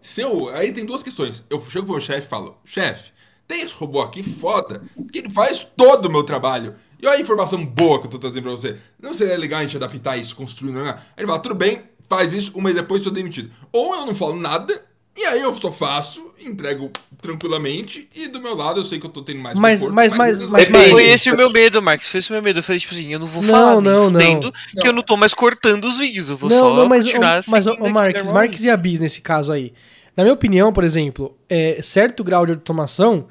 Se 0.00 0.20
eu. 0.20 0.48
Aí 0.50 0.70
tem 0.72 0.84
duas 0.86 1.02
questões. 1.02 1.44
Eu 1.50 1.60
chego 1.68 1.86
pro 1.86 1.94
meu 1.94 2.00
chefe 2.00 2.26
e 2.26 2.30
falo: 2.30 2.56
chefe, 2.64 3.10
Tem 3.48 3.62
esse 3.62 3.74
robô 3.74 4.00
aqui 4.00 4.22
foda, 4.22 4.82
que 5.12 5.18
ele 5.18 5.30
faz 5.30 5.66
todo 5.76 6.06
o 6.06 6.12
meu 6.12 6.22
trabalho. 6.22 6.74
E 7.02 7.06
olha 7.06 7.18
a 7.18 7.20
informação 7.20 7.64
boa 7.66 7.98
que 8.00 8.06
eu 8.06 8.10
tô 8.12 8.18
trazendo 8.18 8.42
pra 8.44 8.52
você. 8.52 8.76
Não 9.02 9.12
seria 9.12 9.36
legal 9.36 9.58
a 9.58 9.62
gente 9.64 9.76
adaptar 9.76 10.16
isso, 10.16 10.36
construir, 10.36 10.70
não 10.70 10.86
é? 10.86 10.90
Aí 10.90 10.96
ele 11.18 11.26
fala, 11.26 11.40
tudo 11.40 11.54
bem, 11.56 11.80
faz 12.08 12.32
isso, 12.32 12.52
um 12.56 12.62
mês 12.62 12.76
depois 12.76 13.02
sou 13.02 13.10
demitido. 13.10 13.50
Ou 13.72 13.96
eu 13.96 14.06
não 14.06 14.14
falo 14.14 14.36
nada, 14.36 14.80
e 15.16 15.24
aí 15.24 15.40
eu 15.40 15.52
só 15.60 15.72
faço, 15.72 16.30
entrego 16.40 16.92
tranquilamente, 17.20 18.08
e 18.14 18.28
do 18.28 18.40
meu 18.40 18.54
lado 18.54 18.80
eu 18.80 18.84
sei 18.84 19.00
que 19.00 19.06
eu 19.06 19.10
tô 19.10 19.20
tendo 19.22 19.40
mais 19.40 19.58
Mas- 19.58 19.80
conforto, 19.80 19.94
mas- 19.96 20.12
mais 20.12 20.38
mas- 20.38 20.50
mas, 20.50 20.68
mas- 20.68 20.90
Foi 20.90 21.04
esse 21.04 21.30
o 21.30 21.36
meu 21.36 21.50
medo, 21.50 21.82
Marcos. 21.82 22.06
Foi 22.08 22.20
esse 22.20 22.30
o 22.30 22.34
meu 22.34 22.42
medo. 22.42 22.60
Eu 22.60 22.62
falei, 22.62 22.78
tipo 22.78 22.94
assim, 22.94 23.12
eu 23.12 23.18
não 23.18 23.26
vou 23.26 23.42
Não, 23.42 23.50
falar 23.50 23.74
nem 23.80 23.82
não, 23.82 24.10
não. 24.10 24.20
fudendo 24.20 24.52
que 24.80 24.86
eu 24.86 24.92
não 24.92 25.02
tô 25.02 25.16
mais 25.16 25.34
cortando 25.34 25.84
os 25.86 25.98
vídeos. 25.98 26.30
Eu 26.30 26.36
vou 26.36 26.48
não, 26.48 26.56
só 26.56 26.76
não, 26.76 26.88
mas, 26.88 27.04
continuar 27.04 27.40
o, 27.40 27.50
mas 27.50 27.66
o, 27.66 27.90
Marques. 27.90 28.30
Marques 28.32 28.62
e 28.64 28.70
a 28.70 28.76
Bis 28.76 29.00
nesse 29.00 29.20
caso 29.20 29.50
aí. 29.50 29.72
Na 30.16 30.22
minha 30.22 30.34
opinião, 30.34 30.72
por 30.72 30.84
exemplo, 30.84 31.36
é, 31.48 31.80
certo 31.82 32.22
grau 32.22 32.44
de 32.46 32.52
automação, 32.52 33.26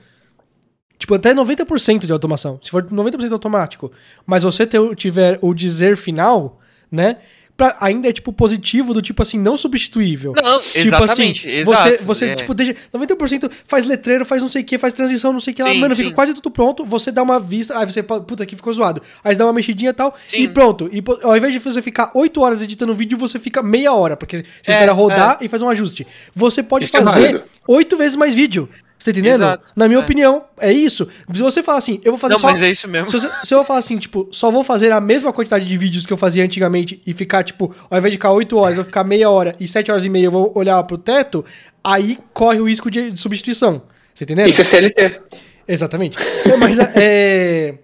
tipo, 1.02 1.16
até 1.16 1.34
90% 1.34 2.06
de 2.06 2.14
automação, 2.14 2.60
se 2.64 2.70
for 2.70 2.84
90% 2.84 3.32
automático, 3.34 3.92
mas 4.26 4.44
você 4.44 4.66
ter- 4.68 4.96
tiver 4.96 5.40
o 5.42 5.52
dizer 5.54 5.98
final, 5.98 6.60
né, 6.92 7.18
pra- 7.58 7.76
ainda 7.82 8.08
é, 8.08 8.14
tipo, 8.14 8.32
positivo, 8.32 8.94
do 8.94 9.02
tipo 9.02 9.22
assim, 9.22 9.38
não 9.40 9.58
substituível. 9.58 10.34
Não, 10.42 10.60
Tipo 10.60 10.78
exatamente, 10.78 11.48
assim, 11.48 11.58
exato. 11.58 11.90
você, 11.98 12.06
você 12.06 12.26
é. 12.30 12.36
tipo, 12.36 12.54
deixa 12.54 12.76
90% 12.94 13.50
faz 13.68 13.84
letreiro, 13.86 14.24
faz 14.26 14.42
não 14.44 14.50
sei 14.50 14.62
o 14.62 14.66
que, 14.66 14.78
faz 14.78 14.94
transição, 14.94 15.34
não 15.34 15.40
sei 15.40 15.54
o 15.54 15.56
que 15.56 15.64
lá. 15.64 15.74
Mano, 15.74 15.96
sim. 15.96 16.04
fica 16.04 16.16
quase 16.16 16.34
tudo 16.36 16.50
pronto. 16.52 16.86
Você 16.86 17.12
dá 17.12 17.22
uma 17.24 17.40
vista, 17.40 17.78
aí 17.78 17.86
você 17.86 18.04
fala, 18.04 18.22
puta, 18.22 18.44
aqui 18.44 18.56
ficou 18.56 18.72
zoado. 18.74 19.02
Aí 19.24 19.34
você 19.34 19.40
dá 19.40 19.46
uma 19.46 19.54
mexidinha 19.54 19.90
e 19.90 19.94
tal, 19.94 20.16
Sim. 20.28 20.38
e 20.44 20.48
pronto. 20.48 20.88
E 20.94 21.04
ao 21.24 21.36
invés 21.36 21.52
de 21.54 21.60
você 21.60 21.82
ficar 21.82 22.12
8 22.14 22.42
horas 22.42 22.62
editando 22.62 22.94
vídeo, 22.94 23.18
você 23.18 23.38
fica 23.40 23.62
meia 23.64 23.92
hora, 23.94 24.16
porque 24.16 24.38
você 24.38 24.44
É, 24.68 24.74
espera 24.74 24.92
rodar 24.92 25.38
e 25.42 25.48
faz 25.48 25.62
um 25.64 25.70
ajuste. 25.70 26.06
Você 26.36 26.62
pode 26.64 26.86
Isso 26.86 26.96
é 26.98 27.04
fazer 27.04 27.20
válido. 27.22 27.44
8 27.68 27.98
vezes 27.98 28.16
mais 28.16 28.34
vídeo. 28.36 28.70
Você 29.02 29.12
tá 29.12 29.18
entendendo? 29.20 29.34
Exato, 29.42 29.68
Na 29.76 29.88
minha 29.88 30.00
é. 30.00 30.04
opinião, 30.04 30.44
é 30.60 30.72
isso. 30.72 31.08
Se 31.34 31.42
você 31.42 31.64
falar 31.64 31.80
assim, 31.80 32.00
eu 32.06 32.12
vou 32.12 32.20
fazer 32.20 32.36
Não, 32.36 32.40
só. 32.40 32.52
mas 32.52 32.62
é 32.62 32.70
isso 32.70 32.88
mesmo. 32.88 33.10
Se, 33.10 33.18
você- 33.20 33.32
se 33.44 33.52
eu 33.56 33.64
falar 33.64 33.80
assim, 33.80 33.98
tipo, 33.98 34.28
só 34.32 34.52
vou 34.52 34.64
fazer 34.64 34.92
a 34.92 35.02
mesma 35.02 35.34
quantidade 35.34 35.66
de 35.66 35.76
vídeos 35.76 36.06
que 36.06 36.14
eu 36.14 36.18
fazia 36.18 36.44
antigamente 36.44 37.02
e 37.04 37.12
ficar, 37.12 37.44
tipo, 37.44 37.76
ao 37.90 37.98
invés 37.98 38.12
de 38.12 38.18
ficar 38.18 38.32
8 38.32 38.56
horas, 38.56 38.78
eu 38.78 38.84
vou 38.84 38.90
ficar 38.90 39.04
meia 39.04 39.28
hora 39.28 39.56
e 39.60 39.68
7 39.68 39.90
horas 39.90 40.06
e 40.06 40.10
meia 40.10 40.26
eu 40.26 40.32
vou 40.32 40.52
olhar 40.56 40.84
pro 40.84 41.00
teto, 41.00 41.44
aí 41.84 42.20
corre 42.32 42.60
o 42.60 42.66
risco 42.70 42.92
de, 42.92 43.10
de 43.10 43.20
substituição. 43.20 43.82
Você 44.14 44.24
entendeu? 44.24 44.46
Isso 44.46 44.62
é 44.62 44.66
CLT. 44.66 45.20
Exatamente. 45.68 46.18
É, 46.46 46.56
Mas 46.58 46.78
é. 46.80 47.80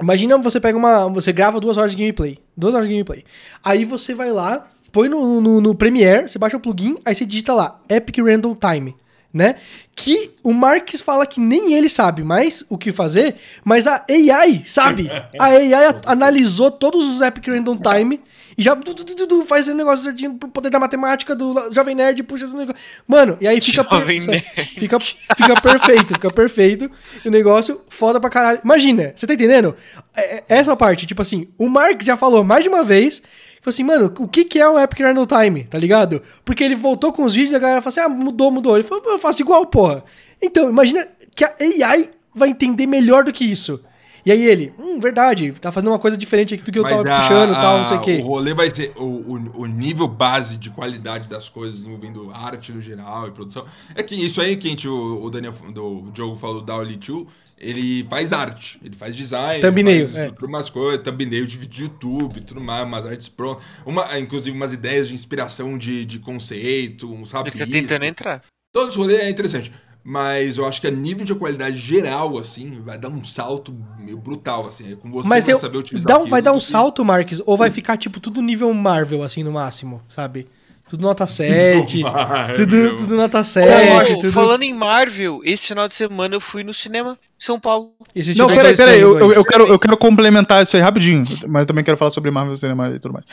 Imagina 0.00 0.36
você 0.38 0.60
pega 0.60 0.76
uma. 0.76 1.08
Você 1.08 1.32
grava 1.32 1.60
duas 1.60 1.76
horas 1.78 1.92
de 1.92 1.96
gameplay. 1.96 2.38
Duas 2.56 2.74
horas 2.74 2.86
de 2.88 2.92
gameplay. 2.92 3.24
Aí 3.64 3.84
você 3.84 4.14
vai 4.14 4.30
lá, 4.32 4.66
põe 4.90 5.08
no, 5.08 5.40
no, 5.40 5.60
no 5.60 5.74
Premiere, 5.74 6.28
você 6.28 6.38
baixa 6.38 6.56
o 6.56 6.60
plugin, 6.60 6.96
aí 7.04 7.14
você 7.14 7.24
digita 7.24 7.54
lá, 7.54 7.80
Epic 7.88 8.18
Random 8.18 8.54
Time. 8.56 8.94
Né? 9.32 9.54
Que 9.96 10.30
o 10.42 10.52
Marques 10.52 11.00
fala 11.00 11.24
que 11.26 11.40
nem 11.40 11.72
ele 11.72 11.88
sabe 11.88 12.22
mais 12.22 12.64
o 12.68 12.76
que 12.76 12.92
fazer, 12.92 13.36
mas 13.64 13.86
a 13.86 14.04
AI 14.08 14.62
sabe. 14.66 15.08
A 15.38 15.44
AI 15.46 15.72
analisou 16.04 16.70
todos 16.70 17.02
os 17.06 17.22
Epic 17.22 17.46
Random 17.46 17.78
Time 17.78 18.20
e 18.58 18.62
já 18.62 18.74
du- 18.74 18.92
du- 18.92 19.26
du- 19.26 19.44
faz 19.46 19.66
um 19.68 19.74
negócio 19.74 20.04
certinho 20.04 20.34
pro 20.34 20.50
poder 20.50 20.68
da 20.68 20.78
matemática 20.78 21.34
do 21.34 21.72
Jovem 21.72 21.94
Nerd, 21.94 22.22
puxa 22.24 22.44
esse 22.44 22.54
negócio. 22.54 22.78
Mano, 23.08 23.38
e 23.40 23.48
aí 23.48 23.58
fica. 23.58 23.82
Jovem? 23.82 24.20
Nerd. 24.20 24.44
Fica, 24.78 24.98
fica 25.00 25.60
perfeito, 25.62 26.12
fica 26.14 26.30
perfeito. 26.30 26.90
E 27.24 27.28
o 27.28 27.30
negócio 27.30 27.80
foda 27.88 28.20
pra 28.20 28.28
caralho. 28.28 28.60
Imagina, 28.62 29.14
você 29.16 29.26
tá 29.26 29.32
entendendo? 29.32 29.74
É- 30.14 30.36
é- 30.36 30.44
Essa 30.46 30.76
parte, 30.76 31.06
tipo 31.06 31.22
assim, 31.22 31.48
o 31.56 31.70
Mark 31.70 32.02
já 32.02 32.18
falou 32.18 32.44
mais 32.44 32.62
de 32.64 32.68
uma 32.68 32.84
vez. 32.84 33.22
Falou 33.62 33.72
assim, 33.72 33.84
mano, 33.84 34.12
o 34.18 34.26
que, 34.26 34.44
que 34.44 34.58
é 34.58 34.68
um 34.68 34.76
Epic 34.76 34.98
Random 34.98 35.24
Time, 35.24 35.62
tá 35.62 35.78
ligado? 35.78 36.20
Porque 36.44 36.64
ele 36.64 36.74
voltou 36.74 37.12
com 37.12 37.22
os 37.22 37.32
vídeos 37.32 37.52
e 37.52 37.56
a 37.56 37.60
galera 37.60 37.80
falou 37.80 37.92
assim, 37.96 38.00
ah, 38.00 38.08
mudou, 38.08 38.50
mudou. 38.50 38.76
Ele 38.76 38.82
falou, 38.82 39.04
eu 39.06 39.20
faço 39.20 39.40
igual, 39.40 39.64
porra. 39.66 40.02
Então, 40.42 40.68
imagina 40.68 41.06
que 41.32 41.44
a 41.44 41.54
AI 41.60 42.10
vai 42.34 42.48
entender 42.48 42.86
melhor 42.88 43.22
do 43.22 43.32
que 43.32 43.44
isso. 43.44 43.80
E 44.26 44.32
aí 44.32 44.42
ele, 44.44 44.72
hum, 44.78 44.98
verdade, 44.98 45.52
tá 45.60 45.70
fazendo 45.70 45.90
uma 45.90 45.98
coisa 45.98 46.16
diferente 46.16 46.54
aqui 46.54 46.62
do 46.64 46.72
que 46.72 46.78
eu 46.78 46.82
Mas 46.82 46.92
tava 46.96 47.08
a- 47.08 47.20
puxando 47.22 47.50
e 47.50 47.54
tal, 47.54 47.78
não 47.78 47.86
sei 47.86 47.96
o 47.96 48.00
quê. 48.00 48.20
O 48.22 48.26
rolê 48.26 48.52
vai 48.52 48.68
ser 48.68 48.92
o, 48.96 49.04
o, 49.04 49.60
o 49.62 49.66
nível 49.66 50.06
base 50.08 50.58
de 50.58 50.68
qualidade 50.70 51.28
das 51.28 51.48
coisas 51.48 51.86
envolvendo 51.86 52.32
arte 52.32 52.72
no 52.72 52.80
geral 52.80 53.28
e 53.28 53.30
produção. 53.30 53.64
É 53.94 54.02
que 54.02 54.14
isso 54.14 54.40
aí 54.40 54.56
que 54.56 54.66
a 54.66 54.70
gente, 54.70 54.88
o, 54.88 55.22
o 55.22 55.30
Daniel, 55.30 55.52
do, 55.72 56.04
o 56.04 56.10
Diogo 56.12 56.36
falou 56.36 56.62
da 56.62 56.76
Oli 56.76 56.96
2, 56.96 57.26
ele 57.62 58.04
faz 58.10 58.32
arte, 58.32 58.78
ele 58.84 58.96
faz 58.96 59.14
design, 59.14 59.60
Thumbnail, 59.62 59.88
ele 60.02 60.06
faz 60.06 60.16
é. 60.26 60.44
umas 60.46 60.68
coisas, 60.68 61.02
thumbnail 61.02 61.46
de 61.46 61.56
vídeo 61.56 61.68
de 61.68 61.82
YouTube, 61.84 62.40
tudo 62.40 62.60
mais, 62.60 62.84
umas 62.84 63.06
artes 63.06 63.28
prontas, 63.28 63.64
uma, 63.86 64.18
inclusive 64.18 64.54
umas 64.56 64.72
ideias 64.72 65.06
de 65.08 65.14
inspiração 65.14 65.78
de, 65.78 66.04
de 66.04 66.18
conceito, 66.18 67.10
uns 67.12 67.30
Ele 67.32 67.38
rabiscos. 67.38 67.60
tá 67.60 67.66
tentando 67.66 68.04
entrar. 68.04 68.42
Todo 68.72 68.88
esse 68.88 68.98
rolê 68.98 69.16
é 69.16 69.30
interessante. 69.30 69.72
Mas 70.04 70.56
eu 70.56 70.66
acho 70.66 70.80
que 70.80 70.88
a 70.88 70.90
nível 70.90 71.24
de 71.24 71.32
qualidade 71.32 71.76
geral, 71.76 72.36
assim, 72.36 72.80
vai 72.80 72.98
dar 72.98 73.08
um 73.08 73.22
salto 73.22 73.72
meio 74.00 74.16
brutal, 74.18 74.66
assim. 74.66 74.92
É 74.92 74.96
com 74.96 75.08
você 75.12 75.28
Mas 75.28 75.44
vai 75.46 75.54
eu, 75.54 75.58
saber 75.60 75.78
utilizar 75.78 76.08
dá, 76.08 76.18
um- 76.18 76.26
vai 76.28 76.42
dar 76.42 76.52
um 76.52 76.58
que- 76.58 76.64
salto, 76.64 77.04
Marques, 77.04 77.40
ou 77.46 77.56
vai 77.56 77.70
ficar, 77.70 77.96
tipo, 77.96 78.18
tudo 78.18 78.42
nível 78.42 78.74
Marvel, 78.74 79.22
assim, 79.22 79.44
no 79.44 79.52
máximo, 79.52 80.02
sabe? 80.08 80.48
Tudo 80.88 81.02
nota 81.02 81.26
7, 81.26 82.02
Marvel. 82.02 82.56
tudo, 82.56 82.96
tudo 82.96 83.16
nota 83.16 83.40
Ô, 83.40 83.44
7, 83.44 84.14
tudo... 84.16 84.32
Falando 84.32 84.62
em 84.62 84.74
Marvel, 84.74 85.40
esse 85.44 85.68
final 85.68 85.88
de 85.88 85.94
semana 85.94 86.34
eu 86.34 86.40
fui 86.40 86.62
no 86.62 86.74
cinema 86.74 87.12
em 87.12 87.16
São 87.38 87.58
Paulo. 87.58 87.92
Esse 88.14 88.36
Não, 88.36 88.46
peraí, 88.46 88.76
peraí, 88.76 89.00
eu, 89.00 89.18
eu, 89.18 89.32
eu 89.32 89.44
quero, 89.44 89.66
eu 89.66 89.78
quero 89.78 89.96
complementar 89.96 90.62
isso 90.62 90.76
aí 90.76 90.82
rapidinho, 90.82 91.24
mas 91.48 91.62
eu 91.62 91.66
também 91.66 91.82
quero 91.82 91.96
falar 91.96 92.10
sobre 92.10 92.30
Marvel 92.30 92.56
Cinema 92.56 92.90
e 92.90 92.98
tudo 92.98 93.14
mais. 93.14 93.24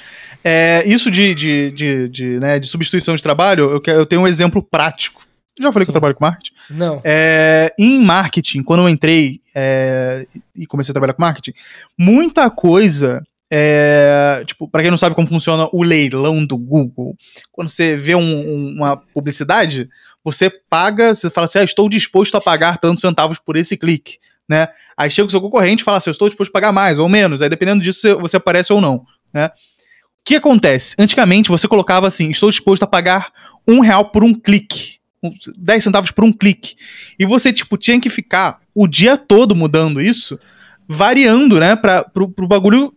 É, 0.44 0.84
isso 0.86 1.12
de, 1.12 1.36
de, 1.36 1.72
de, 1.72 2.10
de, 2.10 2.40
né, 2.40 2.60
de 2.60 2.68
substituição 2.68 3.16
de 3.16 3.22
trabalho, 3.22 3.72
eu, 3.72 3.82
quero, 3.82 4.00
eu 4.00 4.06
tenho 4.06 4.22
um 4.22 4.28
exemplo 4.28 4.64
prático. 4.64 5.22
Já 5.60 5.74
falei 5.74 5.86
que 5.86 5.90
eu 5.90 5.94
trabalho 5.94 6.16
com 6.16 6.24
marketing. 6.24 6.54
Não. 6.70 7.02
É, 7.04 7.74
em 7.78 8.00
marketing, 8.00 8.64
quando 8.64 8.84
eu 8.84 8.90
entrei 8.90 9.42
é, 9.54 10.26
e 10.56 10.66
comecei 10.66 10.92
a 10.92 10.94
trabalhar 10.94 11.14
com 11.14 11.22
marketing, 11.22 11.54
muita 11.98 12.50
coisa. 12.50 13.22
É, 13.52 14.44
tipo, 14.46 14.68
para 14.68 14.82
quem 14.84 14.92
não 14.92 14.98
sabe 14.98 15.16
como 15.16 15.28
funciona 15.28 15.68
o 15.74 15.82
leilão 15.82 16.46
do 16.46 16.56
Google, 16.58 17.16
quando 17.52 17.70
você 17.70 17.98
vê 17.98 18.14
um- 18.16 18.22
um- 18.22 18.74
uma 18.78 18.96
publicidade, 18.98 19.90
você 20.24 20.50
paga, 20.50 21.14
você 21.16 21.30
fala 21.30 21.46
assim, 21.46 21.60
ah, 21.60 21.64
estou 21.64 21.90
disposto 21.90 22.36
a 22.38 22.42
pagar 22.42 22.78
tantos 22.78 23.02
centavos 23.02 23.40
por 23.40 23.56
esse 23.58 23.76
clique, 23.76 24.18
né? 24.48 24.68
Aí 24.96 25.10
chega 25.10 25.28
o 25.28 25.32
seu 25.32 25.42
concorrente 25.42 25.82
e 25.82 25.86
fala 25.86 25.98
assim, 25.98 26.10
eu 26.10 26.14
estou 26.14 26.30
disposto 26.30 26.50
a 26.52 26.54
pagar 26.54 26.72
mais 26.72 27.00
ou 27.00 27.10
menos, 27.10 27.42
aí 27.42 27.50
dependendo 27.50 27.82
disso 27.84 28.20
você, 28.20 28.38
aparece 28.38 28.72
ou 28.72 28.80
não, 28.80 29.04
né? 29.34 29.48
O 29.48 30.24
que 30.30 30.36
acontece? 30.36 30.96
Antigamente 31.00 31.50
você 31.50 31.68
colocava 31.68 32.06
assim, 32.08 32.30
estou 32.30 32.52
disposto 32.52 32.84
a 32.84 32.88
pagar 32.88 33.32
um 33.68 33.80
real 33.80 34.06
por 34.12 34.24
um 34.24 34.34
clique, 34.34 34.98
um- 35.24 35.34
10 35.58 35.84
centavos 35.84 36.12
por 36.12 36.24
um 36.24 36.32
clique, 36.32 36.76
e 37.18 37.26
você, 37.26 37.52
tipo, 37.52 37.78
tinha 37.78 38.00
que 38.00 38.10
ficar 38.12 38.60
o 38.76 38.86
dia 38.88 39.18
todo 39.18 39.56
mudando 39.56 40.00
isso, 40.00 40.38
variando, 40.88 41.60
né, 41.60 41.76
pra, 41.76 42.04
pro, 42.04 42.30
pro 42.30 42.48
bagulho 42.48 42.94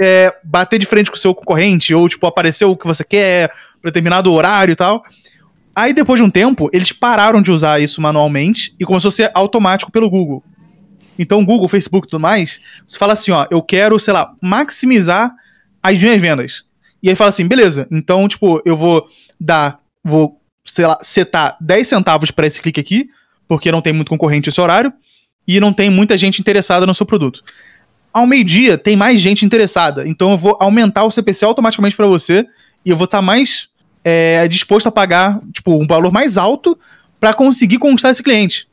é, 0.00 0.34
bater 0.44 0.78
de 0.78 0.86
frente 0.86 1.10
com 1.10 1.16
o 1.16 1.20
seu 1.20 1.34
concorrente, 1.34 1.94
ou, 1.94 2.08
tipo, 2.08 2.26
aparecer 2.26 2.64
o 2.64 2.76
que 2.76 2.86
você 2.86 3.04
quer, 3.04 3.48
pra 3.80 3.90
determinado 3.90 4.32
horário 4.32 4.72
e 4.72 4.76
tal. 4.76 5.04
Aí, 5.74 5.92
depois 5.92 6.20
de 6.20 6.24
um 6.24 6.30
tempo, 6.30 6.70
eles 6.72 6.92
pararam 6.92 7.42
de 7.42 7.50
usar 7.50 7.80
isso 7.80 8.00
manualmente 8.00 8.74
e 8.78 8.84
começou 8.84 9.08
a 9.08 9.12
ser 9.12 9.30
automático 9.34 9.90
pelo 9.90 10.08
Google. 10.08 10.42
Então, 11.18 11.44
Google, 11.44 11.68
Facebook 11.68 12.06
e 12.06 12.10
tudo 12.10 12.20
mais, 12.20 12.60
você 12.86 12.98
fala 12.98 13.12
assim, 13.12 13.32
ó, 13.32 13.46
eu 13.50 13.62
quero, 13.62 13.98
sei 13.98 14.14
lá, 14.14 14.32
maximizar 14.40 15.32
as 15.82 16.00
minhas 16.00 16.20
vendas. 16.20 16.64
E 17.02 17.10
aí 17.10 17.16
fala 17.16 17.30
assim, 17.30 17.46
beleza, 17.46 17.86
então, 17.90 18.26
tipo, 18.26 18.62
eu 18.64 18.76
vou 18.76 19.06
dar, 19.38 19.78
vou, 20.02 20.40
sei 20.64 20.86
lá, 20.86 20.98
setar 21.02 21.56
10 21.60 21.86
centavos 21.86 22.30
para 22.30 22.46
esse 22.46 22.60
clique 22.60 22.80
aqui, 22.80 23.10
porque 23.46 23.70
não 23.70 23.82
tem 23.82 23.92
muito 23.92 24.08
concorrente 24.08 24.48
esse 24.48 24.60
horário, 24.60 24.92
e 25.46 25.60
não 25.60 25.72
tem 25.72 25.90
muita 25.90 26.16
gente 26.16 26.40
interessada 26.40 26.86
no 26.86 26.94
seu 26.94 27.04
produto. 27.04 27.42
Ao 28.14 28.26
meio-dia, 28.28 28.78
tem 28.78 28.94
mais 28.96 29.18
gente 29.20 29.44
interessada, 29.44 30.06
então 30.08 30.30
eu 30.30 30.38
vou 30.38 30.56
aumentar 30.60 31.02
o 31.04 31.10
CPC 31.10 31.44
automaticamente 31.44 31.96
para 31.96 32.06
você, 32.06 32.46
e 32.86 32.90
eu 32.90 32.96
vou 32.96 33.06
estar 33.06 33.20
mais 33.20 33.68
é, 34.04 34.46
disposto 34.46 34.86
a 34.86 34.92
pagar, 34.92 35.40
tipo, 35.52 35.74
um 35.74 35.86
valor 35.86 36.12
mais 36.12 36.38
alto 36.38 36.78
para 37.18 37.34
conseguir 37.34 37.78
conquistar 37.78 38.10
esse 38.10 38.22
cliente. 38.22 38.68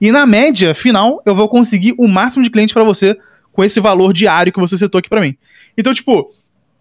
E 0.00 0.10
na 0.10 0.26
média 0.26 0.74
final, 0.74 1.22
eu 1.24 1.36
vou 1.36 1.48
conseguir 1.48 1.94
o 1.98 2.08
máximo 2.08 2.42
de 2.42 2.50
clientes 2.50 2.72
para 2.72 2.82
você 2.82 3.16
com 3.52 3.62
esse 3.62 3.78
valor 3.78 4.12
diário 4.12 4.52
que 4.52 4.58
você 4.58 4.76
setou 4.76 4.98
aqui 4.98 5.08
para 5.08 5.20
mim. 5.20 5.36
Então, 5.78 5.94
tipo, 5.94 6.32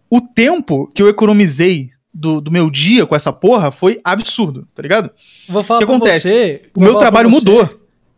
o 0.10 0.20
tempo 0.22 0.90
que 0.96 1.02
eu 1.04 1.10
economizei 1.10 1.90
do, 2.14 2.42
do 2.42 2.50
meu 2.50 2.70
dia 2.72 3.06
com 3.06 3.16
essa 3.16 3.32
porra 3.32 3.70
foi 3.72 4.00
absurdo, 4.04 4.68
tá 4.74 4.82
ligado? 4.82 5.12
Vou 5.48 5.62
falar 5.62 5.80
O 5.80 5.82
que 5.82 5.86
pra 5.86 5.96
acontece? 5.96 6.28
você- 6.32 6.62
O 6.74 6.80
meu 6.82 6.96
trabalho 6.96 7.30
mudou. 7.30 7.70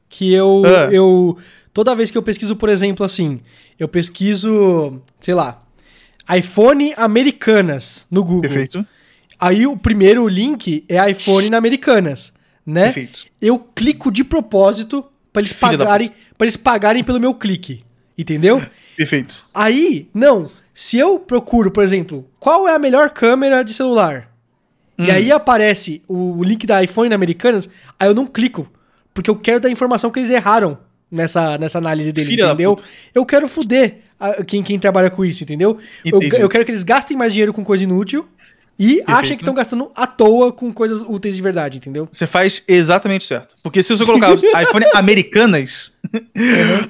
Que 0.07 0.31
eu, 0.31 0.63
Ah. 0.65 0.89
eu. 0.93 1.37
Toda 1.73 1.95
vez 1.95 2.11
que 2.11 2.17
eu 2.17 2.21
pesquiso, 2.23 2.55
por 2.55 2.69
exemplo, 2.69 3.05
assim, 3.05 3.39
eu 3.81 3.87
pesquiso, 3.87 5.01
sei 5.19 5.33
lá, 5.33 5.61
iPhone 6.37 6.93
Americanas 6.97 8.05
no 8.11 8.23
Google. 8.23 8.41
Perfeito. 8.41 8.85
Aí 9.39 9.65
o 9.65 9.75
primeiro 9.75 10.27
link 10.27 10.85
é 10.87 11.09
iPhone 11.09 11.49
na 11.49 11.57
Americanas, 11.57 12.31
né? 12.65 12.85
Perfeito. 12.85 13.25
Eu 13.41 13.57
clico 13.59 14.11
de 14.11 14.23
propósito 14.23 15.03
pra 15.33 15.41
eles 15.41 15.51
Filha 15.51 15.77
pagarem, 15.79 16.11
para 16.37 16.45
eles 16.45 16.57
pagarem 16.57 17.03
pelo 17.03 17.19
meu 17.19 17.33
clique, 17.33 17.83
entendeu? 18.17 18.61
Perfeito. 18.95 19.45
Aí, 19.53 20.07
não, 20.13 20.51
se 20.73 20.97
eu 20.99 21.17
procuro, 21.19 21.71
por 21.71 21.83
exemplo, 21.83 22.27
qual 22.39 22.67
é 22.67 22.75
a 22.75 22.79
melhor 22.79 23.09
câmera 23.09 23.63
de 23.63 23.73
celular? 23.73 24.29
E 24.97 25.03
Hum. 25.09 25.11
aí 25.11 25.31
aparece 25.31 26.03
o 26.07 26.43
link 26.43 26.67
da 26.67 26.83
iPhone 26.83 27.09
na 27.09 27.15
Americanas, 27.15 27.67
aí 27.99 28.07
eu 28.07 28.13
não 28.13 28.27
clico. 28.27 28.69
porque 29.13 29.29
eu 29.29 29.35
quero 29.35 29.59
dar 29.59 29.67
a 29.67 29.71
informação 29.71 30.09
que 30.11 30.19
eles 30.19 30.29
erraram 30.29 30.77
nessa, 31.11 31.57
nessa 31.57 31.77
análise 31.77 32.11
deles, 32.11 32.29
Filha 32.29 32.45
entendeu? 32.45 32.77
Eu 33.13 33.25
quero 33.25 33.47
fuder 33.47 33.97
a- 34.19 34.43
quem, 34.43 34.63
quem 34.63 34.79
trabalha 34.79 35.09
com 35.09 35.25
isso, 35.25 35.43
entendeu? 35.43 35.77
Eu, 36.05 36.21
eu 36.21 36.49
quero 36.49 36.63
que 36.65 36.71
eles 36.71 36.83
gastem 36.83 37.17
mais 37.17 37.33
dinheiro 37.33 37.51
com 37.53 37.63
coisa 37.63 37.83
inútil 37.83 38.27
e 38.79 39.03
achem 39.05 39.37
que 39.37 39.43
estão 39.43 39.53
gastando 39.53 39.91
à 39.95 40.07
toa 40.07 40.51
com 40.51 40.73
coisas 40.73 41.03
úteis 41.07 41.35
de 41.35 41.41
verdade, 41.41 41.77
entendeu? 41.77 42.07
Você 42.11 42.25
faz 42.25 42.63
exatamente 42.67 43.25
certo. 43.25 43.55
Porque 43.61 43.83
se 43.83 43.95
você 43.95 44.05
colocar 44.05 44.33
os 44.33 44.41
iPhone 44.41 44.85
americanas, 44.95 45.91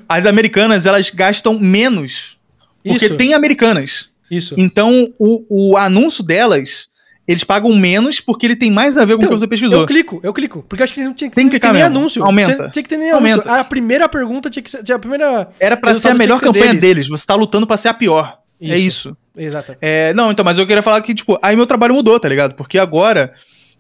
as 0.07 0.25
americanas 0.25 0.85
elas 0.85 1.09
gastam 1.09 1.59
menos. 1.59 2.37
Porque 2.83 3.05
Isso. 3.05 3.17
tem 3.17 3.33
americanas. 3.33 4.09
Isso. 4.29 4.55
Então 4.57 5.13
o, 5.19 5.71
o 5.73 5.77
anúncio 5.77 6.23
delas, 6.23 6.87
eles 7.31 7.43
pagam 7.43 7.73
menos 7.75 8.19
porque 8.19 8.45
ele 8.45 8.55
tem 8.55 8.69
mais 8.71 8.97
a 8.97 9.05
ver 9.05 9.17
com 9.17 9.23
o 9.23 9.27
que 9.27 9.33
você 9.33 9.47
pesquisou. 9.47 9.81
Eu 9.81 9.85
clico, 9.85 10.19
eu 10.23 10.33
clico. 10.33 10.65
Porque 10.67 10.81
eu 10.81 10.83
acho 10.85 10.93
que 10.93 11.01
não 11.03 11.13
tinha 11.13 11.29
que 11.29 11.35
Tem 11.35 11.49
que 11.49 11.59
ter 11.59 11.67
nem 11.67 11.81
mesmo. 11.81 11.97
anúncio. 11.97 12.23
Aumenta. 12.23 12.55
Tinha, 12.55 12.69
tinha 12.69 12.83
que 12.83 12.89
ter 12.89 12.97
nem 12.97 13.11
Aumenta. 13.11 13.41
anúncio. 13.43 13.59
A 13.59 13.63
primeira 13.63 14.07
pergunta 14.09 14.49
tinha 14.49 14.61
que 14.63 14.69
ser. 14.69 14.91
A 14.91 14.99
primeira. 14.99 15.49
Era 15.59 15.75
pra 15.77 15.95
ser 15.95 16.09
a 16.09 16.13
melhor 16.13 16.39
campanha 16.39 16.73
deles. 16.73 16.81
deles. 16.81 17.07
Você 17.07 17.25
tá 17.25 17.35
lutando 17.35 17.65
pra 17.65 17.77
ser 17.77 17.87
a 17.89 17.93
pior. 17.93 18.37
É 18.61 18.77
isso. 18.77 19.15
Exato. 19.35 19.75
É, 19.81 20.13
não, 20.13 20.29
então, 20.31 20.45
mas 20.45 20.57
eu 20.57 20.67
queria 20.67 20.83
falar 20.83 21.01
que, 21.01 21.15
tipo, 21.15 21.39
aí 21.41 21.55
meu 21.55 21.65
trabalho 21.65 21.95
mudou, 21.95 22.19
tá 22.19 22.27
ligado? 22.29 22.53
Porque 22.53 22.77
agora, 22.77 23.33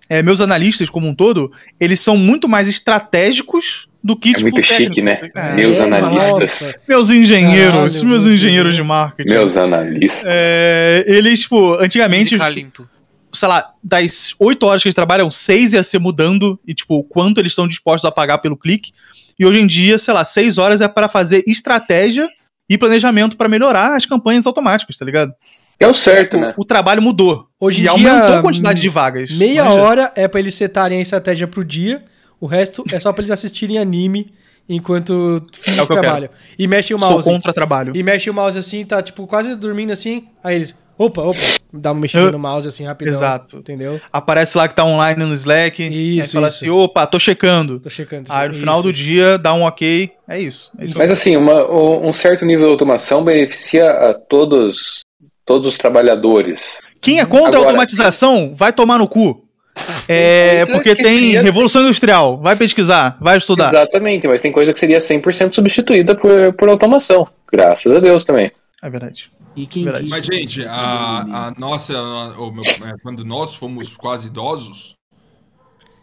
é, 0.09 0.23
meus 0.23 0.41
analistas 0.41 0.89
como 0.89 1.07
um 1.07 1.13
todo, 1.13 1.51
eles 1.79 1.99
são 1.99 2.17
muito 2.17 2.47
mais 2.49 2.67
estratégicos 2.67 3.87
do 4.03 4.15
que, 4.15 4.29
É 4.29 4.33
tipo, 4.33 4.49
muito 4.51 4.65
chique, 4.65 5.01
né? 5.01 5.29
É, 5.35 5.53
Meus 5.53 5.79
É, 5.79 5.83
analistas. 5.83 6.61
nossa. 6.61 6.75
Meus 6.87 7.09
engenheiros, 7.11 7.93
Caralho, 7.93 8.07
meus 8.09 8.25
meu 8.25 8.33
engenheiros 8.33 8.75
de 8.75 8.81
marketing. 8.83 9.29
Meus 9.29 9.55
analistas. 9.57 10.23
É, 10.25 11.03
eles, 11.07 11.41
tipo, 11.41 11.75
antigamente, 11.75 12.29
Física 12.29 12.49
limpo. 12.49 12.89
Sei 13.33 13.47
lá, 13.47 13.73
das 13.83 14.33
8 14.39 14.65
horas 14.65 14.81
que 14.81 14.87
eles 14.87 14.95
trabalham, 14.95 15.29
6 15.31 15.73
ia 15.73 15.83
ser 15.83 15.99
mudando 15.99 16.59
e, 16.65 16.73
tipo, 16.73 16.95
o 16.95 17.03
quanto 17.03 17.39
eles 17.39 17.51
estão 17.51 17.67
dispostos 17.67 18.07
a 18.07 18.11
pagar 18.11 18.37
pelo 18.39 18.57
clique. 18.57 18.91
E 19.39 19.45
hoje 19.45 19.59
em 19.59 19.67
dia, 19.67 19.97
sei 19.97 20.13
lá, 20.13 20.23
6 20.23 20.57
horas 20.57 20.81
é 20.81 20.87
para 20.87 21.07
fazer 21.07 21.43
estratégia 21.47 22.29
e 22.69 22.77
planejamento 22.77 23.35
pra 23.35 23.49
melhorar 23.49 23.95
as 23.95 24.05
campanhas 24.05 24.45
automáticas, 24.45 24.97
tá 24.97 25.05
ligado? 25.05 25.33
É 25.79 25.87
o 25.87 25.93
certo, 25.93 26.37
O, 26.37 26.39
né? 26.41 26.53
o 26.57 26.63
trabalho 26.63 27.01
mudou. 27.01 27.47
Hoje 27.59 27.79
em 27.79 27.79
e 27.79 27.81
dia, 27.83 27.91
aumentou 27.91 28.37
a 28.37 28.41
quantidade 28.41 28.79
de 28.79 28.87
vagas. 28.89 29.31
Meia 29.31 29.65
Manja? 29.65 29.81
hora 29.81 30.11
é 30.15 30.27
pra 30.27 30.39
eles 30.39 30.53
setarem 30.53 30.99
a 30.99 31.01
estratégia 31.01 31.47
pro 31.47 31.63
dia. 31.65 32.03
O 32.39 32.45
resto 32.45 32.83
é 32.91 32.99
só 32.99 33.11
pra 33.11 33.21
eles 33.21 33.31
assistirem 33.31 33.79
anime 33.79 34.31
enquanto 34.69 35.43
É 35.65 35.81
o 35.81 35.87
que 35.87 35.93
eu 35.93 36.01
trabalham. 36.01 36.29
E 36.57 36.67
mexem 36.67 36.95
o 36.95 36.99
Sou 36.99 37.09
mouse. 37.11 37.27
contra 37.29 37.51
trabalho. 37.51 37.93
E 37.95 38.03
mexe 38.03 38.29
o 38.29 38.33
mouse 38.33 38.57
assim, 38.57 38.85
tá 38.85 39.01
tipo 39.01 39.25
quase 39.27 39.55
dormindo 39.55 39.91
assim. 39.91 40.27
Aí 40.43 40.55
eles. 40.55 40.75
Opa, 41.05 41.21
opa. 41.23 41.39
Dá 41.73 41.91
uma 41.91 42.01
mexida 42.01 42.31
no 42.31 42.39
mouse 42.39 42.67
assim 42.67 42.85
rapidão. 42.85 43.13
Exato. 43.13 43.57
Entendeu? 43.57 43.99
Aparece 44.11 44.57
lá 44.57 44.67
que 44.67 44.75
tá 44.75 44.83
online 44.85 45.25
no 45.25 45.33
Slack. 45.33 45.81
aí 45.81 46.19
Isso, 46.19 46.33
fala 46.33 46.47
isso. 46.47 46.57
assim, 46.57 46.69
opa, 46.69 47.05
tô 47.07 47.17
checando. 47.19 47.79
Tô 47.79 47.89
checando. 47.89 48.25
Aí 48.29 48.47
no 48.49 48.53
final 48.53 48.75
Isso. 48.75 48.83
do 48.83 48.93
dia 48.93 49.37
dá 49.37 49.53
um 49.53 49.63
ok. 49.63 50.11
É 50.27 50.39
isso. 50.39 50.69
É 50.77 50.85
isso. 50.85 50.97
Mas 50.97 51.11
assim, 51.11 51.35
uma- 51.37 51.69
um 51.71 52.11
certo 52.13 52.45
nível 52.45 52.65
de 52.65 52.71
automação 52.71 53.23
beneficia 53.23 53.89
a 53.89 54.13
todos, 54.13 55.01
todos 55.45 55.67
os 55.69 55.77
trabalhadores. 55.77 56.79
Quem 57.01 57.19
é 57.19 57.25
contra 57.25 57.45
a 57.45 57.47
Agora- 57.49 57.65
automatização 57.69 58.53
vai 58.55 58.71
tomar 58.73 58.97
no 58.99 59.07
cu. 59.07 59.45
É, 60.07 60.65
porque 60.65 60.93
que 60.95 61.01
tem 61.01 61.17
seria- 61.19 61.41
Revolução 61.41 61.81
Industrial. 61.83 62.37
Vai 62.37 62.55
pesquisar, 62.57 63.17
vai 63.21 63.37
estudar. 63.37 63.69
Exatamente, 63.69 64.27
mas 64.27 64.41
tem 64.41 64.51
coisa 64.51 64.73
que 64.73 64.79
seria 64.79 64.99
100% 64.99 65.55
substituída 65.55 66.13
por, 66.15 66.53
por 66.53 66.67
automação. 66.69 67.25
Graças 67.51 67.91
a 67.91 67.99
Deus 67.99 68.25
também. 68.25 68.51
É 68.83 68.89
verdade. 68.89 69.31
E 69.55 69.65
quem 69.65 69.83
Verdade. 69.83 70.07
Mas, 70.07 70.25
gente, 70.25 70.63
a, 70.65 71.47
a 71.47 71.51
nossa. 71.59 71.93
a- 71.97 72.39
meu- 72.51 72.63
é, 72.63 72.97
quando 73.03 73.25
nós 73.25 73.53
fomos 73.55 73.89
quase 73.95 74.27
idosos, 74.27 74.95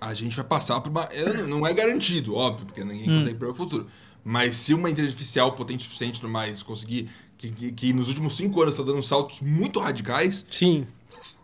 a 0.00 0.12
gente 0.14 0.36
vai 0.36 0.44
passar 0.44 0.80
por 0.80 0.90
uma. 0.90 1.08
não- 1.46 1.66
é 1.66 1.72
garantido, 1.72 2.34
óbvio, 2.34 2.66
porque 2.66 2.84
ninguém 2.84 3.10
Hum. 3.10 3.18
consegue 3.20 3.38
prever 3.38 3.52
o 3.52 3.56
futuro. 3.56 3.86
Mas 4.24 4.56
se 4.56 4.74
uma 4.74 4.90
inteligência 4.90 5.14
artificial 5.16 5.52
potente 5.52 5.80
o 5.80 5.84
suficiente 5.84 6.20
tudo 6.20 6.30
mais 6.32 6.62
conseguir. 6.62 7.08
Que, 7.38 7.52
que, 7.52 7.70
que 7.70 7.92
nos 7.92 8.08
últimos 8.08 8.34
cinco 8.36 8.60
anos 8.60 8.74
está 8.74 8.84
dando 8.84 9.00
saltos 9.00 9.40
muito 9.40 9.78
radicais, 9.78 10.44
Sim. 10.50 10.88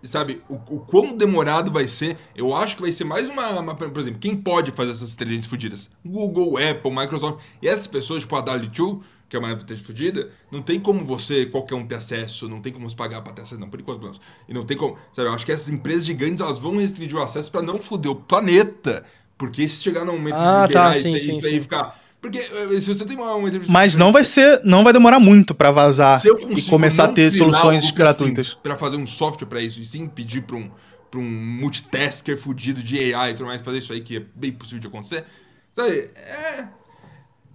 sabe, 0.03 0.43
o, 0.49 0.55
o 0.55 0.81
quão 0.81 1.17
demorado 1.17 1.71
vai 1.71 1.87
ser, 1.87 2.17
eu 2.35 2.53
acho 2.53 2.75
que 2.75 2.83
vai 2.83 2.91
ser 2.91 3.05
mais 3.05 3.29
uma, 3.29 3.61
uma- 3.61 3.77
Por 3.77 4.01
exemplo, 4.01 4.19
quem 4.19 4.37
pode 4.37 4.73
fazer 4.73 4.91
essas 4.91 5.15
inteligências 5.15 5.47
fudidas? 5.49 5.89
Google, 6.05 6.57
Apple, 6.59 6.91
Microsoft. 6.91 7.39
E 7.63 7.69
essas 7.69 7.87
pessoas, 7.87 8.23
tipo 8.23 8.35
a 8.35 8.43
W2, 8.43 9.03
que 9.29 9.37
é 9.37 9.39
uma 9.39 9.51
inteligência 9.51 9.87
fudida, 9.87 10.31
não 10.51 10.63
tem 10.63 10.79
como 10.79 11.05
você, 11.05 11.47
qualquer 11.47 11.75
um, 11.75 11.87
ter 11.87 11.97
acesso, 11.97 12.49
não 12.49 12.61
tem 12.61 12.73
como 12.73 12.89
você 12.89 12.95
pagar 12.97 13.23
pra 13.23 13.33
ter 13.33 13.43
acesso, 13.43 13.61
não, 13.61 13.69
por 13.69 13.81
enquanto, 13.81 13.99
pelo 13.99 14.11
menos. 14.11 14.21
E 14.49 14.55
não 14.55 14.65
tem 14.65 14.77
como. 14.77 14.97
Sabe, 15.13 15.29
eu 15.29 15.33
acho 15.33 15.45
que 15.45 15.53
essas 15.53 15.69
empresas 15.69 16.05
gigantes 16.05 16.41
elas 16.41 16.59
vão 16.59 16.77
restringir 16.77 17.17
o 17.17 17.23
acesso 17.23 17.51
pra 17.51 17.63
não 17.63 17.81
foder 17.81 18.13
o 18.13 18.17
planeta. 18.17 19.05
Porque 19.37 19.69
se 19.69 19.83
chegar 19.83 20.05
num 20.05 20.13
momento 20.13 20.37
Ah, 20.37 20.63
de 20.63 20.69
liberar 20.69 20.91
tá, 20.93 20.97
isso, 20.97 21.09
sim, 21.09 21.15
aí, 21.15 21.21
sim, 21.21 21.39
isso 21.39 21.47
aí 21.47 21.61
ficar. 21.61 21.99
Porque 22.21 22.39
eh, 22.39 22.81
se 22.81 22.95
você 22.95 23.05
tem 23.05 23.17
uma, 23.17 23.35
uma 23.35 23.51
Mas 23.69 23.97
não 23.97 24.11
vai 24.11 24.25
ser, 24.25 24.61
não 24.65 24.83
vai 24.83 24.93
demorar 24.95 25.21
muito 25.21 25.55
pra 25.55 25.71
vazar 25.71 26.19
se 26.19 26.29
eu 26.29 26.39
e 26.51 26.63
começar 26.63 27.05
a 27.05 27.09
ter 27.09 27.31
soluções 27.31 27.83
Lucas 27.83 27.97
gratuitas. 27.97 28.55
Pra 28.55 28.79
fazer 28.79 28.97
um 28.97 29.07
software 29.07 29.47
pra 29.47 29.61
isso 29.61 29.83
e 29.83 29.85
sim 29.85 30.07
pedir 30.07 30.43
pra 30.43 30.57
um, 30.57 30.71
pra 31.11 31.21
um 31.21 31.31
multitasker 31.31 32.39
fudido 32.39 32.83
de 32.83 33.13
AI 33.13 33.33
e 33.33 33.35
tudo 33.35 33.47
mais 33.47 33.61
fazer 33.61 33.79
isso 33.79 33.93
aí 33.93 34.01
que 34.01 34.17
é 34.17 34.23
bem 34.35 34.53
possível 34.53 34.81
de 34.81 34.87
acontecer. 34.87 35.25
Sabe, 35.77 36.09
é. 36.17 36.67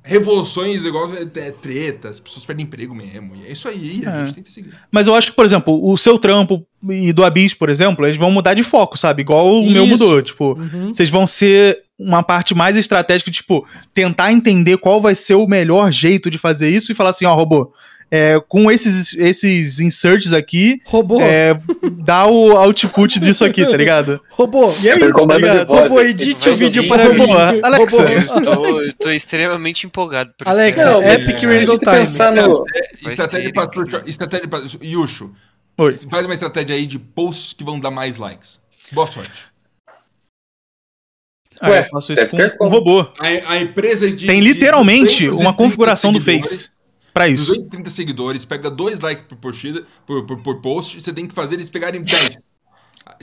Revoluções, 0.04 0.84
igual 0.86 1.12
é, 1.14 1.22
é 1.22 1.52
treta, 1.52 2.10
as 2.10 2.20
pessoas 2.20 2.46
perdem 2.46 2.66
emprego 2.66 2.96
mesmo. 2.96 3.36
E 3.36 3.48
é 3.48 3.52
isso 3.52 3.68
aí, 3.68 4.04
a 4.06 4.10
É. 4.12 4.26
gente 4.26 4.36
tem 4.36 4.44
que 4.44 4.52
seguir. 4.52 4.74
Mas 4.92 5.08
eu 5.08 5.14
acho 5.16 5.30
que, 5.32 5.36
por 5.36 5.46
exemplo, 5.46 5.80
o 5.92 5.98
seu 5.98 6.18
trampo 6.18 6.66
e 6.90 7.12
do 7.14 7.24
Abyss, 7.24 7.54
por 7.54 7.70
exemplo, 7.70 8.06
eles 8.06 8.18
vão 8.18 8.32
mudar 8.32 8.54
de 8.54 8.64
foco, 8.64 8.98
sabe? 8.98 9.22
Igual 9.22 9.62
o 9.62 9.70
meu 9.70 9.84
Isso. 9.86 9.92
mudou. 9.94 10.22
Tipo, 10.22 10.58
Uhum. 10.58 10.94
vocês 10.94 11.10
vão 11.10 11.28
ser 11.28 11.80
uma 11.98 12.24
parte 12.24 12.56
mais 12.56 12.78
estratégica, 12.78 13.30
tipo, 13.30 13.68
tentar 13.94 14.32
entender 14.32 14.78
qual 14.78 15.02
vai 15.02 15.14
ser 15.16 15.36
o 15.36 15.46
melhor 15.46 15.92
jeito 15.92 16.30
de 16.32 16.38
fazer 16.38 16.70
isso 16.70 16.92
e 16.92 16.96
falar 16.96 17.10
assim, 17.10 17.26
ó, 17.26 17.36
robô, 17.36 17.74
é, 18.12 18.40
com 18.48 18.72
esses, 18.72 19.14
esses 19.14 19.80
inserts 19.80 20.34
aqui, 20.34 20.82
Robô. 20.86 21.22
é, 21.22 21.60
dá 21.92 22.26
o 22.26 22.58
output 22.58 23.20
disso 23.20 23.46
aqui, 23.46 23.64
tá 23.64 23.78
ligado? 23.78 24.20
Robô. 24.32 24.74
E 24.82 24.90
é 24.90 24.96
isso, 24.96 25.28
tá 25.28 25.36
de 25.36 25.42
ligado? 25.42 25.68
voz. 25.68 25.84
Robô, 25.84 26.02
edite 26.02 26.50
o 26.50 26.56
vídeo 26.56 26.84
sim. 26.84 26.88
para 26.88 27.04
Robô, 27.04 27.28
mim. 27.28 27.62
Alexa. 27.64 28.02
Robô. 28.02 28.10
Eu 28.10 28.42
tô, 28.42 28.82
eu 28.82 28.94
tô 28.94 29.12
extremamente 29.12 29.86
empolgado 29.86 30.34
por 30.36 30.48
Alexa, 30.48 30.82
isso. 30.82 30.92
Não, 30.92 31.02
mas 31.02 31.22
Epic 31.22 31.44
a 31.44 31.48
Random 31.48 31.78
Time. 31.78 31.92
pensar 31.92 32.32
no, 32.34 32.66
Estratégia 33.06 33.54
pra 33.54 33.70
Estratégia 34.08 34.48
pra. 34.48 34.62
Yusho, 34.82 35.32
Oi. 35.78 35.94
faz 36.10 36.26
uma 36.26 36.34
estratégia 36.34 36.76
aí 36.76 36.88
de 36.88 36.98
posts 36.98 37.54
que 37.54 37.64
vão 37.64 37.80
dar 37.80 37.92
mais 37.92 38.18
likes. 38.18 38.60
Boa 38.92 39.06
sorte. 39.06 39.50
Ah, 41.62 41.70
Ué, 41.70 41.82
eu 41.82 41.90
faço 41.92 42.14
isso 42.14 42.28
com 42.58 42.66
um 42.66 42.70
robô. 42.70 43.02
A, 43.20 43.54
a 43.54 43.60
empresa 43.60 44.10
de. 44.10 44.26
Tem 44.26 44.42
de 44.42 44.48
literalmente 44.48 45.26
230 45.26 45.42
uma 45.42 45.54
configuração 45.54 46.12
do 46.14 46.22
Face 46.22 46.70
pra 47.14 47.28
isso. 47.28 47.46
230 47.48 47.90
seguidores, 47.90 48.46
pega 48.46 48.70
dois 48.70 49.00
likes 49.00 49.26
por, 49.28 49.38
postida, 49.38 49.84
por, 50.06 50.26
por, 50.26 50.42
por 50.42 50.62
post, 50.62 51.02
você 51.02 51.12
tem 51.14 51.28
que 51.28 51.34
fazer 51.36 51.56
eles 51.56 51.70
pegarem 51.70 52.02
10. 52.02 52.38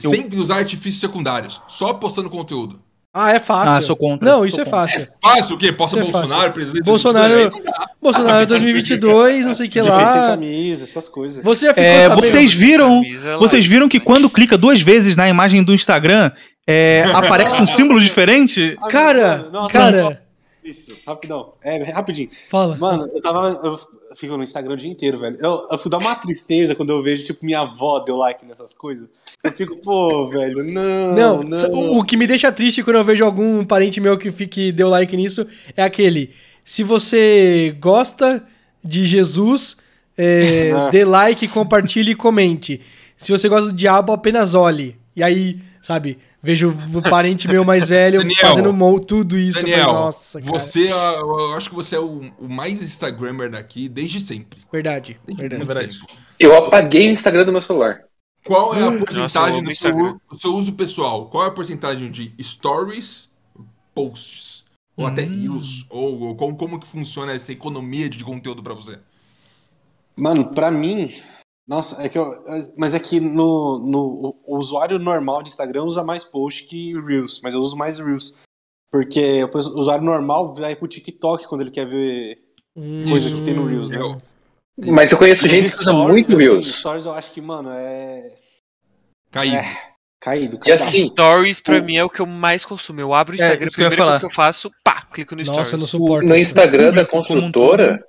Eu- 0.03 0.09
Sem 0.09 0.27
usar 0.35 0.57
artifícios 0.57 0.99
secundários, 0.99 1.61
só 1.67 1.93
postando 1.93 2.29
conteúdo. 2.29 2.79
Ah, 3.13 3.31
é 3.31 3.39
fácil. 3.39 3.71
Ah, 3.73 3.81
sou 3.81 3.95
contra, 3.95 4.29
Não, 4.29 4.37
sou 4.39 4.45
isso 4.45 4.61
é 4.61 4.63
contra. 4.65 4.79
fácil. 4.79 5.07
Fácil 5.23 5.55
o 5.55 5.57
quê? 5.57 5.71
Posta 5.71 5.97
Isso 5.97 6.07
é 6.07 6.11
Bolsonaro, 6.11 6.39
fácil. 6.39 6.53
presidente 6.53 6.83
Bolsonaro, 6.83 7.49
dá. 7.49 7.87
Bolsonaro 7.99 8.45
2022, 8.45 9.45
não 9.47 9.55
sei 9.55 9.67
o 9.67 9.69
que 9.71 9.81
lá. 9.81 10.27
camisa, 10.29 10.83
essas 10.83 11.09
coisas. 11.09 11.43
Você 11.43 11.65
já 11.67 11.73
ficou 11.73 11.89
É, 11.89 12.09
vocês 12.09 12.53
viram, 12.53 13.01
Camisa, 13.01 13.29
ela- 13.29 13.39
vocês 13.39 13.65
viram 13.65 13.89
que 13.89 13.99
quando 13.99 14.29
clica 14.29 14.55
duas 14.57 14.81
vezes 14.81 15.15
na 15.17 15.27
imagem 15.27 15.63
do 15.63 15.73
Instagram, 15.73 16.29
é, 16.67 17.05
aparece 17.15 17.59
um 17.61 17.65
símbolo 17.65 17.99
diferente? 17.99 18.75
Cara, 18.91 19.49
nossa, 19.51 19.71
cara, 19.71 20.21
Isso, 20.67 20.97
rapidão. 21.07 21.53
É, 21.63 21.81
rapidinho. 21.91 22.29
fala. 22.49 22.75
Mano, 22.75 23.09
eu 23.13 23.21
tava. 23.21 23.59
Eu 23.63 23.79
fico 24.15 24.35
no 24.35 24.43
Instagram 24.43 24.73
o 24.73 24.77
dia 24.77 24.91
inteiro, 24.91 25.17
velho. 25.17 25.37
Eu, 25.39 25.67
eu 25.71 25.77
fico 25.77 25.89
dar 25.89 25.99
uma 25.99 26.15
tristeza 26.15 26.75
quando 26.75 26.89
eu 26.89 27.01
vejo, 27.01 27.25
tipo, 27.25 27.45
minha 27.45 27.61
avó 27.61 27.99
deu 27.99 28.17
like 28.17 28.45
nessas 28.45 28.73
coisas. 28.73 29.07
Eu 29.41 29.51
fico, 29.53 29.77
pô, 29.77 30.29
velho, 30.29 30.63
não. 30.63 31.15
Não, 31.15 31.43
não. 31.43 31.97
o, 31.97 32.03
que 32.03 32.17
me 32.17 32.27
deixa 32.27 32.51
triste 32.51 32.83
quando 32.83 32.97
eu 32.97 33.03
vejo 33.03 33.23
algum 33.23 33.63
parente 33.63 34.01
meu 34.01 34.17
que, 34.17 34.31
que 34.47 34.71
deu 34.73 34.89
like 34.89 35.15
nisso 35.15 35.47
é 35.75 35.83
aquele. 35.83 36.31
Se 36.65 36.83
você 36.83 37.73
gosta 37.79 38.45
de 38.83 39.05
Jesus, 39.05 39.77
é, 40.17 40.71
dê 40.91 41.05
like, 41.05 41.47
compartilhe 41.47 42.11
e 42.11 42.15
comente. 42.15 42.81
Se 43.15 43.31
você 43.31 43.47
gosta 43.47 43.69
do 43.69 43.73
diabo, 43.73 44.11
apenas 44.11 44.53
olhe. 44.53 44.97
E 45.17 45.23
aí, 45.23 45.59
sabe, 45.81 46.19
vejo 46.43 46.69
o 46.93 47.01
parente 47.01 47.47
meu 47.47 47.65
mais 47.65 47.87
velho 47.89 48.19
Daniel, 48.19 48.37
fazendo 48.39 48.71
mo- 48.71 48.99
tudo 48.99 49.35
isso. 49.35 49.59
Daniel, 49.61 49.85
falo, 49.85 49.93
Nossa, 49.99 50.39
cara. 50.39 50.53
você, 50.59 50.91
eu 50.91 51.53
acho 51.55 51.69
que 51.69 51.75
você 51.75 51.95
é 51.95 51.99
o, 51.99 52.31
o 52.37 52.47
mais 52.47 52.83
Instagrammer 52.83 53.49
daqui 53.49 53.89
desde 53.89 54.19
sempre. 54.21 54.59
Verdade, 54.71 55.19
Desde 55.25 55.41
verdade. 55.41 55.65
verdade. 55.65 55.99
tempo. 55.99 56.11
Eu 56.39 56.55
apaguei 56.55 57.09
o 57.09 57.11
Instagram 57.11 57.45
do 57.45 57.51
meu 57.51 57.61
celular. 57.61 58.01
Qual 58.45 58.75
é 58.75 58.83
a 58.83 58.85
eu 58.91 58.99
porcentagem 58.99 59.63
do 59.63 59.71
Instagram. 59.71 60.17
seu, 60.29 60.39
seu 60.39 60.53
uso 60.55 60.73
pessoal? 60.73 61.25
Qual 61.31 61.43
é 61.43 61.47
a 61.47 61.51
porcentagem 61.51 62.11
de 62.11 62.31
stories, 62.39 63.27
posts, 63.95 64.65
ou 64.95 65.07
até 65.07 65.23
reels? 65.23 65.87
Ou, 65.89 66.19
ou 66.21 66.35
como, 66.35 66.55
como 66.55 66.79
que 66.79 66.85
funciona 66.87 67.31
essa 67.33 67.51
economia 67.51 68.07
de 68.07 68.23
conteúdo 68.23 68.61
pra 68.61 68.75
você? 68.75 68.99
Mano, 70.15 70.45
pra 70.53 70.69
mim. 70.69 71.11
Nossa, 71.67 72.01
é 72.01 72.07
que 72.09 72.17
eu. 72.17 72.25
Mas 72.77 72.93
é 72.95 72.99
que 72.99 73.19
no, 73.19 73.77
no 73.79 74.35
o 74.45 74.57
usuário 74.57 74.97
normal 74.97 75.43
de 75.43 75.49
Instagram 75.49 75.83
usa 75.83 76.03
mais 76.03 76.23
post 76.23 76.63
que 76.63 76.93
Reels, 77.01 77.41
mas 77.43 77.53
eu 77.55 77.61
uso 77.61 77.75
mais 77.75 77.99
Reels. 77.99 78.33
Porque 78.91 79.43
o 79.43 79.47
o 79.47 79.79
usuário 79.81 80.03
normal 80.05 80.53
vai 80.55 80.75
pro 80.75 80.87
TikTok 80.87 81.45
quando 81.47 81.61
ele 81.61 81.71
quer 81.71 81.85
ver 81.85 82.37
coisa 83.09 83.29
que 83.35 83.41
tem 83.41 83.53
no 83.53 83.65
Reels, 83.67 83.89
né? 83.89 83.97
Eu- 83.97 84.21
Mas 84.93 85.11
eu 85.11 85.17
conheço 85.17 85.45
gente 85.47 85.67
que 85.75 85.81
usa 85.81 85.91
muito 85.91 86.27
assim, 86.33 86.37
Reels. 86.41 86.75
Stories 86.77 87.05
eu 87.05 87.13
acho 87.13 87.31
que, 87.31 87.41
mano, 87.41 87.69
é 87.71 88.29
Caí. 89.31 89.53
É. 89.55 89.65
caído. 90.21 90.55
E 90.55 90.59
caído. 90.59 90.83
assim, 90.83 91.09
Stories 91.09 91.59
pra 91.59 91.81
mim 91.81 91.97
é 91.97 92.03
o 92.05 92.09
que 92.09 92.21
eu 92.21 92.25
mais 92.25 92.63
consumo. 92.63 93.01
Eu 93.01 93.13
abro 93.13 93.33
o 93.33 93.35
Instagram, 93.35 93.65
a 93.65 93.67
isso 93.67 93.75
que 93.75 93.81
eu 93.81 93.85
ia 93.85 93.89
primeira 93.89 94.11
coisa 94.11 94.19
que 94.21 94.25
eu 94.25 94.29
faço, 94.29 94.71
pá, 94.85 95.01
clico 95.11 95.35
no 95.35 95.43
Nossa, 95.43 95.59
eu 95.59 95.65
Stories. 95.65 95.81
não 95.81 95.87
suporto. 95.87 96.27
no. 96.29 96.35
Instagram 96.37 96.91
da 96.93 97.05
construtora, 97.05 97.99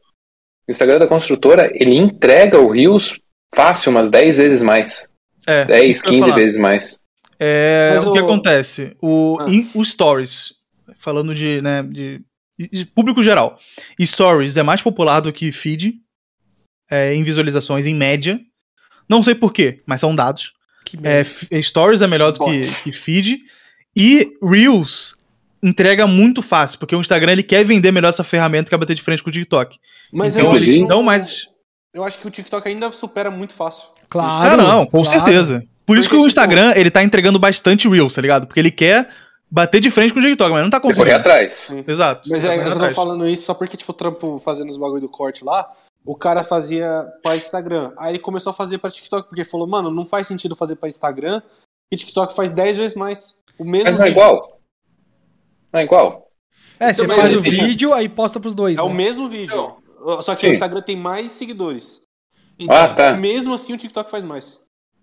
o 0.69 0.71
Instagram 0.71 0.99
da 1.01 1.09
construtora, 1.09 1.71
ele 1.75 1.97
entrega 1.97 2.61
o 2.61 2.71
Reels 2.71 3.15
fácil 3.55 3.91
umas 3.91 4.09
10 4.11 4.37
vezes 4.39 4.63
mais. 4.63 5.09
É, 5.47 5.65
10, 5.65 5.95
isso 5.97 6.03
que 6.03 6.09
eu 6.09 6.13
ia 6.15 6.19
15 6.21 6.31
falar. 6.31 6.43
vezes 6.43 6.59
mais. 6.59 6.99
É, 7.41 7.91
Mas 7.95 8.07
o 8.07 8.13
que 8.13 8.21
o- 8.21 8.25
acontece? 8.25 8.97
O, 9.01 9.39
Ah. 9.41 9.47
em- 9.49 9.71
o 9.75 9.85
Stories, 9.85 10.53
falando 10.99 11.35
de, 11.35 11.61
né, 11.63 11.83
de, 11.85 12.21
de 12.59 12.85
público 12.87 13.23
geral, 13.23 13.57
Stories 14.01 14.57
é 14.57 14.63
mais 14.63 14.83
popular 14.83 15.21
do 15.21 15.33
que 15.33 15.53
Feed 15.53 15.95
é, 16.91 17.15
em 17.15 17.23
visualizações, 17.23 17.87
em 17.87 17.95
média. 17.95 18.41
Não 19.09 19.23
sei 19.23 19.35
porquê, 19.35 19.83
mas 19.87 20.01
são 20.01 20.15
dados. 20.15 20.53
Que 20.85 20.99
É, 21.03 21.21
f- 21.21 21.63
Stories 21.63 22.03
é 22.03 22.07
melhor 22.07 22.33
do 22.33 22.45
que, 22.45 22.63
que 22.83 22.93
Feed. 22.93 23.39
E 23.97 24.33
Reels 24.43 25.17
entrega 25.63 26.07
muito 26.07 26.41
fácil, 26.41 26.79
porque 26.79 26.95
o 26.95 27.01
Instagram 27.01 27.33
ele 27.33 27.43
quer 27.43 27.65
vender 27.65 27.91
melhor 27.93 28.09
essa 28.11 28.23
ferramenta 28.25 28.69
que 28.69 28.75
é 28.75 28.79
bater 28.79 28.95
de 28.95 29.03
frente 29.03 29.23
com 29.23 29.29
o 29.29 29.33
TikTok. 29.33 29.77
Mas 30.13 30.37
então 30.37 30.51
eu 30.55 30.57
eles 30.57 30.87
dão 30.87 31.03
mais. 31.03 31.48
Eu 31.95 32.05
acho 32.05 32.19
que 32.19 32.27
o 32.27 32.31
TikTok 32.31 32.69
ainda 32.69 32.91
supera 32.93 33.31
muito 33.31 33.53
fácil. 33.55 33.89
Claro. 34.09 34.55
Ah, 34.55 34.57
não, 34.57 34.87
com 34.87 35.03
claro. 35.03 35.07
certeza. 35.09 35.65
Por 35.87 35.97
isso 35.97 36.09
que 36.09 36.15
Porque, 36.15 36.17
o 36.17 36.19
tipo, 36.19 36.27
Instagram, 36.29 36.73
ele 36.77 36.91
tá 36.91 37.03
entregando 37.03 37.39
bastante 37.39 37.89
Reels, 37.89 38.15
tá 38.15 38.21
ligado? 38.21 38.47
Porque 38.47 38.61
ele 38.61 38.71
quer 38.71 39.09
bater 39.51 39.81
de 39.81 39.91
frente 39.91 40.13
com 40.13 40.19
o 40.21 40.23
TikTok, 40.23 40.51
mas 40.53 40.63
não 40.63 40.71
tá 40.71 40.79
que 40.79 40.83
correr 40.83 40.95
conseguindo. 40.97 41.19
atrás. 41.21 41.69
Exato. 41.87 42.29
Mas 42.29 42.45
é, 42.45 42.59
eu 42.59 42.65
tô 42.65 42.73
atrás. 42.73 42.95
falando 42.95 43.27
isso 43.27 43.45
só 43.47 43.55
porque, 43.55 43.77
tipo, 43.77 43.93
o 43.93 43.95
trampo 43.95 44.39
fazendo 44.45 44.69
os 44.71 44.77
bagulho 44.77 45.01
do 45.01 45.09
corte 45.09 45.43
lá, 45.43 45.71
o 46.05 46.15
cara 46.15 46.45
fazia 46.45 47.07
pra 47.23 47.37
Instagram. 47.37 47.93
Aí 47.99 48.13
ele 48.13 48.19
começou 48.19 48.51
a 48.51 48.55
fazer 48.55 48.77
pra 48.79 48.91
TikTok, 48.91 49.29
porque 49.29 49.45
falou, 49.45 49.67
mano, 49.67 49.91
não 49.91 50.05
faz 50.05 50.27
sentido 50.27 50.55
fazer 50.55 50.77
pra 50.77 50.89
Instagram, 50.89 51.41
e 51.91 51.97
TikTok 51.97 52.35
faz 52.35 52.53
10 52.53 52.77
vezes 52.77 52.95
mais. 52.97 53.35
O 53.59 53.65
mesmo 53.65 53.87
Mas 53.87 53.95
não 53.97 54.03
é 54.05 54.09
vídeo. 54.09 54.21
igual. 54.21 54.61
Não 55.73 55.81
é 55.81 55.85
igual. 55.85 56.29
É, 56.79 56.93
você 56.93 57.03
Então, 57.05 57.17
faz 57.17 57.29
mas 57.33 57.37
o 57.37 57.41
assim- 57.41 57.51
vídeo, 57.51 57.93
aí 57.95 58.09
posta 58.09 58.39
pros 58.39 58.55
dois. 58.55 58.79
É 58.79 58.83
o 58.83 58.89
né? 58.91 58.95
mesmo 58.95 59.29
vídeo. 59.29 59.78
Só 60.23 60.35
que 60.35 60.43
Sim. 60.47 60.53
o 60.53 60.55
Instagram 60.55 60.83
tem 60.83 60.97
mais 60.97 61.33
seguidores. 61.33 62.03
Então, 62.59 62.75
Ah, 62.77 62.89
tá. 62.95 63.13
Mesmo 63.17 63.55
assim, 63.55 63.73
o 63.73 63.79
TikTok 63.79 64.11
faz 64.11 64.25
mais. 64.25 64.61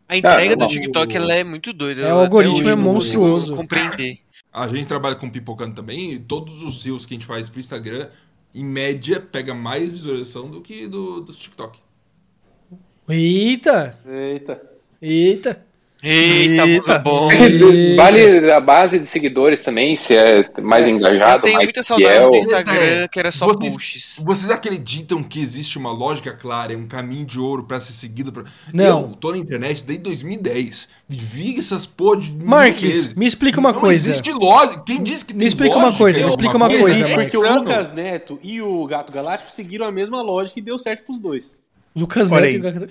A 0.07 0.17
entrega 0.17 0.53
Ah, 0.53 0.57
do. 0.57 0.67
TikTok 0.67 1.15
ela 1.15 1.33
é 1.33 1.43
muito 1.43 1.73
doida. 1.73 2.01
É, 2.01 2.13
o 2.13 2.19
algoritmo 2.19 2.69
é 2.69 2.75
monstruoso. 2.75 3.55
Compreender. 3.55 4.19
A 4.53 4.67
gente 4.67 4.87
trabalha 4.87 5.15
com 5.15 5.29
pipocando 5.29 5.73
também 5.75 6.11
e 6.11 6.19
todos 6.19 6.61
os 6.63 6.83
reels 6.83 7.05
que 7.05 7.13
a 7.13 7.17
gente 7.17 7.25
faz 7.25 7.49
pro 7.49 7.59
Instagram, 7.59 8.07
em 8.53 8.63
média, 8.63 9.19
pega 9.19 9.53
mais 9.53 9.89
visualização 9.89 10.49
do 10.49 10.61
que 10.61 10.87
do, 10.87 11.21
do 11.21 11.33
TikTok. 11.33 11.79
Eita! 13.07 13.97
Eita. 14.05 14.61
Eita! 15.01 15.65
Eita, 16.05 16.65
Eita. 16.65 16.65
muito 16.65 16.99
bom. 17.03 17.31
É 17.31 17.37
que 17.37 17.95
vale 17.95 18.51
a 18.51 18.59
base 18.59 18.99
de 18.99 19.07
seguidores 19.07 19.59
também, 19.59 19.95
se 19.95 20.15
é 20.15 20.49
mais 20.61 20.85
É, 20.87 20.91
Eu 20.91 20.95
engajado, 20.95 21.43
tenho 21.43 21.55
mais 21.55 21.65
muita 21.65 21.83
saudade 21.83 22.13
fiel. 22.17 22.29
do 22.29 22.35
Instagram, 22.37 22.73
É, 22.75 23.07
que 23.07 23.19
era 23.19 23.31
só 23.31 23.47
vocês- 23.47 23.73
posts. 23.73 24.21
Vocês 24.23 24.49
acreditam 24.51 25.23
que 25.23 25.39
existe 25.41 25.77
uma 25.77 25.91
lógica 25.91 26.31
clara, 26.33 26.77
um 26.77 26.87
caminho 26.87 27.25
de 27.25 27.39
ouro 27.39 27.63
pra 27.63 27.79
ser 27.79 27.93
seguido? 27.93 28.31
Pra... 28.31 28.43
Não. 28.73 29.01
Eu 29.01 29.15
tô 29.15 29.31
na 29.31 29.37
internet 29.37 29.83
desde 29.83 30.03
2010. 30.03 30.87
Vivi 31.07 31.57
essas 31.57 31.85
porra 31.85 32.17
de 32.21 32.31
Marques, 32.31 33.13
me 33.15 33.25
explica 33.25 33.59
uma 33.59 33.71
não 33.71 33.79
coisa. 33.79 34.09
existe 34.09 34.31
lógica. 34.31 34.83
Quem 34.85 35.01
disse 35.03 35.25
que 35.25 35.33
tem 35.33 35.47
explica 35.47 35.75
uma 35.75 35.85
lógica 35.85 35.97
coisa, 35.97 36.19
em 36.19 36.23
me 36.23 36.29
explica 36.29 36.57
uma 36.57 36.67
coisa, 36.69 36.83
Existe 36.89 37.15
Marcos. 37.15 37.31
porque 37.31 37.37
o. 37.37 37.55
Lucas 37.55 37.93
Neto 37.93 38.39
e 38.43 38.61
o 38.61 38.85
Gato 38.85 39.11
Galáctico 39.11 39.49
seguiram 39.51 39.85
a 39.85 39.91
mesma 39.91 40.21
lógica 40.21 40.59
e 40.59 40.63
deu 40.63 40.77
certo 40.77 41.03
pros 41.03 41.19
dois. 41.21 41.59
Lucas 41.95 42.29
Olha 42.29 42.59
Neto. 42.59 42.89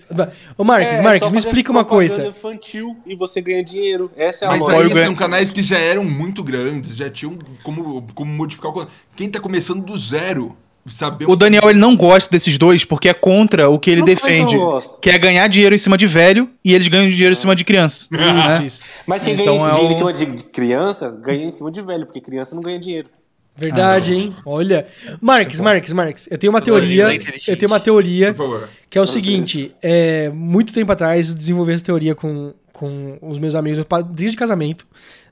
Ô, 0.57 0.65
Marques, 0.65 0.89
É, 0.95 1.03
Marques, 1.03 1.21
só 1.21 1.31
me 1.31 1.39
explica 1.39 1.71
uma 1.71 1.85
coisa. 1.85 2.27
infantil 2.27 2.97
e 3.07 3.15
você 3.15 3.41
ganha 3.43 3.63
dinheiro. 3.63 4.11
Essa 4.17 4.47
é 4.47 4.49
a 4.49 4.51
Mas 4.53 4.61
lógica. 4.61 4.79
Apoio 4.81 4.95
ganha- 4.95 5.07
são 5.07 5.15
canais 5.15 5.51
que 5.51 5.63
já 5.63 5.79
eram 5.79 6.05
muito 6.05 6.43
grandes, 6.43 6.97
já 6.97 7.11
tinham 7.11 7.39
como, 7.63 8.03
como 8.15 8.33
modificar 8.33 8.71
o. 8.75 8.87
Quem 9.15 9.29
tá 9.29 9.39
começando 9.39 9.85
do 9.85 9.97
zero, 9.99 10.57
saber 10.87 11.29
O 11.29 11.37
Daniel 11.37 11.69
ele 11.69 11.79
não 11.79 11.95
gosta 11.97 12.31
desses 12.31 12.57
dois 12.57 12.85
porque 12.85 13.09
é 13.09 13.15
contra 13.15 13.69
o 13.69 13.79
que 13.79 13.91
ele 13.91 14.01
Não 14.01 14.07
defende, 14.07 14.57
que 15.03 15.11
é 15.11 15.19
ganhar 15.19 15.47
dinheiro 15.49 15.75
em 15.75 15.79
cima 15.79 15.99
de 15.99 16.07
velho 16.07 16.49
e 16.65 16.75
eles 16.75 16.89
ganham 16.89 17.09
dinheiro 17.11 17.33
em 17.33 17.37
cima 17.37 17.55
de 17.55 17.65
criança. 17.65 18.07
né? 18.11 18.55
Isso, 18.55 18.63
isso. 18.65 18.81
Mas 19.07 19.23
quem 19.25 19.35
Então 19.35 19.45
ganha 19.47 19.57
esse 19.59 19.67
é 19.67 19.71
dinheiro 19.73 19.89
o- 19.89 19.93
em 19.93 19.99
cima 19.99 20.13
de 20.15 20.27
de 20.27 20.45
criança, 20.45 21.11
ganha 21.23 21.45
em 21.45 21.51
cima 21.51 21.71
de 21.71 21.83
velho, 21.83 22.07
porque 22.07 22.21
criança 22.23 22.55
não 22.55 22.63
ganha 22.63 22.79
dinheiro. 22.79 23.09
Verdade, 23.57 24.13
Ah, 24.13 24.17
hein? 24.17 24.37
Olha. 24.45 24.87
Marques, 25.21 25.61
Marques, 25.61 25.93
Marques, 25.93 26.29
eu 26.31 26.37
tenho 26.37 26.53
uma 26.53 26.61
teoria. 26.61 27.09
é 27.11 27.15
inteligente. 27.15 27.51
Eu 27.51 27.57
tenho 27.57 27.71
uma 27.71 27.79
teoria 27.81 28.35
Por 28.35 28.51
favor. 28.51 28.69
que 28.91 28.99
é 28.99 29.01
o 29.01 29.07
seguinte: 29.07 29.75
é, 29.81 30.29
muito 30.31 30.73
tempo 30.73 30.91
atrás 30.91 31.29
eu 31.31 31.37
desenvolvi 31.37 31.73
essa 31.73 31.85
teoria 31.85 32.15
com, 32.17 32.53
com 32.73 33.17
os 33.23 33.39
meus 33.39 33.55
amigos, 33.55 33.79
meu 33.79 33.85
padrinho 33.85 34.31
de 34.33 34.37
casamento, 34.37 34.85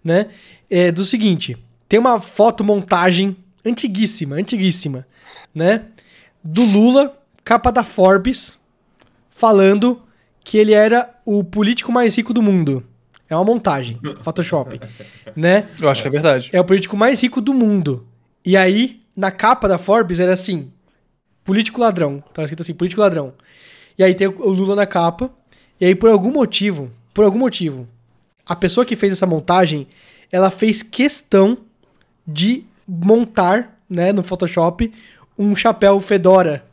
né? 0.04 0.26
É, 0.70 0.92
do 0.92 1.04
seguinte: 1.04 1.56
tem 1.88 1.98
uma 1.98 2.20
fotomontagem 2.20 3.36
antiguíssima, 3.66 4.36
antiguíssima, 4.36 5.04
né? 5.52 5.86
Do 6.44 6.64
Lula, 6.64 7.18
capa 7.42 7.72
da 7.72 7.82
Forbes, 7.82 8.56
falando 9.30 10.00
que 10.44 10.58
ele 10.58 10.72
era 10.72 11.10
o 11.24 11.42
político 11.42 11.90
mais 11.92 12.16
rico 12.16 12.32
do 12.32 12.42
mundo. 12.42 12.84
É 13.28 13.34
uma 13.34 13.44
montagem, 13.44 13.98
Photoshop, 14.22 14.78
né? 15.34 15.66
Eu 15.80 15.88
acho 15.88 16.02
que 16.02 16.08
é 16.08 16.10
verdade. 16.10 16.50
É 16.52 16.60
o 16.60 16.64
político 16.64 16.96
mais 16.96 17.20
rico 17.20 17.40
do 17.40 17.54
mundo. 17.54 18.06
E 18.45 18.57
aí, 18.57 19.01
na 19.16 19.30
capa 19.30 19.68
da 19.68 19.78
Forbes 19.78 20.20
era 20.20 20.32
assim: 20.32 20.70
político 21.45 21.80
ladrão. 21.80 22.22
Tava 22.32 22.45
escrito 22.45 22.62
assim, 22.62 22.74
político 22.74 23.01
ladrão. 23.01 23.34
E 23.99 24.03
aí 24.03 24.14
tem 24.14 24.26
o 24.26 24.51
Lula 24.51 24.74
na 24.74 24.86
capa. 24.86 25.30
E 25.80 25.86
aí, 25.86 25.95
por 25.95 26.11
algum 26.11 26.30
motivo, 26.30 26.90
por 27.12 27.24
algum 27.24 27.38
motivo, 27.38 27.88
a 28.47 28.55
pessoa 28.55 28.84
que 28.84 28.97
fez 28.97 29.12
essa 29.12 29.26
montagem, 29.26 29.86
ela 30.30 30.51
fez 30.51 30.82
questão 30.82 31.59
de 32.26 32.64
montar, 32.86 33.78
né, 33.88 34.12
no 34.12 34.22
Photoshop, 34.22 34.93
um 35.38 35.55
chapéu 35.57 36.01
fedora 36.01 36.64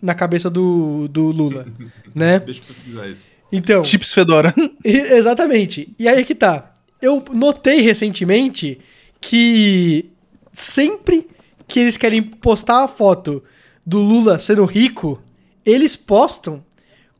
na 0.00 0.14
cabeça 0.14 0.50
do, 0.50 1.08
do 1.08 1.30
Lula, 1.30 1.66
né? 2.14 2.38
Deixa 2.40 2.60
eu 2.60 2.66
pesquisar 2.66 3.08
isso. 3.08 3.30
Então, 3.50 3.84
Chips 3.84 4.12
Fedora. 4.12 4.52
Exatamente. 4.84 5.94
E 5.98 6.08
aí 6.08 6.20
é 6.20 6.24
que 6.24 6.34
tá. 6.34 6.72
Eu 7.00 7.24
notei 7.32 7.80
recentemente 7.80 8.80
que 9.20 10.10
sempre 10.56 11.28
que 11.68 11.78
eles 11.78 11.96
querem 11.98 12.22
postar 12.22 12.84
a 12.84 12.88
foto 12.88 13.42
do 13.84 13.98
Lula 13.98 14.38
sendo 14.38 14.64
rico, 14.64 15.22
eles 15.64 15.94
postam 15.94 16.64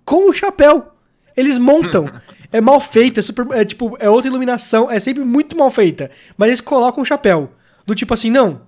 com 0.05 0.30
o 0.30 0.32
chapéu. 0.32 0.93
Eles 1.37 1.59
montam. 1.59 2.11
É 2.53 2.61
mal 2.61 2.78
feita, 2.78 3.18
é 3.18 3.22
super. 3.22 3.45
É 3.51 3.64
tipo, 3.64 3.97
é 3.99 4.09
outra 4.09 4.28
iluminação, 4.28 4.89
é 4.89 5.01
sempre 5.01 5.24
muito 5.24 5.59
mal 5.59 5.68
feita. 5.68 6.12
Mas 6.39 6.49
eles 6.49 6.61
colocam 6.61 7.03
o 7.03 7.05
chapéu. 7.05 7.51
Do 7.84 7.93
tipo 7.93 8.14
assim, 8.14 8.30
não. 8.30 8.62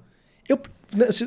Eu, 0.49 0.59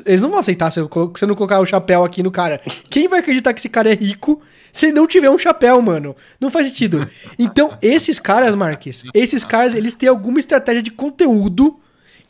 eles 0.04 0.20
não 0.20 0.28
vão 0.28 0.38
aceitar 0.38 0.70
se 0.70 0.78
eu 0.78 0.88
não 1.26 1.34
colocar 1.34 1.58
o 1.60 1.66
chapéu 1.66 2.04
aqui 2.04 2.22
no 2.22 2.30
cara. 2.30 2.60
Quem 2.90 3.08
vai 3.08 3.20
acreditar 3.20 3.54
que 3.54 3.58
esse 3.58 3.70
cara 3.70 3.90
é 3.90 3.94
rico 3.94 4.42
se 4.70 4.86
ele 4.86 4.92
não 4.92 5.06
tiver 5.06 5.30
um 5.30 5.38
chapéu, 5.38 5.80
mano? 5.80 6.14
Não 6.38 6.50
faz 6.50 6.68
sentido. 6.68 7.08
Então, 7.38 7.76
esses 7.80 8.20
caras, 8.20 8.54
Marques, 8.54 9.02
esses 9.14 9.44
caras, 9.44 9.74
eles 9.74 9.94
têm 9.94 10.10
alguma 10.10 10.38
estratégia 10.38 10.82
de 10.82 10.90
conteúdo 10.90 11.80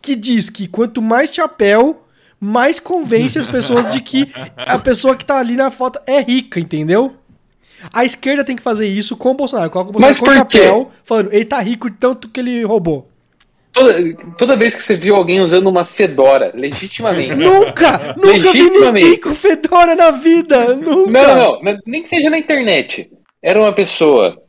que 0.03 0.16
diz 0.16 0.50
que 0.50 0.66
quanto 0.66 1.00
mais 1.00 1.32
chapéu, 1.32 2.03
mais 2.40 2.80
convence 2.80 3.38
as 3.38 3.46
pessoas 3.46 3.92
de 3.92 4.00
que 4.00 4.28
a 4.57 4.78
pessoa 4.78 5.14
que 5.14 5.24
tá 5.24 5.38
ali 5.38 5.57
na 5.57 5.70
foto 5.70 6.00
é 6.07 6.20
rica, 6.20 6.59
entendeu? 6.59 7.14
A 7.92 8.05
esquerda 8.05 8.44
tem 8.44 8.57
que 8.57 8.62
fazer 8.62 8.86
isso 8.86 9.16
com 9.16 9.30
o 9.30 9.34
Bolsonaro. 9.34 9.70
Coloca 9.70 9.90
o 9.90 9.92
Bolsonaro 9.92 10.12
Mas 10.12 10.18
com 10.18 10.40
por 10.40 10.46
quê? 10.46 10.59
chapéu, 10.59 10.90
falando, 11.05 11.32
ele 11.32 11.44
tá 11.44 11.61
rico 11.61 11.88
de 11.88 11.96
tanto 11.96 12.28
que 12.28 12.40
ele 12.40 12.64
roubou. 12.64 13.09
Toda, 13.72 13.94
toda 14.36 14.57
vez 14.57 14.74
que 14.76 14.82
você 14.82 14.96
viu 14.96 15.16
alguém 15.16 15.40
usando 15.40 15.66
uma 15.66 15.84
fedora, 15.84 16.53
legitimamente. 16.55 17.34
Nunca! 17.34 18.14
Nunca 18.16 18.53
vi 18.53 18.70
ninguém 18.70 19.18
com 19.18 19.34
fedora 19.34 19.94
na 19.94 20.11
vida! 20.11 20.74
Nunca! 20.76 21.11
Não, 21.11 21.36
não, 21.36 21.62
não. 21.62 21.78
Nem 21.86 22.03
que 22.03 22.09
seja 22.09 22.28
na 22.28 22.38
internet. 22.38 23.11
Era 23.42 23.59
uma 23.59 23.72
pessoa 23.74 24.41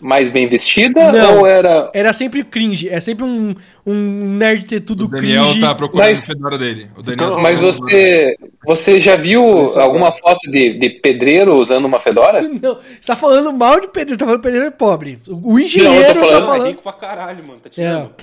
mais 0.00 0.30
bem 0.30 0.48
vestida 0.48 1.10
Não. 1.12 1.40
ou 1.40 1.46
era. 1.46 1.90
Era 1.94 2.12
sempre 2.12 2.44
cringe. 2.44 2.88
É 2.88 3.00
sempre 3.00 3.24
um, 3.24 3.54
um 3.86 3.94
nerd 4.34 4.64
ter 4.66 4.80
tudo 4.80 5.04
O 5.06 5.08
Daniel 5.08 5.44
cringe. 5.46 5.60
tá 5.60 5.74
procurando 5.74 6.06
Mas- 6.08 6.22
a 6.22 6.26
fedora 6.26 6.58
dele. 6.58 6.90
O 6.96 7.02
Daniel 7.02 7.14
Então, 7.14 7.36
tá 7.36 7.42
Mas 7.42 7.60
você. 7.60 8.36
Você 8.66 9.00
já 9.00 9.16
viu 9.16 9.42
alguma 9.78 10.12
foto 10.16 10.50
de, 10.50 10.78
de 10.78 10.90
pedreiro 10.90 11.54
usando 11.56 11.84
uma 11.86 12.00
fedora? 12.00 12.40
Não, 12.60 12.74
você 12.76 13.06
tá 13.06 13.16
falando 13.16 13.52
mal 13.52 13.80
de 13.80 13.86
pedreiro, 13.88 14.10
você 14.10 14.16
tá 14.18 14.24
falando 14.24 14.40
que 14.40 14.46
pedreiro 14.46 14.66
é 14.66 14.70
pobre. 14.70 15.18
O 15.26 15.50
Não, 15.52 15.58
engenheiro 15.60 16.14
tô 16.14 16.20
tá 16.20 16.26
falando- 16.26 16.42
É 16.42 16.46
falando. 16.46 16.66
rico 16.68 16.82
pra 16.82 16.92
caralho, 16.92 17.44
mano. 17.46 17.60
Tá 17.60 17.68
tirando. 17.68 18.14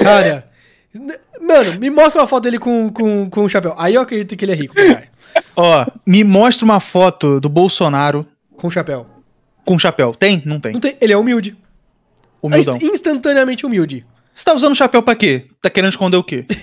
É. 0.00 0.04
Cara, 0.04 0.48
mano, 1.40 1.78
me 1.80 1.90
mostra 1.90 2.20
uma 2.22 2.28
foto 2.28 2.44
dele 2.44 2.58
com, 2.58 2.90
com, 2.92 3.28
com 3.30 3.44
o 3.44 3.48
chapéu. 3.48 3.74
Aí 3.78 3.94
eu 3.94 4.00
acredito 4.02 4.36
que 4.36 4.44
ele 4.44 4.52
é 4.52 4.54
rico, 4.54 4.74
cara. 4.76 5.04
Ó, 5.56 5.86
me 6.06 6.24
mostra 6.24 6.64
uma 6.64 6.80
foto 6.80 7.40
do 7.40 7.48
Bolsonaro 7.48 8.26
Com 8.56 8.70
chapéu. 8.70 9.06
Com 9.68 9.78
chapéu. 9.78 10.14
Tem? 10.18 10.42
Não 10.46 10.58
tem. 10.58 10.72
Não 10.72 10.80
tem, 10.80 10.96
ele 11.00 11.12
é 11.12 11.16
humilde. 11.16 11.54
Humildão. 12.42 12.74
É 12.74 12.78
inst- 12.78 12.94
instantaneamente 12.94 13.66
humilde. 13.66 14.06
Você 14.32 14.44
tá 14.44 14.54
usando 14.54 14.74
chapéu 14.74 15.02
pra 15.02 15.14
quê? 15.16 15.46
Tá 15.60 15.68
querendo 15.68 15.90
esconder 15.90 16.16
o 16.16 16.22
quê? 16.24 16.44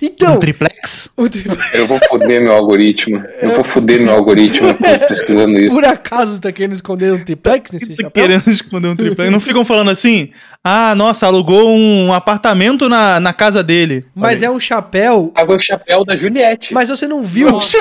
Então, 0.00 0.34
Um 0.34 0.38
triplex? 0.38 1.10
o 1.16 1.28
tri- 1.28 1.44
Eu 1.72 1.86
vou 1.86 1.98
foder 2.08 2.40
meu 2.40 2.52
algoritmo. 2.52 3.24
Eu 3.42 3.56
vou 3.56 3.64
foder 3.64 4.00
meu 4.00 4.12
algoritmo 4.14 4.68
pesquisando 5.08 5.58
isso. 5.58 5.70
por 5.72 5.84
acaso 5.84 6.34
você 6.34 6.40
tá 6.40 6.52
querendo 6.52 6.74
esconder 6.74 7.12
um 7.12 7.24
triplex 7.24 7.72
nesse 7.72 7.88
Tá 7.96 8.04
chapéu? 8.04 8.10
querendo 8.22 8.48
esconder 8.50 8.88
um 8.88 8.94
triplex? 8.96 9.32
Não 9.32 9.40
ficam 9.40 9.64
falando 9.64 9.90
assim? 9.90 10.30
Ah, 10.62 10.94
nossa, 10.94 11.26
alugou 11.26 11.68
um 11.70 12.12
apartamento 12.12 12.88
na, 12.88 13.18
na 13.18 13.32
casa 13.32 13.62
dele. 13.64 14.04
Mas 14.14 14.42
é 14.42 14.50
um 14.50 14.60
chapéu. 14.60 15.32
Tava 15.34 15.54
o 15.54 15.58
chapéu 15.58 16.04
da 16.04 16.14
Juliette. 16.14 16.72
Mas 16.72 16.88
você 16.88 17.08
não 17.08 17.24
viu? 17.24 17.50
Nossa, 17.50 17.78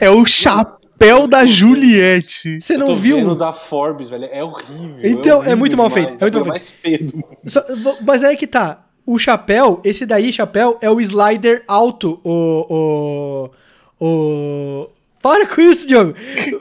É 0.00 0.08
o 0.08 0.24
chapéu 0.24 0.80
da 1.28 1.44
Juliette. 1.46 2.60
Você 2.60 2.74
eu 2.74 2.78
não 2.78 2.86
tô 2.88 2.94
viu? 2.96 3.16
vendo 3.16 3.34
da 3.34 3.52
Forbes, 3.52 4.08
velho. 4.08 4.28
É 4.30 4.42
horrível. 4.44 4.96
Então, 5.10 5.32
é 5.32 5.36
horrível 5.36 5.56
muito 5.56 5.76
mal 5.76 5.88
demais, 5.88 6.08
feito, 6.08 6.20
é 6.20 6.24
muito 6.24 6.34
mal 6.34 6.44
coisa 6.48 6.76
mais 6.82 7.14
mundo. 7.14 7.24
Só- 7.46 7.64
mas 8.04 8.22
aí 8.24 8.36
que 8.36 8.46
tá. 8.46 8.84
O 9.04 9.18
chapéu, 9.18 9.80
esse 9.84 10.06
daí, 10.06 10.32
chapéu, 10.32 10.78
é 10.80 10.88
o 10.88 11.00
slider 11.00 11.64
alto. 11.66 12.20
O. 12.22 13.50
O. 14.00 14.06
o... 14.06 14.88
Para 15.20 15.46
com 15.46 15.60
isso, 15.60 15.86
Diogo! 15.86 16.14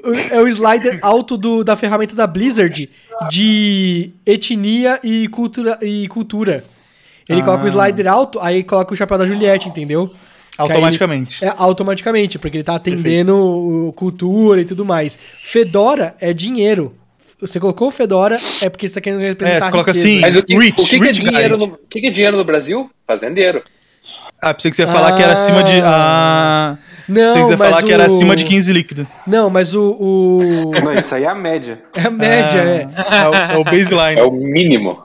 O- 0.03 0.13
É 0.35 0.39
o 0.41 0.47
slider 0.47 0.99
alto 1.01 1.35
do, 1.37 1.63
da 1.63 1.75
ferramenta 1.75 2.15
da 2.15 2.25
Blizzard 2.27 2.89
de 3.29 4.11
etnia 4.25 4.99
e 5.03 5.27
cultura. 5.27 5.77
E 5.81 6.07
cultura. 6.07 6.55
Ele 7.29 7.41
Ah. 7.41 7.43
coloca 7.45 7.63
o 7.63 7.67
slider 7.67 8.07
alto, 8.07 8.39
aí 8.39 8.63
coloca 8.63 8.93
o 8.93 8.97
chapéu 8.97 9.17
da 9.17 9.25
Juliette, 9.27 9.69
entendeu? 9.69 10.11
Automaticamente. 10.57 11.43
É 11.43 11.53
automaticamente, 11.57 12.37
porque 12.37 12.57
ele 12.57 12.63
tá 12.63 12.75
atendendo 12.75 13.35
o- 13.37 13.93
cultura 13.93 14.61
e 14.61 14.65
tudo 14.65 14.85
mais. 14.85 15.17
Fedora 15.41 16.15
é 16.19 16.33
dinheiro. 16.33 16.95
Você 17.39 17.59
colocou 17.59 17.87
o 17.87 17.91
Fedora, 17.91 18.37
é 18.61 18.69
porque 18.69 18.87
você 18.87 18.95
tá 18.95 19.01
querendo 19.01 19.21
representar 19.21 19.57
É, 19.57 19.61
você 19.65 19.71
coloca 19.71 19.91
riqueza. 19.91 20.07
assim, 20.07 20.21
Mas 20.21 20.35
o 20.37 20.43
que, 20.43 20.55
Rich, 20.57 20.79
o 20.81 20.85
que, 20.85 20.99
que 20.99 21.07
é 21.07 21.11
guy. 21.11 21.19
dinheiro 21.31 21.57
no, 21.57 21.65
o 21.65 21.77
que, 21.89 22.01
que 22.01 22.07
é 22.07 22.11
dinheiro 22.11 22.37
no 22.37 22.43
Brasil? 22.43 22.89
Fazendeiro. 23.07 23.63
Ah, 24.39 24.53
pensei 24.53 24.69
que 24.71 24.77
você 24.77 24.83
ia 24.83 24.87
falar 24.87 25.15
que 25.15 25.23
era 25.23 25.33
acima 25.33 25.63
de. 25.63 25.73
Ah. 25.83 26.77
Não, 27.07 27.15
pensei 27.15 27.41
que 27.41 27.47
você 27.47 27.51
ia 27.53 27.57
mas 27.57 27.69
falar 27.69 27.83
que 27.83 27.91
era 27.93 28.03
o- 28.03 28.05
acima 28.05 28.35
de 28.35 28.45
15 28.45 28.71
líquido. 28.73 29.07
Não, 29.25 29.49
mas 29.49 29.73
o. 29.75 29.91
o... 29.99 30.71
Não, 30.83 30.97
isso 30.97 31.13
aí 31.15 31.23
é 31.23 31.27
a 31.27 31.35
média. 31.35 31.79
É 31.95 32.07
a 32.07 32.11
média, 32.11 32.59
é. 32.59 32.87
É 33.23 33.29
o, 33.29 33.33
é 33.53 33.57
o 33.57 33.63
baseline. 33.63 34.19
É 34.19 34.23
o 34.23 34.31
mínimo. 34.31 35.03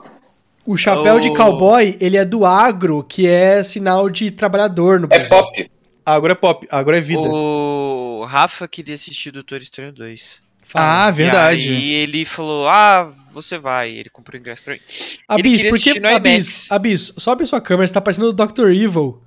O 0.67 0.75
chapéu 0.77 1.19
de 1.19 1.29
O- 1.29 1.33
cowboy, 1.33 1.97
ele 1.99 2.17
é 2.17 2.25
do 2.25 2.45
agro, 2.45 3.01
que 3.03 3.25
é 3.25 3.63
sinal 3.63 4.09
de 4.09 4.29
trabalhador 4.29 4.99
no 4.99 5.05
É 5.05 5.07
Brasil. 5.17 5.29
pop. 5.29 5.71
Agora 6.05 6.33
é 6.33 6.35
pop, 6.35 6.67
agora 6.69 6.97
é 6.97 7.01
vida. 7.01 7.19
O 7.21 8.25
Rafa 8.27 8.67
queria 8.67 8.95
assistir 8.95 9.29
o 9.29 9.33
Doutor 9.33 9.61
Estranho 9.61 9.91
2. 9.93 10.41
Fala. 10.63 11.05
Ah, 11.07 11.11
verdade. 11.11 11.71
E 11.71 11.75
aí 11.75 11.93
ele 11.93 12.25
falou: 12.25 12.67
Ah, 12.67 13.09
você 13.33 13.57
vai. 13.57 13.89
Ele 13.91 14.09
comprou 14.09 14.37
o 14.37 14.41
ingresso 14.41 14.61
pra 14.63 14.73
mim. 14.73 14.79
Abis, 15.27 15.63
por 15.63 15.79
que. 15.79 16.05
Abis. 16.05 16.71
Abis, 16.71 17.13
sobe 17.17 17.43
a 17.43 17.47
sua 17.47 17.61
câmera, 17.61 17.87
você 17.87 17.93
tá 17.93 18.01
parecendo 18.01 18.27
o 18.27 18.33
Dr. 18.33 18.71
Evil. 18.71 19.21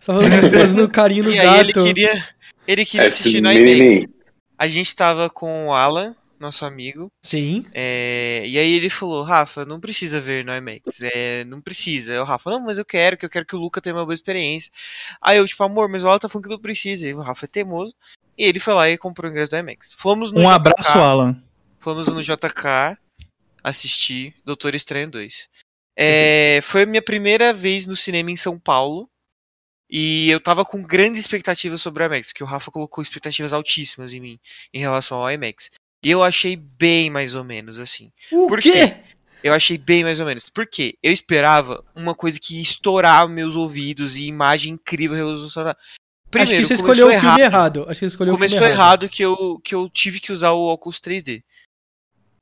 Você 0.00 0.12
tá 0.12 0.18
fazendo, 0.58 0.88
carinho 0.88 1.24
no 1.24 1.30
E 1.32 1.38
aí 1.38 1.60
ele 1.60 1.72
gato. 1.72 1.84
queria, 1.86 2.24
ele 2.66 2.84
queria 2.84 3.06
Esse 3.06 3.20
assistir 3.20 3.40
no. 3.40 3.52
IMAX. 3.52 4.08
A 4.58 4.66
gente 4.66 4.94
tava 4.96 5.30
com 5.30 5.68
o 5.68 5.72
Alan, 5.72 6.14
nosso 6.40 6.64
amigo. 6.64 7.12
Sim. 7.22 7.66
é, 7.72 8.42
e 8.46 8.58
aí 8.58 8.72
ele 8.72 8.88
falou, 8.88 9.22
Rafa, 9.22 9.64
não 9.64 9.78
precisa 9.78 10.18
ver 10.20 10.44
no 10.44 10.54
IMAX. 10.54 11.02
É, 11.02 11.44
não 11.44 11.60
precisa. 11.60 12.12
Aí 12.12 12.18
o 12.18 12.24
Rafa, 12.24 12.50
não, 12.50 12.60
mas 12.60 12.78
eu 12.78 12.84
quero, 12.84 13.16
que 13.16 13.24
eu 13.24 13.30
quero 13.30 13.46
que 13.46 13.54
o 13.54 13.58
Luca 13.58 13.80
tenha 13.80 13.94
uma 13.94 14.04
boa 14.04 14.14
experiência. 14.14 14.72
Aí 15.20 15.36
eu, 15.38 15.46
tipo, 15.46 15.62
amor, 15.62 15.88
mas 15.88 16.02
o 16.02 16.08
Alan 16.08 16.18
tá 16.18 16.28
falando 16.28 16.44
que 16.44 16.50
não 16.50 16.58
precisa. 16.58 17.06
E 17.06 17.14
o 17.14 17.20
Rafa 17.20 17.44
é 17.44 17.48
teimoso. 17.48 17.94
E 18.36 18.44
ele 18.44 18.58
foi 18.58 18.74
lá 18.74 18.88
e 18.88 18.96
comprou 18.96 19.28
o 19.28 19.30
ingresso 19.30 19.50
do 19.50 19.58
IMAX. 19.58 19.92
Fomos 19.92 20.32
no 20.32 20.40
Um 20.40 20.44
JK, 20.44 20.52
abraço, 20.52 20.98
Alan. 20.98 21.42
Fomos 21.78 22.06
no 22.08 22.22
JK 22.22 22.98
assistir 23.62 24.34
Doutor 24.44 24.74
Estranho 24.74 25.10
2. 25.10 25.48
É, 25.96 26.60
foi 26.62 26.82
a 26.82 26.86
minha 26.86 27.02
primeira 27.02 27.52
vez 27.52 27.86
no 27.86 27.94
cinema 27.94 28.30
em 28.30 28.36
São 28.36 28.58
Paulo. 28.58 29.08
E 29.90 30.30
eu 30.30 30.38
tava 30.38 30.64
com 30.64 30.80
grandes 30.80 31.20
expectativas 31.20 31.82
sobre 31.82 32.04
o 32.04 32.06
IMAX, 32.06 32.28
porque 32.28 32.44
o 32.44 32.46
Rafa 32.46 32.70
colocou 32.70 33.02
expectativas 33.02 33.52
altíssimas 33.52 34.14
em 34.14 34.20
mim 34.20 34.40
em 34.72 34.78
relação 34.78 35.18
ao 35.18 35.30
IMAX. 35.30 35.70
Eu 36.02 36.22
achei 36.22 36.56
bem 36.56 37.10
mais 37.10 37.34
ou 37.34 37.44
menos 37.44 37.78
assim. 37.78 38.10
O 38.32 38.48
Por 38.48 38.60
quê? 38.60 38.72
quê? 38.72 38.96
Eu 39.42 39.54
achei 39.54 39.78
bem 39.78 40.04
mais 40.04 40.20
ou 40.20 40.26
menos. 40.26 40.48
Por 40.48 40.66
quê? 40.66 40.94
Eu 41.02 41.12
esperava 41.12 41.82
uma 41.94 42.14
coisa 42.14 42.38
que 42.40 42.56
ia 42.56 42.62
estourar 42.62 43.28
meus 43.28 43.56
ouvidos 43.56 44.16
e 44.16 44.26
imagem 44.26 44.74
incrível 44.74 45.16
revolucionária. 45.16 45.76
Acho 46.34 46.54
que 46.54 46.64
você 46.64 46.74
escolheu 46.74 47.08
o 47.08 47.20
filme 47.20 47.40
errado. 47.40 47.82
Acho 47.88 48.00
que 48.00 48.06
você 48.06 48.12
escolheu 48.12 48.34
começou 48.34 48.58
o 48.58 48.60
filme 48.60 48.74
errado 48.74 49.08
que 49.08 49.24
eu, 49.24 49.60
que 49.64 49.74
eu 49.74 49.88
tive 49.88 50.20
que 50.20 50.30
usar 50.30 50.52
o 50.52 50.66
óculos 50.66 51.00
3D. 51.00 51.42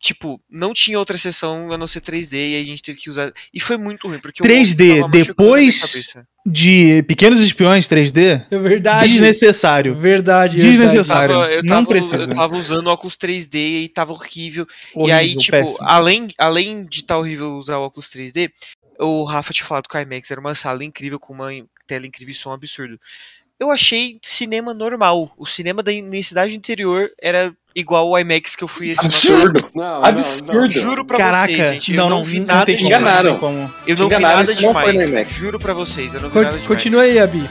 Tipo, 0.01 0.41
não 0.49 0.73
tinha 0.73 0.97
outra 0.99 1.19
sessão 1.19 1.73
a 1.73 1.77
não 1.77 1.87
ser 1.89 2.01
3D 2.01 2.33
e 2.53 2.61
a 2.61 2.65
gente 2.65 2.81
teve 2.83 2.99
que 2.99 3.11
usar. 3.11 3.33
E 3.53 3.59
foi 3.59 3.77
muito 3.77 4.07
ruim, 4.07 4.21
porque 4.21 4.41
o 4.43 4.47
3D, 4.47 5.01
óculos 5.01 5.01
tava 5.01 5.09
machucando 5.09 5.53
a 5.53 5.57
minha 5.57 5.71
depois-. 5.73 6.17
De 6.47 7.03
Pequenos 7.03 7.41
Espiões 7.41 7.89
3D? 7.89 8.47
É 8.51 8.59
verdade. 8.59 9.13
Desnecessário. 9.13 9.95
Verdade. 9.97 10.59
Desnecessário. 10.61 11.35
Tava- 11.35 11.51
eu, 11.53 11.63
Não 11.63 11.69
tava, 11.69 11.87
precisa. 11.89 12.17
eu 12.17 12.29
tava 12.35 12.57
usando 12.57 12.87
óculos 12.87 13.17
3D 13.17 13.83
e 13.85 13.89
tava 13.89 14.13
horrível. 14.13 14.67
e 14.95 14.99
Horrível, 14.99 15.17
aí, 15.19 15.37
tipo, 15.37 15.51
péssimo. 15.59 15.79
além, 15.81 16.33
além 16.39 16.85
de 16.87 17.01
estar 17.01 17.19
horrível 17.19 17.57
usar 17.59 17.79
o 17.79 17.83
óculos 17.83 18.09
3D, 18.09 18.51
o 19.01 19.25
Rafa 19.25 19.53
tinha 19.53 19.67
falado 19.67 19.89
que 19.89 19.97
o 19.97 20.01
IMAX 20.01 20.31
era 20.31 20.41
uma 20.41 20.55
sala 20.55 20.85
incrível 20.85 21.19
com 21.19 21.33
uma 21.35 21.49
tela 21.89 22.07
incrível 22.07 22.33
e 22.33 22.35
som 22.37 22.53
absurdo. 22.53 22.99
Eu 23.61 23.71
achei 23.73 24.19
cinema 24.23 24.73
normal. 24.73 25.33
O 25.37 25.45
cinema 25.45 25.83
da 25.83 25.93
imensidade 25.93 26.57
interior 26.57 27.11
era 27.21 27.53
igual 27.79 28.07
ao 28.14 28.18
IMAX 28.20 28.57
que 28.57 28.64
eu 28.64 28.68
fui 28.68 28.91
assistir. 28.93 29.33
Absurdo. 29.33 29.70
Não, 29.74 30.05
Absurdo. 30.05 30.68
Juro 30.70 31.05
pra 31.05 31.16
Caraca, 31.18 31.53
vocês, 31.53 31.66
gente. 31.66 31.93
não, 31.95 32.05
eu 32.05 32.11
não, 32.11 32.16
não, 32.18 32.24
vi 32.24 32.39
não 32.41 32.47
nada 32.47 32.64
demais. 32.66 32.87
enganaram. 32.87 33.31
não 33.31 33.39
como. 33.39 33.74
Eu 33.87 33.97
não 33.97 34.09
vi 34.09 34.18
nada 34.18 34.45
não 34.53 34.55
demais. 34.55 35.09
IMAX. 35.11 35.31
Juro 35.31 35.59
pra 35.59 35.72
vocês, 35.72 36.14
eu 36.14 36.20
não 36.20 36.29
vi 36.29 36.33
Con- 36.35 36.43
nada 36.43 36.59
demais. 36.59 36.66
continua 36.68 37.03
aí, 37.03 37.18
Abis. 37.18 37.51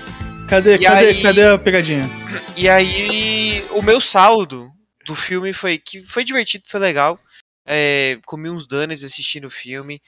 Cadê, 0.49 0.75
E 0.75 0.79
cadê, 0.79 1.07
aí- 1.07 1.21
cadê 1.21 1.43
a 1.47 1.57
pegadinha? 1.57 2.09
E 2.55 2.69
aí, 2.69 3.65
o 3.71 3.81
meu 3.81 3.99
saldo 3.99 4.69
do 5.05 5.13
filme 5.15 5.51
foi 5.53 5.77
que 5.77 5.99
foi 6.03 6.23
divertido, 6.23 6.63
foi 6.67 6.79
legal. 6.79 7.19
É, 7.65 8.17
comi 8.25 8.49
uns 8.49 8.65
donuts 8.65 9.03
assistindo 9.03 9.45
o 9.45 9.49
filme. 9.49 10.01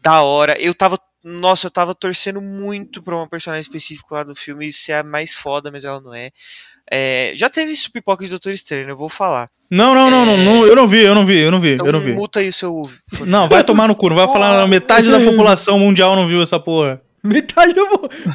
Da 0.00 0.22
hora. 0.22 0.60
Eu 0.60 0.74
tava. 0.74 0.98
Nossa, 1.24 1.66
eu 1.66 1.70
tava 1.70 1.94
torcendo 1.94 2.40
muito 2.40 3.02
pra 3.02 3.16
uma 3.16 3.28
personagem 3.28 3.60
específica 3.62 4.14
lá 4.14 4.22
do 4.22 4.34
filme 4.36 4.72
ser 4.72 4.92
a 4.92 5.02
mais 5.02 5.34
foda, 5.34 5.70
mas 5.70 5.84
ela 5.84 6.00
não 6.00 6.14
é. 6.14 6.30
É, 6.90 7.32
já 7.36 7.50
teve 7.50 7.72
isso 7.72 7.92
pipoca 7.92 8.24
de 8.24 8.30
Doutor 8.30 8.50
Estranho, 8.52 8.88
eu 8.88 8.96
vou 8.96 9.08
falar. 9.08 9.50
Não, 9.70 9.94
não, 9.94 10.10
não, 10.10 10.24
não, 10.24 10.36
não, 10.38 10.66
eu 10.66 10.74
não 10.74 10.88
vi, 10.88 11.00
eu 11.00 11.14
não 11.14 11.26
vi, 11.26 11.38
eu 11.38 11.50
não 11.50 11.60
vi, 11.60 11.74
Então 11.74 11.84
eu 11.86 11.92
não 11.92 12.00
vi. 12.00 12.12
muta 12.12 12.40
aí 12.40 12.48
o 12.48 12.52
seu. 12.52 12.82
Não, 13.26 13.46
vai 13.48 13.62
tomar 13.62 13.88
no 13.88 13.94
cu, 13.94 14.08
não 14.08 14.16
vai 14.16 14.26
falar, 14.26 14.66
metade 14.66 15.10
da 15.10 15.20
população 15.20 15.78
mundial 15.78 16.16
não 16.16 16.26
viu 16.26 16.42
essa 16.42 16.58
porra. 16.58 17.02
Metade 17.22 17.74
da. 17.74 17.82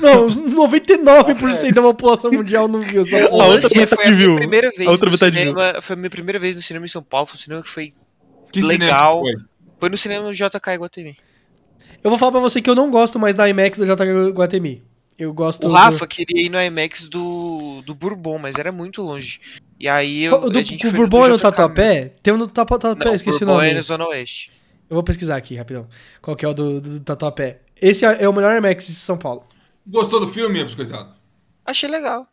Não, 0.01 0.27
os 0.27 0.37
99% 0.37 1.73
da 1.73 1.81
população 1.81 2.29
mundial 2.31 2.67
não 2.67 2.79
viu 2.81 3.01
essa 3.01 3.15
O 3.15 3.25
A 3.25 3.29
porra. 3.29 3.45
outra 3.47 3.69
é, 3.73 3.77
metade 3.79 3.95
foi 3.95 4.05
a 4.05 4.11
minha 4.11 4.17
viu. 4.27 4.35
primeira 4.35 4.69
vez 4.69 4.87
A 4.87 4.91
outra 4.91 5.05
no 5.07 5.11
metade 5.13 5.39
cinema. 5.39 5.81
Foi 5.81 5.93
a 5.93 5.97
minha 5.97 6.09
primeira 6.09 6.37
vez 6.39 6.55
no 6.55 6.61
cinema 6.61 6.85
em 6.85 6.89
São 6.89 7.01
Paulo. 7.01 7.25
Foi 7.25 7.35
um 7.35 7.39
cinema 7.39 7.63
que 7.63 7.69
foi. 7.69 7.93
Que 8.51 8.61
Legal. 8.61 9.21
cinema 9.21 9.37
que 9.37 9.41
foi? 9.41 9.49
Foi 9.79 9.89
no 9.89 9.97
cinema 9.97 10.31
JK 10.31 10.73
Iguatemi. 10.75 11.17
Eu 12.03 12.09
vou 12.09 12.19
falar 12.19 12.33
pra 12.33 12.41
você 12.41 12.61
que 12.61 12.69
eu 12.69 12.75
não 12.75 12.91
gosto 12.91 13.17
mais 13.17 13.33
da 13.33 13.47
IMAX 13.49 13.79
do 13.79 13.85
JK 13.85 14.31
Guatemi. 14.33 14.83
Eu 15.17 15.33
gosto 15.33 15.65
O 15.65 15.67
do- 15.67 15.73
Rafa 15.73 16.07
queria 16.07 16.41
ir 16.45 16.49
no 16.49 16.61
IMAX 16.61 17.07
do, 17.07 17.81
do 17.85 17.93
Bourbon, 17.93 18.37
mas 18.39 18.57
era 18.57 18.71
muito 18.71 19.01
longe. 19.01 19.39
E 19.79 19.87
aí 19.87 20.23
eu. 20.23 20.49
Do, 20.49 20.57
a 20.57 20.63
gente 20.63 20.87
o 20.87 20.91
Bourbon 20.91 21.25
é 21.25 21.29
no 21.29 21.39
Tatuapé? 21.39 22.13
Tem 22.23 22.33
um 22.33 22.37
no 22.37 22.47
Tatuapé, 22.47 23.05
Não, 23.05 23.15
esqueci 23.15 23.37
o 23.43 23.45
Bourbon 23.45 23.53
nome. 23.61 23.69
é 23.71 23.73
na 23.75 23.81
Zona 23.81 24.07
Oeste. 24.07 24.51
Eu 24.89 24.95
vou 24.95 25.03
pesquisar 25.03 25.35
aqui, 25.37 25.55
rapidão. 25.55 25.87
Qual 26.21 26.35
que 26.35 26.45
é 26.45 26.47
o 26.47 26.53
do, 26.53 26.79
do, 26.81 26.89
do 26.91 26.99
Tatuapé. 26.99 27.61
Esse 27.81 28.05
é, 28.05 28.23
é 28.23 28.29
o 28.29 28.33
melhor 28.33 28.55
IMAX 28.57 28.87
de 28.87 28.95
São 28.95 29.17
Paulo. 29.17 29.43
Gostou 29.85 30.19
do 30.19 30.27
filme, 30.27 30.63
biscoitado? 30.63 31.13
Achei 31.65 31.89
legal. 31.89 32.27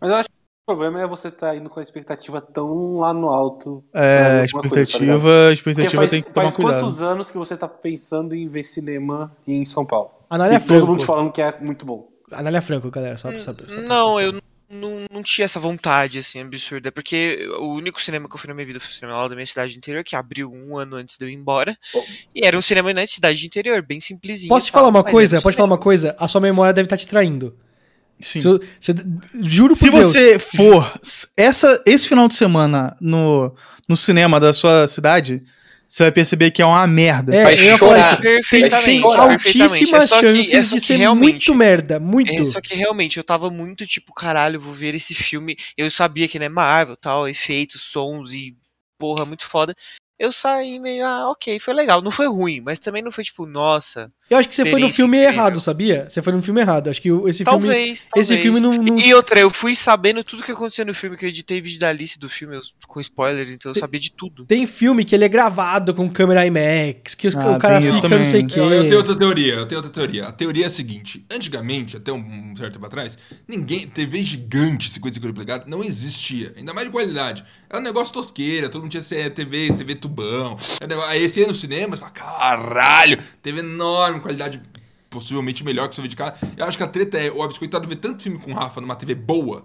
Mas 0.00 0.10
eu 0.10 0.16
acho 0.16 0.28
que 0.28 0.34
o 0.34 0.74
problema 0.74 1.00
é 1.02 1.06
você 1.06 1.28
estar 1.28 1.56
indo 1.56 1.68
com 1.70 1.78
a 1.80 1.82
expectativa 1.82 2.40
tão 2.40 2.98
lá 2.98 3.12
no 3.14 3.28
alto. 3.28 3.82
É, 3.94 4.42
alguma 4.42 4.62
coisa, 4.68 4.74
tá 4.74 4.80
expectativa, 4.82 5.52
expectativa 5.52 5.96
faz, 5.96 6.10
tem 6.10 6.22
que 6.22 6.30
tomar 6.30 6.44
faz 6.46 6.56
cuidado. 6.56 6.80
quantos 6.80 7.00
anos 7.02 7.30
que 7.30 7.38
você 7.38 7.56
tá 7.56 7.66
pensando 7.68 8.34
em 8.34 8.46
ver 8.48 8.62
cinema 8.62 9.34
em 9.46 9.64
São 9.64 9.84
Paulo? 9.86 10.10
Anália 10.28 10.56
e 10.56 10.58
todo 10.60 10.68
Franco. 10.68 10.86
mundo 10.88 11.04
falando 11.04 11.32
que 11.32 11.40
é 11.42 11.54
muito 11.60 11.84
bom. 11.86 12.08
Anália 12.32 12.60
Franco, 12.62 12.90
galera, 12.90 13.16
só 13.16 13.30
pra 13.30 13.40
saber. 13.40 13.64
só 13.68 13.74
pra 13.76 13.82
Não, 13.82 14.14
saber. 14.16 14.26
eu 14.26 14.42
não, 14.68 15.06
não 15.12 15.22
tinha 15.22 15.44
essa 15.44 15.60
vontade, 15.60 16.18
assim, 16.18 16.40
absurda. 16.40 16.90
Porque 16.90 17.48
o 17.60 17.68
único 17.74 18.00
cinema 18.02 18.28
que 18.28 18.34
eu 18.34 18.38
fui 18.38 18.48
na 18.48 18.54
minha 18.54 18.66
vida 18.66 18.80
foi 18.80 18.90
o 18.90 18.92
cinema 18.92 19.16
lá 19.16 19.28
da 19.28 19.34
minha 19.36 19.46
cidade 19.46 19.76
interior, 19.76 20.02
que 20.02 20.16
abriu 20.16 20.50
um 20.52 20.76
ano 20.76 20.96
antes 20.96 21.16
de 21.16 21.24
eu 21.24 21.28
ir 21.28 21.34
embora. 21.34 21.76
E 22.34 22.44
era 22.44 22.58
um 22.58 22.62
cinema 22.62 22.92
na 22.92 23.06
cidade 23.06 23.46
interior, 23.46 23.80
bem 23.82 24.00
simplesinho. 24.00 24.48
Posso 24.48 24.66
te 24.66 24.72
falar 24.72 24.88
uma 24.88 25.04
coisa? 25.04 25.40
Pode 25.40 25.56
falar 25.56 25.66
uma 25.68 25.78
coisa? 25.78 26.16
A 26.18 26.26
sua 26.26 26.40
memória 26.40 26.72
deve 26.72 26.86
estar 26.86 26.96
te 26.96 27.06
traindo. 27.06 27.56
Sim. 28.20 28.40
Se, 28.40 28.48
eu- 28.48 28.60
se- 28.80 28.94
juro 29.42 29.74
por 29.76 29.84
Se 29.84 29.90
Deus. 29.90 30.06
você 30.06 30.38
for 30.38 30.98
essa, 31.36 31.82
esse 31.86 32.08
final 32.08 32.26
de 32.26 32.34
semana 32.34 32.96
no, 33.00 33.54
no 33.88 33.96
cinema 33.96 34.40
da 34.40 34.52
sua 34.54 34.88
cidade, 34.88 35.42
você 35.88 36.02
vai 36.04 36.12
perceber 36.12 36.50
que 36.50 36.60
é 36.62 36.66
uma 36.66 36.86
merda. 36.86 37.34
É, 37.34 37.42
Vai 37.44 37.54
eu 37.54 37.78
chorar. 37.78 38.00
isso. 38.14 38.20
Tem, 38.22 38.34
Perfeitamente, 38.34 38.84
tem 38.86 39.02
altíssimas 39.04 40.04
É 40.12 40.20
que- 40.20 40.20
chances 40.20 40.52
é 40.52 40.60
de 40.76 40.80
ser 40.80 41.14
muito 41.14 41.54
merda. 41.54 42.00
Muito. 42.00 42.32
É, 42.32 42.44
só 42.46 42.60
que 42.60 42.74
realmente 42.74 43.16
eu 43.18 43.24
tava 43.24 43.50
muito 43.50 43.86
tipo, 43.86 44.12
caralho, 44.12 44.60
vou 44.60 44.72
ver 44.72 44.94
esse 44.94 45.14
filme. 45.14 45.56
Eu 45.76 45.90
sabia 45.90 46.26
que 46.28 46.38
não 46.38 46.46
é 46.46 46.48
Marvel, 46.48 46.96
tal, 46.96 47.28
efeitos, 47.28 47.82
sons 47.82 48.32
e 48.32 48.56
porra, 48.98 49.24
muito 49.24 49.44
foda. 49.46 49.74
eu 50.18 50.32
saí 50.32 50.78
meio, 50.78 51.04
ah, 51.04 51.30
ok, 51.30 51.58
foi 51.58 51.74
legal. 51.74 52.00
Não 52.00 52.10
foi 52.10 52.26
ruim, 52.26 52.60
mas 52.62 52.78
também 52.78 53.02
não 53.02 53.10
foi 53.10 53.22
tipo, 53.24 53.44
nossa. 53.46 54.10
Eu 54.28 54.38
acho 54.38 54.48
que 54.48 54.56
você 54.56 54.68
foi 54.68 54.80
no 54.80 54.92
filme 54.92 55.16
incrível. 55.18 55.34
errado, 55.40 55.60
sabia? 55.60 56.08
Você 56.10 56.20
foi 56.20 56.32
no 56.32 56.42
filme 56.42 56.60
errado. 56.60 56.90
Acho 56.90 57.00
que 57.00 57.08
esse 57.08 57.44
filme. 57.44 57.44
Talvez, 57.44 58.06
talvez. 58.08 58.30
Esse 58.30 58.38
filme 58.42 58.58
não. 58.60 58.72
não- 58.74 58.98
E 58.98 59.14
outra, 59.14 59.38
eu 59.38 59.48
fui 59.50 59.76
sabendo 59.76 60.24
tudo 60.24 60.42
que 60.42 60.50
aconteceu 60.50 60.84
no 60.84 60.92
filme, 60.92 61.16
que 61.16 61.24
eu 61.24 61.28
editei 61.28 61.60
vídeo 61.60 61.78
da 61.78 61.90
Alice 61.90 62.18
do 62.18 62.28
filme 62.28 62.56
eu- 62.56 62.60
com 62.88 63.00
spoilers, 63.00 63.52
então 63.52 63.70
eu 63.70 63.76
sabia 63.78 64.00
de 64.00 64.10
tudo. 64.10 64.44
Tem 64.44 64.66
filme 64.66 65.04
que 65.04 65.14
ele 65.14 65.24
é 65.24 65.28
gravado 65.28 65.94
com 65.94 66.10
câmera 66.10 66.44
IMAX, 66.44 67.14
que 67.14 67.28
os- 67.28 67.36
Ah, 67.36 67.56
o 67.56 67.58
cara 67.60 67.80
tem 67.80 67.92
fica 67.92 68.08
não 68.08 68.16
também. 68.16 68.28
sei 68.30 68.42
o 68.42 68.46
quê. 68.48 68.58
Eu, 68.58 68.72
eu 68.72 68.84
tenho 68.84 68.96
outra 68.96 69.14
teoria, 69.16 69.54
eu 69.54 69.66
tenho 69.66 69.78
outra 69.78 69.92
teoria. 69.92 70.26
A 70.26 70.32
teoria 70.32 70.64
é 70.64 70.66
a 70.66 70.70
seguinte: 70.70 71.24
antigamente, 71.32 71.96
até 71.96 72.12
um 72.12 72.52
certo 72.56 72.72
tempo 72.74 72.86
atrás, 72.86 73.16
ninguém. 73.46 73.86
TV 73.86 74.22
gigante, 74.24 74.90
55 74.90 75.32
polegadas, 75.34 75.68
não 75.68 75.84
existia. 75.84 76.52
Ainda 76.56 76.74
mais 76.74 76.86
de 76.88 76.92
qualidade. 76.92 77.44
Era 77.70 77.78
um 77.78 77.82
negócio 77.82 78.12
tosqueira, 78.12 78.68
todo 78.68 78.82
mundo 78.82 78.90
tinha 78.90 79.30
TV, 79.30 79.72
TV 79.72 79.94
tubão. 79.94 80.56
Aí 81.06 81.28
você 81.28 81.40
ia 81.42 81.46
no 81.46 81.54
cinema, 81.54 81.94
você 81.96 82.00
fala, 82.00 82.12
caralho, 82.12 83.18
TV 83.42 83.60
enorme, 83.60 84.15
qualidade 84.20 84.60
possivelmente 85.10 85.64
melhor 85.64 85.86
que 85.88 85.92
o 85.92 85.94
seu 85.94 86.02
vídeo 86.02 86.16
de 86.16 86.22
casa. 86.22 86.36
Eu 86.56 86.64
acho 86.66 86.76
que 86.76 86.82
a 86.84 86.88
treta 86.88 87.18
é 87.18 87.30
o 87.30 87.42
Abiscoitado 87.42 87.88
vê 87.88 87.96
tanto 87.96 88.22
filme 88.22 88.38
com 88.38 88.50
o 88.50 88.54
Rafa 88.54 88.80
numa 88.80 88.96
TV 88.96 89.14
boa, 89.14 89.64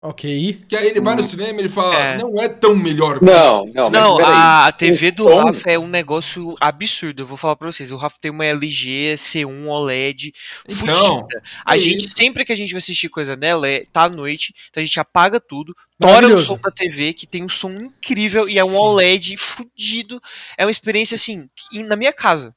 Ok. 0.00 0.62
que 0.68 0.76
aí 0.76 0.86
ele 0.88 1.00
vai 1.00 1.16
no 1.16 1.24
cinema 1.24 1.58
e 1.58 1.62
ele 1.62 1.68
fala, 1.68 1.94
É. 1.96 2.18
não 2.18 2.40
é 2.40 2.48
tão 2.48 2.74
melhor. 2.76 3.20
Não, 3.20 3.66
não, 3.66 3.90
mas 3.90 3.92
Não, 4.00 4.16
peraí. 4.16 4.32
a, 4.32 4.72
TV 4.72 5.10
do 5.10 5.24
som- 5.24 5.42
Rafa 5.44 5.70
é 5.70 5.78
um 5.78 5.88
negócio 5.88 6.54
absurdo. 6.60 7.22
Eu 7.22 7.26
vou 7.26 7.36
falar 7.36 7.56
pra 7.56 7.70
vocês. 7.70 7.90
O 7.90 7.96
Rafa 7.96 8.16
tem 8.20 8.30
uma 8.30 8.44
LG 8.46 9.14
C1 9.18 9.66
OLED 9.66 10.32
Então, 10.68 10.94
fudida. 10.94 11.42
A 11.66 11.76
é 11.76 11.78
gente, 11.80 12.06
isso. 12.06 12.16
sempre 12.16 12.44
que 12.44 12.52
a 12.52 12.56
gente 12.56 12.70
vai 12.72 12.78
assistir 12.78 13.08
coisa 13.08 13.34
nela, 13.36 13.68
é, 13.68 13.84
tá 13.92 14.04
à 14.04 14.08
noite, 14.08 14.54
então 14.70 14.80
a 14.80 14.86
gente 14.86 15.00
apaga 15.00 15.40
tudo, 15.40 15.74
tora 16.00 16.28
o 16.32 16.38
som 16.38 16.56
da 16.58 16.70
TV, 16.70 17.12
que 17.12 17.26
tem 17.26 17.42
um 17.44 17.48
som 17.48 17.70
incrível 17.72 18.48
e 18.48 18.56
é 18.58 18.64
um 18.64 18.76
OLED 18.76 19.36
fudido. 19.36 20.20
É 20.56 20.64
uma 20.64 20.70
experiência 20.70 21.16
assim, 21.16 21.48
que- 21.56 21.82
na 21.82 21.96
minha 21.96 22.12
casa. 22.12 22.54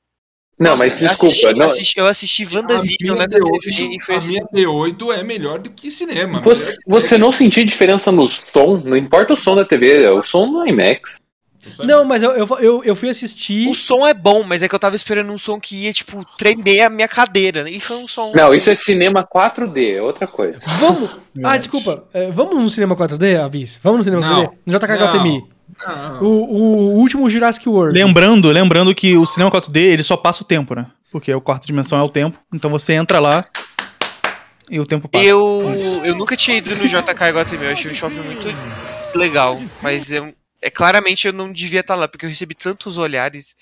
Não, 0.61 0.71
Nossa, 0.73 0.83
mas 0.85 0.99
desculpa. 0.99 1.25
assisti, 1.25 1.53
não, 1.55 1.65
assisti- 1.65 1.99
eu 1.99 2.07
assisti 2.07 2.43
A 2.43 2.55
WandaVision 2.57 3.17
nessa 3.17 3.39
T8 3.39 3.59
TV 3.63 3.95
e 3.95 3.99
foi 4.03 4.13
a 4.13 4.17
assim. 4.19 4.29
minha 4.33 4.45
T8 4.67 5.11
é 5.17 5.23
melhor 5.23 5.57
do 5.57 5.71
que 5.71 5.89
cinema. 5.91 6.39
você, 6.41 6.75
você 6.85 7.17
não 7.17 7.31
sentir 7.31 7.65
diferença 7.65 8.11
no 8.11 8.27
som, 8.27 8.77
não 8.85 8.95
importa 8.95 9.33
o 9.33 9.35
som 9.35 9.55
da 9.55 9.65
TV, 9.65 10.03
é 10.03 10.11
o 10.11 10.21
som 10.21 10.51
do 10.51 10.63
IMAX. 10.67 11.15
Não, 11.83 12.05
mas 12.05 12.21
eu, 12.23 12.31
eu, 12.31 12.47
eu, 12.59 12.83
eu 12.83 12.95
fui 12.95 13.09
assistir. 13.09 13.67
O 13.69 13.73
som 13.73 14.05
é 14.07 14.13
bom, 14.13 14.43
mas 14.43 14.61
é 14.63 14.67
que 14.69 14.73
eu 14.73 14.79
tava 14.79 14.95
esperando 14.95 15.31
um 15.31 15.37
som 15.37 15.59
que 15.59 15.75
ia, 15.85 15.93
tipo, 15.93 16.23
tremer 16.37 16.81
a 16.81 16.89
minha 16.89 17.07
cadeira. 17.07 17.67
E 17.69 17.79
foi 17.79 17.97
um 17.97 18.07
som. 18.07 18.31
Não, 18.35 18.53
isso 18.53 18.69
é 18.69 18.75
cinema 18.75 19.23
4D, 19.23 19.97
é 19.97 20.01
outra 20.01 20.27
coisa. 20.27 20.59
Vamos! 20.79 21.17
Ah, 21.43 21.55
desculpa. 21.57 22.03
É, 22.13 22.29
vamos 22.29 22.61
no 22.61 22.69
cinema 22.69 22.93
4D, 22.93 23.39
Avis? 23.41 23.79
Vamos 23.81 23.99
no 23.99 24.03
cinema 24.03 24.21
Não. 24.27 24.43
4D? 24.47 24.51
No 24.65 24.73
JK. 24.77 24.87
Não. 24.99 25.47
O, 26.21 26.25
o 26.25 26.93
último 26.99 27.29
Jurassic 27.29 27.67
World. 27.67 27.97
Lembrando, 27.97 28.49
lembrando 28.51 28.93
que 28.93 29.17
o 29.17 29.25
cinema 29.25 29.51
4D, 29.51 29.77
ele 29.77 30.03
só 30.03 30.15
passa 30.17 30.43
o 30.43 30.45
tempo, 30.45 30.75
né? 30.75 30.85
Porque 31.11 31.31
a 31.31 31.39
quarta 31.41 31.67
dimensão 31.67 31.99
é 31.99 32.03
o 32.03 32.09
tempo. 32.09 32.37
Então 32.53 32.69
você 32.69 32.93
entra 32.93 33.19
lá 33.19 33.43
e 34.69 34.79
o 34.79 34.85
tempo 34.85 35.07
passa. 35.09 35.25
Eu, 35.25 35.73
eu 36.03 36.15
nunca 36.15 36.35
tinha 36.37 36.57
ido 36.57 36.69
no 36.75 36.87
JK 36.87 37.13
Guatemi, 37.33 37.65
eu 37.65 37.71
achei 37.71 37.91
um 37.91 37.93
shopping 37.93 38.21
muito 38.21 38.47
legal, 39.15 39.61
mas 39.81 40.11
eu, 40.11 40.33
é 40.61 40.69
claramente 40.69 41.27
eu 41.27 41.33
não 41.33 41.51
devia 41.51 41.81
estar 41.81 41.95
lá, 41.95 42.07
porque 42.07 42.25
eu 42.25 42.29
recebi 42.29 42.55
tantos 42.55 42.97
olhares. 42.97 43.55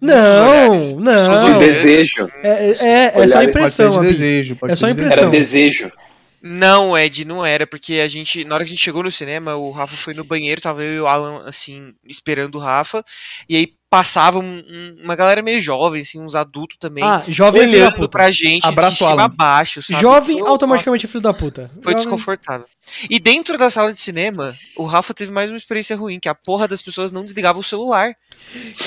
Não, 0.00 0.14
olhares. 0.48 0.92
não. 0.92 1.00
Não. 1.02 1.44
olhando. 1.44 1.58
desejo. 1.60 2.28
É, 2.42 2.48
é, 2.48 2.68
é, 2.68 2.72
é 2.72 3.28
só 3.28 3.38
Olhar- 3.38 3.52
Pode 3.52 3.72
ser 3.72 3.84
impressão, 3.86 4.00
de 4.00 4.08
desejo. 4.08 4.56
pode 4.56 4.72
É 4.72 4.76
só 4.76 4.88
impressão. 4.88 5.18
Era 5.18 5.30
desejo. 5.30 5.92
Não, 6.42 6.96
Ed, 6.96 7.24
não 7.24 7.44
era, 7.44 7.66
porque 7.66 7.94
a 7.94 8.08
gente, 8.08 8.44
na 8.44 8.54
hora 8.54 8.64
que 8.64 8.68
a 8.70 8.74
gente 8.74 8.82
chegou 8.84 9.02
no 9.02 9.10
cinema, 9.10 9.56
o 9.56 9.70
Rafa 9.70 9.96
foi 9.96 10.14
no 10.14 10.22
banheiro, 10.24 10.60
tava 10.60 10.82
eu 10.84 10.92
e 10.94 11.00
o 11.00 11.06
Alan, 11.06 11.42
assim, 11.46 11.92
esperando 12.06 12.56
o 12.56 12.60
Rafa, 12.60 13.02
e 13.48 13.56
aí 13.56 13.72
passava 13.88 14.38
um- 14.38 14.58
um- 14.68 14.96
uma 15.04 15.16
galera 15.16 15.40
meio 15.42 15.60
jovem, 15.60 16.02
assim, 16.02 16.20
uns 16.20 16.34
adultos 16.34 16.76
também, 16.78 17.02
Ah, 17.02 17.22
jovem 17.28 17.62
da 17.62 17.68
olhando 17.68 18.08
pra 18.08 18.30
gente 18.30 18.66
Abraço, 18.66 18.92
de 18.92 18.98
cima 18.98 19.10
Alan. 19.12 19.24
a 19.24 19.28
baixo, 19.28 19.82
sabe? 19.82 20.00
Jovem, 20.00 20.38
Foi- 20.38 20.48
automaticamente 20.48 21.06
é 21.06 21.08
filho 21.08 21.20
da 21.20 21.32
puta. 21.32 21.62
nossa, 21.62 21.74
Foi 21.74 21.92
Jovem- 21.92 21.96
desconfortável. 21.98 22.66
E 23.08 23.18
dentro 23.18 23.56
da 23.56 23.70
sala 23.70 23.90
de 23.92 23.98
cinema, 23.98 24.54
o 24.76 24.84
Rafa 24.84 25.14
teve 25.14 25.32
mais 25.32 25.50
uma 25.50 25.56
experiência 25.56 25.96
ruim, 25.96 26.20
que 26.20 26.28
a 26.28 26.34
porra 26.34 26.68
das 26.68 26.82
pessoas 26.82 27.10
não 27.10 27.24
desligavam 27.24 27.60
o 27.60 27.64
celular. 27.64 28.14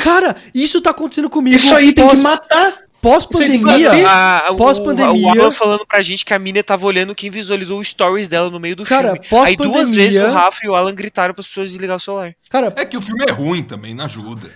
Cara, 0.04 0.36
isso 0.54 0.82
tá 0.82 0.92
acontecendo 0.92 1.30
comigo. 1.30 1.58
Isso 1.58 1.74
aí 1.76 1.94
tem 1.94 2.06
que 2.06 2.12
pós- 2.12 2.22
matar. 2.22 2.78
Pós-pandemia. 3.02 3.92
Sim. 3.92 4.04
A- 4.06 4.48
o- 4.52 4.56
Pós-pandemia- 4.58 5.28
O 5.28 5.30
Alan 5.30 5.52
falando 5.52 5.86
pra 5.86 6.02
gente 6.02 6.26
que 6.26 6.34
a 6.34 6.40
mina 6.40 6.62
tava 6.64 6.86
olhando 6.86 7.16
quem 7.16 7.30
visualizou 7.30 7.80
os 7.80 7.88
stories 7.88 8.28
dela 8.28 8.50
no 8.50 8.60
meio 8.60 8.76
do 8.76 8.84
Cara, 8.84 9.14
filme. 9.14 9.20
Aí 9.46 9.56
duas 9.56 9.70
pós-pandemia- 9.72 9.96
vezes 10.04 10.22
o 10.22 10.28
Rafa 10.32 10.60
e 10.66 10.70
o 10.70 10.76
Alan 10.76 10.94
gritaram 10.94 11.34
para 11.34 11.42
as 11.42 11.48
pessoas 11.48 11.70
desligar 11.72 11.98
o 11.98 12.00
celular. 12.00 12.36
Cara, 12.50 12.74
É 12.76 12.86
que 12.86 12.98
o 12.98 13.02
filme 13.02 13.24
é 13.28 13.32
ruim 13.32 13.64
também, 13.64 13.94
não 13.94 14.06
ajuda. 14.06 14.50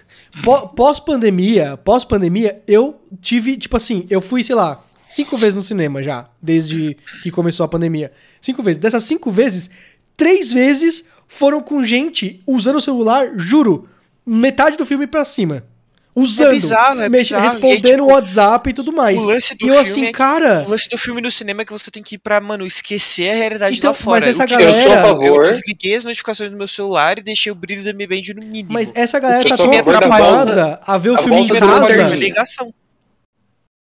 pó- 0.43 0.67
pós-pandemia, 0.67 1.77
pós-pandemia, 1.77 2.61
eu 2.67 2.99
tive, 3.21 3.55
tipo 3.57 3.77
assim, 3.77 4.05
eu 4.09 4.19
fui, 4.21 4.43
sei 4.43 4.55
lá, 4.55 4.83
cinco 5.09 5.37
vezes 5.37 5.55
no 5.55 5.63
cinema 5.63 6.01
já, 6.03 6.25
desde 6.41 6.97
que 7.21 7.31
começou 7.31 7.63
a 7.63 7.67
pandemia. 7.69 8.11
Cinco 8.41 8.61
vezes. 8.63 8.77
Dessas 8.79 9.03
cinco 9.03 9.31
vezes, 9.31 9.69
três 10.17 10.51
vezes 10.51 11.03
foram 11.27 11.61
com 11.61 11.83
gente 11.83 12.41
usando 12.47 12.75
o 12.75 12.81
celular, 12.81 13.31
juro, 13.37 13.87
metade 14.25 14.77
do 14.77 14.85
filme 14.85 15.07
pra 15.07 15.23
cima. 15.25 15.63
Usando, 16.15 16.52
bizarro, 16.52 17.02
é 17.02 17.10
bizarro. 17.10 17.44
respondendo 17.44 17.73
aí, 17.73 17.81
tipo, 17.81 18.03
o 18.03 18.07
WhatsApp 18.14 18.69
e 18.69 18.73
tudo 18.73 18.94
mais. 18.94 19.19
o 19.19 19.26
lance 19.26 19.56
do 19.57 19.65
e 19.65 19.69
eu 19.69 19.73
filme 19.84 19.90
assim, 19.90 20.03
é 20.03 20.06
que- 20.07 20.11
cara, 20.11 20.64
O 20.65 20.69
lance 20.69 20.88
do 20.88 20.98
filme 20.98 21.22
no 21.22 21.31
cinema 21.31 21.64
é 21.64 21.65
que 21.65 21.73
você 21.73 21.90
tem 21.90 22.03
que 22.03 22.15
ir 22.15 22.18
pra, 22.19 22.40
mano, 22.40 22.65
esquecer 22.68 23.31
a 23.31 23.35
realidade 23.35 23.77
Então, 23.80 23.90
lá 23.90 23.95
fora. 23.95 24.19
mas 24.19 24.30
essa 24.30 24.44
O 24.44 24.48
galera- 24.48 24.69
Eu 24.72 24.76
sou 24.76 24.91
a 24.91 24.95
Eu 24.95 25.02
favor. 25.02 25.44
desliguei 25.44 25.95
as 25.95 26.03
notificações 26.03 26.52
do 26.52 26.57
meu 26.57 26.68
celular 26.68 27.18
e 27.18 27.23
deixei 27.23 27.52
o 27.52 27.56
brilho 27.56 27.84
da 27.84 27.94
Mi 27.94 28.06
Band 28.06 28.22
no 28.35 28.41
mínimo. 28.45 28.69
mas 28.72 28.91
essa 28.94 29.19
galera 29.19 29.41
tá 29.44 29.49
eu 29.49 29.57
tão 29.57 29.65
a 29.72 29.73
favor 29.73 29.91
da 29.91 29.98
acostumada 29.99 30.80
a 30.85 30.98
ver 30.99 31.10
o 31.10 31.15
a 31.15 31.18
filme 31.23 31.40
em 31.41 31.48
casa. 31.48 31.65
Lanterninha. 31.65 32.15
ligação. 32.15 32.73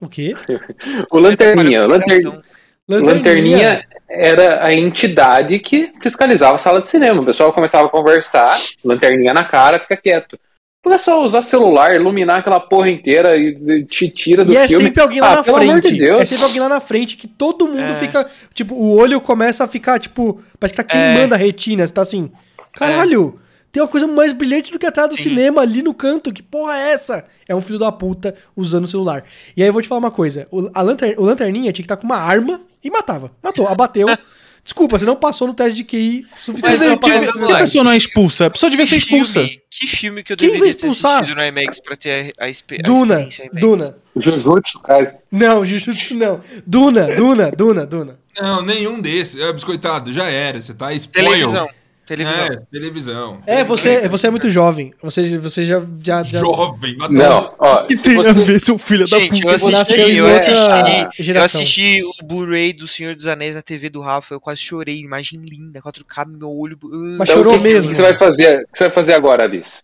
O 0.00 0.08
quê? 0.08 0.34
O 1.12 1.18
Lanterninha. 1.18 1.82
O 1.82 1.84
Uma 1.86 1.96
Lanter... 1.96 2.16
ligação. 2.16 2.42
Lanterninha 2.88 3.84
era 4.08 4.66
a 4.66 4.72
entidade 4.74 5.58
que 5.60 5.92
fiscalizava 6.02 6.56
a 6.56 6.58
sala 6.58 6.80
de 6.82 6.88
cinema. 6.88 7.20
O 7.22 7.24
pessoal 7.24 7.52
começava 7.52 7.86
a 7.86 7.90
conversar, 7.90 8.58
lanterninha 8.84 9.32
na 9.32 9.44
cara, 9.44 9.78
fica 9.78 9.96
quieto. 9.96 10.38
Porque 10.82 10.96
é 10.96 10.98
só 10.98 11.24
usar 11.24 11.42
celular, 11.42 11.94
iluminar 11.94 12.40
aquela 12.40 12.58
porra 12.58 12.90
inteira 12.90 13.36
e 13.36 13.84
te 13.84 14.08
tira 14.08 14.44
do 14.44 14.52
E 14.52 14.56
é 14.56 14.68
filme. 14.68 14.86
sempre 14.86 15.00
alguém 15.00 15.20
lá 15.20 15.32
Ah, 15.32 15.36
na 15.36 15.44
pelo 15.44 15.58
amor 15.58 15.80
de 15.80 15.88
frente. 15.88 16.00
Deus. 16.00 16.20
É 16.22 16.26
sempre 16.26 16.44
alguém 16.44 16.60
lá 16.60 16.68
na 16.68 16.80
frente 16.80 17.16
que 17.16 17.28
todo 17.28 17.68
mundo 17.68 17.80
É. 17.82 17.94
fica. 18.00 18.28
Tipo, 18.52 18.74
o 18.74 18.96
olho 18.96 19.20
começa 19.20 19.62
a 19.62 19.68
ficar, 19.68 20.00
tipo. 20.00 20.42
Parece 20.58 20.74
que 20.76 20.82
tá 20.82 20.88
queimando 20.88 21.34
a 21.34 21.36
retina. 21.38 21.86
Você 21.86 21.92
tá 21.92 22.02
assim. 22.02 22.30
Caralho! 22.72 23.38
Tem 23.70 23.80
uma 23.82 23.88
coisa 23.88 24.06
mais 24.06 24.32
brilhante 24.32 24.70
do 24.72 24.78
que 24.78 24.84
atrás 24.84 25.08
do 25.08 25.16
Sim. 25.16 25.22
cinema 25.30 25.62
ali 25.62 25.82
no 25.82 25.94
canto. 25.94 26.32
Que 26.32 26.42
porra 26.42 26.76
é 26.76 26.92
essa? 26.92 27.24
É 27.48 27.54
um 27.54 27.60
filho 27.60 27.78
da 27.78 27.90
puta 27.92 28.34
usando 28.56 28.84
o 28.84 28.88
celular. 28.88 29.24
E 29.56 29.62
aí 29.62 29.68
eu 29.68 29.72
vou 29.72 29.80
te 29.80 29.88
falar 29.88 30.00
uma 30.00 30.10
coisa: 30.10 30.48
o, 30.50 30.68
a 30.74 30.82
lanter, 30.82 31.14
o 31.18 31.22
Lanterninha 31.24 31.72
tinha 31.72 31.82
que 31.82 31.86
estar 31.86 31.96
com 31.96 32.04
uma 32.04 32.18
arma 32.18 32.60
e 32.82 32.90
matava. 32.90 33.30
Matou, 33.42 33.68
abateu. 33.68 34.08
Desculpa, 34.64 34.96
você 34.98 35.04
não 35.04 35.16
passou 35.16 35.48
no 35.48 35.54
teste 35.54 35.74
de 35.74 35.82
QI 35.84 36.24
suficiente 36.36 36.62
Mas 36.62 36.80
mas 36.80 36.98
Por 36.98 37.10
que 37.10 37.10
a 37.10 37.20
teste. 37.20 37.58
pessoa 37.58 37.84
não 37.84 37.90
é 37.90 37.96
expulsa? 37.96 38.46
A 38.46 38.50
pessoa 38.50 38.70
devia 38.70 38.86
ser 38.86 38.96
expulsa. 38.96 39.40
filme, 39.40 39.62
que 39.70 39.86
filme 39.88 40.22
que 40.22 40.32
eu 40.32 40.36
Quem 40.36 40.48
vai 40.50 40.58
deveria 40.58 40.74
ter 40.74 40.86
expulsar? 40.86 41.16
assistido 41.16 41.36
no 41.36 41.44
IMAX 41.44 41.80
pra 41.80 41.96
ter 41.96 42.32
a, 42.38 42.44
a, 42.44 42.48
a 42.48 42.82
Duna, 42.82 43.14
experiência 43.14 43.42
IMAX? 43.46 43.60
Duna. 43.60 43.96
Jujutsu, 44.14 44.78
cara. 44.80 45.18
Não, 45.30 45.64
Jujutsu 45.64 46.14
não. 46.14 46.40
Duna, 46.64 47.06
Duna, 47.14 47.50
Duna, 47.50 47.86
Duna. 47.86 48.18
Não, 48.40 48.62
nenhum 48.62 49.00
desses. 49.00 49.40
É, 49.42 49.52
biscoitado, 49.52 50.12
já 50.12 50.28
era. 50.28 50.60
Você 50.62 50.72
tá 50.74 50.92
spoiled. 50.94 51.30
Televisão. 51.32 51.68
Televisão. 52.04 52.44
É, 52.46 52.56
televisão. 52.70 53.42
É, 53.46 53.64
você, 53.64 54.08
você 54.08 54.26
é 54.26 54.30
muito 54.30 54.50
jovem. 54.50 54.92
Você, 55.02 55.38
você 55.38 55.64
já, 55.64 55.80
já, 56.02 56.22
já 56.22 56.40
Jovem, 56.40 56.96
mas 56.98 57.10
Não, 57.10 57.54
ó. 57.58 57.84
Que 57.86 57.96
tem 57.96 58.18
a 58.20 58.32
você- 58.32 58.44
ver, 58.44 58.60
seu 58.60 58.76
filho 58.76 59.06
da 59.08 59.18
Gente, 59.18 59.40
puta? 59.40 59.46
eu 59.46 59.54
assisti, 59.54 60.16
eu 60.16 60.26
assisti, 60.26 61.30
eu 61.30 61.42
assisti 61.42 62.02
o 62.04 62.26
Blu-ray 62.26 62.72
do 62.72 62.88
Senhor 62.88 63.14
dos 63.14 63.26
Anéis 63.28 63.54
na 63.54 63.62
TV 63.62 63.88
do 63.88 64.00
Rafa, 64.00 64.34
eu 64.34 64.40
quase 64.40 64.60
chorei, 64.60 64.98
imagem 64.98 65.38
linda, 65.40 65.80
4K, 65.80 66.26
meu 66.38 66.50
olho. 66.50 66.76
Mas 67.18 67.28
Então, 67.30 67.36
chorou 67.38 67.56
que, 67.56 67.62
mesmo. 67.62 67.90
O 67.92 67.94
que 67.94 67.96
você 67.96 68.02
vai 68.02 68.16
fazer, 68.16 68.56
o 68.62 68.72
que 68.72 68.78
você 68.78 68.84
vai 68.84 68.92
fazer 68.92 69.12
agora, 69.14 69.48
Bis? 69.48 69.82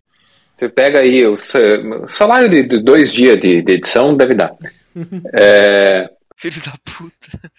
Você 0.58 0.68
pega 0.68 0.98
aí 0.98 1.24
o 1.24 1.36
sa- 1.36 1.58
o 2.04 2.08
salário 2.08 2.50
de, 2.50 2.64
de 2.64 2.82
dois 2.82 3.12
dias 3.12 3.38
de, 3.40 3.62
de 3.62 3.72
edição, 3.74 4.16
deve 4.16 4.34
dar. 4.34 4.50
É, 5.32 6.10
Filho 6.36 6.60
da 6.64 6.72
puta. 6.84 7.50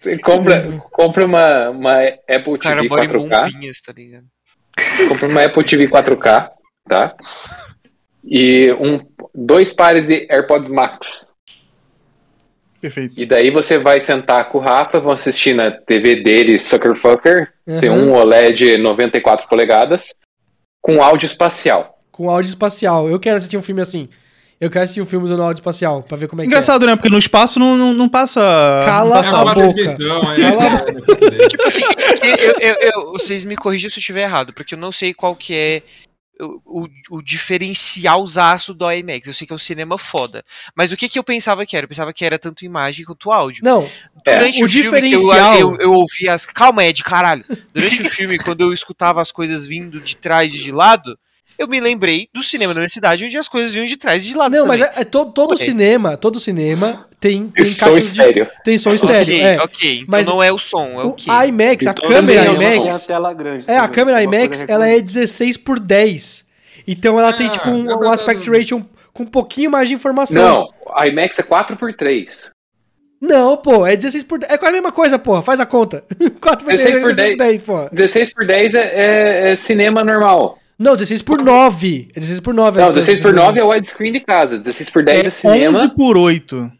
Você 0.00 0.18
compra, 0.18 0.80
compra 0.90 1.24
uma, 1.26 1.70
uma 1.70 2.02
Apple 2.28 2.58
cara 2.58 2.76
TV 2.82 2.88
mora 2.88 3.04
em 3.04 3.08
4K. 3.08 3.52
bombinhas, 3.52 3.80
tá 3.80 3.92
ligado? 3.92 4.24
Compra 5.08 5.28
uma 5.28 5.44
Apple 5.44 5.64
TV 5.64 5.86
4K, 5.88 6.50
tá? 6.88 7.14
E 8.24 8.72
um, 8.74 9.00
dois 9.34 9.72
pares 9.72 10.06
de 10.06 10.26
AirPods 10.30 10.68
Max. 10.70 11.26
Perfeito. 12.80 13.14
E 13.20 13.26
daí 13.26 13.50
você 13.50 13.78
vai 13.78 14.00
sentar 14.00 14.50
com 14.50 14.58
o 14.58 14.60
Rafa, 14.60 15.00
vão 15.00 15.12
assistir 15.12 15.52
na 15.54 15.70
TV 15.70 16.22
dele, 16.22 16.58
Sucker 16.58 16.94
Fucker, 16.94 17.52
Uhum. 17.66 17.80
tem 17.80 17.90
um 17.90 18.14
OLED 18.14 18.78
94 18.78 19.46
polegadas, 19.48 20.14
com 20.80 21.02
áudio 21.02 21.26
espacial. 21.26 21.98
Com 22.10 22.30
áudio 22.30 22.48
espacial. 22.48 23.08
Eu 23.10 23.18
quero 23.20 23.36
assistir 23.36 23.56
um 23.58 23.62
filme 23.62 23.82
assim. 23.82 24.08
Eu 24.60 24.68
quero 24.70 24.82
assistir 24.84 25.00
um 25.00 25.06
filme 25.06 25.24
usando 25.24 25.42
áudio 25.42 25.60
espacial, 25.60 26.02
pra 26.02 26.16
ver 26.16 26.26
como 26.26 26.42
é 26.42 26.44
Engraçado, 26.44 26.84
né? 26.86 26.96
Porque 26.96 27.08
no 27.08 27.18
espaço 27.18 27.60
não, 27.60 27.76
não, 27.76 27.94
não 27.94 28.08
passa. 28.08 28.40
Cala 28.84 29.10
não 29.10 29.16
É 29.18 29.22
passa 29.22 29.36
a 29.36 29.54
boca. 29.54 29.80
é. 29.80 29.94
Cala 29.94 30.30
a 30.30 30.34
é, 30.34 31.44
é, 31.44 31.46
Tipo 31.48 31.66
assim, 31.66 31.82
eu- 32.22 32.54
eu- 32.60 32.76
eu- 32.80 33.12
vocês 33.12 33.44
me 33.44 33.56
corrijam 33.56 33.88
se 33.88 33.96
eu 33.96 34.00
estiver 34.00 34.22
errado, 34.22 34.52
porque 34.52 34.74
eu 34.74 34.78
não 34.78 34.90
sei 34.90 35.14
qual 35.14 35.36
que 35.36 35.54
é 35.54 35.82
o, 36.40 36.60
o, 36.84 36.88
o 37.18 37.22
diferencialzaço 37.22 38.74
do 38.74 38.90
IMAX. 38.90 39.26
Eu 39.28 39.34
sei 39.34 39.46
que 39.46 39.52
é 39.52 39.56
um 39.56 39.58
cinema 39.58 39.96
foda. 39.98 40.44
Mas 40.76 40.92
o 40.92 40.96
que, 40.96 41.08
que 41.08 41.18
eu 41.18 41.24
pensava 41.24 41.64
que 41.66 41.76
era? 41.76 41.84
Eu 41.84 41.88
pensava 41.88 42.12
que 42.12 42.24
era 42.24 42.38
tanto 42.38 42.64
imagem 42.64 43.04
quanto 43.04 43.30
áudio. 43.30 43.62
Não, 43.64 43.88
Durante 44.24 44.60
É, 44.60 44.62
o 44.62 44.66
o, 44.66 44.68
filme 44.68 45.08
que 45.08 45.14
eu, 45.14 45.20
diferencial- 45.20 45.54
eu, 45.58 45.76
eu 45.80 45.92
ouvi 45.92 46.28
as. 46.28 46.44
Calma, 46.46 46.84
Ed, 46.84 47.02
caralho. 47.04 47.44
Durante 47.72 48.02
o 48.02 48.10
filme, 48.10 48.38
quando 48.38 48.60
eu 48.62 48.72
escutava 48.72 49.20
as 49.22 49.30
coisas 49.32 49.66
vindo 49.66 50.00
de 50.00 50.16
trás 50.16 50.54
e 50.54 50.58
de 50.58 50.70
lado, 50.72 51.16
eu 51.58 51.66
me 51.68 51.80
lembrei 51.80 52.28
do 52.32 52.42
cinema 52.42 52.72
da 52.72 52.80
minha 52.80 52.88
cidade, 52.88 53.24
onde 53.24 53.36
as 53.36 53.48
coisas 53.48 53.72
vinham 53.72 53.86
de 53.86 53.96
trás 53.96 54.24
e 54.24 54.28
de 54.28 54.34
lado. 54.34 54.56
não, 54.56 54.66
mas 54.66 54.80
também. 54.80 54.94
é, 54.96 55.00
é 55.00 55.04
to- 55.04 55.26
todo 55.26 55.56
cinema, 55.56 56.16
todo 56.16 56.38
cinema 56.38 57.06
tem, 57.18 57.48
tem 57.48 57.64
Tem 57.64 57.66
som 57.66 57.92
de 57.92 57.98
estéreo. 57.98 58.46
tem 58.64 58.78
som 58.78 58.90
estéreo, 58.90 59.22
Ok, 59.22 59.40
é. 59.42 59.60
ok. 59.60 59.94
Então 59.96 60.06
Mas 60.08 60.26
não 60.26 60.42
é 60.42 60.52
o 60.52 60.58
som, 60.58 61.00
é 61.00 61.04
o 61.04 61.08
O 61.08 61.12
quê? 61.14 61.30
IMAX, 61.30 61.86
a 61.86 61.94
câmera 61.94 62.40
é 62.40 62.44
IMAX, 62.54 62.60
Tem 62.84 62.90
a 62.90 62.98
tela 63.00 63.34
grande. 63.34 63.64
É, 63.70 63.76
a 63.76 63.82
também, 63.82 63.94
câmera 63.94 64.22
isso 64.22 64.34
é 64.34 64.36
IMAX, 64.38 64.60
ela 64.68 64.86
é 64.86 64.90
recomendada. 64.90 65.02
16 65.20 65.56
por 65.56 65.80
10. 65.80 66.44
Então 66.86 67.18
ela 67.18 67.32
tem 67.32 67.48
Ah, 67.48 67.50
tipo 67.50 67.68
um, 67.70 67.90
é 67.90 67.96
um 67.96 68.10
aspect 68.10 68.48
ratio 68.50 68.86
com 69.12 69.24
um 69.24 69.26
pouquinho 69.26 69.70
mais 69.70 69.88
de 69.88 69.94
informação. 69.94 70.42
Não, 70.42 70.68
a 70.94 71.06
IMAX 71.08 71.38
é 71.38 71.42
4x3. 71.42 72.28
Não, 73.20 73.56
pô, 73.56 73.84
é 73.84 73.96
16 73.96 74.22
por 74.22 74.38
10. 74.38 74.52
É 74.52 74.56
quase 74.56 74.70
a 74.70 74.72
mesma 74.74 74.92
coisa, 74.92 75.18
pô. 75.18 75.42
Faz 75.42 75.58
a 75.58 75.66
conta. 75.66 76.04
4 76.40 76.64
por 76.64 76.68
10 76.76 76.80
16 76.80 76.94
é 76.96 77.00
por 77.00 77.14
16 77.14 77.36
por 77.36 77.44
10, 77.44 77.62
pô. 77.62 77.88
16 77.92 78.32
por 78.32 78.46
10 78.46 78.74
é, 78.74 78.80
é- 78.80 79.50
é 79.52 79.56
cinema 79.56 80.04
normal. 80.04 80.56
Não, 80.78 80.94
16 80.94 81.22
por 81.22 81.42
9. 81.42 82.08
É 82.14 82.20
16 82.20 82.40
por 82.40 82.54
9. 82.54 82.80
Não, 82.80 82.92
16 82.92 83.20
por 83.20 83.34
9 83.34 83.58
é 83.58 83.64
widescreen 83.64 84.12
de 84.12 84.20
casa. 84.20 84.58
16 84.58 84.90
por 84.90 85.02
10 85.02 85.24
é, 85.24 85.26
É 85.26 85.30
cinema. 85.30 85.78
11 85.78 85.88
por 85.96 86.16
8. 86.16 86.72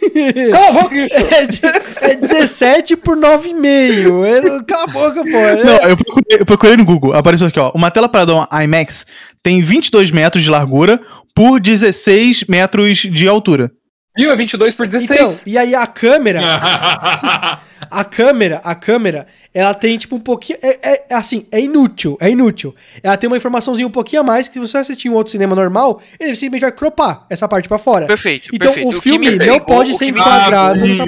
Cala 0.52 0.68
a 0.68 0.72
boca. 0.72 0.94
É, 0.96 2.12
é 2.12 2.14
17 2.16 2.96
por 2.96 3.16
9,5. 3.16 4.24
É, 4.24 4.64
Cala 4.64 4.84
a 4.84 4.86
boca, 4.86 5.24
pô. 5.24 5.36
É- 5.36 5.64
Não, 5.64 5.88
eu 5.88 5.96
procurei, 5.96 6.38
eu 6.40 6.46
procurei 6.46 6.76
no 6.76 6.84
Google. 6.84 7.12
Apareceu 7.14 7.48
aqui, 7.48 7.58
ó. 7.58 7.72
Uma 7.74 7.90
tela 7.90 8.08
padrão 8.08 8.46
IMAX 8.52 9.04
tem 9.42 9.60
22 9.60 10.10
metros 10.12 10.44
de 10.44 10.50
largura 10.50 11.00
por 11.34 11.60
16 11.60 12.44
metros 12.44 12.98
de 12.98 13.26
altura. 13.26 13.72
Viu? 14.18 14.30
É 14.32 14.36
22 14.36 14.74
por 14.74 14.86
16. 14.88 15.10
Então, 15.20 15.36
e 15.46 15.56
aí 15.56 15.74
a 15.74 15.86
câmera, 15.86 16.40
a 17.90 18.04
câmera, 18.04 18.60
a 18.64 18.74
câmera, 18.74 19.26
ela 19.54 19.72
tem 19.74 19.96
tipo 19.96 20.16
um 20.16 20.20
pouquinho. 20.20 20.58
É, 20.62 20.78
é- 20.82 21.04
é 21.10 21.14
assim, 21.14 21.46
é 21.50 21.60
inútil, 21.60 22.16
é 22.20 22.28
inútil. 22.30 22.74
Ela 23.02 23.16
tem 23.16 23.28
uma 23.28 23.36
informaçãozinha 23.36 23.86
um 23.86 23.90
pouquinho 23.90 24.22
a 24.22 24.24
mais 24.24 24.48
que 24.48 24.54
se 24.54 24.58
você 24.60 24.78
assistir 24.78 25.08
um 25.08 25.14
outro 25.14 25.30
cinema 25.30 25.54
normal, 25.54 26.00
ele 26.18 26.34
simplesmente 26.34 26.62
vai 26.62 26.72
cropar 26.72 27.26
essa 27.30 27.48
parte 27.48 27.68
pra 27.68 27.78
fora. 27.78 28.06
Perfeito, 28.06 28.50
Então 28.52 28.72
perfeito. 28.72 28.96
o 28.98 29.00
filme 29.00 29.26
não 29.26 29.34
intrigou- 29.36 29.60
pode 29.60 29.92
o 29.92 29.96
ser 29.96 30.06
enquadrado 30.08 30.80
nessa 30.80 31.04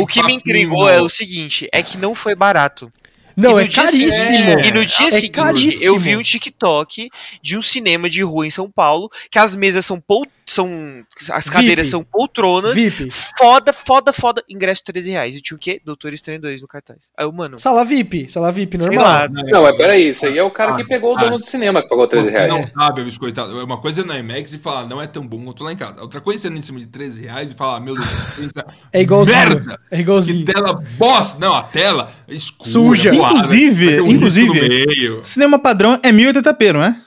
O 0.00 0.06
que 0.06 0.22
me 0.24 0.34
intrigou 0.34 0.88
é 0.90 1.00
o 1.00 1.08
seguinte, 1.08 1.68
é 1.72 1.82
que 1.82 1.96
não 1.96 2.14
foi 2.14 2.34
barato. 2.34 2.92
Não, 3.36 3.56
é 3.56 3.68
caríssimo. 3.68 4.10
seguinte- 4.10 4.66
E 4.68 4.72
no 4.72 4.84
dia 4.84 5.06
É 5.06 5.10
seguinte, 5.12 5.30
caríssimo. 5.30 5.84
eu 5.84 5.96
vi 5.96 6.16
um 6.16 6.22
TikTok 6.22 7.08
de 7.40 7.56
um 7.56 7.62
cinema 7.62 8.10
de 8.10 8.20
rua 8.20 8.44
em 8.44 8.50
São 8.50 8.68
Paulo, 8.68 9.08
que 9.30 9.38
as 9.38 9.54
mesas 9.54 9.86
são 9.86 10.00
pol 10.00 10.26
são 10.50 11.02
as 11.32 11.44
VIP. 11.46 11.56
cadeiras 11.56 11.86
são 11.86 12.02
poltronas, 12.04 12.78
VIP. 12.78 13.08
foda, 13.38 13.72
foda, 13.72 14.12
foda, 14.12 14.42
ingresso 14.48 14.82
13 14.84 15.10
reais. 15.10 15.36
E 15.36 15.40
tinha 15.40 15.56
o 15.56 15.60
quê? 15.60 15.80
Doutor 15.84 16.12
Estranho 16.12 16.40
2 16.40 16.62
no 16.62 16.68
cartaz. 16.68 17.10
Aí 17.18 17.24
eu, 17.26 17.32
mano, 17.32 17.58
Sala 17.58 17.84
VIP, 17.84 18.30
sala 18.30 18.50
VIP, 18.52 18.78
normal. 18.78 19.04
lá, 19.04 19.28
Não, 19.28 19.62
mas 19.62 19.76
peraí, 19.76 20.10
isso 20.10 20.26
aí 20.26 20.38
é 20.38 20.42
o 20.42 20.50
cara 20.50 20.74
que 20.76 20.84
pegou 20.84 21.14
o 21.14 21.16
dono 21.16 21.38
do 21.38 21.48
cinema 21.50 21.82
que 21.82 21.88
pagou 21.88 22.06
13 22.08 22.26
Você 22.28 22.32
reais. 22.32 22.48
não 22.52 22.66
sabe, 22.76 23.04
biscoitado. 23.04 23.62
Uma 23.64 23.78
coisa 23.80 24.00
é 24.00 24.04
no 24.04 24.14
IMAX 24.16 24.52
e 24.52 24.58
falar, 24.58 24.86
não 24.86 25.00
é 25.02 25.06
tão 25.06 25.26
bom 25.26 25.44
quanto 25.44 25.62
lá 25.64 25.72
em 25.72 25.76
casa. 25.76 26.00
Outra 26.00 26.20
coisa 26.20 26.46
é 26.46 26.50
ser 26.50 26.56
em 26.56 26.62
cima 26.62 26.78
de 26.80 26.86
13 26.86 27.22
reais 27.22 27.52
e 27.52 27.54
falar, 27.54 27.80
meu 27.80 27.94
Deus, 27.94 28.06
É 28.92 29.00
igualzinho. 29.02 29.36
merda! 29.36 29.80
É 29.90 30.00
igualzinho. 30.00 30.44
Que 30.46 30.52
tela 30.52 30.82
bosta! 30.96 31.38
Não, 31.38 31.54
a 31.54 31.62
tela 31.62 32.10
é 32.26 32.34
escura. 32.34 32.68
Suja. 32.70 33.14
Inclusive- 33.14 33.98
inclusive-. 34.10 35.18
Cinema 35.22 35.58
padrão 35.58 35.98
é 36.02 36.10
1080p, 36.12 36.72
não 36.72 36.82
é? 36.82 37.00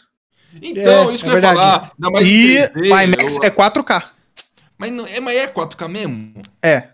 Então, 0.61 1.09
É, 1.09 1.13
isso 1.13 1.23
que 1.23 1.29
é 1.29 1.33
eu 1.33 1.37
ia 1.37 1.41
falar. 1.41 1.91
Não, 1.97 2.11
E 2.21 2.67
3D, 2.69 2.71
o 2.75 2.85
IMAX 2.85 3.35
eu- 3.37 3.43
é 3.43 3.49
4K. 3.49 4.11
Mas, 4.77 4.91
não, 4.91 5.05
é, 5.07 5.19
mas 5.19 5.37
é 5.37 5.47
4K 5.47 5.87
mesmo? 5.87 6.33
É. 6.63 6.89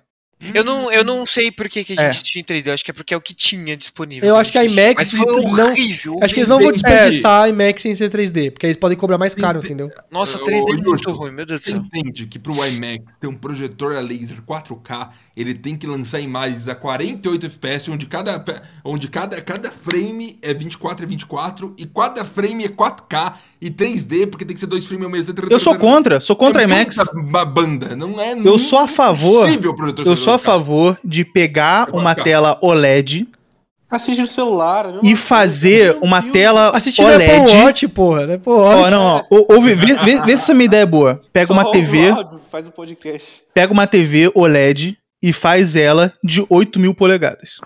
eu 0.53 0.63
não, 0.63 0.91
eu 0.91 1.03
não 1.03 1.25
sei 1.25 1.49
por 1.51 1.67
que, 1.67 1.83
que 1.83 1.99
a 1.99 2.03
É. 2.03 2.11
gente 2.11 2.23
tinha 2.23 2.41
em 2.41 2.45
3D, 2.45 2.69
eu 2.69 2.73
acho 2.75 2.85
que 2.85 2.91
é 2.91 2.93
porque 2.93 3.11
é 3.11 3.17
o 3.17 3.21
que 3.21 3.33
tinha 3.33 3.75
disponível. 3.75 4.29
Eu 4.29 4.35
acho 4.35 4.51
que 4.51 4.57
a 4.59 4.63
IMAX 4.63 4.93
Mas 4.95 5.11
foi 5.11 5.25
não- 5.25 5.63
horrível. 5.65 6.19
Acho 6.21 6.31
que 6.31 6.39
eles 6.41 6.47
não 6.47 6.59
vão 6.59 6.69
É. 6.69 6.73
desperdiçar 6.73 7.41
a 7.45 7.49
IMAX 7.49 7.81
sem 7.81 7.95
ser 7.95 8.11
3D, 8.11 8.51
porque 8.51 8.67
eles 8.67 8.77
podem 8.77 8.95
cobrar 8.95 9.17
mais 9.17 9.33
caro, 9.33 9.57
entendeu? 9.65 9.89
Nossa, 10.11 10.37
Ô, 10.37 10.43
3D 10.43 10.69
é 10.69 10.73
ô, 10.73 10.77
muito 10.77 10.91
Justo, 10.91 11.11
ruim, 11.11 11.31
meu 11.31 11.43
Deus 11.43 11.61
do 11.61 11.63
Você 11.63 11.71
céu. 11.71 11.81
entende 11.81 12.27
que 12.27 12.37
pro 12.37 12.53
IMAX 12.53 13.17
ter 13.19 13.25
um 13.25 13.35
projetor 13.35 13.95
a 13.95 13.99
laser 13.99 14.43
4K, 14.43 15.11
ele 15.35 15.55
tem 15.55 15.75
que 15.75 15.87
lançar 15.87 16.19
imagens 16.19 16.67
a 16.67 16.75
48 16.75 17.47
FPS, 17.47 17.89
onde 17.89 18.05
cada, 18.05 18.61
onde 18.85 19.07
cada, 19.07 19.41
cada 19.41 19.71
frame 19.71 20.37
é 20.43 20.53
24 20.53 21.03
a 21.03 21.07
24 21.09 21.73
e 21.79 21.85
cada 21.87 22.23
frame 22.23 22.63
é 22.65 22.69
4K 22.69 23.33
e 23.61 23.69
3D, 23.71 24.27
porque 24.27 24.45
tem 24.45 24.53
que 24.53 24.59
ser 24.59 24.67
dois 24.67 24.85
frames 24.85 25.05
ao 25.05 25.11
mesmo 25.11 25.33
tempo. 25.33 25.47
Eu 25.51 25.59
sou 25.59 25.75
contra, 25.75 26.19
sou 26.19 26.35
contra 26.35 26.61
a 26.61 26.63
É 26.63 26.65
IMAX. 26.67 26.95
ba- 27.31 27.45
banda, 27.45 27.95
não 27.95 28.19
é 28.19 28.33
Eu 28.43 28.59
sou 28.59 28.79
a 28.79 28.87
favor. 28.87 29.47
Eu 30.05 30.15
sou 30.17 30.33
a 30.33 30.37
4K. 30.37 30.39
favor 30.39 30.99
de 31.03 31.25
pegar 31.25 31.89
uma 31.93 32.13
4K. 32.15 32.23
tela 32.23 32.59
OLED 32.61 33.27
Assiste 33.89 34.19
no 34.19 34.27
celular. 34.27 34.85
é 34.85 34.91
mesma 34.91 35.01
e 35.03 35.15
fazer 35.15 35.93
Meu 35.93 36.03
uma 36.03 36.19
Deus. 36.21 36.33
tela 36.33 36.69
Assistir 36.75 37.01
OLED. 37.03 37.31
Apple 37.41 37.55
Watch, 37.63 37.87
porra. 37.87 38.27
né? 38.27 38.39
Ó, 38.45 38.89
não, 38.89 39.01
ó, 39.03 39.23
ou- 39.29 39.47
ouve, 39.49 39.73
vê, 39.75 39.93
vê- 39.95 40.21
vê 40.21 40.27
se 40.37 40.43
essa 40.43 40.53
minha 40.53 40.65
ideia 40.65 40.81
é 40.81 40.85
boa. 40.85 41.21
Pega 41.33 41.47
Só 41.47 41.53
uma 41.53 41.71
TV, 41.71 42.09
áudio, 42.09 42.39
faz 42.51 42.67
um 42.67 42.71
podcast. 42.71 43.41
pega 43.53 43.71
uma 43.73 43.87
TV 43.87 44.29
OLED 44.35 44.97
e 45.23 45.31
faz 45.33 45.75
ela 45.75 46.11
de 46.23 46.45
8 46.49 46.79
mil 46.79 46.93
polegadas. 46.93 47.59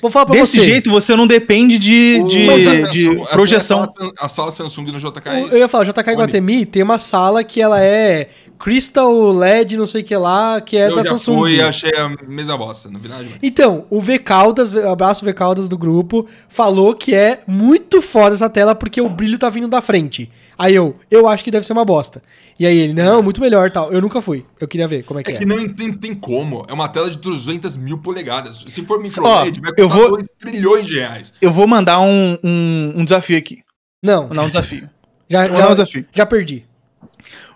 Vou 0.00 0.10
falar 0.10 0.26
pra 0.26 0.34
Desse 0.36 0.58
você. 0.58 0.64
jeito 0.64 0.90
você 0.90 1.16
não 1.16 1.26
depende 1.26 1.76
de, 1.78 2.22
de, 2.24 2.46
de 2.92 3.08
a- 3.22 3.26
projeção. 3.26 3.82
A 3.82 3.86
sala, 3.88 4.12
a 4.20 4.28
sala 4.28 4.52
Samsung 4.52 4.92
no 4.92 4.98
JK 5.00 5.28
é. 5.28 5.42
Eu 5.50 5.58
ia 5.58 5.68
falar, 5.68 5.84
JK 5.84 6.10
Iguatemi 6.12 6.64
tem 6.66 6.82
uma 6.82 6.98
sala 6.98 7.42
que 7.42 7.60
ela 7.60 7.82
é 7.82 8.28
Crystal 8.58 9.30
LED, 9.32 9.76
não 9.76 9.86
sei 9.86 10.02
o 10.02 10.04
que 10.04 10.16
lá, 10.16 10.60
que 10.60 10.76
é 10.76 10.88
Eu 10.88 10.96
da 10.96 11.02
já 11.04 11.10
Samsung. 11.10 11.34
fui 11.36 11.54
e 11.56 11.60
achei 11.60 11.92
a 11.94 12.08
mesma 12.26 12.58
bosta, 12.58 12.90
não 12.90 12.98
vi 12.98 13.08
nada 13.08 13.22
demais. 13.22 13.38
Então, 13.42 13.86
o 13.88 14.00
V 14.00 14.18
Caldas, 14.18 14.74
abraço 14.76 15.24
V 15.24 15.32
Caldas 15.32 15.68
do 15.68 15.78
grupo, 15.78 16.26
falou 16.48 16.94
que 16.94 17.14
é 17.14 17.40
muito 17.46 18.02
foda 18.02 18.34
essa 18.34 18.50
tela 18.50 18.74
porque 18.74 19.00
o 19.00 19.08
brilho 19.08 19.38
tá 19.38 19.48
vindo 19.48 19.68
da 19.68 19.80
frente. 19.80 20.30
Aí 20.58 20.74
eu, 20.74 20.96
eu 21.10 21.28
acho 21.28 21.44
que 21.44 21.50
deve 21.52 21.64
ser 21.64 21.72
uma 21.72 21.84
bosta. 21.84 22.20
E 22.58 22.66
aí 22.66 22.76
ele, 22.76 22.92
não, 22.94 23.22
muito 23.22 23.40
melhor 23.40 23.70
tal. 23.70 23.92
Eu 23.92 24.00
nunca 24.02 24.20
fui. 24.20 24.44
Eu 24.60 24.66
queria 24.66 24.88
ver 24.88 25.04
como 25.04 25.20
é 25.20 25.22
que 25.22 25.30
É 25.30 25.34
é. 25.34 25.38
que 25.38 25.46
não 25.46 25.68
tem, 25.68 25.92
tem 25.92 26.12
como. 26.14 26.66
É 26.68 26.72
uma 26.72 26.88
tela 26.88 27.08
de 27.08 27.16
200 27.18 27.76
mil 27.76 27.98
polegadas. 27.98 28.64
Se 28.68 28.82
for 28.84 29.00
micro 29.00 29.24
Ó, 29.24 29.44
LED, 29.44 29.60
vai 29.60 29.72
custar 29.72 29.88
vou- 29.96 30.10
2 30.10 30.26
trilhões 30.38 30.84
de 30.86 30.96
reais. 30.98 31.32
Eu 31.40 31.52
vou 31.52 31.68
mandar 31.68 32.00
um, 32.00 32.36
um, 32.42 32.92
um 32.96 33.04
desafio 33.04 33.38
aqui. 33.38 33.60
Não, 34.02 34.22
Vou 34.26 34.36
dar 34.36 34.42
um 34.42 34.48
desafio. 34.48 34.90
já, 35.28 35.42
um 35.44 35.56
já, 35.56 35.68
desafio. 35.74 36.04
já 36.12 36.26
perdi. 36.26 36.64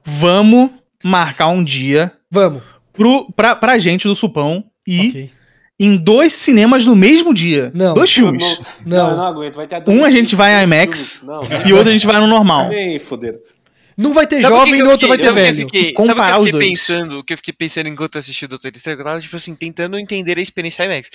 Vamos 0.05 0.71
marcar 1.05 1.49
um 1.49 1.63
dia 1.65 2.13
Vamos. 2.31 2.63
pro, 2.93 3.31
pra, 3.33 3.55
pra 3.57 3.79
gente 3.79 4.07
do 4.09 4.15
Supão 4.15 4.65
ir 4.87 5.09
Ok. 5.11 5.31
em 5.81 5.97
dois 5.97 6.33
cinemas 6.33 6.85
no 6.87 6.95
mesmo 6.97 7.33
dia. 7.35 7.71
Não. 7.75 7.95
Dois 7.95 8.13
filmes. 8.13 8.43
Não, 8.85 8.97
Não. 8.99 9.11
eu 9.11 9.17
não 9.17 9.25
aguento. 9.27 9.57
Vai 9.57 9.67
ter 9.67 9.83
Um 9.89 10.05
a 10.05 10.11
gente 10.11 10.35
vai 10.35 10.61
em 10.61 10.65
IMAX 10.65 11.23
e 11.67 11.73
outro 11.73 11.91
a 11.91 11.93
gente 11.93 12.07
vai 12.07 12.21
no 12.21 12.27
normal. 12.27 12.69
nem 12.69 12.99
foder. 12.99 13.39
Não 13.95 14.15
vai 14.15 14.27
ter 14.27 14.41
Sabe 14.41 14.57
jovem 14.57 14.77
e 14.77 14.83
outro 14.83 15.07
vai 15.07 15.19
ter 15.19 15.25
sabe 15.25 15.41
o 15.41 15.45
que 15.45 15.51
velho. 15.53 15.63
eu 15.63 15.67
fiquei- 15.69 15.93
Comparar 15.93 16.17
sabe 16.17 16.31
o 16.31 16.33
que 16.33 16.37
eu 16.37 16.41
os 16.41 16.47
fiquei 16.47 16.61
dois. 16.61 16.71
pensando, 16.87 17.19
o 17.19 17.25
que 17.25 17.33
eu 17.35 17.37
fiquei 17.37 17.53
pensando 17.55 17.89
enquanto 17.91 18.15
eu 18.15 18.19
assisti 18.21 18.45
o 18.47 18.49
Doutor 18.49 18.73
Estranho? 18.75 18.99
Eu 18.99 19.05
tava, 19.05 19.21
tipo 19.21 19.37
assim, 19.37 19.55
tentando 19.55 19.99
entender 19.99 20.39
a 20.39 20.41
experiência 20.41 20.83
IMAX. 20.85 21.11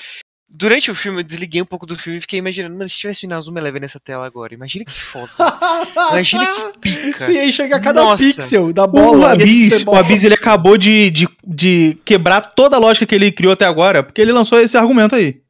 Durante 0.50 0.90
o 0.90 0.96
filme, 0.96 1.20
eu 1.20 1.24
desliguei 1.24 1.62
um 1.62 1.66
pouco 1.66 1.86
do 1.86 1.98
filme 1.98 2.20
e 2.20 2.22
fiquei 2.22 2.40
imaginando, 2.40 2.74
mano, 2.76 2.90
se 2.90 2.96
tivesse 2.96 3.26
o 3.26 3.28
Inazuma 3.28 3.60
Eleven 3.60 3.82
nessa 3.82 4.00
tela 4.00 4.26
agora, 4.26 4.54
imagina 4.54 4.86
que 4.86 4.94
foda. 4.94 5.30
Imagina 6.12 6.48
que 6.48 6.80
pica. 6.80 7.26
Sim, 7.26 7.38
aí 7.38 7.52
chega 7.52 7.80
cada 7.82 8.02
Nossa. 8.02 8.24
pixel 8.24 8.72
da 8.72 8.86
O 8.86 8.88
bola. 8.88 9.34
Abis, 9.34 9.74
esse 9.74 9.86
o 9.86 9.94
Abis 9.94 10.24
ele 10.24 10.36
acabou 10.36 10.78
de, 10.78 11.10
de, 11.12 11.28
de 11.46 11.98
quebrar 12.06 12.40
toda 12.42 12.78
a 12.78 12.80
lógica 12.80 13.06
que 13.06 13.14
ele 13.14 13.30
criou 13.30 13.54
até 13.54 13.66
agora, 13.66 14.02
porque 14.02 14.22
ele 14.22 14.32
lançou 14.32 14.58
esse 14.58 14.78
argumento 14.78 15.16
aí. 15.16 15.42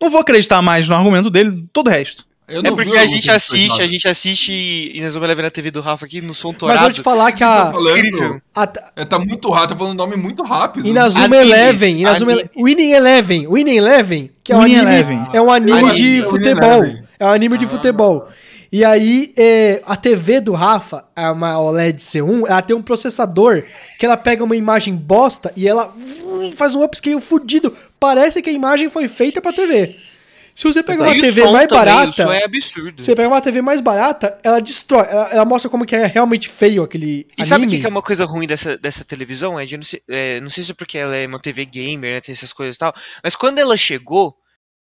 Não 0.00 0.10
vou 0.10 0.20
acreditar 0.20 0.62
mais 0.62 0.88
no 0.88 0.94
argumento 0.94 1.28
dele, 1.28 1.68
todo 1.70 1.88
o 1.88 1.90
resto. 1.90 2.24
Eu 2.48 2.60
É 2.64 2.70
porque 2.70 2.90
vi 2.90 2.96
a 2.96 3.06
gente 3.06 3.30
assiste, 3.30 3.82
a 3.82 3.86
gente 3.86 4.08
assiste 4.08 4.90
Inazuma 4.94 5.26
Eleven 5.26 5.44
na 5.44 5.50
TV 5.50 5.70
do 5.70 5.82
Rafa 5.82 6.06
aqui 6.06 6.22
no 6.22 6.34
som 6.34 6.48
Mas 6.48 6.58
torado. 6.58 6.80
vou 6.80 6.92
te 6.92 7.02
falar 7.02 7.30
que 7.32 7.44
a, 7.44 7.70
incrível. 7.76 8.40
a 8.56 8.68
É, 8.96 9.04
tá 9.04 9.18
muito 9.18 9.50
rápido, 9.50 9.70
tá 9.70 9.76
falando 9.76 9.98
nome 9.98 10.16
muito 10.16 10.42
rápido. 10.42 10.86
Inazuma 10.88 11.36
Eleven, 11.36 12.00
Inazuma. 12.00 12.32
Ele- 12.32 12.50
Winning 12.56 12.92
Eleven, 12.92 13.46
Winning 13.46 13.76
Eleven, 13.76 14.30
que 14.42 14.52
é 14.52 14.56
um 14.56 14.62
Winning 14.62 14.76
anime, 14.76 14.92
Eleven. 14.94 15.26
é 15.34 15.42
um 15.42 15.50
anime 15.52 15.78
Anime, 15.78 15.94
de 15.94 16.02
Winning 16.22 16.22
futebol. 16.30 16.84
É 17.20 17.26
um 17.26 17.28
anime 17.30 17.58
de 17.58 17.66
futebol. 17.66 18.28
E 18.70 18.84
aí, 18.84 19.32
é, 19.36 19.82
a 19.86 19.96
TV 19.96 20.40
do 20.40 20.52
Rafa, 20.52 21.04
é 21.16 21.28
uma 21.30 21.58
OLED 21.58 22.02
C1, 22.02 22.44
ela 22.46 22.60
tem 22.62 22.76
um 22.76 22.82
processador 22.82 23.62
que 23.98 24.04
ela 24.04 24.16
pega 24.16 24.44
uma 24.44 24.54
imagem 24.56 24.94
bosta 24.94 25.50
e 25.56 25.66
ela 25.66 25.94
faz 26.56 26.74
um 26.74 26.82
upscale 26.84 27.18
fudido. 27.20 27.74
Parece 27.98 28.40
que 28.42 28.50
a 28.50 28.52
imagem 28.52 28.88
foi 28.90 29.08
feita 29.08 29.40
pra 29.40 29.52
TV. 29.54 29.96
Se 30.58 30.64
você 30.66 30.82
pegar 30.82 31.04
uma 31.04 31.14
E 31.14 31.20
TV 31.20 31.42
mais 31.42 31.68
também, 31.68 31.68
barata, 31.68 32.08
O 32.08 32.12
som 32.12 32.32
é 32.32 32.42
absurdo. 32.44 33.04
você 33.04 33.14
pega 33.14 33.28
uma 33.28 33.40
TV 33.40 33.62
mais 33.62 33.80
barata, 33.80 34.40
ela 34.42 34.60
destrói, 34.60 35.06
ela, 35.08 35.28
ela 35.30 35.44
mostra 35.44 35.70
como 35.70 35.86
que 35.86 35.94
é 35.94 36.04
realmente 36.06 36.48
feio 36.48 36.82
aquele 36.82 37.28
E 37.38 37.44
sabe 37.44 37.60
o 37.60 37.64
anime. 37.64 37.76
que, 37.76 37.80
que 37.82 37.86
é 37.86 37.88
uma 37.88 38.02
coisa 38.02 38.24
ruim 38.24 38.46
dessa, 38.48 38.76
dessa 38.76 39.04
televisão, 39.04 39.60
Ed? 39.60 39.76
Não 39.76 39.84
sei, 39.84 40.02
é, 40.08 40.40
não 40.40 40.50
sei 40.50 40.64
se 40.64 40.72
é 40.72 40.74
porque 40.74 40.98
ela 40.98 41.14
é 41.14 41.28
uma 41.28 41.38
TV 41.38 41.64
gamer, 41.64 42.14
né, 42.14 42.20
tem 42.20 42.32
essas 42.32 42.52
coisas 42.52 42.74
e 42.74 42.78
tal, 42.80 42.92
mas 43.22 43.36
quando 43.36 43.60
ela 43.60 43.76
chegou, 43.76 44.36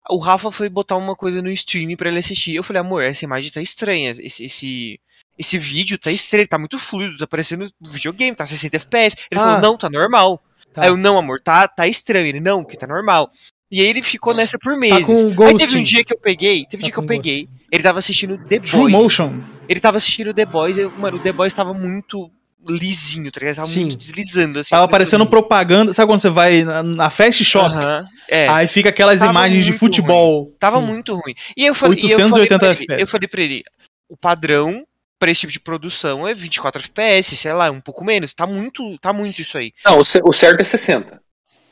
O 0.08 0.18
Rafa 0.18 0.50
foi 0.50 0.68
botar 0.70 0.96
uma 0.96 1.14
coisa 1.14 1.42
no 1.42 1.50
stream 1.50 1.94
pra 1.94 2.08
ele 2.08 2.18
assistir. 2.20 2.54
Eu 2.54 2.64
falei, 2.64 2.80
amor, 2.80 3.02
essa 3.04 3.24
imagem 3.26 3.52
tá 3.52 3.60
estranha. 3.60 4.12
Esse, 4.18 4.46
esse, 4.46 4.98
esse 5.38 5.58
vídeo 5.58 5.98
tá 5.98 6.10
estranho, 6.10 6.48
tá 6.48 6.58
muito 6.58 6.78
fluido, 6.78 7.18
tá 7.18 7.26
parecendo 7.26 7.66
videogame, 7.80 8.34
tá 8.34 8.46
60 8.46 8.76
FPS. 8.78 9.16
Ele 9.30 9.38
Ah. 9.40 9.44
falou, 9.44 9.60
não, 9.60 9.76
tá 9.76 9.90
normal. 9.90 10.42
Tá. 10.72 10.82
Aí 10.82 10.88
eu, 10.88 10.96
não, 10.96 11.18
amor, 11.18 11.38
tá, 11.42 11.68
tá 11.68 11.86
estranho. 11.86 12.26
Ele, 12.26 12.40
não, 12.40 12.64
que 12.64 12.78
tá 12.78 12.86
normal. 12.86 13.30
E 13.70 13.80
aí 13.80 13.86
ele 13.86 14.02
ficou 14.02 14.34
nessa 14.34 14.58
por 14.58 14.76
meses. 14.76 15.06
com 15.06 15.14
aí 15.14 15.32
ghosting. 15.34 15.56
teve 15.58 15.78
um 15.78 15.82
dia 15.82 16.04
que 16.04 16.12
eu 16.12 16.18
peguei, 16.18 16.64
teve 16.66 16.76
um 16.76 16.80
Tá 16.80 16.84
dia 16.86 16.92
que 16.92 16.98
eu 16.98 17.06
peguei, 17.06 17.48
ele 17.70 17.82
tava 17.82 17.98
assistindo 18.00 18.36
The 18.48 18.58
True 18.60 18.80
Boys. 18.90 18.92
Motion. 18.92 19.40
Ele 19.68 19.78
tava 19.80 19.96
assistindo 19.96 20.34
The 20.34 20.44
Boys, 20.46 20.76
eu, 20.78 20.90
mano, 20.90 21.18
o 21.18 21.20
The 21.20 21.32
Boys 21.32 21.54
tava 21.54 21.72
muito 21.72 22.30
lisinho, 22.68 23.30
tá 23.30 23.40
ligado? 23.40 23.56
Tava 23.56 23.68
Sim. 23.68 23.80
muito 23.82 23.96
deslizando, 23.96 24.58
assim. 24.58 24.70
Tava 24.70 24.86
"Mano, 24.90 25.26
propaganda. 25.26 25.92
Sabe 25.92 26.10
quando 26.10 26.20
você 26.20 26.28
vai 26.30 26.62
na, 26.62 26.82
na 26.82 27.10
Fast 27.10 27.42
Shop? 27.44 27.64
aham, 27.64 28.04
é. 28.28 28.48
Aí 28.48 28.68
fica 28.68 28.88
aquelas 28.90 29.18
Tava 29.20 29.30
imagens 29.30 29.64
de 29.64 29.72
futebol. 29.72 30.54
Tava 30.58 30.78
Sim. 30.78 30.86
muito 30.86 31.14
ruim. 31.14 31.34
E 31.56 31.64
eu 31.64 31.74
falei, 31.74 31.98
e 31.98 32.10
eu 32.10 32.18
falei 32.18 32.42
880 32.42 32.58
pra 32.58 32.68
ele, 32.68 32.82
FPS. 32.82 33.00
eu 33.00 33.06
falei 33.06 33.28
pra 33.28 33.42
ele, 33.42 33.62
o 34.08 34.16
padrão 34.16 34.84
pra 35.18 35.30
esse 35.30 35.42
tipo 35.42 35.52
de 35.52 35.60
produção 35.60 36.26
é 36.26 36.34
24 36.34 36.80
FPS, 36.82 37.36
sei 37.36 37.52
lá, 37.52 37.70
um 37.70 37.80
pouco 37.80 38.04
menos. 38.04 38.34
Tá 38.34 38.46
muito, 38.46 38.98
tá 38.98 39.12
muito 39.12 39.40
isso 39.40 39.56
aí. 39.56 39.72
Não, 39.84 39.98
o 40.00 40.32
certo 40.32 40.60
é 40.60 40.64
60. 40.64 41.20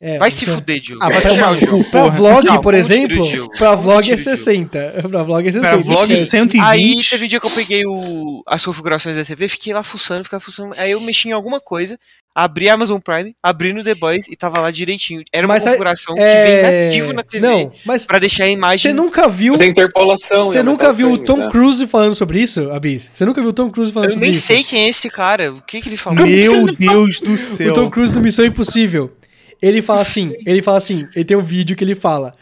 É, 0.00 0.16
Vai 0.18 0.30
você- 0.30 0.46
se 0.46 0.46
fuder, 0.52 0.80
Diogo. 0.80 1.02
Ah, 1.02 1.08
vai 1.10 1.20
Vai 1.20 1.22
tomar 1.22 1.34
tirar 1.34 1.50
no 1.50 1.56
o 1.56 1.58
jogo. 1.60 1.84
cu. 1.84 1.90
Pra 1.90 2.06
vlog, 2.06 2.46
Não, 2.46 2.60
por 2.60 2.74
exemplo, 2.74 3.22
Diogo? 3.28 3.52
pra 3.58 3.70
Como 3.70 3.82
vlog 3.82 3.96
é 3.96 4.14
o 4.14 4.16
Diogo? 4.16 4.22
60. 4.22 4.94
Pra 5.10 5.22
vlog 5.24 5.48
é 5.48 5.52
60. 5.52 5.68
Pra 5.68 5.76
vlog 5.76 6.12
é- 6.12 6.24
120. 6.24 6.62
Aí 6.62 7.02
teve 7.02 7.24
um 7.24 7.28
dia 7.28 7.40
que 7.40 7.46
eu 7.46 7.50
peguei 7.50 7.84
o, 7.84 8.42
as 8.46 8.64
configurações 8.64 9.16
da 9.16 9.24
TV, 9.24 9.48
fiquei 9.48 9.72
lá 9.72 9.82
fuçando, 9.82 10.22
ficava 10.24 10.40
fuçando. 10.40 10.74
Aí 10.76 10.92
eu 10.92 11.00
mexi 11.00 11.28
em 11.28 11.32
alguma 11.32 11.60
coisa, 11.60 11.98
abri 12.34 12.68
a 12.68 12.74
Amazon 12.74 13.00
Prime, 13.00 13.34
abri 13.42 13.72
no 13.72 13.82
The 13.82 13.96
Boys 13.96 14.28
e 14.28 14.36
tava 14.36 14.60
lá 14.60 14.70
direitinho. 14.70 15.22
Era 15.32 15.46
uma 15.46 15.54
Mas 15.54 15.64
configuração 15.64 16.14
que 16.14 16.20
é... 16.20 16.44
vem 16.44 16.84
nativo 16.86 17.12
na 17.12 17.22
TV 17.24 17.44
Não, 17.46 17.72
mas 17.84 18.06
pra 18.06 18.20
deixar 18.20 18.44
a 18.44 18.48
imagem. 18.50 18.78
você 18.78 18.92
nunca 18.92 19.28
viu... 19.28 19.54
Fazer 19.54 19.66
interpolação. 19.66 20.46
Você 20.46 20.60
e 20.60 20.62
nunca 20.62 20.92
viu 20.92 21.08
o 21.08 21.10
frames, 21.14 21.26
Tom 21.26 21.36
né? 21.38 21.48
Cruise 21.50 21.86
falando 21.88 22.14
sobre 22.14 22.40
isso, 22.40 22.70
Abis? 22.70 23.10
Você 23.12 23.24
nunca 23.24 23.40
viu 23.40 23.50
o 23.50 23.52
Tom 23.52 23.68
Cruise 23.68 23.90
falando 23.90 24.10
Eu 24.10 24.12
sobre 24.12 24.26
nem 24.26 24.32
isso? 24.32 24.46
sei 24.46 24.62
quem 24.62 24.84
é 24.84 24.88
esse 24.88 25.10
cara. 25.10 25.52
O 25.52 25.60
que 25.62 25.80
que 25.80 25.88
ele 25.88 25.96
falou? 25.96 26.24
Meu 26.24 26.66
Deus 26.72 27.18
do 27.20 27.36
céu. 27.36 27.70
O 27.72 27.74
Tom 27.74 27.90
Cruise 27.90 28.12
do 28.12 28.20
Missão 28.20 28.44
Impossível. 28.44 29.12
Ele 29.60 29.82
fala 29.82 30.02
assim, 30.02 30.34
ele 30.46 30.62
fala 30.62 30.78
assim, 30.78 31.06
ele 31.14 31.24
tem 31.24 31.36
um 31.36 31.42
vídeo 31.42 31.76
que 31.76 31.82
ele 31.82 31.94
fala. 31.94 32.34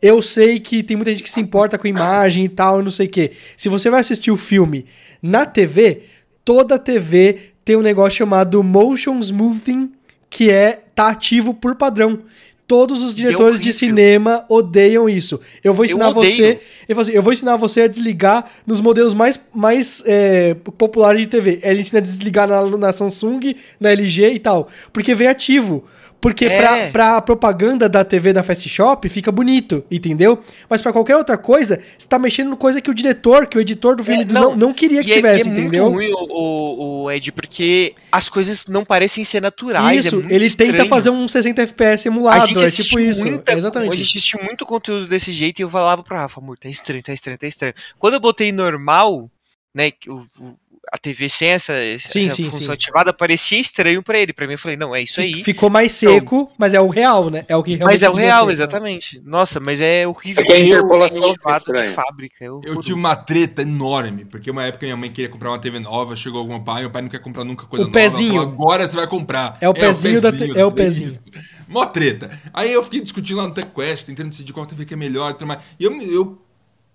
Eu 0.00 0.20
sei 0.20 0.60
que 0.60 0.82
tem 0.82 0.96
muita 0.96 1.12
gente 1.12 1.22
que 1.22 1.30
se 1.30 1.40
importa 1.40 1.78
com 1.78 1.86
imagem 1.86 2.44
e 2.44 2.48
tal, 2.48 2.82
não 2.82 2.90
sei 2.90 3.06
o 3.06 3.10
quê. 3.10 3.32
Se 3.56 3.68
você 3.68 3.88
vai 3.88 4.00
assistir 4.00 4.30
o 4.30 4.36
filme 4.36 4.84
na 5.22 5.46
TV, 5.46 6.02
toda 6.44 6.78
TV 6.78 7.38
tem 7.64 7.76
um 7.76 7.80
negócio 7.80 8.18
chamado 8.18 8.62
motion 8.62 9.18
smoothing, 9.18 9.92
que 10.28 10.50
é 10.50 10.82
tá 10.94 11.08
ativo 11.08 11.54
por 11.54 11.74
padrão. 11.74 12.20
Todos 12.66 13.02
os 13.02 13.14
diretores 13.14 13.60
de 13.60 13.72
cinema 13.74 14.46
odeiam 14.48 15.06
isso. 15.06 15.38
Eu 15.62 15.74
vou 15.74 15.84
ensinar 15.84 16.08
odeio. 16.08 16.34
você. 16.34 16.42
Ele 16.42 16.60
fala 16.88 17.02
assim, 17.02 17.12
eu 17.12 17.22
vou 17.22 17.32
ensinar 17.32 17.56
você 17.56 17.82
a 17.82 17.86
desligar 17.86 18.50
nos 18.66 18.80
modelos 18.80 19.12
mais, 19.12 19.38
mais 19.54 20.02
é, 20.06 20.54
populares 20.54 21.20
de 21.20 21.26
TV. 21.26 21.60
Ele 21.62 21.80
ensina 21.80 21.98
a 21.98 22.02
desligar 22.02 22.48
na, 22.48 22.62
na 22.76 22.90
Samsung, 22.90 23.54
na 23.78 23.90
LG 23.90 24.32
e 24.32 24.38
tal. 24.38 24.68
Porque 24.94 25.14
vem 25.14 25.28
ativo. 25.28 25.84
Porque 26.24 26.46
É. 26.46 26.56
pra, 26.56 26.90
pra 26.90 27.20
propaganda 27.20 27.86
da 27.86 28.02
TV 28.02 28.32
da 28.32 28.42
Fast 28.42 28.66
Shop 28.66 29.06
fica 29.10 29.30
bonito, 29.30 29.84
entendeu? 29.90 30.42
Mas 30.70 30.80
pra 30.80 30.90
qualquer 30.90 31.16
outra 31.16 31.36
coisa, 31.36 31.78
você 31.98 32.08
tá 32.08 32.18
mexendo 32.18 32.48
no 32.48 32.56
coisa 32.56 32.80
que 32.80 32.90
o 32.90 32.94
diretor, 32.94 33.46
que 33.46 33.58
o 33.58 33.60
editor 33.60 33.94
do 33.94 34.02
filme 34.02 34.22
É, 34.22 34.24
não, 34.24 34.42
não. 34.52 34.56
não, 34.56 34.72
queria 34.72 35.02
que 35.04 35.10
E 35.10 35.12
é, 35.12 35.16
tivesse, 35.16 35.44
e 35.44 35.48
é 35.48 35.52
entendeu? 35.52 35.90
muito 35.90 36.16
ruim 36.16 36.26
o, 36.30 36.32
o, 36.32 37.02
o 37.04 37.10
Ed, 37.10 37.30
porque 37.32 37.94
as 38.10 38.30
coisas 38.30 38.64
não 38.68 38.86
parecem 38.86 39.22
ser 39.22 39.42
naturais. 39.42 40.06
é 40.06 40.08
Isso, 40.08 40.16
ele 40.30 40.48
tenta 40.48 40.64
estranho. 40.64 40.88
fazer 40.88 41.10
um 41.10 41.28
60 41.28 41.60
FPS 41.60 42.08
A 42.08 42.10
emulado, 42.10 42.46
gente 42.46 42.64
é 42.64 42.70
tipo 42.70 42.98
isso. 42.98 43.20
muita, 43.26 43.52
é 43.52 43.58
exatamente. 43.58 43.92
A 43.92 43.96
gente 43.96 44.08
assistiu 44.08 44.40
muito 44.42 44.64
conteúdo 44.64 45.06
desse 45.06 45.30
jeito 45.30 45.58
e 45.58 45.62
eu 45.62 45.68
falava 45.68 46.02
pro 46.02 46.16
Rafa, 46.16 46.40
amor, 46.40 46.56
tá 46.56 46.70
estranho, 46.70 47.02
tá 47.02 47.12
estranho, 47.12 47.36
tá 47.36 47.46
estranho. 47.46 47.74
Quando 47.98 48.14
eu 48.14 48.20
botei 48.20 48.50
normal, 48.50 49.30
né, 49.74 49.90
o- 50.08 50.54
a 50.92 50.98
TV 50.98 51.28
sem 51.28 51.48
essa, 51.48 51.72
Sim, 51.98 52.26
essa 52.26 52.36
sim, 52.36 52.44
função 52.44 52.60
sim. 52.66 52.72
ativada, 52.72 53.12
parecia 53.12 53.58
estranho 53.58 54.02
pra 54.02 54.18
ele. 54.18 54.32
Pra 54.32 54.46
mim, 54.46 54.52
eu 54.54 54.58
falei, 54.58 54.76
não, 54.76 54.94
é 54.94 55.02
isso 55.02 55.20
aí. 55.20 55.42
Ficou 55.44 55.68
mais 55.70 55.92
seco, 55.92 56.50
mas 56.58 56.74
é 56.74 56.80
o 56.80 56.88
real, 56.88 57.30
né? 57.30 57.44
É 57.48 57.56
o 57.56 57.62
que 57.62 57.70
realmente 57.74 57.92
Mas 57.94 58.02
é 58.02 58.08
o 58.10 58.12
real, 58.14 58.46
ter. 58.46 58.52
exatamente. 58.52 59.20
Nossa, 59.24 59.58
mas 59.60 59.80
é 59.80 60.06
horrível. 60.06 60.42
É 60.42 60.46
que 60.46 60.52
a 60.52 60.58
Eu- 60.58 60.66
interpolação 60.66 61.22
fica 61.34 61.60
de 61.82 61.88
fábrica. 61.94 62.44
Eu, 62.44 62.60
Eu 62.64 62.80
tive 62.80 62.94
uma 62.94 63.16
treta 63.16 63.62
enorme, 63.62 64.24
porque 64.24 64.50
uma 64.50 64.64
época 64.64 64.86
minha 64.86 64.96
mãe 64.96 65.10
queria 65.10 65.28
comprar 65.30 65.50
uma 65.50 65.58
TV 65.58 65.78
nova, 65.80 66.14
chegou 66.16 66.40
algum 66.40 66.58
pai, 66.62 66.82
meu 66.82 66.90
pai 66.90 67.02
não 67.02 67.08
quer 67.08 67.20
comprar 67.20 67.44
nunca 67.44 67.66
coisa 67.66 67.84
O 67.84 67.88
nova. 67.88 67.98
pezinho. 67.98 68.34
falou, 68.34 68.48
Agora 68.48 68.88
você 68.88 68.96
vai 68.96 69.06
comprar. 69.06 69.58
É 69.60 69.68
o 69.68 69.74
pezinho 69.74 70.20
da 70.20 70.30
te- 70.32 70.44
é 70.58 70.64
o 70.64 70.70
TV, 70.70 70.74
pezinho. 70.74 71.06
isso. 71.08 71.24
Mó 71.66 71.86
treta. 71.86 72.30
Aí 72.52 72.72
eu 72.72 72.82
fiquei 72.84 73.00
discutindo 73.00 73.38
lá 73.38 73.48
no 73.48 73.54
TechQuest, 73.54 74.04
tentando 74.06 74.28
decidir 74.30 74.52
qual 74.52 74.66
TV 74.66 74.84
que 74.84 74.94
é 74.94 74.96
melhor 74.96 75.30
e 75.30 75.34
tudo 75.34 75.46
mais. 75.46 75.60
E 75.80 75.84
eu, 75.84 75.92
eu 76.02 76.38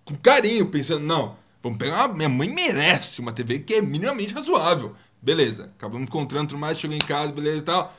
com 0.06 0.16
carinho, 0.16 0.66
pensando, 0.68 1.02
não, 1.06 1.36
vamos 1.61 1.77
pegar 1.77 2.06
uma, 2.07 2.15
minha 2.15 2.30
mãe 2.30 2.49
merece 2.49 3.19
uma 3.19 3.31
TV 3.31 3.60
que 3.60 3.76
é 3.76 3.81
minimamente 3.81 4.34
razoável. 4.34 4.94
Beleza, 5.22 5.72
acabamos 5.77 6.07
encontrando 6.07 6.49
tudo 6.49 6.60
mais, 6.60 6.80
chegou 6.80 6.95
em 6.95 6.99
casa, 6.99 7.31
beleza 7.31 7.57
e 7.57 7.61
tal. 7.64 7.94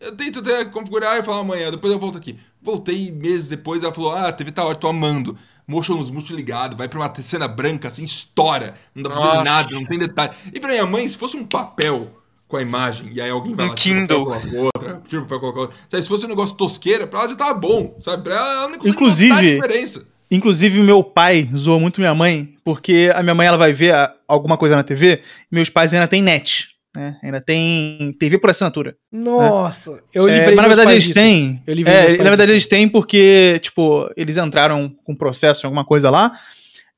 Eu 0.00 0.16
tento 0.16 0.38
até 0.38 0.64
configurar 0.64 1.18
e 1.18 1.22
falar 1.22 1.40
amanhã, 1.40 1.70
depois 1.70 1.92
eu 1.92 1.98
volto 1.98 2.16
aqui. 2.16 2.38
Voltei 2.62 3.10
meses 3.10 3.48
depois, 3.48 3.82
ela 3.82 3.92
falou: 3.92 4.12
Ah, 4.12 4.28
a 4.28 4.32
TV 4.32 4.50
tá 4.52 4.62
ótima, 4.62 4.80
tô 4.80 4.88
amando. 4.88 5.36
Motion 5.66 6.00
smooth 6.00 6.32
ligado, 6.32 6.76
vai 6.76 6.88
pra 6.88 6.98
uma 6.98 7.12
cena 7.22 7.46
branca 7.46 7.88
assim, 7.88 8.04
estoura. 8.04 8.74
Não 8.94 9.02
dá 9.02 9.10
pra 9.10 9.18
ver 9.20 9.26
Nossa. 9.26 9.42
nada, 9.44 9.68
não 9.74 9.84
tem 9.84 9.98
detalhe. 9.98 10.32
E 10.54 10.58
pra 10.58 10.70
minha 10.70 10.86
mãe, 10.86 11.06
se 11.06 11.16
fosse 11.16 11.36
um 11.36 11.44
papel 11.44 12.10
com 12.48 12.56
a 12.56 12.62
imagem, 12.62 13.12
e 13.12 13.20
aí 13.20 13.28
alguém 13.28 13.54
vai 13.54 13.66
Um 13.66 13.68
lá, 13.70 13.74
Kindle. 13.74 14.24
coloca 14.24 14.56
outra, 14.56 15.02
tira 15.06 15.20
o 15.20 15.24
papel, 15.26 15.40
coloca 15.40 15.60
outra. 15.60 15.76
Sabe, 15.90 16.02
se 16.02 16.08
fosse 16.08 16.24
um 16.24 16.28
negócio 16.30 16.56
tosqueira, 16.56 17.06
pra 17.06 17.20
ela 17.20 17.28
já 17.28 17.36
tava 17.36 17.52
bom, 17.52 17.94
sabe? 18.00 18.22
Pra 18.22 18.34
ela, 18.34 18.52
ela 18.54 18.68
não 18.68 18.78
consegue 18.78 18.88
Inclusive- 18.96 19.32
a 19.32 19.42
diferença. 19.42 20.06
Inclusive, 20.30 20.80
meu 20.82 21.02
pai 21.02 21.48
zoa 21.56 21.78
muito 21.80 22.00
minha 22.00 22.14
mãe, 22.14 22.54
porque 22.64 23.10
a 23.14 23.22
minha 23.22 23.34
mãe 23.34 23.46
ela 23.46 23.56
vai 23.56 23.72
ver 23.72 23.94
a- 23.94 24.12
alguma 24.26 24.56
coisa 24.58 24.76
na 24.76 24.82
TV, 24.82 25.22
e 25.50 25.54
meus 25.54 25.70
pais 25.70 25.94
ainda 25.94 26.06
têm 26.06 26.20
net, 26.22 26.68
né? 26.94 27.16
Ainda 27.22 27.40
tem 27.40 28.12
TV 28.18 28.36
por 28.38 28.50
assinatura. 28.50 28.94
Nossa, 29.10 30.02
eu 30.12 30.28
É, 30.28 30.32
livrei 30.34 30.54
mas 30.54 30.62
na 30.62 30.68
verdade 30.68 30.92
eles 30.92 31.04
disso. 31.04 31.14
têm. 31.14 31.62
Eu 31.66 31.74
livrei 31.74 31.94
É, 31.96 32.02
na 32.18 32.24
verdade 32.24 32.42
disso. 32.42 32.52
eles 32.52 32.66
têm 32.66 32.88
porque, 32.88 33.58
tipo, 33.62 34.10
eles 34.16 34.36
entraram 34.36 34.94
com 35.04 35.14
processo 35.14 35.64
em 35.64 35.66
alguma 35.66 35.84
coisa 35.84 36.10
lá. 36.10 36.32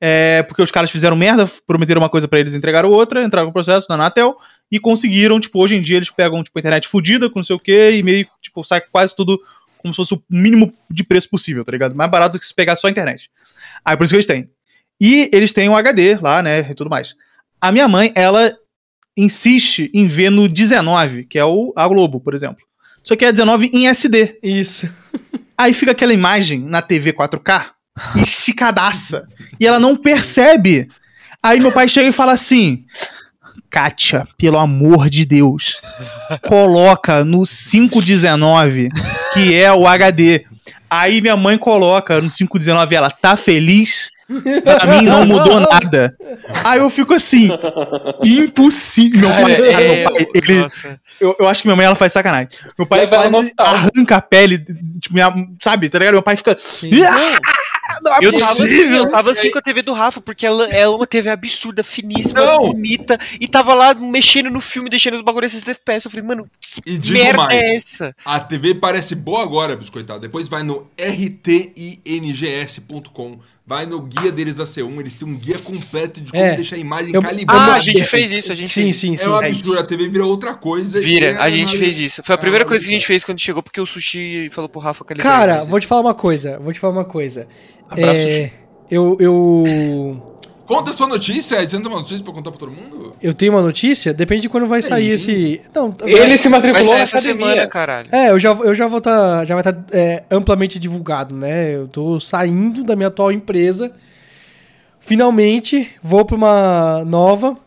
É, 0.03 0.41
porque 0.43 0.63
os 0.63 0.71
caras 0.71 0.89
fizeram 0.89 1.15
merda, 1.15 1.47
prometeram 1.67 2.01
uma 2.01 2.09
coisa 2.09 2.27
pra 2.27 2.39
eles, 2.39 2.55
entregaram 2.55 2.89
outra, 2.89 3.23
entraram 3.23 3.47
com 3.47 3.53
processo 3.53 3.85
na 3.87 3.93
Anatel 3.95 4.35
e 4.71 4.79
conseguiram, 4.79 5.39
tipo, 5.39 5.59
hoje 5.61 5.75
em 5.75 5.81
dia 5.81 5.97
eles 5.97 6.09
pegam, 6.09 6.43
tipo, 6.43 6.57
a 6.57 6.59
internet 6.59 6.87
fodida 6.87 7.29
com 7.29 7.37
não 7.37 7.43
sei 7.45 7.55
o 7.55 7.59
que 7.59 7.91
e 7.91 8.01
meio, 8.01 8.25
tipo, 8.41 8.63
sai 8.63 8.81
quase 8.81 9.15
tudo 9.15 9.39
como 9.81 9.93
se 9.93 9.97
fosse 9.97 10.13
o 10.13 10.23
mínimo 10.29 10.73
de 10.89 11.03
preço 11.03 11.29
possível, 11.29 11.63
tá 11.65 11.71
ligado? 11.71 11.95
Mais 11.95 12.09
barato 12.09 12.33
do 12.33 12.39
que 12.39 12.45
se 12.45 12.53
pegar 12.53 12.75
só 12.75 12.87
a 12.87 12.91
internet. 12.91 13.29
Aí 13.83 13.97
por 13.97 14.03
isso 14.03 14.11
que 14.11 14.17
eles 14.17 14.27
têm. 14.27 14.49
E 14.99 15.29
eles 15.33 15.51
têm 15.51 15.67
um 15.67 15.75
HD 15.75 16.17
lá, 16.21 16.43
né, 16.43 16.59
e 16.69 16.75
tudo 16.75 16.89
mais. 16.89 17.15
A 17.59 17.71
minha 17.71 17.87
mãe, 17.87 18.11
ela 18.15 18.53
insiste 19.17 19.89
em 19.93 20.07
ver 20.07 20.29
no 20.29 20.47
19, 20.47 21.25
que 21.25 21.37
é 21.37 21.45
o 21.45 21.73
a 21.75 21.87
Globo, 21.87 22.19
por 22.19 22.33
exemplo. 22.33 22.63
Só 23.03 23.15
que 23.15 23.25
é 23.25 23.31
19 23.31 23.71
em 23.73 23.87
SD. 23.87 24.39
Isso. 24.43 24.87
Aí 25.57 25.73
fica 25.73 25.91
aquela 25.91 26.13
imagem 26.13 26.59
na 26.59 26.81
TV 26.81 27.13
4K, 27.13 27.71
esticadaça. 28.21 29.27
e 29.59 29.67
ela 29.67 29.79
não 29.79 29.95
percebe. 29.95 30.87
Aí 31.43 31.59
meu 31.59 31.71
pai 31.71 31.87
chega 31.87 32.09
e 32.09 32.13
fala 32.13 32.33
assim: 32.33 32.85
Kátia, 33.71 34.27
pelo 34.37 34.59
amor 34.59 35.09
de 35.09 35.25
Deus, 35.25 35.81
coloca 36.43 37.23
no 37.23 37.45
519, 37.45 38.89
que 39.33 39.55
é 39.55 39.71
o 39.71 39.87
HD. 39.87 40.45
Aí 40.89 41.21
minha 41.21 41.37
mãe 41.37 41.57
coloca 41.57 42.19
no 42.19 42.29
519 42.29 42.93
ela 42.93 43.09
tá 43.09 43.37
feliz? 43.37 44.11
Pra 44.63 44.85
mim 44.85 45.05
não 45.05 45.25
mudou 45.25 45.59
nada. 45.59 46.15
Aí 46.63 46.79
eu 46.79 46.89
fico 46.89 47.13
assim, 47.13 47.49
impossível. 48.23 49.29
Meu 49.29 49.41
pai, 49.41 49.51
É, 49.53 49.71
cara, 49.71 49.83
é, 49.83 50.03
meu 50.03 50.13
pai, 50.13 50.27
ele, 50.35 50.59
nossa. 50.59 50.99
eu, 51.19 51.35
eu 51.39 51.47
acho 51.47 51.61
que 51.61 51.67
minha 51.67 51.75
mãe 51.75 51.85
ela 51.85 51.95
faz 51.95 52.13
sacanagem. 52.13 52.49
Meu 52.77 52.87
pai 52.87 53.07
quase 53.07 53.53
arranca 53.57 54.15
a 54.17 54.21
pele, 54.21 54.57
tipo, 54.99 55.13
minha- 55.13 55.33
sabe, 55.61 55.89
tá 55.89 55.97
ligado? 55.99 56.13
Meu 56.15 56.23
pai 56.23 56.35
fica. 56.37 56.51
"Ah, 56.53 57.97
não 58.01 58.13
é 58.15 58.17
Eu 58.21 58.31
tava, 58.39 58.51
assim, 58.51 58.61
possível." 58.63 58.95
eu 58.97 59.09
tava 59.11 59.31
assim 59.31 59.51
com 59.51 59.57
a 59.59 59.61
TV 59.61 59.81
do 59.81 59.91
Rafa, 59.93 60.21
porque 60.21 60.45
ela 60.45 60.65
é 60.69 60.87
uma 60.87 61.05
TV 61.05 61.29
absurda, 61.29 61.83
finíssima, 61.83 62.39
Não. 62.39 62.59
bonita, 62.59 63.17
e 63.39 63.47
tava 63.47 63.73
lá 63.73 63.93
mexendo 63.93 64.49
no 64.49 64.61
filme, 64.61 64.89
deixando 64.89 65.15
os 65.15 65.21
bagulhos 65.21 65.51
60 65.51 65.71
FPS. 65.71 66.05
Eu 66.05 66.11
falei, 66.11 66.25
mano, 66.25 66.47
que 66.61 67.11
merda 67.11 67.37
mais. 67.37 67.53
é 67.59 67.75
essa? 67.75 68.15
A 68.23 68.39
TV 68.39 68.75
parece 68.75 69.13
boa 69.15 69.43
agora, 69.43 69.75
biscoitado. 69.75 70.19
Depois 70.21 70.47
vai 70.47 70.63
no 70.63 70.89
rtings.com, 72.05 73.39
vai 73.65 73.85
no 73.85 74.07
guia 74.21 74.31
deles 74.31 74.55
da 74.55 74.63
C1, 74.65 74.99
eles 74.99 75.15
têm 75.15 75.27
um 75.27 75.35
guia 75.37 75.57
completo 75.59 76.21
de 76.21 76.31
como 76.31 76.43
É. 76.43 76.55
deixar 76.55 76.75
a 76.75 76.79
imagem 76.79 77.13
Eu- 77.13 77.21
calibrada. 77.21 77.71
Ah, 77.73 77.75
a 77.75 77.79
gente 77.79 78.03
fez 78.03 78.31
isso, 78.31 78.51
a 78.51 78.55
gente 78.55 78.69
Sim, 78.69 78.83
fez 78.83 78.95
sim, 78.95 79.13
isso. 79.13 79.23
sim. 79.23 79.29
É 79.29 79.33
um 79.33 79.41
é 79.41 79.47
absurdo, 79.49 79.79
a 79.79 79.83
TV 79.83 80.07
vira 80.09 80.25
outra 80.25 80.53
coisa. 80.53 80.99
Vira, 81.01 81.27
é 81.27 81.37
a 81.37 81.49
gente 81.49 81.73
uma- 81.75 81.79
fez 81.79 81.99
isso. 81.99 82.23
Foi 82.23 82.35
a 82.35 82.37
primeira 82.37 82.65
Ah, 82.65 82.67
coisa 82.67 82.85
que 82.85 82.91
a 82.91 82.93
gente 82.93 83.07
fez 83.07 83.23
quando 83.23 83.39
chegou, 83.39 83.61
porque 83.63 83.79
o 83.81 83.85
Sushi 83.85 84.49
falou 84.51 84.69
pro 84.69 84.79
Rafa 84.79 85.03
calibrar. 85.03 85.31
Cara, 85.39 85.63
vou 85.63 85.79
te 85.79 85.87
falar 85.87 86.01
uma 86.01 86.13
coisa. 86.13 86.59
Vou 86.59 86.71
te 86.73 86.79
falar 86.79 86.93
uma 86.93 87.05
coisa. 87.05 87.47
Abraço, 87.89 88.17
É, 88.17 88.51
eu, 88.89 89.17
eu. 89.19 90.27
Conta 90.65 90.91
a 90.91 90.93
sua 90.93 91.05
notícia, 91.07 91.55
Ed. 91.61 91.69
Você 91.69 91.75
não 91.75 91.83
tem 91.83 91.91
uma 91.91 91.99
notícia 91.99 92.23
pra 92.23 92.33
contar 92.33 92.49
pra 92.49 92.57
todo 92.59 92.71
mundo? 92.71 93.13
Eu 93.21 93.33
tenho 93.33 93.51
uma 93.51 93.61
notícia, 93.61 94.13
depende 94.13 94.43
de 94.43 94.49
quando 94.49 94.67
vai 94.67 94.81
sair 94.81 95.17
Sim. 95.17 95.31
esse. 95.33 95.61
Não, 95.75 95.93
Ele 96.05 96.37
se 96.37 96.47
matriculou 96.47 96.93
essa 96.93 97.17
academia. 97.17 97.45
semana, 97.47 97.67
caralho. 97.67 98.07
É, 98.09 98.29
eu 98.29 98.39
já, 98.39 98.51
eu 98.53 98.73
já 98.73 98.87
vou 98.87 98.99
estar. 98.99 99.43
já 99.45 99.53
vai 99.53 99.61
estar 99.69 100.25
amplamente 100.31 100.79
divulgado, 100.79 101.35
né? 101.35 101.75
Eu 101.75 101.89
tô 101.89 102.21
saindo 102.21 102.85
da 102.85 102.95
minha 102.95 103.09
atual 103.09 103.33
empresa. 103.33 103.91
Finalmente, 105.01 105.91
vou 106.01 106.23
pra 106.23 106.35
uma 106.35 107.03
nova. 107.05 107.57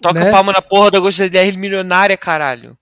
Toca 0.00 0.24
né? 0.24 0.30
palma 0.30 0.52
na 0.52 0.62
porra 0.62 0.90
da 0.90 1.00
Ghost 1.00 1.28
DR 1.28 1.56
milionária, 1.56 2.16
caralho. 2.16 2.76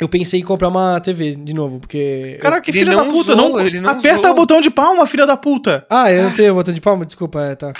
Eu 0.00 0.08
pensei 0.08 0.40
em 0.40 0.44
comprar 0.44 0.68
uma 0.68 1.00
TV 1.00 1.34
de 1.34 1.52
novo, 1.52 1.80
porque. 1.80 2.38
Caraca, 2.40 2.62
que 2.62 2.72
filha 2.72 2.94
da 2.96 3.04
puta, 3.04 3.32
usou, 3.32 3.36
não. 3.36 3.60
ele 3.60 3.80
não 3.80 3.90
Aperta 3.90 4.20
usou. 4.20 4.30
o 4.32 4.34
botão 4.34 4.60
de 4.60 4.70
palma, 4.70 5.06
filha 5.06 5.26
da 5.26 5.36
puta. 5.36 5.84
Ah, 5.90 6.10
eu 6.12 6.24
não 6.24 6.30
tenho 6.32 6.54
botão 6.54 6.72
de 6.72 6.80
palma? 6.80 7.04
Desculpa, 7.04 7.40
é, 7.42 7.54
tá. 7.56 7.72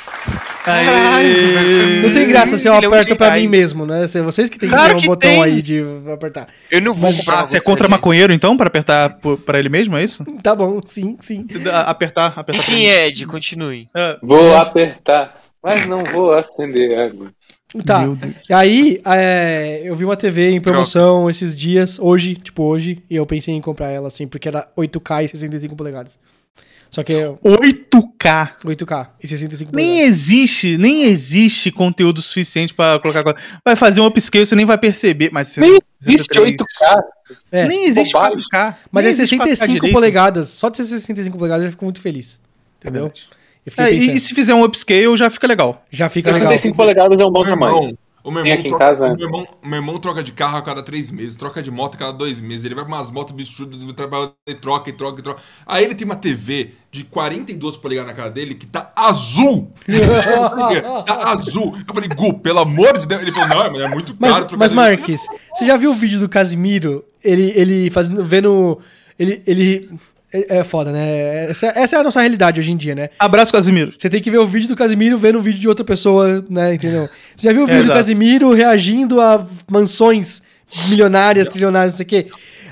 Aê. 0.68 2.02
Não 2.02 2.12
tem 2.12 2.28
graça 2.28 2.58
se 2.58 2.68
eu 2.68 2.74
Ele 2.74 2.86
é 2.86 2.88
um 2.88 2.92
aperto 2.92 3.16
pra 3.16 3.32
mim 3.32 3.48
mesmo, 3.48 3.86
né? 3.86 4.06
Se 4.06 4.20
Vocês 4.22 4.48
que 4.50 4.58
tem 4.58 4.68
que 4.68 4.74
Claro 4.74 4.90
ter 4.90 4.96
um 4.96 5.00
que 5.00 5.06
botão 5.06 5.30
tem. 5.30 5.42
aí 5.42 5.62
de 5.62 5.82
apertar. 6.12 6.48
Eu 6.70 6.80
não 6.82 6.92
vou 6.94 7.12
comprar 7.12 7.40
Ah, 7.40 7.44
você 7.44 7.56
é 7.56 7.60
contra 7.60 7.86
DR. 7.88 7.90
maconheiro, 7.90 8.32
então, 8.32 8.56
pra 8.56 8.66
apertar 8.68 9.18
pra 9.46 9.58
ele 9.58 9.68
mesmo, 9.68 9.96
é 9.96 10.04
isso? 10.04 10.24
Tá 10.42 10.54
bom, 10.54 10.80
sim, 10.84 11.16
sim. 11.20 11.46
Apertar, 11.86 12.32
apertar. 12.36 12.72
ele. 12.72 12.86
Ed, 12.86 13.26
continue. 13.26 13.86
É. 13.96 14.16
Vou 14.22 14.54
apertar, 14.54 15.34
mas 15.62 15.86
não 15.86 16.02
vou 16.04 16.32
acender 16.32 16.98
água. 16.98 17.28
Tá. 17.84 18.02
E 18.48 18.52
aí, 18.54 19.00
é, 19.04 19.82
eu 19.84 19.94
vi 19.94 20.04
uma 20.04 20.16
TV 20.16 20.50
em 20.52 20.60
promoção 20.60 21.28
esses 21.28 21.54
dias, 21.54 21.98
hoje, 21.98 22.34
tipo 22.34 22.62
hoje, 22.62 23.02
e 23.10 23.16
eu 23.16 23.26
pensei 23.26 23.54
em 23.54 23.60
comprar 23.60 23.90
ela, 23.90 24.08
assim, 24.08 24.26
porque 24.26 24.48
era 24.48 24.66
8K 24.76 25.24
e 25.24 25.28
65 25.28 25.76
polegadas. 25.76 26.18
Só 26.90 27.02
que 27.02 27.12
é 27.12 27.28
8K. 27.44 28.52
8K 28.64 29.08
e 29.22 29.28
65 29.28 29.74
Nem 29.74 29.86
polegadas. 29.86 30.08
existe, 30.08 30.78
nem 30.78 31.02
existe 31.04 31.70
conteúdo 31.70 32.22
suficiente 32.22 32.72
pra 32.72 32.98
colocar. 32.98 33.22
Vai 33.64 33.76
fazer 33.76 34.00
um 34.00 34.06
upscale, 34.06 34.46
você 34.46 34.54
nem 34.56 34.64
vai 34.66 34.78
perceber. 34.78 35.30
Mas 35.32 35.48
você- 35.48 35.60
Nem 35.60 35.78
existe 36.00 36.34
você- 36.34 36.40
8K. 36.40 37.00
É, 37.52 37.68
Nem 37.68 37.84
existe 37.84 38.12
bobagem. 38.14 38.36
4K. 38.38 38.76
mas 38.90 39.04
nem 39.04 39.08
é 39.08 39.12
existe 39.12 39.36
4K 39.36 39.44
65 39.50 39.74
direito. 39.80 39.92
polegadas. 39.92 40.48
Só 40.48 40.70
de 40.70 40.78
ser 40.78 40.84
65 40.84 41.36
polegadas 41.36 41.66
eu 41.66 41.70
fico 41.72 41.84
muito 41.84 42.00
feliz. 42.00 42.40
Entendeu? 42.80 43.12
É, 43.76 43.90
e, 43.90 44.18
se 44.18 44.34
fizer 44.34 44.54
um 44.54 44.62
upscale, 44.64 45.14
já 45.16 45.28
fica 45.28 45.46
legal. 45.46 45.84
Já 45.90 46.08
fica 46.08 46.30
legal. 46.32 46.48
65 46.48 46.74
polegadas 46.76 47.20
é 47.20 47.26
um 47.26 47.30
bom 47.30 47.44
Meu 47.44 47.50
tamanho. 47.58 47.98
O 48.28 48.30
meu 48.30 48.44
irmão, 48.44 48.58
aqui 48.58 48.66
em 48.66 48.68
troca, 48.68 48.84
casa, 48.84 49.08
né? 49.08 49.14
meu, 49.16 49.26
irmão, 49.26 49.48
meu 49.62 49.76
irmão 49.78 49.98
troca 49.98 50.22
de 50.22 50.32
carro 50.32 50.58
a 50.58 50.62
cada 50.62 50.82
três 50.82 51.10
meses, 51.10 51.34
troca 51.34 51.62
de 51.62 51.70
moto 51.70 51.94
a 51.94 51.98
cada 51.98 52.12
dois 52.12 52.40
meses. 52.40 52.66
Ele 52.66 52.74
vai 52.74 52.84
pra 52.84 52.94
umas 52.94 53.10
motos 53.10 53.34
bichudas 53.34 53.78
do 53.78 53.92
trabalho 53.94 54.32
e 54.46 54.54
troca, 54.54 54.90
e 54.90 54.92
troca, 54.92 55.20
e 55.20 55.22
troca. 55.22 55.40
Aí 55.66 55.84
ele 55.84 55.94
tem 55.94 56.04
uma 56.04 56.14
TV 56.14 56.72
de 56.92 57.04
42 57.04 57.76
polegadas 57.78 58.10
na 58.10 58.16
cara 58.16 58.30
dele 58.30 58.54
que 58.54 58.66
tá 58.66 58.92
azul. 58.94 59.72
tá 61.06 61.32
azul. 61.32 61.74
Eu 61.88 61.94
falei, 61.94 62.08
Gu, 62.10 62.38
pelo 62.40 62.58
amor 62.58 62.98
de 62.98 63.06
Deus. 63.06 63.22
Ele 63.22 63.32
falou, 63.32 63.48
não, 63.48 63.72
mas 63.72 63.80
é 63.80 63.88
muito 63.88 64.14
caro 64.14 64.32
Mas, 64.32 64.38
trocar 64.40 64.56
mas 64.58 64.72
Marques, 64.74 65.26
você 65.54 65.64
já 65.64 65.76
viu 65.78 65.90
o 65.90 65.94
vídeo 65.94 66.20
do 66.20 66.28
Casimiro? 66.28 67.04
Ele, 67.24 67.52
ele 67.56 67.90
fazendo, 67.90 68.22
vendo. 68.24 68.78
Ele. 69.18 69.42
ele 69.46 69.90
é 70.32 70.58
é 70.58 70.64
foda, 70.64 70.92
né? 70.92 71.46
Essa, 71.50 71.66
essa 71.68 71.96
é 71.96 72.00
a 72.00 72.02
nossa 72.02 72.20
realidade 72.20 72.60
hoje 72.60 72.70
em 72.72 72.76
dia, 72.76 72.94
né? 72.94 73.10
Abraço, 73.18 73.52
Casimiro. 73.52 73.92
Você 73.96 74.08
tem 74.10 74.20
que 74.20 74.30
ver 74.30 74.38
o 74.38 74.46
vídeo 74.46 74.68
do 74.68 74.76
Casimiro 74.76 75.16
vendo 75.16 75.38
o 75.38 75.42
vídeo 75.42 75.60
de 75.60 75.68
outra 75.68 75.84
pessoa, 75.84 76.44
né? 76.48 76.74
Entendeu? 76.74 77.08
Você 77.36 77.46
já 77.48 77.52
viu 77.52 77.64
o 77.64 77.66
vídeo 77.66 77.82
do 77.82 77.86
exato. 77.86 77.98
Casimiro 77.98 78.52
reagindo 78.52 79.20
a 79.20 79.46
mansões 79.70 80.42
milionárias, 80.88 81.48
trilionárias, 81.48 81.92
não 81.92 81.96
sei 81.96 82.04
o 82.04 82.08
quê? 82.08 82.26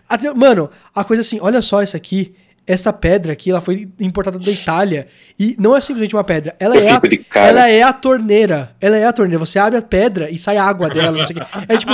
Até- 0.08 0.32
mano, 0.34 0.70
a 0.94 1.02
coisa 1.02 1.20
assim, 1.22 1.38
olha 1.40 1.62
só 1.62 1.82
essa 1.82 1.96
aqui. 1.96 2.34
Essa 2.68 2.92
pedra 2.92 3.32
aqui, 3.32 3.48
ela 3.50 3.60
foi 3.60 3.88
importada 4.00 4.40
da 4.40 4.50
Itália. 4.50 5.06
E 5.38 5.54
não 5.56 5.76
é 5.76 5.80
simplesmente 5.80 6.16
uma 6.16 6.24
pedra. 6.24 6.52
Ela, 6.58 6.76
é 6.76 6.90
a, 6.90 7.00
cara. 7.00 7.46
ela 7.46 7.68
é 7.70 7.82
a 7.82 7.92
torneira. 7.92 8.72
Ela 8.80 8.96
é 8.96 9.06
a 9.06 9.12
torneira. 9.12 9.38
Você 9.38 9.56
abre 9.56 9.78
a 9.78 9.82
pedra 9.82 10.28
e 10.28 10.36
sai 10.36 10.56
água 10.56 10.88
dela, 10.88 11.16
não 11.16 11.24
sei 11.24 11.36
o 11.36 11.38
quê. 11.38 11.46
É 11.68 11.76
tipo, 11.76 11.92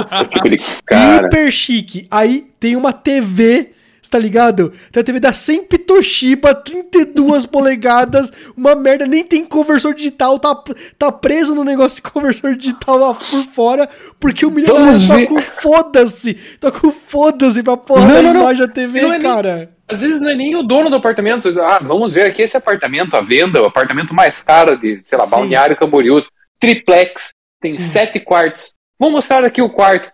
cara. 0.87 1.27
hiper 1.27 1.53
chique. 1.53 2.07
Aí 2.11 2.47
tem 2.59 2.75
uma 2.75 2.91
TV, 2.91 3.73
tá 4.13 4.19
ligado? 4.19 4.71
Tem 4.93 5.01
a 5.01 5.05
TV 5.05 5.19
da 5.19 5.33
Sempre 5.33 5.79
Toshiba, 5.79 6.55
32 6.55 7.47
polegadas, 7.47 8.31
uma 8.55 8.75
merda, 8.75 9.07
nem 9.07 9.25
tem 9.25 9.43
conversor 9.43 9.95
digital, 9.95 10.39
tá, 10.39 10.55
tá 10.99 11.11
preso 11.11 11.55
no 11.55 11.65
negócio 11.65 11.97
de 11.97 12.03
conversor 12.11 12.55
digital 12.55 12.99
lá 12.99 13.15
por 13.15 13.25
fora, 13.25 13.89
porque 14.21 14.45
o 14.45 14.51
milionário 14.51 14.93
Vamos 14.93 15.09
tá 15.09 15.17
ver. 15.17 15.27
com 15.27 15.41
foda-se, 15.41 16.35
tá 16.61 16.71
com 16.71 16.93
foda-se 16.93 17.63
pra 17.63 17.75
porra 17.75 18.07
Não, 18.07 18.15
da 18.15 18.23
não, 18.23 18.33
não. 18.35 18.41
imagem 18.43 18.67
da 18.67 18.73
TV, 18.73 19.01
Não 19.01 19.15
é 19.15 19.19
nem- 19.19 19.23
cara. 19.23 19.71
Às 19.89 20.01
vezes 20.03 20.21
não 20.21 20.29
é 20.29 20.35
nem 20.37 20.55
o 20.57 20.63
dono 20.63 20.89
do 20.91 20.97
apartamento. 20.97 21.49
Ah, 21.61 21.79
vamos 21.83 22.13
ver 22.15 22.25
aqui 22.25 22.43
esse 22.43 22.57
apartamento 22.57 23.15
à 23.15 23.23
venda, 23.23 23.63
o 23.63 23.67
apartamento 23.67 24.15
mais 24.15 24.43
caro 24.43 24.77
de, 24.79 25.01
sei 25.05 25.17
lá, 25.19 25.25
Sim. 25.25 25.31
Balneário 25.31 25.77
Camboriú, 25.77 26.23
triplex, 26.61 27.31
tem 27.61 27.73
sete 27.73 28.21
quartos. 28.21 28.75
Vou 28.99 29.11
mostrar 29.11 29.43
aqui 29.45 29.61
o 29.63 29.71
quarto. 29.71 30.11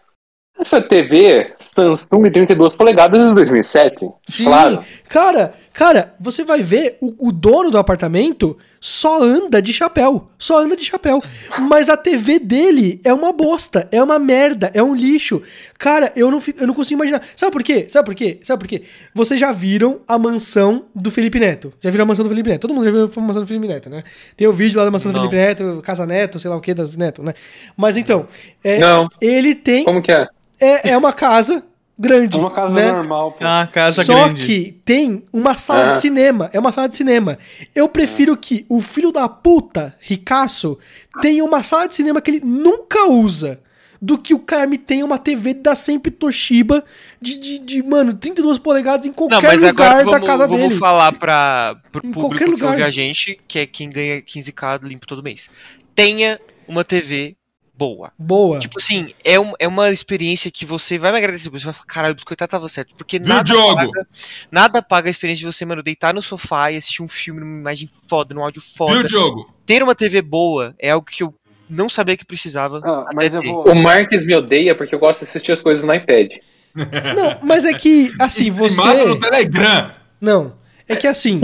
Essa 0.59 0.81
TV 0.81 1.53
Samsung 1.59 2.23
de 2.25 2.31
32 2.33 2.75
polegadas 2.75 3.29
de 3.29 3.35
2007. 3.35 4.11
Sim, 4.29 4.45
Claro. 4.45 4.81
cara, 5.09 5.53
cara, 5.73 6.15
você 6.19 6.43
vai 6.43 6.63
ver 6.65 6.99
o, 7.01 7.29
o 7.29 7.33
dono 7.33 7.71
do 7.71 7.79
apartamento 7.79 8.59
só 8.81 9.23
anda 9.23 9.63
de 9.63 9.73
chapéu, 9.73 10.29
só 10.37 10.61
anda 10.61 10.77
de 10.77 10.85
chapéu. 10.85 11.23
Mas 11.69 11.89
a 11.89 11.97
TV 11.97 12.41
dele 12.41 13.01
é 13.05 13.15
uma 13.15 13.33
bosta, 13.33 13.89
é 13.93 14.03
uma 14.03 14.19
merda, 14.19 14.71
é 14.75 14.83
um 14.83 14.97
lixo. 14.97 15.41
Cara, 15.79 16.13
eu 16.17 16.29
não, 16.31 16.41
fico- 16.41 16.61
eu 16.61 16.67
não 16.67 16.75
consigo 16.75 16.99
imaginar. 17.01 17.23
Sabe 17.37 17.53
por 17.53 17.63
quê? 17.63 17.87
Sabe 17.89 18.07
por 18.07 18.15
quê? 18.17 18.41
Sabe 18.43 18.61
por 18.65 18.69
quê? 18.69 18.83
Vocês 19.15 19.39
já 19.39 19.53
viram 19.53 20.01
a 20.09 20.19
mansão 20.19 20.87
do 20.93 21.11
Felipe 21.11 21.39
Neto? 21.39 21.73
Já 21.81 21.89
viram 21.91 22.03
a 22.03 22.07
mansão 22.07 22.25
do 22.25 22.29
Felipe 22.31 22.51
Neto? 22.51 22.63
Todo 22.63 22.75
mundo 22.75 22.85
já 22.85 22.91
viu 22.91 23.11
a 23.17 23.21
mansão 23.21 23.43
do 23.43 23.47
Felipe 23.47 23.69
Neto, 23.69 23.89
né? 23.89 24.03
Tem 24.37 24.49
o 24.49 24.53
vídeo 24.53 24.77
lá 24.79 24.85
da 24.85 24.91
mansão 24.91 25.13
do 25.13 25.15
Não. 25.21 25.31
Felipe 25.31 25.37
Neto, 25.47 25.81
Casa 25.83 26.05
Neto, 26.05 26.41
sei 26.41 26.51
lá 26.51 26.57
o 26.57 26.61
que, 26.61 26.75
das 26.75 26.97
Neto, 26.97 27.23
né? 27.23 27.33
Mas 27.77 27.97
então, 27.97 28.27
é, 28.65 28.79
Não. 28.81 29.07
ele 29.21 29.55
tem. 29.55 29.85
Como 29.85 30.03
que 30.03 30.11
é? 30.11 30.27
É, 30.61 30.91
é 30.91 30.97
uma 30.97 31.13
casa 31.13 31.65
grande. 31.99 32.37
É 32.37 32.41
uma 32.41 32.51
casa 32.51 32.75
né? 32.75 32.93
normal, 32.93 33.33
pô. 33.33 33.45
É 33.45 33.47
uma 33.47 33.67
casa 33.67 34.05
Só 34.05 34.25
grande. 34.27 34.47
que 34.47 34.81
tem 34.85 35.25
uma 35.33 35.57
sala 35.59 35.85
Ah. 35.85 35.89
de 35.89 35.97
cinema. 36.01 36.49
É 36.53 36.59
uma 36.61 36.71
sala 36.73 36.89
de 36.89 36.97
cinema. 36.97 37.39
Eu 37.75 37.89
prefiro 37.89 38.37
que 38.37 38.65
o 38.69 38.81
filho 38.81 39.11
da 39.11 39.29
puta, 39.29 39.95
ricaço, 40.01 40.79
tenha 41.21 41.45
uma 41.45 41.63
sala 41.63 41.89
de 41.89 41.97
cinema 41.97 42.21
que 42.21 42.31
ele 42.31 42.41
nunca 42.45 43.09
usa. 43.09 43.61
Do 44.01 44.17
que 44.17 44.33
o 44.33 44.39
cara 44.39 44.65
me 44.65 44.79
tenha 44.79 45.05
uma 45.05 45.19
TV 45.19 45.53
da 45.55 45.75
sempre 45.75 46.13
Toshiba 46.13 46.85
de, 47.21 47.37
de, 47.37 47.59
de, 47.59 47.83
mano, 47.83 48.15
32 48.15 48.57
polegadas 48.57 49.07
em 49.07 49.13
qualquer 49.13 49.35
Não, 49.35 49.43
mas 49.43 49.61
lugar 49.61 49.71
agora 49.91 50.05
da 50.05 50.11
vamos, 50.13 50.27
casa 50.29 50.47
vamos 50.47 50.69
dele. 50.69 50.79
falar 50.79 51.13
pra, 51.15 51.77
pro 51.91 52.07
Em 52.07 52.13
público 52.13 52.55
que 52.55 52.65
ouve 52.65 52.81
a 52.85 52.93
gente, 52.93 53.41
que 53.49 53.59
é 53.59 53.67
quem 53.67 53.91
ganha 53.91 54.23
15k 54.23 54.85
limpo 54.85 55.05
todo 55.05 55.21
mês. 55.21 55.51
Tenha 55.97 56.39
uma 56.69 56.85
TV 56.85 57.35
boa. 57.79 58.13
Boa. 58.19 58.59
Tipo 58.59 58.75
assim, 58.79 59.15
é, 59.25 59.39
um- 59.39 59.53
é 59.59 59.69
uma 59.69 59.91
experiência 59.91 60.51
que 60.51 60.67
você 60.67 60.99
vai 60.99 61.13
me 61.13 61.19
agradecer, 61.19 61.49
você 61.49 61.65
vai 61.65 61.73
falar, 61.73 61.87
caralho, 61.87 62.13
o 62.13 62.15
biscoitado 62.17 62.51
tava 62.51 62.69
certo. 62.69 62.95
Porque 62.97 63.19
Viu, 63.21 63.29
nada 63.29 63.55
paga, 63.55 64.07
nada 64.51 64.83
paga 64.83 65.09
a 65.09 65.11
experiência 65.11 65.41
de 65.47 65.47
você, 65.53 65.65
mano, 65.65 65.83
deitar 65.83 66.13
no 66.13 66.21
sofá 66.21 66.73
e 66.73 66.77
assistir 66.77 67.03
um 67.03 67.09
filme 67.09 67.39
numa 67.41 67.61
imagem 67.61 67.89
foda, 68.09 68.35
num 68.35 68.43
áudio 68.43 68.61
foda. 68.61 68.95
Viu, 68.99 69.07
Diogo? 69.07 69.55
Ter 69.65 69.83
uma 69.83 69.95
TV 69.95 70.21
boa 70.21 70.75
é 70.79 70.91
algo 70.91 71.07
que 71.07 71.23
eu 71.23 71.33
não 71.71 71.89
sabia 71.89 72.17
que 72.17 72.25
precisava. 72.25 72.81
Ah, 72.85 73.05
mas 73.15 73.35
eu 73.35 73.41
ter. 73.43 73.49
vou. 73.49 73.69
O 73.69 73.83
Marques 73.83 74.27
me 74.27 74.35
odeia 74.35 74.75
porque 74.75 74.95
eu 74.95 74.99
gosto 74.99 75.21
de 75.21 75.27
assistir 75.27 75.53
as 75.53 75.63
coisas 75.63 75.85
no 75.85 75.95
iPad. 75.95 76.33
Não, 77.17 77.39
mas 77.43 77.65
é 77.65 77.75
que, 77.75 78.11
assim, 78.21 78.51
você. 78.51 79.05
No 79.05 79.19
Telegram. 79.19 79.93
Não. 80.21 80.55
É 80.89 80.95
que 80.97 81.07
assim. 81.07 81.41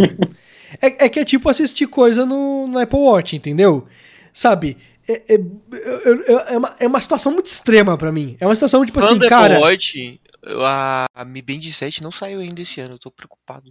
é, 0.81 1.05
é 1.06 1.09
que 1.09 1.19
é 1.20 1.24
tipo 1.24 1.48
assistir 1.48 1.86
coisa 1.86 2.24
no, 2.24 2.66
no 2.69 2.78
Apple 2.78 2.98
Watch, 2.98 3.36
entendeu? 3.36 3.86
Sabe? 4.32 4.77
É, 5.06 5.35
é, 5.35 5.36
eu- 5.36 6.22
eu- 6.24 6.39
é 6.40 6.56
uma, 6.59 6.76
é 6.81 6.86
uma 6.86 7.01
situação 7.01 7.32
muito 7.32 7.47
extrema 7.47 7.97
pra 7.98 8.10
mim. 8.10 8.36
É 8.40 8.47
uma 8.47 8.55
situação 8.55 8.85
tipo 8.86 8.98
assim, 8.98 9.18
cara. 9.20 9.60
Watch, 9.60 10.20
a, 10.47 11.06
a 11.14 11.24
Mi 11.24 11.43
Band 11.43 11.60
7 11.62 12.02
não 12.02 12.10
saiu 12.10 12.40
ainda 12.40 12.60
esse 12.62 12.81
ano, 12.81 12.94
eu 12.94 12.98
tô 12.98 13.10
preocupado. 13.10 13.70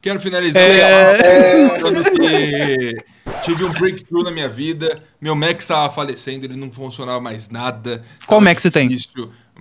Quero 0.00 0.20
finalizar 0.20 0.60
É. 0.60 1.68
falando 1.78 2.02
que 2.10 2.96
tive 3.44 3.64
um 3.64 3.70
breakthrough 3.72 4.24
na 4.24 4.32
minha 4.32 4.48
vida. 4.48 5.00
Meu 5.20 5.36
Mac 5.36 5.60
estava 5.60 5.92
falecendo, 5.94 6.44
ele 6.44 6.56
não 6.56 6.72
funcionava 6.72 7.20
mais 7.20 7.48
nada. 7.48 8.04
Qual 8.26 8.40
Mac 8.40 8.58
você 8.58 8.68
tem? 8.70 8.88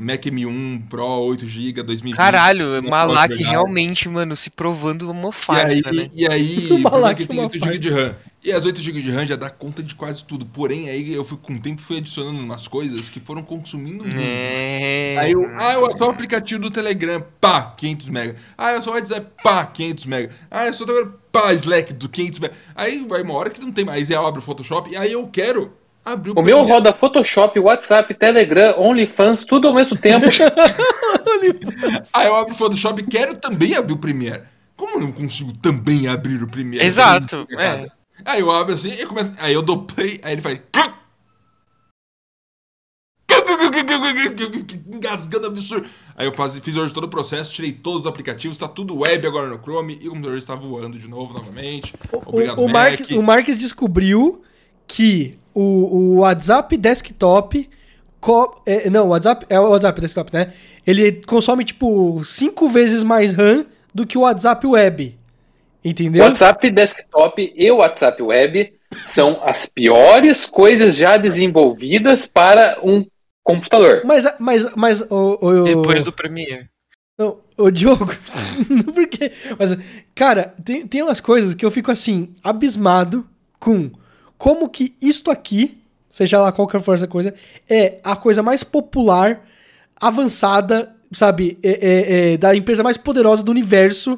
Mac 0.02 0.26
M1 0.26 0.88
Pro 0.90 1.06
8GB 1.06 1.84
2020. 1.84 2.16
Caralho, 2.16 2.82
Malak 2.84 3.36
realmente, 3.44 4.10
mano, 4.10 4.36
se 4.36 4.50
provando 4.50 5.10
uma 5.10 5.30
E 5.30 5.32
farsa, 5.32 5.90
aí, 5.90 5.96
né? 5.96 6.10
e 6.14 6.28
aí 6.28 6.68
O 6.72 6.76
o 6.76 6.78
é 6.78 6.82
Malak 6.82 7.26
tem 7.28 7.38
é 7.38 7.40
uma 7.40 7.46
8 7.48 7.60
GB 7.60 7.78
de 7.78 7.90
RAM. 7.90 8.16
E 8.44 8.52
as 8.52 8.66
8 8.66 8.82
GB 8.82 9.02
de 9.04 9.12
RAM 9.12 9.24
já 9.28 9.36
dá 9.36 9.52
conta 9.52 9.84
de 9.84 9.94
quase 9.94 10.24
tudo. 10.24 10.44
Porém, 10.44 10.90
aí 10.90 11.14
eu 11.14 11.24
fui 11.24 11.38
com 11.38 11.54
o 11.54 11.60
tempo 11.60 11.80
fui 11.80 11.98
adicionando 11.98 12.40
umas 12.40 12.68
coisas 12.68 13.08
que 13.08 13.20
foram 13.20 13.44
consumindo 13.44 14.04
muito. 14.04 14.18
É. 14.20 15.16
Aí 15.20 15.32
eu, 15.34 15.46
ah, 15.60 15.74
eu 15.74 15.92
só 15.96 16.08
o 16.08 16.10
aplicativo 16.10 16.60
do 16.60 16.72
Telegram, 16.72 17.24
pá, 17.40 17.76
500 17.78 18.10
mega. 18.10 18.36
Ah, 18.58 18.74
eu 18.74 18.82
só 18.82 18.90
o 18.90 18.94
WhatsApp, 18.96 19.28
pá, 19.44 19.64
500 19.68 20.06
mega. 20.08 20.30
Ah, 20.50 20.66
eu 20.66 20.74
só 20.74 20.84
tô 20.86 21.12
pá, 21.32 21.54
Slack 21.54 21.94
do 21.94 22.10
500 22.10 22.40
mega. 22.40 22.56
Aí 22.76 23.06
vai 23.08 23.22
uma 23.22 23.36
hora 23.36 23.52
que 23.52 23.62
não 23.62 23.72
tem 23.72 23.86
mais. 23.86 24.10
Aí 24.10 24.18
eu 24.18 24.26
abro 24.26 24.42
o 24.42 24.44
Photoshop 24.44 24.90
e 24.90 24.98
aí 24.98 25.12
eu 25.12 25.28
quero 25.28 25.74
abrir 26.04 26.34
O 26.36 26.42
meu 26.42 26.64
roda 26.64 26.94
Photoshop, 26.94 27.60
WhatsApp, 27.60 28.14
Telegram, 28.14 28.80
OnlyFans, 28.80 29.46
tudo 29.46 29.68
ao 29.68 29.74
mesmo 29.74 29.98
tempo. 29.98 30.26
Aí 32.14 32.28
eu 32.28 32.36
abro 32.36 32.54
o 32.54 32.58
Photoshop 32.58 33.02
e 33.02 33.08
quero 33.08 33.36
também 33.36 33.76
abrir 33.76 33.94
o 33.94 33.98
Premiere. 33.98 34.44
Como 34.76 34.98
eu 34.98 35.02
não 35.02 35.12
consigo 35.12 35.54
também 35.58 36.08
abrir 36.08 36.42
o 36.42 36.48
Premiere? 36.48 36.86
Exato, 36.86 37.48
é. 37.58 37.88
Aí 38.26 38.40
eu 38.42 38.52
abro 38.52 38.76
assim, 38.76 38.92
eu 38.94 39.08
começo, 39.08 39.32
aí 39.40 39.54
eu 39.54 39.62
dou 39.62 39.84
play, 39.84 40.20
aí 40.24 40.34
ele 40.34 40.42
faz. 40.42 40.60
Engasgando 44.88 45.48
absurdo. 45.48 45.88
Aí 46.16 46.28
eu 46.28 46.34
faz, 46.34 46.56
fiz 46.58 46.76
hoje 46.76 46.94
todo 46.94 47.06
o 47.06 47.10
processo, 47.10 47.54
tirei 47.54 47.72
todos 47.72 48.02
os 48.02 48.08
aplicativos, 48.08 48.58
tá 48.58 48.68
tudo 48.68 49.00
web 49.00 49.26
agora 49.26 49.50
no 49.50 49.58
Chrome 49.60 49.98
e 50.02 50.08
o 50.08 50.12
computador 50.12 50.38
está 50.38 50.54
voando 50.56 51.00
de 51.00 51.08
novo, 51.08 51.34
novamente. 51.34 51.94
Obrigado, 52.12 52.60
o, 52.60 52.66
o, 52.66 52.70
Mac. 52.70 53.00
Mark, 53.00 53.12
o 53.12 53.24
Marques 53.24 53.56
descobriu 53.56 54.44
que 54.92 55.38
o, 55.54 55.62
o 55.62 56.16
WhatsApp 56.20 56.76
desktop. 56.76 57.70
co- 58.20 58.62
é, 58.66 58.90
não, 58.90 59.06
o 59.06 59.10
WhatsApp 59.12 59.46
é 59.50 59.58
o 59.58 59.70
WhatsApp 59.70 60.02
desktop, 60.02 60.34
né? 60.34 60.52
Ele 60.86 61.22
consome 61.26 61.64
tipo 61.64 62.22
cinco 62.26 62.68
vezes 62.68 63.02
mais 63.02 63.32
RAM 63.32 63.66
do 63.96 64.06
que 64.06 64.18
o 64.18 64.22
WhatsApp 64.22 64.68
web. 64.68 65.18
Entendeu? 65.84 66.24
WhatsApp 66.26 66.70
desktop 66.70 67.54
e 67.56 67.72
WhatsApp 67.72 68.22
web 68.22 68.74
são 69.06 69.42
as 69.44 69.66
piores 69.66 70.46
coisas 70.46 70.94
já 70.96 71.16
desenvolvidas 71.16 72.28
para 72.28 72.78
um 72.84 73.06
computador. 73.44 74.02
Mas, 74.04 74.26
mas, 74.40 74.76
mas, 74.76 75.02
o, 75.10 75.38
o, 75.42 75.64
Depois 75.64 76.04
do 76.04 76.12
Premiere. 76.12 76.70
Não, 77.18 77.38
ô 77.58 77.72
Diogo, 77.72 78.08
por 78.94 79.08
quê? 79.08 79.32
Mas, 79.58 79.76
cara, 80.14 80.54
tem, 80.64 80.86
tem 80.86 81.02
umas 81.02 81.22
coisas 81.22 81.54
que 81.56 81.66
eu 81.66 81.72
fico 81.72 81.92
assim, 81.92 82.36
abismado 82.44 83.26
com 83.60 83.90
como 84.42 84.68
que 84.68 84.96
isto 85.00 85.30
aqui, 85.30 85.78
seja 86.10 86.42
lá 86.42 86.52
qual 86.52 86.68
que 86.68 86.80
for 86.80 86.96
essa 86.96 87.06
coisa, 87.06 87.32
é 87.70 88.00
a 88.04 88.16
coisa 88.16 88.42
mais 88.42 88.64
popular, 88.64 89.46
avançada, 89.96 90.96
sabe, 91.12 91.60
é- 91.62 91.70
é- 91.70 92.34
é 92.34 92.38
da 92.38 92.56
empresa 92.56 92.82
mais 92.82 92.98
poderosa 92.98 93.44
do 93.44 93.52
universo. 93.52 94.18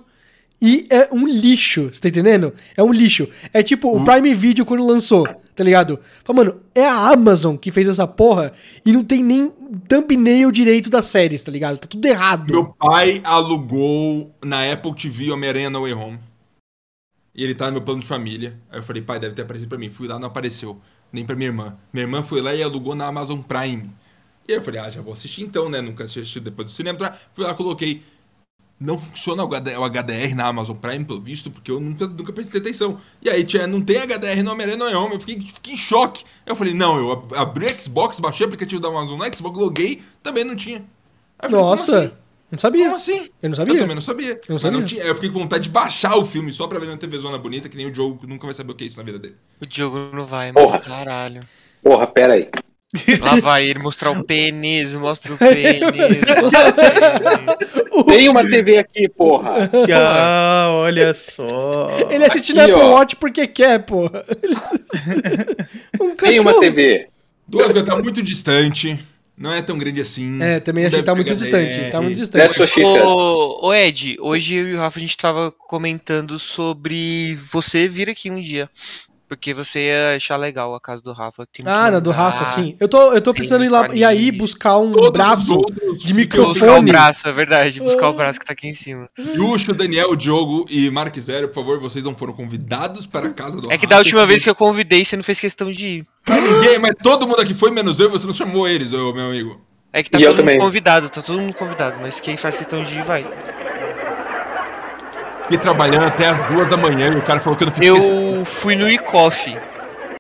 E 0.62 0.88
é 0.90 1.10
um 1.12 1.28
lixo, 1.28 1.90
você 1.92 2.00
tá 2.00 2.08
entendendo? 2.08 2.54
É 2.78 2.82
um 2.82 2.94
lixo. 2.94 3.28
É 3.52 3.62
tipo 3.62 3.94
o 3.94 4.06
Prime 4.06 4.34
Video 4.34 4.66
quando 4.66 4.86
lançou, 4.86 5.28
tá 5.54 5.62
ligado? 5.62 6.00
Fala, 6.24 6.38
mano, 6.38 6.62
é 6.74 6.86
a 6.86 7.12
Amazon 7.12 7.58
que 7.58 7.70
fez 7.70 7.90
essa 7.90 8.08
porra 8.08 8.54
e 8.86 8.94
não 8.94 9.04
tem 9.04 9.22
nem 9.22 9.52
thumbnail 9.90 10.54
direito 10.54 10.90
das 10.90 11.08
séries, 11.08 11.42
tá 11.42 11.52
ligado? 11.52 11.80
Tá 11.80 11.88
tudo 11.88 12.06
errado. 12.06 12.50
Meu 12.50 12.74
pai 12.80 13.20
alugou 13.26 14.34
na 14.42 14.72
Apple 14.72 14.96
TV 14.96 15.34
Homem-Aranha 15.34 15.70
No 15.70 15.82
Way 15.82 15.94
Home. 15.96 16.20
E 17.36 17.44
ele 17.44 17.56
tá 17.56 17.68
no 17.68 17.74
meu 17.74 17.82
plano 17.82 18.02
de 18.02 18.08
família. 18.08 18.60
Aí 18.70 18.80
eu 18.80 18.84
falei, 18.84 19.02
pai, 19.02 19.20
deve 19.20 19.34
ter 19.36 19.42
aparecido 19.44 19.70
pra 19.70 19.78
mim. 19.78 19.90
Fui 19.90 20.08
lá, 20.08 20.20
não 20.20 20.28
apareceu. 20.28 20.80
Nem 21.12 21.26
pra 21.26 21.36
minha 21.36 21.50
irmã. 21.50 21.78
Minha 21.92 22.04
irmã 22.06 22.24
foi 22.24 22.42
lá 22.42 22.54
e 22.54 22.62
alugou 22.64 22.96
na 22.96 23.08
Amazon 23.08 23.40
Prime. 23.42 23.90
E 24.48 24.52
aí 24.52 24.58
eu 24.60 24.64
falei, 24.64 24.80
ah, 24.82 24.90
já 24.90 25.02
vou 25.02 25.14
assistir 25.14 25.44
então, 25.44 25.70
né? 25.70 25.82
Nunca 25.82 26.04
assisti 26.04 26.40
depois 26.40 26.68
do 26.70 26.74
cinema. 26.74 27.14
Fui 27.34 27.44
lá, 27.46 27.54
coloquei. 27.54 28.04
Não 28.80 29.00
funciona 29.00 29.44
o 29.44 29.48
HD 29.48 29.78
o 29.78 29.84
HDR 29.86 30.36
na 30.36 30.48
Amazon 30.48 30.76
Prime, 30.76 31.06
pelo 31.06 31.22
visto, 31.22 31.50
porque 31.50 31.72
eu 31.72 31.80
nunca, 31.80 32.06
nunca 32.08 32.34
prestei 32.34 32.60
atenção. 32.60 33.00
E 33.22 33.30
aí, 33.30 33.44
tinha, 33.46 33.66
não 33.68 33.82
tem 33.82 33.98
HDR 33.98 34.44
no 34.44 34.52
Homem-Aranha 34.52 34.78
No 34.78 34.86
Way 34.86 34.96
Home. 34.96 35.14
Eu 35.16 35.20
fiquei, 35.22 35.42
fiquei 35.42 35.74
em 35.74 35.78
choque. 35.78 36.26
Aí 36.46 36.52
eu 36.52 36.56
falei, 36.56 36.74
não, 36.74 36.98
eu 36.98 37.12
ab- 37.14 37.34
abri 37.36 37.66
o 37.68 37.82
Xbox, 37.82 38.20
baixei 38.20 38.46
o 38.46 38.48
aplicativo 38.50 38.82
da 38.82 38.90
Amazon 38.90 39.18
no 39.18 39.36
Xbox, 39.36 39.58
loguei, 39.58 40.04
também 40.22 40.44
não 40.44 40.56
tinha. 40.56 40.86
Falei, 41.72 41.88
Nossa, 41.88 42.12
assim? 42.12 42.14
Não 42.54 42.60
sabia. 42.60 42.84
Como 42.86 42.96
assim? 42.96 43.30
Eu 43.42 43.50
não 43.50 43.56
sabia. 43.56 43.74
Eu 43.74 43.78
também 43.80 43.96
não 43.96 44.02
sabia. 44.02 44.34
não 44.48 44.54
Mas 44.56 44.62
sabia. 44.62 44.78
não 44.80 44.86
tinha. 44.86 45.04
Eu 45.04 45.16
fiquei 45.16 45.30
com 45.30 45.40
vontade 45.40 45.66
de 45.66 45.70
baixar 45.70 46.16
o 46.18 46.26
filme 46.26 46.52
só 46.54 46.68
pra 46.68 46.80
ver 46.80 46.88
na 46.88 46.98
TV 46.98 47.18
Zona 47.18 47.38
Bonita, 47.38 47.68
que 47.68 47.76
nem 47.78 47.86
o 47.90 47.94
Joe 47.94 48.18
nunca 48.28 48.46
vai 48.48 48.54
saber 48.54 48.72
o 48.72 48.76
que 48.76 48.84
é 48.84 48.88
isso 48.88 48.98
na 48.98 49.04
vida 49.04 49.20
dele. 49.20 49.36
O 49.62 49.66
Diogo 49.66 50.10
não 50.14 50.26
vai, 50.26 50.52
Porra. 50.54 50.72
mano. 50.80 50.84
Caralho. 50.84 51.42
Porra, 51.84 52.08
pera 52.08 52.34
aí. 52.34 52.48
Lá 53.22 53.38
vai 53.38 53.66
ele 53.68 53.80
mostrar 53.80 54.12
o 54.12 54.24
pênis, 54.24 54.94
mostra 54.94 55.34
o 55.34 55.38
pênis. 55.40 55.82
mostra 56.42 56.70
o 56.70 58.04
pênis. 58.04 58.06
Tem 58.18 58.30
uma 58.30 58.48
TV 58.48 58.78
aqui, 58.78 59.10
porra. 59.10 59.70
Ah, 59.96 60.68
olha 60.72 61.14
só. 61.16 61.90
Ele 62.10 62.24
assiste 62.26 62.52
Aqui, 62.52 62.72
Apple 62.72 62.84
ó. 62.86 62.92
Watch 62.92 63.16
porque 63.16 63.48
quer, 63.48 63.80
porra. 63.84 64.24
Ele- 64.44 64.56
um 66.00 66.16
Tem 66.16 66.40
uma. 66.40 66.60
TV. 66.60 67.08
Duas 67.48 67.84
tá 67.84 67.96
muito 67.98 68.22
distante. 68.22 69.00
Não 69.38 69.52
é 69.52 69.62
tão 69.62 69.78
grande 69.78 70.00
assim. 70.00 70.42
É, 70.42 70.60
também 70.60 70.86
achei 70.86 71.00
que 71.00 71.06
tá 71.06 71.16
muito 71.16 71.36
distante. 71.36 71.80
DR. 71.80 71.92
Tá 71.92 72.02
muito 72.02 72.18
distante. 72.18 72.82
Ô, 72.84 73.68
ô 73.68 73.74
Ed, 73.74 74.16
hoje 74.20 74.56
eu 74.56 74.70
e 74.70 74.76
o 74.76 74.80
Rafa 74.80 75.00
a 75.00 75.02
gente 75.02 75.18
tava 75.18 75.52
comentando 75.52 76.38
sobre 76.38 77.36
você 77.52 77.88
vir 77.88 78.10
aqui 78.10 78.30
um 78.30 78.40
dia. 78.40 78.70
Porque 79.36 79.54
você 79.54 79.88
ia 79.88 80.16
achar 80.16 80.38
legal 80.38 80.74
a 80.76 80.80
casa 80.80 81.04
do 81.04 81.12
Rafa. 81.12 81.46
que 81.52 81.62
Ah, 81.66 81.92
na 81.92 82.00
do. 82.00 82.12
Rafa, 82.12 82.46
sim. 82.46 82.76
Eu 82.80 82.88
tô, 82.88 83.14
eu 83.14 83.22
tô 83.22 83.34
precisando 83.34 83.64
ir 83.64 83.70
lá 83.70 83.94
e 83.94 84.04
aí 84.04 84.32
buscar 84.32 84.78
um 84.78 84.92
Todos 84.92 85.08
os 85.08 85.12
braço 85.12 85.62
de 85.98 86.14
microfone. 86.14 86.54
Buscar 86.54 86.80
o 86.80 86.82
braço, 86.84 87.28
é 87.28 87.32
verdade. 87.32 87.80
Buscar 87.80 88.10
o 88.10 88.14
braço 88.14 88.40
que 88.40 88.46
tá 88.46 88.54
aqui 88.54 88.68
em 88.68 88.74
cima. 88.74 89.08
Yuxo, 89.36 89.74
Daniel, 89.74 90.16
Diogo 90.16 90.66
e 90.70 90.90
Mark 90.90 91.18
Zero, 91.20 91.48
por 91.48 91.56
favor, 91.56 91.80
vocês 91.80 92.04
não 92.04 92.16
foram 92.16 92.34
convidados 92.34 93.06
para 93.06 93.28
a 93.28 93.30
casa 93.30 93.60
do 93.60 93.72
É 93.72 93.78
que 93.78 93.86
Rafa. 93.86 93.88
da 93.88 93.98
última 93.98 94.26
vez 94.26 94.44
que 94.44 94.50
eu 94.50 94.56
convidei, 94.56 95.04
você 95.04 95.16
não 95.16 95.24
fez 95.24 95.40
questão 95.40 95.72
de 95.72 95.88
ir. 95.88 96.08
Mas 96.28 96.44
ninguém, 96.44 96.80
mas 96.80 96.94
todo 97.02 97.28
mundo 97.28 97.42
aqui 97.42 97.54
foi, 97.54 97.72
menos 97.72 98.00
eu, 98.00 98.10
você 98.10 98.26
não 98.26 98.34
chamou 98.34 98.68
eles, 98.68 98.92
meu 98.92 99.10
amigo. 99.28 99.60
É 99.92 100.02
que 100.02 100.10
tá 100.10 100.20
E 100.20 100.24
todo 100.26 100.44
mundo 100.44 100.58
convidado, 100.58 101.10
tá 101.10 101.22
todo 101.22 101.40
mundo 101.40 101.54
convidado. 101.54 101.98
Mas 102.02 102.20
quem 102.20 102.36
faz 102.36 102.56
questão 102.58 102.84
de 102.84 102.98
ir, 102.98 103.04
vai. 103.04 103.26
Fiquei 105.44 105.58
trabalhando 105.58 106.06
até 106.06 106.28
as 106.28 106.50
duas 106.54 106.70
da 106.70 106.78
manhã 106.78 107.12
e 107.14 107.18
o 107.18 107.24
cara 107.26 107.40
falou 107.40 107.58
que 107.58 107.64
eu 107.64 107.68
não 107.68 107.74
fiz 107.76 107.90
questão. 107.90 108.36
Eu 108.38 108.46
fui 108.46 108.76
no 108.76 108.90
iCoffee. 108.90 109.58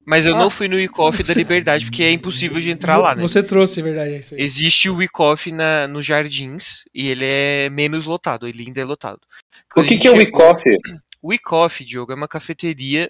Mas 0.05 0.25
eu 0.25 0.35
Ah. 0.35 0.39
não 0.39 0.49
fui 0.49 0.67
no 0.67 0.77
iCoffee 0.77 1.25
da 1.25 1.33
Liberdade, 1.33 1.85
porque 1.85 2.03
é 2.03 2.11
impossível 2.11 2.59
de 2.59 2.69
entrar 2.69 2.97
lá, 2.97 3.15
né? 3.15 3.21
Você 3.21 3.41
trouxe, 3.41 3.79
é 3.79 3.83
verdade. 3.83 4.13
é 4.15 4.17
isso 4.17 4.35
aí. 4.35 4.41
Existe 4.41 4.89
o 4.89 5.01
iCoffee 5.01 5.53
na, 5.53 5.87
nos 5.87 6.05
Jardins 6.05 6.83
e 6.93 7.07
ele 7.09 7.25
é 7.25 7.69
menos 7.69 8.05
lotado, 8.05 8.45
ele 8.45 8.63
ainda 8.67 8.81
é 8.81 8.83
lotado. 8.85 9.15
O 9.21 9.73
Quando 9.75 9.85
a 9.85 9.89
que, 9.89 9.97
que 9.97 10.07
é 10.07 10.11
o 10.11 10.17
chegou- 10.17 10.41
WeCoffee? 10.41 10.77
O 11.21 11.33
iCoffee, 11.33 11.85
Diogo, 11.87 12.11
é 12.11 12.15
uma 12.15 12.27
cafeteria 12.27 13.09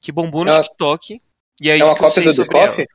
que 0.00 0.10
bombou 0.10 0.46
no 0.46 0.50
É 0.50 0.62
TikTok. 0.62 1.20
E 1.60 1.68
é 1.68 1.74
É 1.74 1.76
isso 1.76 1.84
uma 1.84 1.94
que 1.94 1.98
eu 2.02 2.08
cópia 2.08 2.22
sei 2.22 2.24
do 2.24 2.34
sobre. 2.34 2.88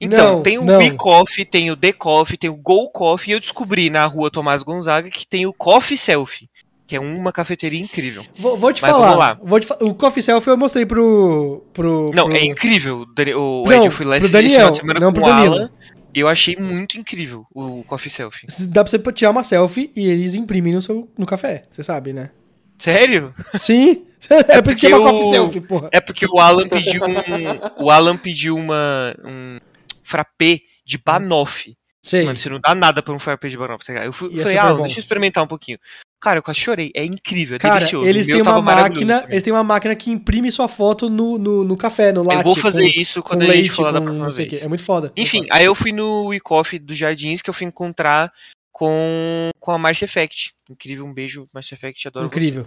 Então, 0.00 0.34
Não, 0.36 0.42
tem 0.42 0.58
o 0.58 0.64
não. 0.64 0.78
WeCoffee, 0.78 1.44
tem 1.44 1.70
o 1.70 1.76
The 1.76 1.92
Coffee, 1.92 2.36
tem 2.36 2.50
o 2.50 2.56
Go 2.56 2.90
Coffee 2.90 3.30
e 3.32 3.34
eu 3.36 3.40
descobri 3.40 3.88
na 3.88 4.04
rua 4.06 4.28
Tomás 4.30 4.64
Gonzaga 4.64 5.08
que 5.08 5.24
tem 5.26 5.46
o 5.46 5.54
Coffee 5.54 5.96
Selfie, 5.96 6.50
que 6.86 6.94
é 6.96 7.00
uma 7.00 7.32
cafeteria 7.32 7.80
incrível. 7.80 8.24
Vou, 8.38 8.56
vou 8.56 8.72
te 8.72 8.80
Mas 8.82 8.90
falar. 8.90 9.38
Vou 9.42 9.58
te 9.58 9.66
fa- 9.66 9.78
o 9.80 9.94
Coffee 9.94 10.22
Selfie 10.22 10.50
eu 10.50 10.56
mostrei 10.56 10.86
pro. 10.86 11.64
pro 11.72 12.10
Não, 12.14 12.26
pro- 12.26 12.36
é 12.36 12.44
incrível. 12.44 13.00
O 13.00 13.06
Dani- 13.06 13.34
O 13.34 13.64
Não, 13.66 13.72
Ed, 13.72 13.86
eu 13.86 13.90
fui 13.90 14.06
lá 14.06 14.16
esse, 14.18 14.28
Daniel, 14.30 14.52
final 14.52 14.70
de 14.70 14.76
semana 14.76 15.00
não 15.00 15.12
com 15.12 15.20
o. 15.20 15.26
Alan 15.26 15.70
e 16.14 16.20
eu 16.20 16.28
achei 16.28 16.56
muito 16.56 16.96
incrível 16.96 17.44
o 17.54 17.82
Coffee 17.84 18.10
Selfie. 18.10 18.46
Dá 18.68 18.82
pra 18.84 18.90
você 18.90 18.98
tirar 19.12 19.30
uma 19.32 19.44
selfie 19.44 19.90
e 19.96 20.06
eles 20.06 20.34
imprimem 20.34 20.72
no, 20.72 20.80
seu, 20.80 21.08
no 21.18 21.26
café. 21.26 21.64
Você 21.72 21.82
sabe, 21.82 22.12
né? 22.12 22.30
Sério? 22.78 23.34
Sim. 23.58 24.02
É, 24.28 24.60
porque 24.60 24.88
porque 24.88 24.94
o- 24.94 25.02
Coffee 25.02 25.30
Selfie, 25.30 25.60
porra. 25.60 25.88
É 25.92 26.00
porque 26.00 26.26
o 26.26 26.40
Alan 26.40 26.66
pediu 26.68 27.00
um. 27.04 27.84
O 27.84 27.90
Alan 27.90 28.16
pediu 28.16 28.56
uma. 28.56 29.14
um 29.24 29.58
frappé 30.02 30.60
de 30.84 30.98
banoffee. 30.98 31.76
Sei. 32.02 32.24
Mano, 32.24 32.36
você 32.36 32.48
não 32.48 32.58
dá 32.60 32.74
nada 32.74 33.02
pra 33.02 33.12
um 33.12 33.18
frappé 33.18 33.48
de 33.48 33.56
banoffee, 33.58 33.94
tá? 33.94 34.04
Eu 34.04 34.12
fui, 34.12 34.30
E 34.32 34.40
é 34.40 34.42
falei, 34.42 34.58
Alan, 34.58 34.76
bom. 34.76 34.82
deixa 34.82 34.98
eu 34.98 35.02
experimentar 35.02 35.44
um 35.44 35.46
pouquinho. 35.46 35.78
Cara, 36.20 36.38
eu 36.38 36.42
quase 36.42 36.58
chorei. 36.60 36.90
É 36.94 37.04
incrível, 37.04 37.56
é 37.56 37.58
Cara, 37.58 37.74
delicioso. 37.76 38.06
eles 38.06 38.26
têm 38.26 38.40
uma 38.42 38.60
máquina. 38.62 39.20
também. 39.20 39.32
Eles 39.32 39.42
têm 39.42 39.52
uma 39.52 39.62
máquina 39.62 39.94
que 39.94 40.10
imprime 40.10 40.50
sua 40.50 40.66
foto 40.66 41.08
no, 41.10 41.36
no, 41.38 41.62
no 41.62 41.76
café, 41.76 42.10
no 42.12 42.22
latte. 42.22 42.38
Eu 42.38 42.42
vou 42.44 42.56
fazer 42.56 42.82
com- 42.90 43.00
isso 43.00 43.22
quando 43.22 43.42
a 43.42 43.54
gente 43.54 43.80
lá 43.80 43.92
da 43.92 44.00
próxima 44.00 44.30
vez. 44.30 44.62
É 44.62 44.68
muito 44.68 44.82
foda. 44.82 45.12
Enfim, 45.16 45.46
aí 45.50 45.64
eu 45.64 45.74
fui 45.74 45.92
no 45.92 46.28
WeCoffee 46.28 46.78
dos 46.78 46.96
Jardins 46.96 47.42
que 47.42 47.50
eu 47.50 47.54
fui 47.54 47.66
encontrar 47.66 48.32
com, 48.72 49.50
com 49.60 49.70
a 49.72 49.78
Mars 49.78 50.02
Effect. 50.02 50.54
Incrível, 50.70 51.04
um 51.06 51.12
beijo, 51.12 51.46
Mars 51.54 51.70
Effect, 51.72 52.08
adoro 52.08 52.28
você. 52.28 52.36
Incrível. 52.36 52.66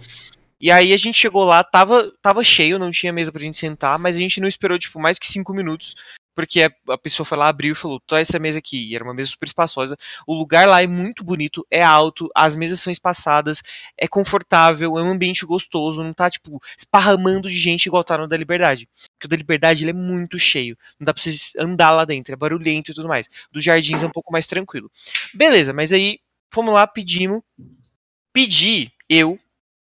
E 0.60 0.70
aí 0.70 0.92
a 0.92 0.96
gente 0.96 1.16
chegou 1.16 1.44
lá, 1.44 1.64
tava, 1.64 2.10
tava 2.20 2.44
cheio, 2.44 2.78
não 2.78 2.90
tinha 2.90 3.12
mesa 3.12 3.32
pra 3.32 3.40
gente 3.40 3.56
sentar, 3.56 3.98
mas 3.98 4.16
a 4.16 4.18
gente 4.18 4.40
não 4.40 4.48
esperou, 4.48 4.78
tipo, 4.78 5.00
mais 5.00 5.18
que 5.18 5.26
cinco 5.26 5.54
minutos, 5.54 5.94
porque 6.40 6.62
a, 6.62 6.72
a 6.88 6.98
pessoa 6.98 7.24
foi 7.24 7.36
lá, 7.36 7.48
abriu 7.48 7.72
e 7.72 7.76
falou, 7.76 8.00
tô 8.00 8.16
essa 8.16 8.38
mesa 8.38 8.58
aqui, 8.58 8.88
e 8.88 8.94
era 8.94 9.04
uma 9.04 9.12
mesa 9.12 9.30
super 9.30 9.46
espaçosa. 9.46 9.96
O 10.26 10.34
lugar 10.34 10.66
lá 10.66 10.82
é 10.82 10.86
muito 10.86 11.22
bonito, 11.22 11.66
é 11.70 11.82
alto, 11.82 12.30
as 12.34 12.56
mesas 12.56 12.80
são 12.80 12.90
espaçadas, 12.90 13.62
é 13.96 14.08
confortável, 14.08 14.98
é 14.98 15.02
um 15.02 15.10
ambiente 15.10 15.44
gostoso, 15.44 16.02
não 16.02 16.14
tá, 16.14 16.30
tipo, 16.30 16.60
esparramando 16.76 17.48
de 17.48 17.58
gente 17.58 17.86
igual 17.86 18.02
tá 18.02 18.16
no 18.16 18.26
da 18.26 18.36
Liberdade. 18.36 18.88
Porque 19.12 19.26
o 19.26 19.28
da 19.28 19.36
Liberdade, 19.36 19.84
ele 19.84 19.90
é 19.90 19.94
muito 19.94 20.38
cheio, 20.38 20.76
não 20.98 21.04
dá 21.04 21.12
pra 21.12 21.22
você 21.22 21.36
andar 21.58 21.90
lá 21.90 22.04
dentro, 22.04 22.32
é 22.32 22.36
barulhento 22.36 22.90
e 22.90 22.94
tudo 22.94 23.08
mais. 23.08 23.28
Do 23.52 23.60
Jardins 23.60 24.02
é 24.02 24.06
um 24.06 24.10
pouco 24.10 24.32
mais 24.32 24.46
tranquilo. 24.46 24.90
Beleza, 25.34 25.72
mas 25.72 25.92
aí, 25.92 26.20
fomos 26.50 26.72
lá, 26.72 26.86
pedimos, 26.86 27.42
pedi, 28.32 28.90
eu, 29.08 29.38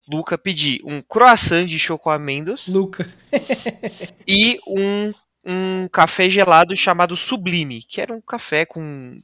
Luca, 0.08 0.36
pedi 0.36 0.80
um 0.84 1.00
croissant 1.00 1.64
de 1.66 1.78
choco 1.78 2.10
amêndoas 2.10 2.66
Luca. 2.66 3.08
e 4.26 4.58
um, 4.66 5.12
um 5.44 5.88
café 5.88 6.28
gelado 6.28 6.74
chamado 6.76 7.16
Sublime, 7.16 7.82
que 7.82 8.00
era 8.00 8.12
um 8.12 8.20
café 8.20 8.64
com. 8.64 9.20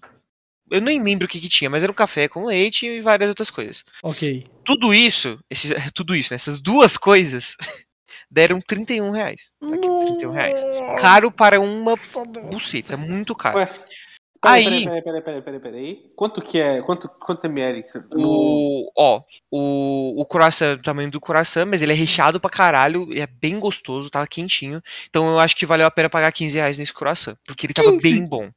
Eu 0.70 0.81
nem 0.81 1.03
lembro 1.03 1.24
o 1.24 1.28
que, 1.28 1.40
que 1.40 1.49
tinha, 1.49 1.70
mas 1.70 1.82
era 1.82 1.90
um 1.90 1.95
café 1.95 2.28
com 2.28 2.45
leite 2.45 2.86
e 2.86 3.01
várias 3.01 3.28
outras 3.28 3.51
coisas. 3.51 3.85
Ok. 4.03 4.47
Tudo 4.65 4.93
isso, 4.93 5.39
esses, 5.49 5.73
tudo 5.95 6.15
isso, 6.15 6.32
né, 6.32 6.36
essas 6.36 6.61
duas 6.61 6.97
coisas, 6.97 7.57
deram 8.31 8.61
31 8.61 9.11
reais. 9.11 9.55
Tá 9.61 9.74
aqui, 9.74 9.89
31 10.07 10.31
reais. 10.31 10.61
Caro 11.01 11.31
para 11.32 11.61
uma 11.61 11.95
buceta, 12.51 12.97
muito 12.97 13.35
caro. 13.35 13.59
Ué, 13.59 13.69
Peraí, 14.40 14.66
Aí- 14.66 14.85
peraí, 14.85 15.02
peraí, 15.02 15.23
peraí, 15.23 15.43
peraí, 15.43 15.60
peraí. 15.60 16.12
Quanto 16.15 16.40
que 16.40 16.60
é? 16.60 16.81
Quanto, 16.82 17.09
quanto 17.09 17.47
ml? 17.47 17.82
que 17.82 17.89
você- 17.89 18.02
O, 18.12 18.89
ó, 18.97 19.20
o, 19.51 20.20
o 20.20 20.27
croissant, 20.27 20.78
o 20.78 20.82
tamanho 20.82 21.10
do 21.10 21.20
croissant, 21.20 21.66
mas 21.66 21.82
ele 21.82 21.93
é 21.93 21.94
recheado 21.97 22.39
pra 22.40 22.48
caralho, 22.48 23.12
e 23.12 23.20
é 23.20 23.27
bem 23.27 23.59
gostoso, 23.59 24.09
tava 24.10 24.27
quentinho. 24.28 24.81
Então 25.09 25.28
eu 25.28 25.39
acho 25.40 25.56
que 25.56 25.66
valeu 25.66 25.86
a 25.86 25.90
pena 25.90 26.09
pagar 26.09 26.31
15 26.32 26.56
reais 26.56 26.78
nesse 26.78 26.94
croissant, 26.94 27.36
porque 27.44 27.66
ele 27.66 27.74
tava 27.74 27.89
15? 27.90 28.01
bem 28.02 28.24
bom. 28.27 28.48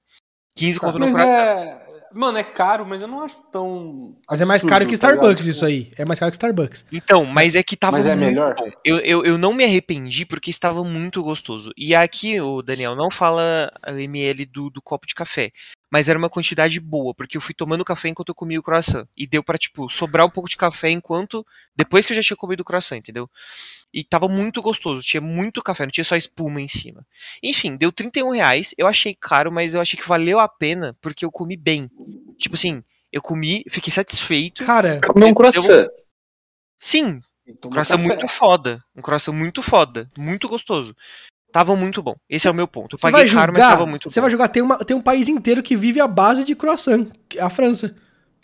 15 0.56 0.80
conto 0.80 1.00
no 1.00 1.06
Mas 1.10 1.14
croissant. 1.16 1.38
é. 1.38 1.91
Mano, 2.14 2.38
é 2.38 2.44
caro, 2.44 2.86
mas 2.86 3.02
eu 3.02 3.08
não 3.08 3.22
acho 3.22 3.38
tão. 3.52 4.16
Mas 4.30 4.42
é 4.42 4.46
mais 4.46 4.64
caro 4.64 4.86
que 4.86 4.98
tá? 4.98 5.10
Starbucks 5.10 5.40
Tipo, 5.40 5.50
isso 5.50 5.66
aí. 5.66 5.92
É 5.98 6.06
mais 6.06 6.20
caro 6.20 6.32
que 6.32 6.36
Starbucks. 6.36 6.86
Então, 6.92 7.26
mas 7.26 7.56
é 7.56 7.64
que 7.64 7.76
tava 7.76 7.98
Mas 7.98 8.06
é 8.06 8.16
muito 8.16 8.30
melhor? 8.30 8.56
bom. 8.56 8.70
Eu, 8.86 9.00
eu, 9.00 9.26
eu 9.26 9.38
não 9.38 9.54
me 9.54 9.64
arrependi 9.64 10.26
porque 10.26 10.50
estava 10.50 10.84
muito 10.84 11.24
gostoso. 11.24 11.72
E 11.78 11.96
aqui, 11.96 12.40
o 12.42 12.62
Daniel, 12.62 12.96
não 12.96 13.10
fala 13.10 13.72
o 13.88 13.98
ml 13.98 14.46
do, 14.46 14.70
do 14.70 14.82
copo 14.82 15.08
de 15.08 15.16
café. 15.16 15.52
Mas 15.92 16.08
era 16.08 16.18
uma 16.18 16.30
quantidade 16.30 16.80
boa, 16.80 17.14
porque 17.14 17.36
eu 17.36 17.42
fui 17.42 17.54
tomando 17.54 17.84
café 17.84 18.08
enquanto 18.08 18.30
eu 18.30 18.36
comia 18.36 18.58
o 18.58 18.64
croissant. 18.64 19.06
E 19.16 19.28
deu 19.28 19.44
pra, 19.44 19.58
tipo, 19.58 19.90
sobrar 19.90 20.26
um 20.26 20.30
pouco 20.30 20.50
de 20.50 20.56
café 20.56 20.90
enquanto. 20.90 21.46
Depois 21.76 22.06
que 22.06 22.14
eu 22.14 22.16
já 22.16 22.24
tinha 22.24 22.38
comido 22.38 22.62
o 22.62 22.64
croissant, 22.64 22.98
entendeu? 22.98 23.30
E 23.94 24.02
tava 24.04 24.30
muito 24.30 24.62
gostoso, 24.62 25.04
tinha 25.04 25.20
muito 25.20 25.62
café, 25.62 25.84
não 25.84 25.92
tinha 25.92 26.06
só 26.06 26.16
espuma 26.16 26.62
em 26.62 26.70
cima. 26.70 27.06
Enfim, 27.44 27.76
deu 27.76 27.92
31 27.92 28.30
reais. 28.30 28.74
Eu 28.78 28.88
achei 28.88 29.14
caro, 29.14 29.52
mas 29.52 29.76
eu 29.76 29.82
achei 29.82 30.00
que 30.00 30.08
valeu 30.08 30.40
a 30.40 30.48
pena 30.48 30.98
porque 31.02 31.26
eu 31.26 31.32
comi 31.32 31.58
bem. 31.58 31.90
Tipo 32.38 32.56
assim, 32.56 32.82
eu 33.12 33.22
comi, 33.22 33.66
fiquei 33.70 33.92
satisfeito. 33.92 34.66
Cara, 34.66 35.02
Comer 35.06 35.26
um 35.26 35.34
croissant. 35.34 35.90
Sim, 36.80 37.22
um 37.50 37.70
croissant 37.70 37.98
café. 37.98 38.08
muito 38.08 38.28
foda. 38.30 38.84
Um 38.96 39.02
croissant 39.02 39.34
muito 39.34 39.62
foda. 39.62 40.10
Muito 40.18 40.48
gostoso. 40.48 40.96
Tava 41.52 41.76
muito 41.76 42.02
bom. 42.02 42.16
Esse 42.30 42.48
é 42.48 42.52
o 42.52 42.54
meu 42.54 42.68
ponto. 42.68 42.96
Eu 42.96 43.00
você 43.00 43.02
vai 43.04 43.12
paguei 43.22 43.34
caro, 43.34 43.52
mas 43.54 43.62
tava 43.64 43.86
muito 43.86 44.10
você 44.10 44.20
bom. 44.20 44.24
vai 44.24 44.32
jogar, 44.32 44.48
tem, 44.48 44.64
uma, 44.64 44.78
tem 44.80 44.96
um 44.96 45.02
país 45.02 45.28
inteiro 45.28 45.62
que 45.62 45.76
vive 45.76 46.00
à 46.00 46.08
base 46.08 46.44
de 46.46 46.56
croissant, 46.56 47.08
é 47.36 47.42
a 47.42 47.50
França. 47.50 47.94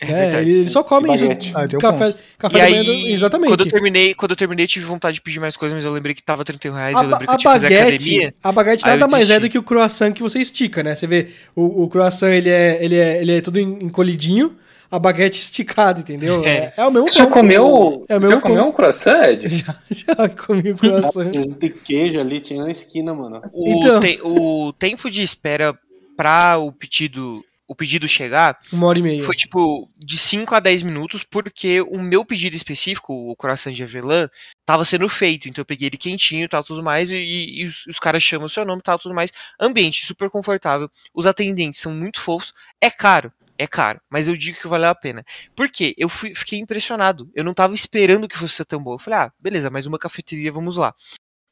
É 0.00 0.04
É, 0.12 0.14
verdade. 0.14 0.50
eles 0.50 0.70
só 0.70 0.84
comem 0.84 1.12
isso. 1.12 1.24
Baguete. 1.24 1.52
Ah, 1.56 1.66
café, 1.80 2.14
café 2.38 2.56
E 2.56 2.60
da 2.60 2.68
manhã 2.70 2.80
aí, 2.92 3.12
exatamente. 3.12 3.48
quando 3.50 3.60
eu 3.64 3.68
terminei, 3.68 4.14
quando 4.14 4.30
eu 4.30 4.36
terminei, 4.36 4.66
tive 4.68 4.84
vontade 4.86 5.14
de 5.16 5.20
pedir 5.20 5.40
mais 5.40 5.56
coisas, 5.56 5.74
mas 5.74 5.84
eu 5.84 5.90
lembrei 5.92 6.14
que 6.14 6.22
tava 6.22 6.44
31 6.44 6.72
reais, 6.74 6.96
a, 6.96 7.00
eu 7.00 7.08
lembrei 7.08 7.26
que 7.26 7.32
a 7.32 7.34
eu 7.34 7.38
tinha 7.38 7.52
que 7.52 7.58
fazer 7.58 7.68
baguete, 7.74 7.94
academia. 7.96 8.34
a 8.44 8.52
baguete 8.52 8.84
aí 8.84 8.90
nada 8.96 9.10
mais 9.10 9.28
é 9.28 9.40
do 9.40 9.48
que 9.48 9.58
o 9.58 9.62
croissant 9.62 10.12
que 10.12 10.22
você 10.22 10.38
estica, 10.38 10.84
né? 10.84 10.94
Você 10.94 11.06
vê, 11.08 11.30
o, 11.56 11.82
o 11.82 11.88
croissant 11.88 12.28
ele 12.30 12.48
é, 12.48 12.78
ele 12.80 12.94
é, 12.94 13.20
ele 13.20 13.32
é 13.32 13.40
todo 13.40 13.58
en- 13.58 13.78
encolhidinho, 13.86 14.54
a 14.90 14.98
baguete 14.98 15.40
esticada, 15.40 16.00
entendeu? 16.00 16.42
É, 16.44 16.48
É. 16.48 16.74
é 16.78 16.86
o 16.86 16.90
mesmo 16.90 17.08
Você 17.08 17.14
já 17.18 17.26
um 17.26 17.30
comeu, 17.30 18.06
É 18.08 18.16
o 18.16 18.20
já 18.20 18.26
mesmo 18.26 18.40
comeu 18.40 18.58
pão. 18.62 18.68
um 18.68 18.72
croissant, 18.72 19.22
Ed? 19.24 19.48
Já, 19.54 19.76
já 19.90 20.28
comi 20.28 20.72
o 20.72 20.76
croissant. 20.76 21.30
Tem 21.58 21.70
queijo 21.72 22.18
ali, 22.20 22.40
tinha 22.40 22.62
na 22.64 22.70
esquina, 22.70 23.12
mano. 23.14 23.42
O, 23.52 23.68
Então. 23.80 24.00
te- 24.00 24.18
o 24.22 24.72
tempo 24.72 25.10
de 25.10 25.22
espera 25.22 25.78
pra 26.16 26.58
o 26.58 26.72
pedido, 26.72 27.44
o 27.66 27.74
pedido 27.76 28.08
chegar 28.08 28.58
Uma 28.72 28.86
hora 28.86 28.98
e 28.98 29.02
meia. 29.02 29.22
foi 29.22 29.36
tipo 29.36 29.86
de 29.98 30.16
5 30.18 30.54
a 30.54 30.58
10 30.60 30.82
minutos, 30.82 31.22
porque 31.22 31.82
o 31.82 31.98
meu 31.98 32.24
pedido 32.24 32.56
específico, 32.56 33.12
o 33.12 33.36
croissant 33.36 33.72
de 33.72 33.82
avelã, 33.84 34.28
tava 34.64 34.84
sendo 34.86 35.06
feito. 35.08 35.48
Então 35.48 35.60
eu 35.60 35.66
peguei 35.66 35.86
ele 35.88 35.98
quentinho 35.98 36.44
e 36.44 36.48
tal, 36.48 36.64
tudo 36.64 36.82
mais, 36.82 37.12
e, 37.12 37.16
e 37.18 37.66
os, 37.66 37.86
os 37.86 37.98
caras 37.98 38.22
chamam 38.22 38.46
o 38.46 38.50
seu 38.50 38.64
nome 38.64 38.80
e 38.80 38.82
tal, 38.82 38.98
tudo 38.98 39.14
mais. 39.14 39.30
Ambiente 39.60 40.06
super 40.06 40.30
confortável. 40.30 40.90
Os 41.14 41.26
atendentes 41.26 41.78
são 41.78 41.92
muito 41.92 42.20
fofos. 42.20 42.54
É 42.80 42.88
caro. 42.90 43.30
É 43.58 43.66
caro, 43.66 44.00
mas 44.08 44.28
eu 44.28 44.36
digo 44.36 44.58
que 44.60 44.68
valeu 44.68 44.88
a 44.88 44.94
pena. 44.94 45.24
Por 45.56 45.68
quê? 45.68 45.92
Eu 45.98 46.08
fui- 46.08 46.32
fiquei 46.34 46.58
impressionado. 46.60 47.28
Eu 47.34 47.42
não 47.42 47.52
tava 47.52 47.74
esperando 47.74 48.28
que 48.28 48.38
fosse 48.38 48.54
ser 48.54 48.64
tão 48.64 48.80
bom. 48.80 48.94
Eu 48.94 48.98
falei, 48.98 49.18
ah, 49.18 49.32
beleza, 49.38 49.68
mais 49.68 49.84
uma 49.84 49.98
cafeteria, 49.98 50.52
vamos 50.52 50.76
lá. 50.76 50.94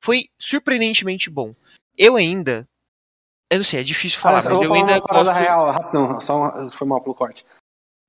Foi 0.01 0.29
surpreendentemente 0.39 1.29
bom. 1.29 1.53
Eu 1.99 2.15
ainda. 2.17 2.69
Eu 3.51 3.59
não 3.59 3.65
sei, 3.65 3.81
é 3.81 3.83
difícil 3.83 4.19
falar, 4.21 4.41
só, 4.41 4.51
mas 4.51 4.59
eu 4.59 4.65
eu 4.65 4.69
falar 4.69 4.81
ainda 4.81 4.93
uma 4.99 5.23
gosto. 5.25 5.33
real, 5.33 5.71
rapidão, 5.73 6.21
só 6.21 6.37
uma, 6.39 6.71
foi 6.71 6.87
mal 6.87 7.03
pelo 7.03 7.15
corte. 7.15 7.45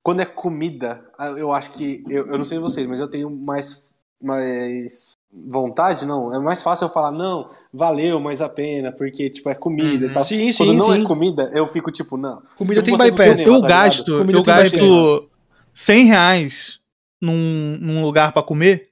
Quando 0.04 0.20
é 0.20 0.26
comida, 0.26 1.10
eu 1.36 1.52
acho 1.52 1.70
que, 1.72 2.02
eu, 2.08 2.26
eu 2.28 2.38
não 2.38 2.44
sei 2.44 2.58
vocês, 2.58 2.86
mas 2.86 2.98
eu 3.00 3.08
tenho 3.08 3.28
mais, 3.30 3.88
mais 4.22 5.12
vontade, 5.32 6.06
não, 6.06 6.34
é 6.34 6.38
mais 6.38 6.62
fácil 6.62 6.86
eu 6.86 6.88
falar, 6.88 7.12
não, 7.12 7.50
valeu 7.72 8.18
mais 8.18 8.40
a 8.40 8.48
pena, 8.48 8.90
porque, 8.90 9.28
tipo, 9.30 9.48
é 9.50 9.54
comida 9.54 10.06
Uhum. 10.06 10.10
e 10.10 10.14
tal. 10.14 10.24
Sim, 10.24 10.50
Quando 10.52 10.70
sim, 10.70 10.76
não 10.76 10.86
sim. 10.92 11.02
é 11.02 11.04
comida, 11.04 11.50
eu 11.54 11.66
fico, 11.66 11.90
tipo, 11.92 12.16
não. 12.16 12.42
Comida 12.56 12.82
Tipo, 12.82 12.96
tem 12.98 13.10
bypass. 13.10 13.38
cinema, 13.40 13.56
Eu 13.56 13.60
tá 13.62 13.68
gasto, 13.68 14.08
eu 14.32 14.42
gasto 14.42 15.30
100 15.74 16.04
reais 16.06 16.78
num, 17.20 17.78
num 17.80 18.02
lugar 18.04 18.32
pra 18.32 18.42
comer. 18.42 18.88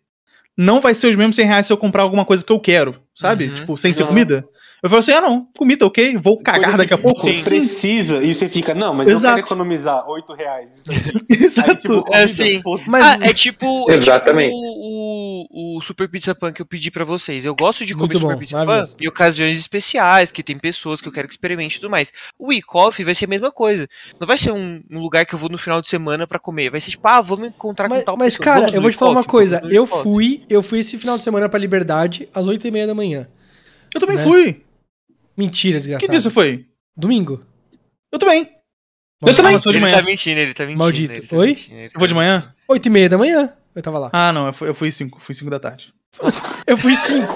Não 0.57 0.81
vai 0.81 0.95
ser 0.95 1.09
os 1.09 1.17
mesmos 1.17 1.37
100 1.37 1.47
reais 1.47 1.67
se 1.67 1.73
eu 1.73 1.77
comprar 1.77 2.03
alguma 2.03 2.25
coisa 2.25 2.45
que 2.45 2.53
eu 2.53 2.61
quero, 2.61 2.97
sabe? 3.15 3.47
Uhum. 3.49 3.55
Tipo, 3.55 3.77
sem 3.79 3.93
ser 3.93 4.03
Uhum. 4.03 4.09
comida. 4.11 4.47
Eu 4.82 4.90
falo 4.90 5.01
assim, 5.01 5.12
ah 5.12 5.20
não, 5.23 5.48
comida, 5.57 5.86
ok, 5.86 6.16
vou 6.19 6.36
cagar 6.43 6.62
Coisa 6.65 6.77
daqui 6.78 6.93
a 6.94 6.98
pouco. 6.98 7.19
Você 7.19 7.32
precisa, 7.43 8.23
e 8.23 8.35
você 8.35 8.47
fica, 8.48 8.74
não, 8.74 8.93
mas 8.93 9.09
eu 9.09 9.15
Exato. 9.16 9.35
quero 9.36 9.47
economizar 9.47 10.07
8 10.09 10.35
reais. 10.35 10.77
Isso 10.78 10.90
aqui. 10.93 11.12
Exato. 11.44 11.70
Aí, 11.70 11.77
tipo, 11.77 12.03
comida, 12.03 12.16
É, 12.23 12.27
sim. 12.28 12.62
foda-se. 12.62 12.90
Mas- 12.90 13.05
ah, 13.05 13.19
é 13.23 13.32
tipo, 13.32 13.90
é 13.90 13.94
Exatamente. 13.94 14.51
tipo 14.53 14.61
o, 14.62 15.47
o, 15.51 15.78
o 15.78 15.82
Super 15.82 16.09
Pizza 16.09 16.35
Pan 16.35 16.53
que 16.53 16.61
eu 16.61 16.66
pedi 16.66 16.90
pra 16.90 17.05
vocês. 17.05 17.44
Eu 17.47 17.55
gosto 17.55 17.86
de 17.86 17.94
comer 17.94 18.03
Muito 18.07 18.19
Super 18.19 18.35
bom, 18.35 18.39
Pizza 18.39 18.65
Pan 18.66 18.89
em 19.01 19.09
ocasiões 19.09 19.59
especiais, 19.59 20.31
que 20.31 20.43
tem 20.43 20.59
pessoas 20.59 21.01
que 21.01 21.09
eu 21.09 21.12
quero 21.12 21.27
que 21.27 21.32
experimente 21.35 21.77
e 21.78 21.81
tudo 21.81 21.90
mais. 21.90 22.12
O 22.39 22.53
e-coffee 22.53 23.05
vai 23.05 23.15
ser 23.15 23.24
a 23.24 23.28
mesma 23.28 23.51
coisa. 23.51 23.89
Não 24.20 24.27
vai 24.27 24.36
ser 24.36 24.53
um, 24.53 24.82
um 24.90 24.98
lugar 25.01 25.24
que 25.24 25.35
eu 25.35 25.39
vou 25.39 25.48
no 25.48 25.59
final 25.59 25.81
de 25.81 25.89
semana 25.89 26.27
pra 26.27 26.39
comer. 26.39 26.70
Vai 26.70 26.81
ser 26.81 26.90
tipo, 26.90 27.09
ah, 27.09 27.20
vamos 27.23 27.48
encontrar 27.48 27.89
Mas, 27.89 28.01
com 28.01 28.05
tal 28.05 28.16
mas, 28.16 28.35
pessoa. 28.36 28.44
cara, 28.44 28.61
Vamos 28.61 28.74
eu 28.74 28.82
vou 28.82 28.90
te 28.90 28.97
falar 28.97 29.12
uma 29.12 29.24
coisa. 29.24 29.61
Eu 29.70 29.86
fui, 29.86 30.43
eu 30.51 30.62
fui 30.62 30.81
esse 30.81 30.98
final 30.98 31.16
de 31.16 31.24
semana 31.24 31.48
pra 31.48 31.59
Liberdade 31.59 32.28
às 32.35 32.47
8 32.47 32.66
e 32.66 32.70
meia 32.70 32.86
da 32.86 32.94
manhã. 32.94 33.27
Eu 33.94 34.01
também 34.01 34.16
Né? 34.16 34.23
fui. 34.23 34.62
Mentira, 35.37 35.79
Que 35.79 35.83
desgraçado. 35.83 36.11
dia 36.11 36.21
você 36.21 36.31
foi? 36.31 36.67
Domingo. 36.97 37.43
Eu 38.13 38.19
também. 38.19 38.49
Eu 39.23 39.35
também. 39.35 39.51
Ah, 39.51 39.53
mas 39.55 39.63
foi 39.63 39.73
de 39.73 39.79
Ele 39.79 39.85
manhã. 39.87 39.97
tá 39.97 40.03
mentindo, 40.03 40.41
ele 40.41 40.55
tá 40.55 40.65
mentindo. 40.65 40.79
Maldito. 40.79 41.13
ele 41.13 41.27
tá 41.27 41.37
Oi? 41.37 41.47
mentindo, 41.49 41.75
ele 41.77 41.87
Eu 41.87 41.91
tá 41.91 41.99
vou 41.99 42.09
de 42.09 42.15
manhã? 42.15 42.55
8 42.69 42.87
e 42.87 42.91
meia 42.91 43.09
da 43.09 43.19
manhã. 43.19 43.53
Eu 43.75 43.83
tava 43.83 43.99
lá. 43.99 44.11
Ah, 44.13 44.33
não, 44.33 44.47
eu 44.47 44.53
fui, 44.53 44.69
eu 44.69 44.75
fui 44.75 44.91
5, 44.91 45.21
fui 45.21 45.35
5 45.35 45.51
da 45.51 45.59
tarde. 45.59 45.93
Eu 46.67 46.77
fui 46.79 46.97
5. 46.97 47.33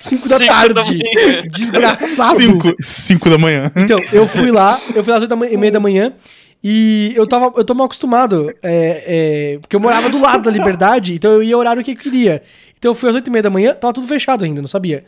5 0.00 0.28
da 0.28 0.38
Cinco 0.38 0.46
tarde. 0.52 0.74
da. 0.74 0.82
Desgraçado. 1.50 2.38
5, 2.40 2.76
5 2.80 3.28
da 3.30 3.36
manhã. 3.36 3.70
Então, 3.76 3.98
eu 4.12 4.26
fui 4.26 4.50
lá, 4.52 4.80
eu 4.94 5.02
fui 5.04 5.12
às 5.12 5.20
8 5.22 5.34
e 5.52 5.56
meia 5.56 5.72
da 5.72 5.80
manhã. 5.80 6.12
E 6.62 7.12
eu 7.16 7.26
tava, 7.26 7.52
eu 7.58 7.64
tô 7.64 7.74
mal 7.74 7.86
acostumado, 7.86 8.50
é, 8.62 9.54
é, 9.54 9.58
porque 9.58 9.74
eu 9.74 9.80
morava 9.80 10.08
do 10.08 10.20
lado 10.20 10.44
da 10.44 10.50
Liberdade, 10.50 11.14
então 11.14 11.32
eu 11.32 11.42
ia 11.42 11.56
o 11.56 11.60
horário 11.60 11.82
que 11.82 11.90
eu 11.90 11.96
queria. 11.96 12.42
Então 12.78 12.90
eu 12.92 12.94
fui 12.94 13.08
às 13.08 13.14
8 13.16 13.26
e 13.26 13.30
meia 13.30 13.42
da 13.42 13.50
manhã, 13.50 13.74
tava 13.74 13.92
tudo 13.94 14.06
fechado 14.06 14.44
ainda, 14.44 14.60
não 14.62 14.68
sabia. 14.68 15.04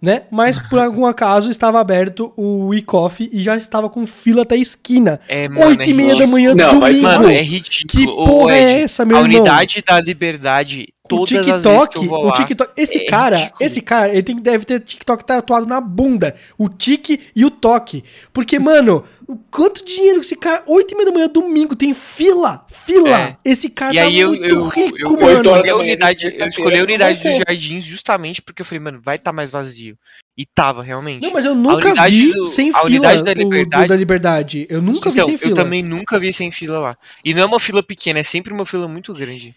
Né? 0.00 0.22
Mas 0.30 0.58
por 0.58 0.78
algum 0.78 1.04
acaso 1.06 1.48
estava 1.50 1.80
aberto 1.80 2.32
o 2.36 2.74
e-coffee 2.74 3.30
e 3.32 3.42
já 3.42 3.56
estava 3.56 3.88
com 3.88 4.06
fila 4.06 4.42
até 4.42 4.54
a 4.54 4.58
esquina. 4.58 5.18
É, 5.26 5.48
mano, 5.48 5.68
8 5.68 5.82
é 5.82 5.88
e 5.88 5.94
meia 5.94 6.16
da 6.16 6.26
manhã 6.26 6.50
do 6.50 6.56
Não, 6.56 6.74
mas, 6.74 6.96
domingo. 6.96 7.02
Mano, 7.02 7.30
é 7.30 7.42
ridículo. 7.42 8.04
que 8.04 8.06
Ô, 8.08 8.26
porra 8.26 8.56
Ed, 8.58 8.72
é 8.72 8.82
essa, 8.82 9.04
meu 9.04 9.16
a 9.16 9.20
irmão? 9.22 9.40
unidade 9.40 9.82
da 9.86 10.00
liberdade, 10.00 10.86
todas 11.06 11.38
as 11.38 11.46
vezes 11.46 11.62
TikTok, 11.62 11.98
que 11.98 12.04
eu 12.04 12.08
vou 12.08 12.28
o. 12.28 12.32
TikTok, 12.32 12.72
esse 12.76 12.98
é 12.98 13.04
cara, 13.06 13.36
ridículo. 13.36 13.64
esse 13.64 13.80
cara, 13.80 14.08
ele 14.12 14.22
tem, 14.22 14.36
deve 14.36 14.64
ter 14.64 14.80
TikTok 14.80 15.24
tatuado 15.24 15.66
na 15.66 15.80
bunda, 15.80 16.34
o 16.58 16.68
tique 16.68 17.20
e 17.34 17.44
o 17.44 17.50
toque, 17.50 18.04
porque, 18.32 18.58
mano, 18.58 19.04
o 19.28 19.36
quanto 19.50 19.84
dinheiro 19.84 20.20
que 20.20 20.26
esse 20.26 20.36
cara, 20.36 20.62
8 20.66 20.92
e 20.92 20.94
meia 20.96 21.06
da 21.06 21.12
manhã, 21.12 21.28
domingo, 21.28 21.74
tem 21.74 21.92
fila, 21.92 22.64
fila, 22.68 23.08
É. 23.20 23.36
esse 23.44 23.68
cara 23.68 23.92
E 23.92 23.96
tá 23.96 24.02
aí 24.04 24.18
eu, 24.18 24.28
muito 24.28 24.44
eu, 24.44 24.68
rico, 24.68 24.96
eu, 24.98 25.06
eu 25.06 25.10
mano. 25.12 25.26
horas 25.26 25.46
escolhi 25.46 25.70
a 25.70 25.76
unidade, 25.76 26.36
eu 26.38 26.48
escolhi 26.48 26.78
a 26.78 26.82
unidade 26.84 27.22
dos 27.22 27.36
jardins 27.38 27.84
justamente 27.84 28.40
porque 28.40 28.62
eu 28.62 28.66
falei, 28.66 28.80
mano, 28.80 29.00
vai 29.02 29.16
estar 29.16 29.32
mais 29.32 29.50
vazio. 29.50 29.96
E 30.38 30.44
tava, 30.44 30.82
realmente. 30.82 31.22
Não, 31.24 31.32
mas 31.32 31.44
eu 31.46 31.54
nunca 31.54 31.94
vi 32.08 32.30
do- 32.30 32.46
sem 32.46 32.68
a 32.68 32.74
fila 32.74 32.84
unidade 32.84 33.24
da 33.24 33.30
o 33.30 33.34
do- 33.34 33.38
liberdade- 33.40 33.88
da 33.88 33.96
liberdade, 33.96 34.66
eu 34.68 34.82
nunca 34.82 35.08
vi 35.08 35.16
então, 35.16 35.28
sem 35.28 35.38
fila. 35.38 35.50
eu 35.50 35.54
também 35.56 35.82
nunca 35.82 36.18
vi 36.20 36.30
sem 36.32 36.52
fila 36.52 36.78
lá. 36.78 36.96
E 37.24 37.32
não 37.32 37.42
é 37.42 37.46
uma 37.46 37.58
fila 37.58 37.82
pequena, 37.82 38.20
é 38.20 38.24
sempre 38.24 38.52
uma 38.52 38.66
fila 38.66 38.86
muito 38.86 39.14
grande. 39.14 39.54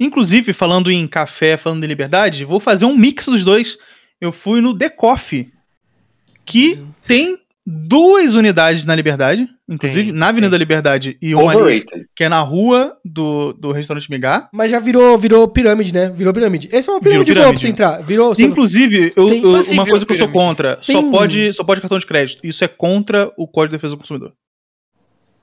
Inclusive, 0.00 0.52
falando 0.52 0.90
em 0.90 1.06
café, 1.06 1.56
falando 1.56 1.82
em 1.84 1.88
liberdade, 1.88 2.44
vou 2.44 2.60
fazer 2.60 2.84
um 2.84 2.96
mix 2.96 3.26
dos 3.26 3.44
dois. 3.44 3.76
Eu 4.20 4.32
fui 4.32 4.60
no 4.60 4.76
The 4.76 4.88
Coffee, 4.88 5.48
que 6.44 6.78
tem 7.06 7.36
duas 7.66 8.34
unidades 8.34 8.86
na 8.86 8.94
Liberdade, 8.94 9.46
inclusive 9.68 10.04
Tem, 10.04 10.12
na 10.12 10.28
Avenida 10.28 10.50
tem. 10.52 10.58
Liberdade 10.58 11.18
e 11.20 11.34
uma 11.34 11.52
ali, 11.52 11.84
que 12.16 12.24
é 12.24 12.28
na 12.28 12.40
rua 12.40 12.96
do, 13.04 13.52
do 13.52 13.72
restaurante 13.72 14.10
Migá. 14.10 14.48
Mas 14.52 14.70
já 14.70 14.80
virou, 14.80 15.18
virou 15.18 15.46
pirâmide, 15.46 15.92
né? 15.92 16.08
Virou 16.08 16.32
pirâmide. 16.32 16.68
Essa 16.72 16.90
é 16.90 16.94
uma 16.94 17.00
pirâmide, 17.00 17.26
boa 17.26 17.34
pra 17.34 17.42
pirâmide. 17.42 17.60
você 17.60 17.68
entrar. 17.68 17.98
Virou. 18.02 18.34
Inclusive, 18.38 19.12
eu- 19.16 19.28
eu- 19.28 19.60
uma 19.72 19.86
coisa 19.86 20.06
que 20.06 20.12
eu 20.12 20.16
sou 20.16 20.28
contra, 20.28 20.78
só 20.80 21.02
pode, 21.10 21.52
só 21.52 21.62
pode 21.62 21.80
cartão 21.82 21.98
de 21.98 22.06
crédito. 22.06 22.40
Isso 22.42 22.64
é 22.64 22.68
contra 22.68 23.30
o 23.36 23.46
Código 23.46 23.72
de 23.72 23.76
Defesa 23.76 23.94
do 23.94 23.98
Consumidor. 23.98 24.32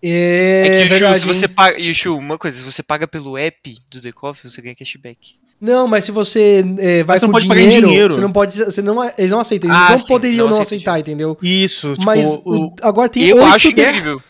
É, 0.07 0.63
É, 0.67 0.69
que, 0.69 0.77
Yushu, 0.83 0.89
verdade, 0.99 1.19
se 1.19 1.25
você 1.25 1.45
hein? 1.45 1.51
paga. 1.55 1.79
Yushu, 1.79 2.17
uma 2.17 2.37
coisa, 2.37 2.57
se 2.57 2.63
você 2.63 2.83
paga 2.83 3.07
pelo 3.07 3.37
app 3.37 3.77
do 3.89 4.01
The 4.01 4.11
Coffee, 4.11 4.49
você 4.51 4.61
ganha 4.61 4.75
cashback. 4.75 5.35
Não, 5.59 5.87
mas 5.87 6.03
se 6.05 6.11
você 6.11 6.63
é, 6.77 7.01
vai 7.03 7.17
você 7.17 7.25
com 7.27 7.39
dinheiro, 7.39 7.87
dinheiro. 7.87 8.13
você 8.13 8.21
não 8.21 8.31
pode. 8.31 8.55
Você 8.57 8.81
não, 8.81 9.03
eles 9.17 9.31
não 9.31 9.39
aceitam. 9.39 9.69
Eles 9.69 9.81
Ah, 9.81 9.91
não 9.91 9.99
sim, 9.99 10.07
poderiam 10.13 10.45
não 10.47 10.53
não 10.57 10.61
aceitar, 10.61 10.99
entendeu? 10.99 11.37
Isso, 11.41 11.93
tipo, 11.93 12.05
Mas 12.05 12.25
o- 12.25 12.41
o- 12.45 12.75
agora 12.81 13.07
tem 13.09 13.23
eu 13.23 13.43
acho 13.43 13.69
incrível. 13.69 14.21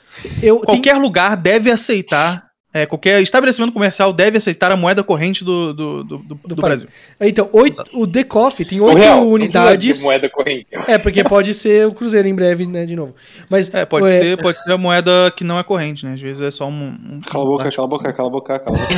eu, 0.42 0.58
tem- 0.58 0.66
qualquer 0.66 0.96
lugar 0.98 1.36
deve 1.36 1.70
aceitar 1.72 2.46
é, 2.76 2.86
qualquer 2.86 3.22
estabelecimento 3.22 3.72
comercial 3.72 4.12
deve 4.12 4.38
aceitar 4.38 4.70
a 4.70 4.76
moeda 4.76 5.02
corrente 5.02 5.46
do, 5.46 5.74
do, 5.74 6.04
do, 6.04 6.18
do- 6.18 6.40
do. 6.44 6.56
Brasil. 6.58 6.90
Então, 7.22 7.48
oito, 7.54 7.82
o 7.94 8.06
The 8.06 8.26
Coffee 8.26 8.66
tem 8.66 8.82
oito 8.82 8.98
real, 8.98 9.22
não 9.22 9.30
unidades. 9.32 9.98
de 9.98 10.04
moeda 10.04 10.30
corrente. 10.30 10.68
É, 10.86 10.98
porque 10.98 11.24
pode 11.24 11.54
ser 11.54 11.88
o 11.88 11.94
Cruzeiro 11.94 12.28
em 12.28 12.36
breve, 12.36 12.66
né, 12.68 12.86
de 12.86 12.94
novo. 12.94 13.16
Mas 13.50 13.74
É, 13.74 13.86
pode, 13.86 14.08
é, 14.08 14.10
ser, 14.10 14.38
pode 14.42 14.62
ser 14.62 14.74
a 14.74 14.78
moeda 14.78 15.32
que 15.38 15.46
não 15.46 15.58
é 15.58 15.64
corrente, 15.64 16.06
né? 16.06 16.16
Às 16.16 16.20
vezes 16.20 16.42
é 16.42 16.52
só 16.52 16.68
um. 16.68 16.72
um 17.14 17.22
Cala 17.22 17.46
a 17.46 17.48
boca, 17.48 17.72
cala 17.72 17.88
a 17.88 17.90
boca, 17.90 18.12
cala 18.14 18.28
a 18.28 18.32
boca, 18.32 18.60
cala 18.60 18.78
a 18.78 18.82
boca. 18.82 18.96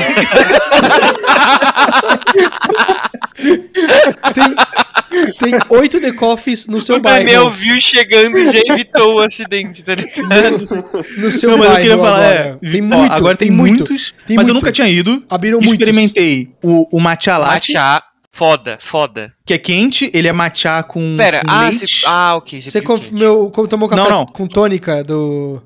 tem 4.34 4.56
oito 5.70 6.00
The 6.02 6.12
Coffees 6.14 6.68
no 6.68 6.82
seu 6.82 6.96
o 6.98 7.00
Daniel 7.00 7.46
bairro. 7.46 7.50
viu 7.56 7.80
chegando 7.80 8.38
e 8.38 8.46
já 8.52 8.60
evitou 8.74 9.16
o 9.16 9.20
acidente, 9.22 9.84
tá 9.84 9.96
ligado? 9.96 10.68
No 11.18 11.32
seu 11.32 11.52
Não, 11.52 11.58
mas 11.58 11.68
eu 11.68 11.74
bairro 11.74 11.90
queria 11.90 11.98
falar, 11.98 12.18
agora. 12.18 12.60
é. 12.64 12.72
Tem 12.72 12.82
ó, 12.82 12.98
muito, 12.98 13.12
agora 13.14 13.38
tem, 13.38 13.52
muito. 13.52 13.78
muitos, 13.90 14.14
Tem 14.26 14.36
mas 14.36 14.48
eu 14.48 14.54
muito. 14.54 14.64
nunca 14.66 14.72
tinha 14.72 14.88
ido. 14.90 15.24
Abriram 15.30 15.58
muitos. 15.60 15.74
Experimentei 15.74 16.52
o, 16.64 16.88
o 16.96 17.00
matcha 17.00 17.38
latte, 17.38 17.74
Matcha, 17.74 18.04
foda, 18.32 18.78
foda. 18.82 19.34
que 19.46 19.54
é 19.54 19.58
quente, 19.58 20.10
ele 20.14 20.28
é 20.28 20.34
matcha 20.34 20.84
com, 20.84 21.16
Pera, 21.18 21.42
com 21.42 21.50
ah, 21.52 21.70
leite. 21.70 21.88
você, 21.88 22.06
ah, 22.06 22.36
ok. 22.36 22.62
Você 22.62 22.82
meu, 23.12 23.52
tomou 23.70 23.90
café 23.90 24.02
Não, 24.04 24.10
não. 24.10 24.26
com 24.26 24.48
tônica 24.48 25.04
do. 25.04 25.62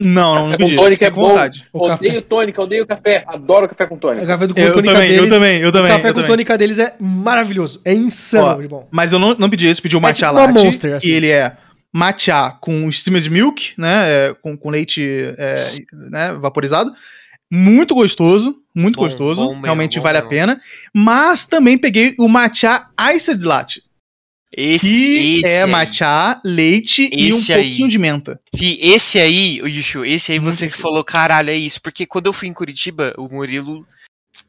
Não, 0.00 0.34
não, 0.34 0.42
não 0.44 0.50
Café 0.52 0.56
pedi. 0.64 0.76
com 0.76 0.82
tônica 0.82 1.04
é 1.06 1.10
com 1.10 1.20
bom. 1.20 1.28
vontade. 1.28 1.66
O 1.72 1.86
café. 1.86 2.06
Odeio 2.06 2.22
tônica, 2.22 2.62
odeio 2.62 2.86
café. 2.86 3.24
Adoro 3.26 3.68
café 3.68 3.86
com 3.86 3.94
O 3.96 3.98
tônica. 3.98 4.26
café 4.26 4.46
do 4.46 4.54
com 4.54 4.60
Eu 4.60 4.72
tônica 4.72 4.94
também, 4.94 5.10
eu 5.10 5.16
deles. 5.16 5.34
também, 5.34 5.60
eu 5.60 5.72
também, 5.72 5.90
O 5.92 5.94
café 5.96 6.08
eu 6.08 6.12
com 6.12 6.20
também. 6.20 6.26
tônica 6.28 6.58
deles 6.58 6.78
é 6.78 6.94
maravilhoso. 6.98 7.80
É 7.84 7.92
insano 7.92 8.46
Ó, 8.46 8.54
de 8.54 8.68
bom. 8.68 8.88
Mas 8.90 9.12
eu 9.12 9.18
não, 9.18 9.34
não 9.38 9.50
pedi 9.50 9.66
esse, 9.66 9.82
pedi 9.82 9.96
o 9.96 10.00
matcha 10.00 10.26
tipo 10.26 10.38
uma 10.38 10.46
latte. 10.46 10.64
Monster, 10.64 10.94
assim. 10.96 11.06
E 11.06 11.10
ele 11.10 11.28
é 11.28 11.54
matcha 11.92 12.50
com 12.60 12.90
steamed 12.90 13.28
milk, 13.28 13.74
né? 13.76 13.88
é, 14.28 14.34
com, 14.40 14.56
com 14.56 14.70
leite 14.70 15.02
é, 15.36 15.66
né, 16.10 16.32
vaporizado. 16.40 16.92
Muito 17.52 17.94
gostoso, 17.94 18.54
muito 18.74 18.96
Bom, 18.96 19.02
gostoso. 19.02 19.40
bom 19.42 19.48
mesmo, 19.50 19.64
realmente 19.64 19.96
bom 19.98 20.02
vale 20.04 20.18
a 20.18 20.20
mesmo. 20.22 20.30
pena. 20.30 20.60
Mas 20.94 21.44
também 21.44 21.76
peguei 21.76 22.14
o 22.18 22.28
matcha 22.28 22.86
iced 23.12 23.44
latte. 23.44 23.82
Esse, 24.52 24.86
Que 24.86 25.36
esse 25.38 25.46
é 25.46 25.62
aí. 25.62 25.70
matcha, 25.70 26.40
leite 26.44 27.08
e 27.12 27.32
um 27.32 27.36
Esse 27.36 27.52
aí. 27.52 27.68
pouquinho 27.68 27.88
de 27.88 27.98
menta. 27.98 28.40
Fi, 28.54 28.78
esse 28.82 29.18
aí, 29.18 29.60
o 29.62 29.68
Yushu, 29.68 30.04
esse 30.04 30.32
aí 30.32 30.38
você 30.40 30.68
que 30.68 30.76
falou, 30.76 31.04
caralho, 31.04 31.50
é 31.50 31.54
isso. 31.56 31.80
Porque 31.80 32.04
quando 32.04 32.26
eu 32.26 32.32
fui 32.32 32.48
em 32.48 32.52
Curitiba, 32.52 33.14
o 33.16 33.28
Murilo 33.28 33.86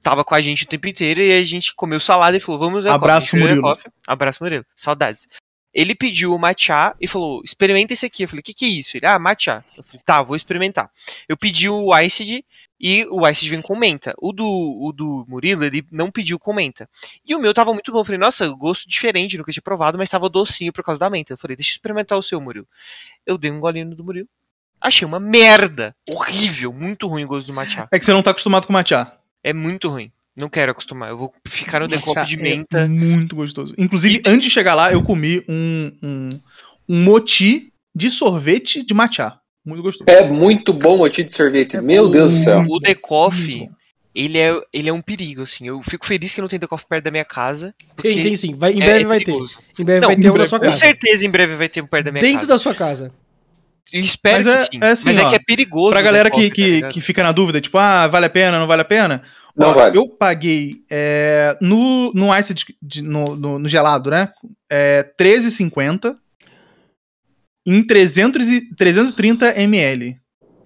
tava 0.01 0.23
com 0.23 0.33
a 0.33 0.41
gente 0.41 0.63
o 0.63 0.67
tempo 0.67 0.87
inteiro 0.87 1.21
e 1.21 1.31
a 1.31 1.43
gente 1.43 1.75
comeu 1.75 1.99
salada 1.99 2.35
e 2.35 2.39
falou, 2.39 2.59
vamos 2.59 2.83
ver 2.83 2.89
Abraço, 2.89 3.35
Murilo. 3.37 3.77
Abraço, 4.07 4.43
Murilo. 4.43 4.65
Saudades. 4.75 5.27
Ele 5.73 5.95
pediu 5.95 6.33
o 6.33 6.39
matcha 6.39 6.95
e 6.99 7.07
falou, 7.07 7.41
experimenta 7.45 7.93
esse 7.93 8.05
aqui. 8.05 8.23
Eu 8.23 8.27
falei, 8.27 8.41
o 8.41 8.43
que 8.43 8.53
que 8.53 8.65
é 8.65 8.67
isso? 8.67 8.97
Ele, 8.97 9.05
ah, 9.05 9.17
matcha. 9.17 9.63
Eu 9.77 9.83
falei, 9.83 10.01
tá, 10.05 10.21
vou 10.21 10.35
experimentar. 10.35 10.91
Eu 11.27 11.37
pedi 11.37 11.69
o 11.69 11.97
iced 11.97 12.43
e 12.79 13.05
o 13.09 13.27
iced 13.27 13.49
vem 13.49 13.61
com 13.61 13.75
menta. 13.75 14.13
O 14.17 14.33
do, 14.33 14.45
o 14.45 14.91
do 14.91 15.25
Murilo, 15.27 15.63
ele 15.63 15.85
não 15.91 16.11
pediu 16.11 16.37
com 16.37 16.53
menta. 16.53 16.89
E 17.25 17.33
o 17.33 17.39
meu 17.39 17.53
tava 17.53 17.73
muito 17.73 17.91
bom. 17.91 17.99
Eu 17.99 18.05
falei, 18.05 18.19
nossa, 18.19 18.47
gosto 18.49 18.89
diferente, 18.89 19.37
nunca 19.37 19.51
tinha 19.51 19.61
provado, 19.61 19.97
mas 19.97 20.09
tava 20.09 20.29
docinho 20.29 20.73
por 20.73 20.83
causa 20.83 20.99
da 20.99 21.09
menta. 21.09 21.33
Eu 21.33 21.37
falei, 21.37 21.55
deixa 21.55 21.71
eu 21.71 21.75
experimentar 21.75 22.17
o 22.17 22.21
seu, 22.21 22.41
Murilo. 22.41 22.67
Eu 23.25 23.37
dei 23.37 23.51
um 23.51 23.59
golinho 23.59 23.85
no 23.85 23.95
do 23.95 24.03
Murilo. 24.03 24.27
Achei 24.81 25.05
uma 25.05 25.19
merda. 25.19 25.95
Horrível. 26.09 26.73
Muito 26.73 27.07
ruim 27.07 27.23
o 27.23 27.27
gosto 27.27 27.47
do 27.47 27.53
matcha. 27.53 27.87
É 27.91 27.99
que 27.99 28.05
você 28.05 28.11
não 28.11 28.23
tá 28.23 28.31
acostumado 28.31 28.65
com 28.65 28.73
matcha. 28.73 29.15
É 29.43 29.53
muito 29.53 29.89
ruim. 29.89 30.11
Não 30.35 30.49
quero 30.49 30.71
acostumar. 30.71 31.09
Eu 31.09 31.17
vou 31.17 31.33
ficar 31.47 31.79
no 31.81 31.87
decopo 31.87 32.23
de 32.25 32.35
é 32.35 32.41
menta. 32.41 32.87
muito 32.87 33.35
gostoso. 33.35 33.73
Inclusive, 33.77 34.15
E- 34.25 34.29
antes 34.29 34.43
de 34.45 34.49
chegar 34.49 34.75
lá, 34.75 34.91
eu 34.91 35.01
comi 35.03 35.43
um, 35.47 35.91
um, 36.01 36.29
um 36.89 37.03
moti 37.03 37.71
de 37.93 38.09
sorvete 38.09 38.83
de 38.85 38.93
matcha. 38.93 39.33
Muito 39.65 39.83
gostoso. 39.83 40.05
É 40.09 40.27
muito 40.27 40.73
bom 40.73 40.95
o 40.95 40.97
motivo 40.99 41.29
de 41.29 41.37
sorvete. 41.37 41.77
Meu 41.81 42.09
Deus 42.09 42.31
do 42.31 42.43
céu. 42.43 42.65
O 42.69 42.79
The 42.79 42.95
Coffee, 42.95 43.69
ele 44.15 44.37
é, 44.39 44.59
ele 44.73 44.89
é 44.89 44.93
um 44.93 45.01
perigo, 45.01 45.41
assim. 45.43 45.67
Eu 45.67 45.81
fico 45.83 46.05
feliz 46.05 46.33
que 46.33 46.41
não 46.41 46.47
tem 46.47 46.57
The 46.57 46.65
Coffee 46.65 46.87
perto 46.87 47.03
da 47.03 47.11
minha 47.11 47.25
casa. 47.25 47.75
Tem, 47.97 48.23
tem 48.23 48.35
sim. 48.35 48.55
Vai, 48.55 48.71
em 48.73 48.81
é- 48.81 48.85
breve 48.85 49.03
é 49.03 49.07
vai 49.07 49.19
ter. 49.19 49.33
Em 49.33 49.83
breve 49.83 49.99
Não, 49.99 50.07
vai 50.07 50.15
ter 50.15 50.21
um 50.21 50.25
na 50.27 50.31
breve, 50.33 50.49
sua 50.49 50.59
Com 50.59 50.65
casa. 50.65 50.77
certeza 50.77 51.25
em 51.25 51.29
breve 51.29 51.55
vai 51.55 51.69
ter 51.69 51.81
um 51.83 51.87
perto 51.87 52.05
da 52.05 52.11
minha 52.11 52.21
Dentro 52.21 52.39
casa. 52.39 52.53
da 52.53 52.57
sua 52.57 52.73
casa. 52.73 53.11
Eu 53.93 53.99
espero 54.01 54.45
Mas 54.45 54.69
que 54.69 54.77
é- 54.77 54.79
sim. 54.79 54.85
é 54.85 54.91
assim, 54.91 55.05
Mas 55.05 55.17
é 55.17 55.23
ó, 55.25 55.29
que 55.29 55.35
é 55.35 55.39
perigoso. 55.39 55.91
Pra 55.91 56.01
galera 56.01 56.29
que, 56.29 56.35
Coffee, 56.35 56.49
tá 56.49 56.55
que, 56.55 56.69
ligado? 56.69 56.91
que 56.93 57.01
fica 57.01 57.21
na 57.21 57.31
dúvida, 57.33 57.59
tipo, 57.59 57.77
ah, 57.77 58.07
vale 58.07 58.25
a 58.25 58.29
pena, 58.29 58.57
não 58.57 58.65
vale 58.65 58.81
a 58.83 58.85
pena? 58.85 59.21
Não 59.55 59.69
Ó, 59.69 59.73
vale. 59.73 59.97
Eu 59.97 60.07
paguei 60.09 60.71
é, 60.89 61.57
no, 61.61 62.11
no 62.13 62.35
ice 62.37 62.53
de- 62.53 62.65
de- 62.81 63.01
no, 63.01 63.23
no, 63.35 63.59
no 63.59 63.67
gelado, 63.69 64.09
né? 64.09 64.29
É, 64.71 65.03
13,50 65.19 66.13
em 67.65 67.83
300 67.85 68.47
e, 68.47 68.75
330 68.75 69.59
ml. 69.61 70.17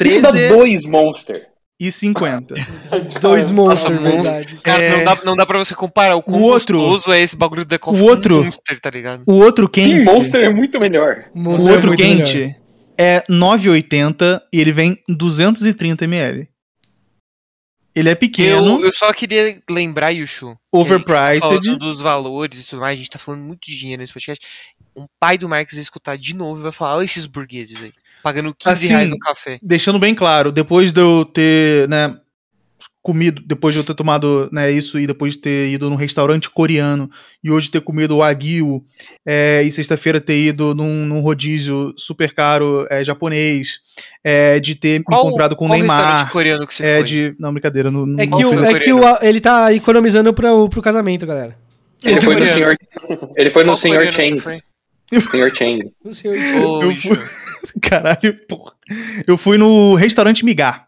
Isso 0.04 0.22
dá 0.22 0.32
13 0.32 0.50
dois 0.56 0.86
Monster. 0.86 1.48
e 1.80 1.92
50. 1.92 2.56
Dois 3.22 3.52
monstros, 3.52 4.00
monstro. 4.00 4.24
verdade. 4.24 4.60
Cara, 4.64 4.82
É. 4.84 4.98
não, 4.98 5.04
dá, 5.04 5.22
não 5.26 5.36
dá 5.36 5.46
pra 5.46 5.58
você 5.58 5.74
comparar 5.76 6.16
o 6.16 6.22
quão 6.24 6.40
O 6.40 6.44
outro- 6.44 6.78
gostoso 6.80 7.12
é 7.14 7.22
esse 7.22 7.36
bagulho 7.36 7.66
do 7.66 7.70
The 7.70 7.78
Coffee 7.78 8.02
o 8.02 8.06
outro- 8.06 8.42
o 8.42 8.46
Monster, 8.46 8.80
tá 8.80 8.90
ligado? 8.90 9.24
O 9.26 9.34
outro 9.34 9.68
quente, 9.68 9.96
Sim, 9.96 10.04
Monster 10.04 10.46
é 10.46 10.50
muito 10.50 10.80
melhor. 10.80 11.26
o 11.34 11.40
Monster 11.40 11.68
é 11.68 11.72
outro 11.74 11.88
muito 11.88 12.00
quente 12.02 12.38
melhor. 12.38 12.56
é 12.98 13.24
9,80 13.30 14.42
e 14.54 14.60
ele 14.62 14.72
vem 14.72 14.98
230 15.10 16.06
ml. 16.06 16.48
Ele 17.96 18.10
é 18.10 18.16
pequeno. 18.16 18.80
Eu, 18.82 18.86
eu 18.88 18.94
só 18.94 19.14
queria 19.14 19.62
lembrar, 19.70 20.10
Yushu. 20.10 20.54
que 20.56 20.60
Overpriced. 20.78 21.40
tá 21.42 21.48
falando 21.48 21.78
dos 21.80 22.02
valores 22.02 22.64
e 22.66 22.68
tudo 22.70 22.82
mais, 22.82 22.94
a 22.94 22.98
gente 22.98 23.10
tá 23.10 23.18
falando 23.20 23.42
muito 23.44 23.66
de 23.66 23.78
dinheiro 23.78 24.02
nesse 24.02 24.14
podcast. 24.14 24.46
Um 24.96 25.06
pai 25.20 25.38
do 25.38 25.48
Marcos 25.48 25.74
vai 25.76 25.82
escutar 25.82 26.18
de 26.18 26.34
novo 26.36 26.60
e 26.60 26.64
vai 26.64 26.72
falar: 26.72 26.98
olha 26.98 27.06
esses 27.06 27.26
burgueses 27.26 27.82
aí, 27.82 27.94
pagando 28.22 28.54
15 28.54 28.70
Assim, 28.74 28.88
reais 28.88 29.10
no 29.10 29.18
café. 29.20 29.60
deixando 29.62 29.98
bem 30.00 30.14
claro, 30.14 30.52
depois 30.52 30.92
de 30.92 31.00
eu 31.02 31.24
ter, 31.26 31.88
né, 31.88 32.18
comido, 33.06 33.40
depois 33.46 33.76
de 33.76 33.80
eu 33.80 33.84
ter 33.84 33.94
tomado, 33.94 34.50
né, 34.52 34.72
isso 34.72 35.00
e 35.00 35.06
depois 35.06 35.34
de 35.34 35.40
ter 35.40 35.70
ido 35.70 35.92
num 35.92 35.96
restaurante 35.96 36.50
coreano 36.50 37.08
e 37.44 37.52
hoje 37.52 37.70
ter 37.70 37.80
comido 37.80 38.16
o 38.16 38.18
Wagyu 38.18 38.84
é, 39.24 39.62
e 39.64 39.72
sexta-feira 39.72 40.20
ter 40.20 40.48
ido 40.48 40.74
num, 40.74 41.06
num 41.06 41.20
rodízio 41.22 41.94
super 41.96 42.34
caro 42.34 42.88
é, 42.90 43.06
japonês, 43.06 43.78
é, 44.24 44.60
de 44.60 44.74
ter 44.74 44.98
me 44.98 45.06
encontrado 45.08 45.56
com 45.56 45.66
o 45.66 45.68
qual 45.68 45.80
restaurante 45.80 46.08
Neymar, 46.08 46.32
coreano 46.32 46.66
que 46.66 46.74
você 46.74 46.84
é 46.84 46.96
foi? 46.98 47.04
de... 47.06 47.36
Não, 47.40 47.54
brincadeira. 47.54 47.92
No, 47.92 48.08
no- 48.08 48.20
É 48.20 48.26
não 48.26 48.38
que, 48.40 48.46
o, 48.46 48.54
não. 48.56 48.66
é 48.66 48.80
que 48.80 48.92
o, 48.92 49.02
ele 49.22 49.40
tá 49.40 49.72
economizando 49.72 50.34
pro, 50.34 50.68
pro 50.68 50.82
casamento, 50.82 51.28
galera. 51.28 51.56
Ele 52.04 52.20
foi 52.20 52.36
no 52.36 52.48
senhor. 52.48 52.76
Ele 53.36 53.52
foi 53.52 53.64
no 53.64 53.70
Qual 53.70 53.78
senhor 53.78 54.12
Chains. 54.12 54.44
Senhor 55.30 55.56
Chains. 55.56 55.84
O 56.04 56.14
senhor-. 56.16 56.36
Caralho, 57.80 58.34
porra. 58.48 58.74
Eu 59.28 59.38
fui 59.38 59.58
no 59.60 59.94
restaurante 59.94 60.44
Migar, 60.44 60.88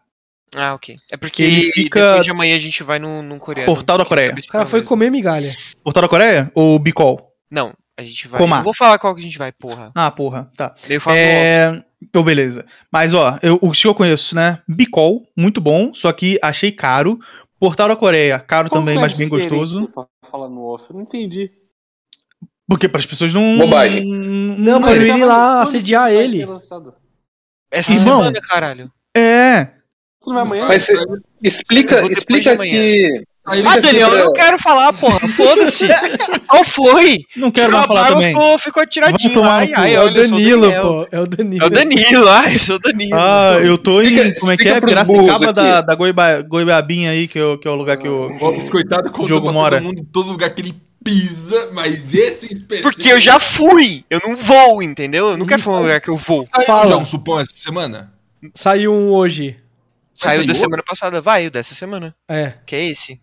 Ah, 0.56 0.74
ok. 0.74 0.96
É 1.10 1.16
porque 1.16 1.42
Ele 1.42 1.72
fica- 1.72 2.00
depois 2.08 2.24
de 2.24 2.30
amanhã 2.30 2.54
a 2.56 2.58
gente 2.58 2.82
vai 2.82 2.98
num, 2.98 3.22
num 3.22 3.38
coreano. 3.38 3.72
Portal 3.72 3.98
da 3.98 4.04
Coreia. 4.04 4.32
O 4.34 4.48
cara 4.48 4.64
é 4.64 4.66
foi 4.66 4.80
mesmo. 4.80 4.88
comer 4.88 5.10
migalha. 5.10 5.52
Portal 5.84 6.02
da 6.02 6.08
Coreia 6.08 6.50
ou 6.54 6.78
Bicol? 6.78 7.32
Não, 7.50 7.74
a 7.96 8.02
gente 8.02 8.26
vai. 8.28 8.40
Comar. 8.40 8.56
Não 8.58 8.64
vou 8.64 8.74
falar 8.74 8.98
qual 8.98 9.14
que 9.14 9.20
a 9.20 9.24
gente 9.24 9.38
vai, 9.38 9.52
porra. 9.52 9.92
Ah, 9.94 10.10
porra, 10.10 10.50
tá. 10.56 10.74
Daí 10.86 10.96
eu 10.96 11.00
falo. 11.00 11.16
É. 11.16 11.82
Então, 12.02 12.22
beleza. 12.22 12.64
Mas, 12.92 13.12
ó, 13.12 13.38
eu, 13.42 13.58
o 13.60 13.72
que 13.72 13.86
eu 13.86 13.94
conheço, 13.94 14.34
né? 14.34 14.62
Bicol, 14.68 15.26
muito 15.36 15.60
bom, 15.60 15.92
só 15.92 16.12
que 16.12 16.38
achei 16.42 16.70
caro. 16.72 17.18
Portal 17.60 17.88
da 17.88 17.96
Coreia, 17.96 18.38
caro 18.38 18.68
Qual 18.70 18.80
também, 18.80 18.96
é 18.96 19.00
mas 19.00 19.16
bem 19.18 19.28
gostoso. 19.28 19.88
Pra 19.88 20.06
falar 20.30 20.48
no 20.48 20.62
off, 20.64 20.84
eu 20.90 20.94
não 20.96 21.02
entendi. 21.02 21.50
Porque 22.68 22.88
para 22.88 23.00
as 23.00 23.06
pessoas 23.06 23.32
não. 23.34 23.58
Bobagem. 23.58 24.04
Não, 24.06 24.78
pra 24.80 24.88
mas- 24.90 24.96
ele 24.96 25.04
já 25.06 25.16
ir 25.16 25.20
vai- 25.20 25.28
lá 25.28 25.62
assediar 25.62 26.12
ele. 26.12 26.46
Essa 27.70 27.92
Irmão. 27.92 28.18
semana, 28.18 28.40
caralho. 28.40 28.92
É. 29.16 29.72
Isso 30.20 30.30
não 30.30 30.34
vai 30.34 30.42
amanhã? 30.42 30.66
Mas 30.66 30.88
Eu 30.88 31.20
explica, 31.42 32.12
explica 32.12 32.56
que. 32.56 33.22
Ah, 33.44 33.80
Daniel, 33.80 34.10
eu 34.10 34.24
não 34.26 34.32
quero 34.32 34.58
falar, 34.58 34.92
porra. 34.92 35.26
Foda-se. 35.28 35.86
Qual 36.46 36.64
foi? 36.64 37.20
Não 37.34 37.50
quero 37.50 37.72
mais 37.72 37.84
a 37.84 37.86
falar 37.86 38.08
também. 38.08 38.28
ficou, 38.28 38.58
ficou 38.58 38.86
tiradinho. 38.86 39.32
tomar 39.32 39.62
Ai, 39.62 39.72
ai, 39.74 39.94
É 39.94 40.02
o 40.02 40.12
Danilo, 40.12 40.70
pô. 40.82 41.06
É 41.10 41.20
o 41.20 41.26
Danilo. 41.26 41.64
É 41.64 41.66
o 41.66 41.70
Danilo, 41.70 42.28
ai, 42.28 42.58
sou 42.58 42.76
o 42.76 42.78
Danilo. 42.78 43.14
Ah, 43.14 43.56
eu 43.62 43.78
tô 43.78 44.02
em. 44.02 44.34
Como 44.34 44.52
é 44.52 44.56
que 44.56 44.68
é? 44.68 44.80
Piracicaba 44.80 45.52
da, 45.52 45.80
da 45.80 45.94
Goiba, 45.94 46.42
Goiabinha 46.42 47.12
aí, 47.12 47.26
que, 47.26 47.38
eu, 47.38 47.56
que 47.58 47.66
é 47.66 47.70
o 47.70 47.74
lugar 47.74 47.96
que 47.96 48.06
eu. 48.06 48.26
O 48.26 48.70
coitado 48.70 49.10
contou 49.10 49.26
Diogo 49.26 49.44
pra 49.44 49.52
Mora. 49.52 49.76
todo 49.76 49.86
mundo, 49.86 50.06
todo 50.12 50.30
lugar 50.30 50.50
que 50.50 50.60
ele 50.60 50.74
pisa, 51.02 51.70
mas 51.72 52.12
esse 52.12 52.52
específico... 52.52 52.82
Porque 52.82 53.08
eu 53.10 53.18
já 53.18 53.40
fui. 53.40 54.04
Eu 54.10 54.20
não 54.22 54.36
vou, 54.36 54.82
entendeu? 54.82 55.30
Eu 55.30 55.36
não 55.38 55.46
quero 55.46 55.62
falar 55.62 55.78
um 55.78 55.82
lugar 55.82 56.00
que 56.02 56.10
eu 56.10 56.16
vou. 56.16 56.46
Fala. 56.66 56.90
já 56.90 56.96
um 56.98 57.04
supão 57.04 57.40
essa 57.40 57.52
semana? 57.54 58.12
Saiu 58.54 58.92
um 58.92 59.10
hoje. 59.10 59.56
Saiu 60.18 60.46
da 60.46 60.54
semana 60.54 60.82
passada. 60.82 61.20
Vai, 61.20 61.46
o 61.46 61.50
dessa 61.50 61.74
semana. 61.74 62.14
É. 62.28 62.54
Que 62.66 62.76
é 62.76 62.84
esse. 62.86 63.20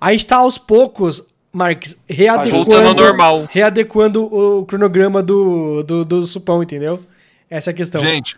A 0.00 0.12
gente 0.12 0.26
tá 0.26 0.36
aos 0.36 0.56
poucos, 0.56 1.22
Marques, 1.52 1.96
readequando, 2.08 2.64
Voltando 2.64 2.88
ao 2.88 2.94
normal. 2.94 3.48
readequando 3.50 4.22
o 4.24 4.64
cronograma 4.64 5.22
do, 5.22 5.82
do, 5.82 6.04
do 6.04 6.24
supão, 6.24 6.62
entendeu? 6.62 7.04
Essa 7.50 7.70
é 7.70 7.72
a 7.72 7.76
questão. 7.76 8.00
Gente, 8.02 8.36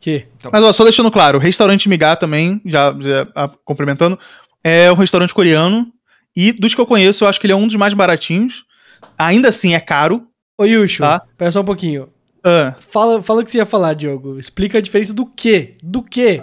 Que? 0.00 0.26
Mas 0.52 0.62
ó, 0.62 0.72
só 0.72 0.84
deixando 0.84 1.10
claro, 1.10 1.38
o 1.38 1.40
restaurante 1.40 1.88
Migá 1.88 2.14
também, 2.14 2.60
já, 2.66 2.94
já 3.00 3.26
ah, 3.34 3.50
complementando, 3.64 4.18
é 4.62 4.92
um 4.92 4.96
restaurante 4.96 5.32
coreano. 5.34 5.90
E 6.36 6.52
dos 6.52 6.74
que 6.74 6.80
eu 6.80 6.86
conheço, 6.86 7.24
eu 7.24 7.28
acho 7.28 7.40
que 7.40 7.46
ele 7.46 7.52
é 7.54 7.56
um 7.56 7.66
dos 7.66 7.76
mais 7.76 7.92
baratinhos. 7.94 8.64
Ainda 9.18 9.48
assim 9.48 9.74
é 9.74 9.80
caro. 9.80 10.26
Ô, 10.56 10.64
Yushu, 10.64 11.02
Tá. 11.02 11.22
pera 11.36 11.50
só 11.50 11.62
um 11.62 11.64
pouquinho. 11.64 12.08
Ah, 12.44 12.74
Fala, 12.78 13.20
fala 13.22 13.40
o 13.40 13.44
que 13.44 13.50
você 13.50 13.58
ia 13.58 13.66
falar, 13.66 13.94
Diogo. 13.94 14.38
Explica 14.38 14.78
a 14.78 14.80
diferença 14.80 15.12
do 15.12 15.26
quê? 15.26 15.76
Do 15.82 16.02
quê? 16.02 16.42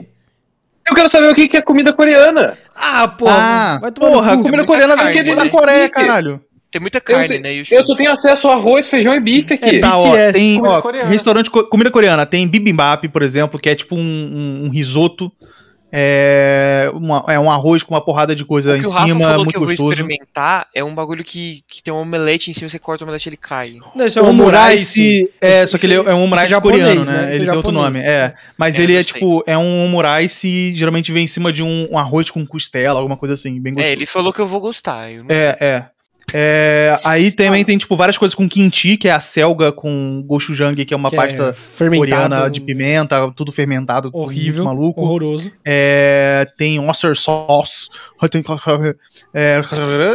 Eu 0.88 0.96
quero 0.96 1.10
saber 1.10 1.30
o 1.30 1.36
que 1.36 1.48
que 1.48 1.58
é 1.58 1.62
comida 1.62 1.92
coreana. 1.94 2.58
Ah, 2.76 3.08
porra. 3.08 3.34
Ah, 3.38 3.78
vai 3.82 3.92
tomar 3.92 4.08
no 4.10 4.14
porra, 4.16 4.38
cu. 4.38 4.44
comida 4.44 4.64
coreana 4.66 4.96
vem 4.96 5.24
né? 5.24 5.36
da 5.36 5.50
Coreia, 5.50 5.90
caralho. 5.90 6.42
Tem 6.72 6.82
muita 6.82 6.98
Eu, 6.98 7.02
carne, 7.02 7.28
sei- 7.28 7.40
né? 7.40 7.54
E 7.56 7.62
o 7.62 7.66
eu 7.72 7.86
só 7.86 7.96
tenho 7.96 8.12
acesso 8.12 8.48
a 8.48 8.54
arroz, 8.54 8.90
feijão 8.90 9.14
e 9.16 9.20
bife 9.20 9.54
aqui. 9.54 9.78
É, 9.78 9.80
Tá, 9.80 9.98
ó, 9.98 10.14
tem 10.34 10.56
comida 10.58 10.74
ó, 10.76 10.82
coreana. 10.82 11.10
restaurante 11.10 11.50
co- 11.50 11.64
comida 11.66 11.90
coreana, 11.90 12.26
tem 12.26 12.48
bibimbap, 12.48 13.08
por 13.08 13.22
exemplo, 13.24 13.60
que 13.60 13.70
é 13.70 13.76
tipo 13.76 13.96
um, 13.96 14.00
um- 14.00 14.66
um 14.66 14.70
risoto, 14.70 15.32
é, 15.92 16.90
uma- 16.94 17.24
é 17.28 17.40
um 17.40 17.50
arroz 17.50 17.84
com 17.84 17.94
uma 17.94 18.02
porrada 18.04 18.36
de 18.36 18.44
coisa 18.46 18.74
O 18.74 18.76
em 18.76 18.80
que 18.80 18.88
o 18.88 18.90
Rafa 18.90 19.08
cima, 19.08 19.20
falou 19.22 19.36
muito 19.38 19.50
que 19.52 19.56
eu 19.58 19.62
vou 19.62 19.70
gostoso. 19.70 19.92
experimentar 19.94 20.68
é 20.74 20.84
um 20.84 20.94
bagulho 20.94 21.24
que, 21.24 21.64
que 21.68 21.82
tem 21.82 21.94
um 21.94 21.98
omelete 21.98 22.50
em 22.50 22.54
cima, 22.54 22.70
você 22.70 22.78
corta 22.80 23.04
o 23.04 23.08
omelete 23.08 23.28
e 23.28 23.30
ele 23.30 23.38
cai. 23.38 23.76
Não, 23.96 24.06
isso 24.06 24.20
é 24.20 24.22
um 24.22 24.30
Omurice, 24.30 25.30
é, 25.42 25.64
Isso- 25.64 25.72
só 25.72 25.78
que 25.78 25.86
ele 25.86 25.96
é 25.96 26.00
isso 26.02 26.10
um 26.10 26.26
é 26.26 26.30
coreano, 26.30 26.50
japonês, 26.50 27.08
né? 27.08 27.24
Isso 27.24 27.32
Ele 27.34 27.44
é 27.46 27.48
tem 27.50 27.56
outro 27.58 27.72
nome, 27.72 28.00
é. 28.00 28.34
Mas 28.58 28.78
É, 28.78 28.84
ele 28.84 28.96
é 28.96 29.04
tipo, 29.04 29.44
é 29.48 29.58
um 29.58 29.86
omurice, 29.86 30.74
geralmente 30.76 31.12
vem 31.12 31.26
em 31.26 31.28
cima 31.28 31.52
de 31.54 31.64
um, 31.64 31.88
um 31.92 31.98
arroz 31.98 32.30
com 32.30 32.46
costela, 32.46 33.00
alguma 33.00 33.18
coisa 33.18 33.36
assim, 33.36 33.60
bem 33.60 33.74
gostoso. 33.74 33.90
É, 33.90 33.92
ele 33.94 34.06
falou 34.06 34.34
que 34.34 34.40
eu 34.40 34.48
vou 34.48 34.60
gostar. 34.60 35.12
Eu 35.12 35.24
não... 35.24 35.34
É, 35.34 35.58
é. 35.60 35.86
É, 36.34 37.00
aí 37.06 37.32
também 37.32 37.64
tem, 37.64 37.78
tipo, 37.78 37.96
várias 37.96 38.18
coisas 38.18 38.36
com 38.36 38.50
kimchi, 38.50 38.98
que 38.98 39.08
é 39.08 39.12
a 39.12 39.20
selga 39.20 39.72
com 39.72 40.22
gochujang, 40.26 40.84
que 40.84 40.94
é 40.94 40.98
uma 40.98 41.10
Que 41.10 41.16
é 41.16 41.20
pasta 41.20 41.54
fermentado, 41.54 42.12
coreana 42.12 42.50
de 42.50 42.60
pimenta, 42.60 43.32
tudo 43.34 43.52
fermentado, 43.52 44.10
Horrível. 44.12 44.66
maluco. 44.66 45.02
Horroroso. 45.02 45.52
É, 45.66 46.46
tem 46.58 46.80
oyster 46.80 47.16
sauce, 47.16 47.88
tem, 48.30 48.44
é, 49.34 49.62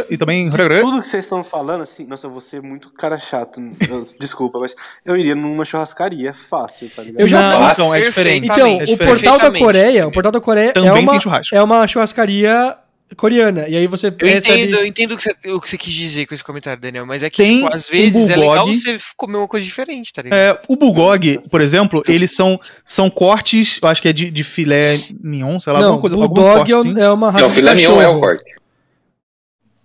e 0.09 0.17
também... 0.17 0.49
Tudo 0.49 1.01
que 1.01 1.07
vocês 1.07 1.25
estão 1.25 1.43
falando, 1.43 1.81
assim, 1.81 2.05
nossa, 2.05 2.27
eu 2.27 2.31
vou 2.31 2.41
ser 2.41 2.61
muito 2.61 2.91
cara 2.91 3.17
chato. 3.17 3.59
desculpa, 4.19 4.59
mas 4.59 4.75
eu 5.03 5.17
iria 5.17 5.33
numa 5.33 5.65
churrascaria 5.65 6.33
fácil, 6.33 6.89
tá 6.95 7.01
ligado? 7.01 7.21
Eu 7.21 7.27
já 7.27 7.39
Não, 7.39 7.71
então, 7.71 7.95
é 7.95 8.01
diferente. 8.01 8.45
Então, 8.45 8.67
é 8.67 8.83
o 8.83 8.85
diferente. 8.85 9.23
portal 9.23 9.39
da. 9.39 9.59
Coreia, 9.59 10.07
o 10.07 10.11
portal 10.11 10.31
da 10.31 10.41
Coreia 10.41 10.69
é 10.69 10.73
Também 10.73 11.03
uma, 11.03 11.11
tem 11.11 11.21
churrasco. 11.21 11.55
é 11.55 11.63
uma 11.63 11.87
churrascaria 11.87 12.77
coreana. 13.15 13.67
E 13.67 13.75
aí 13.75 13.87
você 13.87 14.07
Eu 14.07 14.11
recebe... 14.27 14.61
entendo, 14.61 14.75
eu 14.77 14.85
entendo 14.85 15.11
o 15.13 15.17
que, 15.17 15.23
você, 15.23 15.51
o 15.51 15.61
que 15.61 15.69
você 15.69 15.77
quis 15.77 15.93
dizer 15.93 16.25
com 16.25 16.33
esse 16.33 16.43
comentário, 16.43 16.81
Daniel, 16.81 17.05
mas 17.05 17.23
é 17.23 17.29
que, 17.29 17.43
Tem 17.43 17.61
tipo, 17.63 17.73
às 17.73 17.87
um 17.87 17.91
vezes 17.91 18.29
é 18.29 18.35
legal 18.35 18.65
bulgogi. 18.65 18.79
você 18.81 18.97
comer 19.17 19.37
uma 19.37 19.47
coisa 19.47 19.65
diferente, 19.65 20.11
tá 20.13 20.21
ligado? 20.21 20.37
É, 20.39 20.61
o 20.67 20.75
bulgogi, 20.75 21.39
por 21.49 21.61
exemplo, 21.61 22.03
eles 22.07 22.35
são, 22.35 22.59
são 22.83 23.09
cortes, 23.09 23.79
eu 23.81 23.89
acho 23.89 24.01
que 24.01 24.07
é 24.07 24.13
de, 24.13 24.29
de 24.31 24.43
filé 24.43 24.99
mignon, 25.21 25.59
sei 25.59 25.73
lá, 25.73 25.79
Não, 25.79 25.85
alguma 25.93 26.01
coisa. 26.01 26.15
bulldog 26.15 26.55
corte, 26.57 26.71
é 26.71 26.75
assim. 26.77 27.01
é 27.01 27.09
uma 27.11 27.31
raça 27.31 27.41
Não, 27.43 27.49
de 27.49 27.55
filé 27.55 27.75
mignon 27.75 27.91
é 27.91 27.93
o 27.93 27.97
cachorro. 27.99 28.19
corte. 28.21 28.55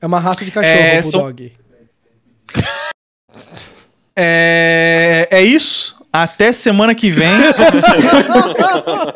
É 0.00 0.06
uma 0.06 0.20
raça 0.20 0.44
de 0.44 0.50
cachorro, 0.50 0.74
É, 0.74 1.00
o 1.00 1.10
são- 1.10 1.20
bulldog. 1.20 1.52
É, 4.16 5.28
é 5.30 5.42
isso. 5.42 5.96
Até 6.12 6.52
semana 6.52 6.94
que 6.94 7.10
vem. 7.10 7.28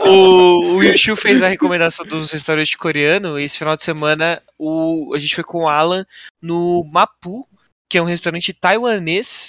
O, 0.05 0.77
o 0.77 0.83
Yushu 0.83 1.15
fez 1.17 1.43
a 1.43 1.49
recomendação 1.49 2.05
dos 2.05 2.31
restaurantes 2.31 2.75
coreanos. 2.75 3.41
E 3.41 3.45
esse 3.45 3.59
final 3.59 3.77
de 3.77 3.83
semana 3.83 4.43
o, 4.59 5.13
a 5.15 5.19
gente 5.19 5.35
foi 5.35 5.45
com 5.45 5.63
o 5.65 5.69
Alan 5.69 6.05
no 6.41 6.85
Mapu, 6.91 7.47
que 7.89 7.97
é 7.99 8.03
um 8.03 8.07
restaurante 8.07 8.53
taiwanês. 8.53 9.49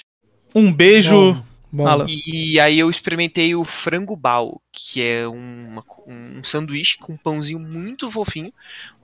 Um 0.54 0.72
beijo. 0.72 1.42
Bom, 1.72 1.86
Alan. 1.88 2.06
E 2.08 2.58
aí 2.60 2.78
eu 2.78 2.88
experimentei 2.88 3.54
o 3.54 3.64
frango 3.64 4.14
bao, 4.16 4.62
que 4.72 5.02
é 5.02 5.26
uma- 5.26 5.84
um 6.06 6.42
sanduíche 6.44 6.98
com 6.98 7.14
um 7.14 7.16
pãozinho 7.16 7.58
muito 7.58 8.08
fofinho, 8.10 8.52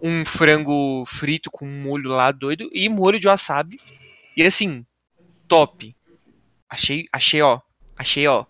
um 0.01 0.25
frango 0.25 1.05
frito 1.07 1.51
com 1.51 1.67
um 1.67 1.83
molho 1.83 2.11
lá 2.11 2.31
doido 2.31 2.71
e 2.73 2.89
molho 2.89 3.19
de 3.19 3.27
wasabi. 3.27 3.79
E 4.37 4.43
assim, 4.45 4.87
top. 5.49 5.95
Achei, 6.71 7.07
achei 7.13 7.43
ó, 7.43 7.59
achei 8.01 8.27
ó, 8.27 8.45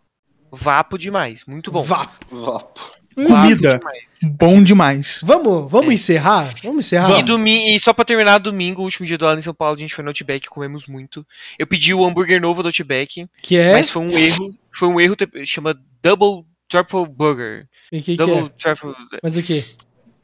vapo 0.51 0.97
demais, 0.99 1.45
muito 1.47 1.71
bom. 1.71 1.83
Vapo. 1.83 2.27
Vapo. 2.37 2.93
Comida. 3.15 3.79
demais. 3.79 4.03
Bom 4.23 4.63
demais. 4.63 5.21
Vamos, 5.23 5.71
vamos 5.71 5.91
É. 5.91 5.95
encerrar? 5.95 6.55
Vamos 6.63 6.87
encerrar? 6.87 7.19
E, 7.19 7.23
domi- 7.23 7.75
e 7.75 7.81
só 7.81 7.93
pra 7.93 8.05
terminar, 8.05 8.39
domingo, 8.39 8.81
o 8.81 8.85
último 8.85 9.05
dia 9.07 9.19
do 9.19 9.27
Alan 9.27 9.39
em 9.39 9.43
São 9.43 9.53
Paulo, 9.53 9.77
a 9.77 9.79
gente 9.81 9.95
foi 9.95 10.03
no 10.05 10.11
Outback, 10.11 10.49
comemos 10.49 10.87
muito. 10.87 11.27
Eu 11.59 11.67
pedi 11.67 11.93
o 11.93 12.05
hambúrguer 12.05 12.41
novo 12.41 12.63
do 12.63 12.69
Outback, 12.69 13.27
Que 13.43 13.57
é... 13.57 13.73
mas 13.73 13.91
foi 13.91 14.01
um 14.03 14.17
erro, 14.17 14.55
foi 14.73 14.89
um 14.89 14.99
erro, 15.01 15.17
chama 15.45 15.75
Double 16.03 16.47
Triple 16.69 17.07
Burger. 17.09 17.67
E 17.93 18.01
que, 18.01 18.13
que 18.13 18.17
Double 18.17 18.47
é? 18.47 18.49
Triple 18.51 18.95
Mas 19.23 19.37
o 19.37 19.43
quê? 19.43 19.65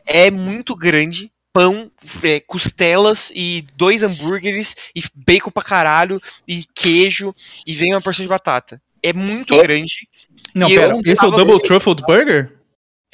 é 0.06 0.30
muito 0.30 0.74
grande. 0.76 1.30
Pão, 1.52 1.90
é, 2.22 2.38
costelas 2.40 3.32
e 3.34 3.66
dois 3.76 4.02
hambúrgueres 4.02 4.76
e 4.94 5.02
bacon 5.14 5.50
pra 5.50 5.62
caralho 5.62 6.20
e 6.46 6.62
queijo 6.74 7.34
e 7.66 7.72
vem 7.72 7.94
uma 7.94 8.00
porção 8.02 8.22
de 8.22 8.28
batata. 8.28 8.78
É 9.08 9.12
muito 9.12 9.54
Oh. 9.54 9.62
grande. 9.62 10.08
Não, 10.54 10.68
E 10.68 10.74
pera. 10.76 10.94
eu 10.94 11.00
Esse 11.04 11.24
é 11.24 11.28
o 11.28 11.30
Double 11.30 11.60
Truffled 11.62 12.02
Burger? 12.06 12.52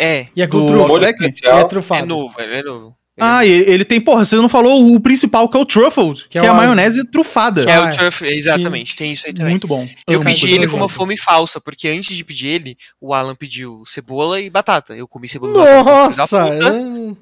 É, 0.00 0.26
E 0.34 0.42
é 0.42 0.46
com. 0.46 0.58
Molho 0.58 0.82
Outback? 0.82 1.22
É 1.22 1.26
especial. 1.28 1.68
trufado. 1.68 2.02
é 2.02 2.06
novo, 2.06 2.34
ele 2.40 2.54
é 2.56 2.62
novo. 2.62 2.96
Ele 3.14 3.26
Ah, 3.28 3.44
e 3.44 3.50
ele 3.50 3.84
tem, 3.84 4.00
porra, 4.00 4.24
você 4.24 4.36
não 4.36 4.48
falou 4.48 4.94
o 4.94 4.98
principal, 5.00 5.46
que 5.46 5.54
é 5.56 5.60
o 5.60 5.66
Truffled, 5.66 6.26
que, 6.30 6.38
é 6.38 6.44
é, 6.44 6.48
a 6.48 6.54
maionese 6.54 7.04
trufada. 7.10 7.62
Que 7.62 7.70
é 7.70 7.74
Ah, 7.74 7.84
o 7.84 7.88
é. 7.88 7.90
turf, 7.92 8.22
exatamente, 8.22 8.96
tem 8.96 9.12
isso 9.12 9.26
aí 9.26 9.34
também. 9.34 9.50
Muito 9.50 9.66
bom. 9.68 9.86
Eu 10.08 10.20
Amo 10.20 10.24
pedi 10.30 10.54
ele 10.54 10.66
com 10.66 10.78
uma 10.78 10.88
fome 10.88 11.14
falsa, 11.16 11.60
porque 11.60 11.88
antes 11.88 12.16
de 12.16 12.24
pedir 12.24 12.46
ele, 12.48 12.76
o 12.98 13.12
Alan 13.12 13.34
pediu 13.34 13.82
cebola 13.86 14.40
e 14.40 14.48
batata. 14.48 14.96
Eu 14.96 15.06
comi 15.06 15.28
cebola 15.28 15.52
e 15.52 15.54
batata. 15.54 15.80
igual 15.82 15.96
filho 16.10 16.18
Nossa! 16.18 16.38
da 16.58 16.70
puta. 16.72 17.18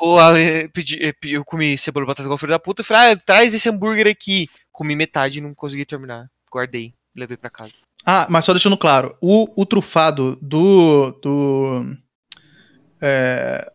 O 0.00 0.18
Alan 0.18 0.68
pedi, 0.72 0.98
eh, 1.04 1.12
eu 1.24 1.44
comi 1.44 1.76
cebola 1.76 2.04
e 2.04 2.08
batata 2.08 2.26
igual 2.26 2.38
filho 2.38 2.50
da 2.50 2.58
puta. 2.58 2.80
Eu 2.80 2.84
falei, 2.86 3.12
ah, 3.12 3.16
traz 3.16 3.52
esse 3.52 3.68
hambúrguer 3.68 4.06
aqui. 4.08 4.48
Comi 4.72 4.96
metade 4.96 5.38
e 5.38 5.42
não 5.42 5.54
consegui 5.54 5.84
terminar. 5.84 6.26
Guardei, 6.50 6.94
levei 7.14 7.36
pra 7.36 7.50
casa. 7.50 7.72
Ah, 8.04 8.26
mas 8.28 8.44
só 8.44 8.52
deixando 8.52 8.76
claro, 8.76 9.16
o, 9.20 9.48
o 9.60 9.64
trufado 9.64 10.38
do. 10.40 11.12
do 11.22 11.96
é, 13.00 13.70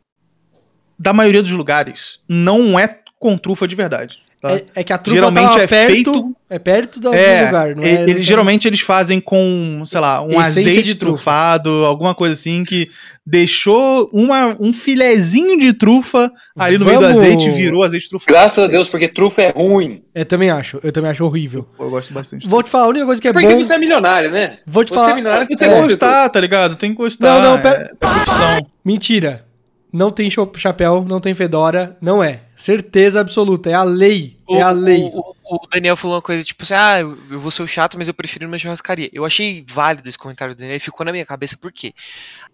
da 0.98 1.14
maioria 1.14 1.42
dos 1.42 1.52
lugares 1.52 2.20
não 2.28 2.78
é 2.78 3.02
com 3.18 3.38
trufa 3.38 3.68
de 3.68 3.76
verdade. 3.76 4.22
Tá? 4.42 4.52
É, 4.54 4.64
é 4.76 4.84
que 4.84 4.94
a 4.94 4.98
trufa 4.98 5.16
Geralmente 5.18 5.48
tava 5.50 5.62
é 5.64 5.68
perto, 5.68 5.92
feito- 5.94 6.36
É 6.52 6.58
perto 6.58 7.00
do, 7.00 7.14
É, 7.14 7.46
lugar, 7.46 7.76
não 7.76 7.84
é? 7.84 8.06
tem- 8.06 8.22
geralmente 8.24 8.68
eles 8.68 8.80
fazem 8.80 9.20
com, 9.20 9.84
sei 9.86 10.00
lá, 10.00 10.24
um 10.24 10.40
azeite 10.40 10.82
de 10.82 10.96
trufa. 10.96 11.14
trufado, 11.18 11.70
alguma 11.86 12.16
coisa 12.16 12.34
assim 12.34 12.64
que 12.64 12.90
deixou 13.34 14.10
uma, 14.12 14.58
um 14.60 14.74
filezinho 14.74 15.60
de 15.60 15.74
trufa 15.74 16.32
ali 16.58 16.78
no 16.80 16.86
meio 16.86 17.00
do 17.00 17.06
Vamos- 17.08 17.22
azeite 17.24 17.48
e 17.48 17.52
virou 17.52 17.84
azeite 17.84 18.10
trufado. 18.10 18.32
Graças 18.32 18.64
a 18.64 18.68
Deus, 18.68 18.90
porque 18.90 19.08
trufa 19.08 19.44
é 19.44 19.52
ruim. 19.52 20.02
Eu 20.16 20.26
também 20.26 20.50
acho. 20.50 20.80
Eu 20.84 20.92
também 20.92 21.12
acho 21.12 21.24
horrível. 21.24 21.68
Eu 21.80 21.90
gosto 21.92 22.12
bastante. 22.14 22.48
Vou 22.48 22.64
te 22.64 22.70
falar, 22.72 22.86
a 22.86 22.90
única 22.90 23.06
coisa 23.06 23.22
que 23.22 23.28
é 23.28 23.34
Porque 23.34 23.48
bom... 23.48 23.64
você 23.64 23.76
é 23.76 23.78
milionário, 23.78 24.32
né? 24.32 24.58
Vou 24.66 24.84
te 24.84 24.90
Você 24.90 24.96
falar... 24.96 25.12
é 25.12 25.16
milionário, 25.16 25.48
Tem 25.48 25.56
que 25.58 25.64
de 25.68 25.82
gostar, 25.82 26.30
tá 26.30 26.40
ligado? 26.42 26.76
Tem 26.76 26.90
que 26.92 26.98
gostar. 26.98 27.42
Não, 27.44 27.52
não, 27.58 27.62
pera- 27.62 27.92
é, 28.02 28.58
é. 28.58 28.62
Mentira. 28.84 29.46
Não 29.94 30.12
tem 30.12 30.30
chapéu, 30.56 31.04
não 31.08 31.20
tem 31.20 31.34
fedora, 31.34 31.96
não 32.02 32.24
é. 32.24 32.42
Certeza 32.60 33.22
absoluta, 33.22 33.70
é 33.70 33.74
a 33.74 33.84
lei. 33.84 34.38
é 34.50 34.62
a 34.62 34.72
lei. 34.72 35.02
O, 35.14 35.34
o 35.50 35.68
Daniel 35.72 35.96
falou 35.96 36.18
uma 36.18 36.22
coisa 36.22 36.44
tipo 36.44 36.64
assim: 36.64 36.74
ah, 36.74 37.00
eu 37.00 37.40
vou 37.40 37.50
ser 37.50 37.62
o 37.62 37.68
chato, 37.68 37.98
mas 37.98 38.10
eu 38.10 38.14
prefiro 38.14 38.46
uma 38.46 38.58
churrascaria. 38.58 39.10
Eu 39.14 39.24
achei 39.24 39.64
válido 39.66 40.10
esse 40.10 40.18
comentário 40.18 40.54
do 40.54 40.58
Daniel 40.58 40.76
e 40.76 40.80
ficou 40.82 41.06
na 41.06 41.14
minha 41.14 41.26
cabeça, 41.26 41.56
por 41.56 41.72
quê? 41.72 41.94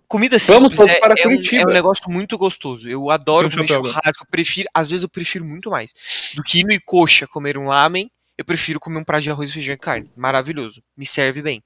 Comida 0.08 0.38
Vamos 0.38 0.74
simples 0.74 0.78
todos 0.78 0.94
é, 0.94 1.00
para 1.00 1.16
é 1.18 1.28
um, 1.28 1.32
é 1.32 1.68
um 1.68 1.74
negócio 1.74 2.08
muito 2.08 2.38
gostoso. 2.38 2.88
Eu 2.88 3.10
adoro 3.10 3.50
comer 3.50 3.68
chapéu 3.68 3.92
churrasco. 3.92 4.24
Eu 4.24 4.28
prefiro, 4.30 4.70
às 4.72 4.92
vezes 4.92 5.02
eu 5.02 5.10
prefiro 5.10 5.44
muito 5.44 5.72
mais 5.72 5.92
do 6.36 6.44
que 6.44 6.60
ir 6.60 6.66
no 6.66 6.74
Icoxa 6.74 7.26
comer 7.26 7.58
um 7.58 7.66
lamen. 7.66 8.08
Eu 8.38 8.46
prefiro 8.46 8.80
comer 8.80 9.00
um 9.00 9.04
prato 9.04 9.24
de 9.24 9.32
arroz, 9.32 9.52
feijão 9.52 9.74
e 9.74 9.78
carne. 9.78 10.08
Maravilhoso. 10.16 10.84
Me 10.96 11.08
serve 11.08 11.42
bem. 11.42 11.64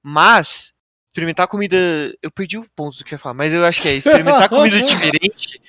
Mas, 0.00 0.74
experimentar 1.10 1.48
comida. 1.48 1.76
Eu 2.22 2.30
perdi 2.30 2.56
o 2.56 2.64
ponto 2.76 2.96
do 2.96 3.04
que 3.04 3.14
eu 3.14 3.16
ia 3.16 3.20
falar, 3.20 3.34
mas 3.34 3.52
eu 3.52 3.64
acho 3.64 3.82
que 3.82 3.88
é 3.88 3.94
experimentar 3.94 4.46
comida 4.50 4.80
diferente 4.80 5.60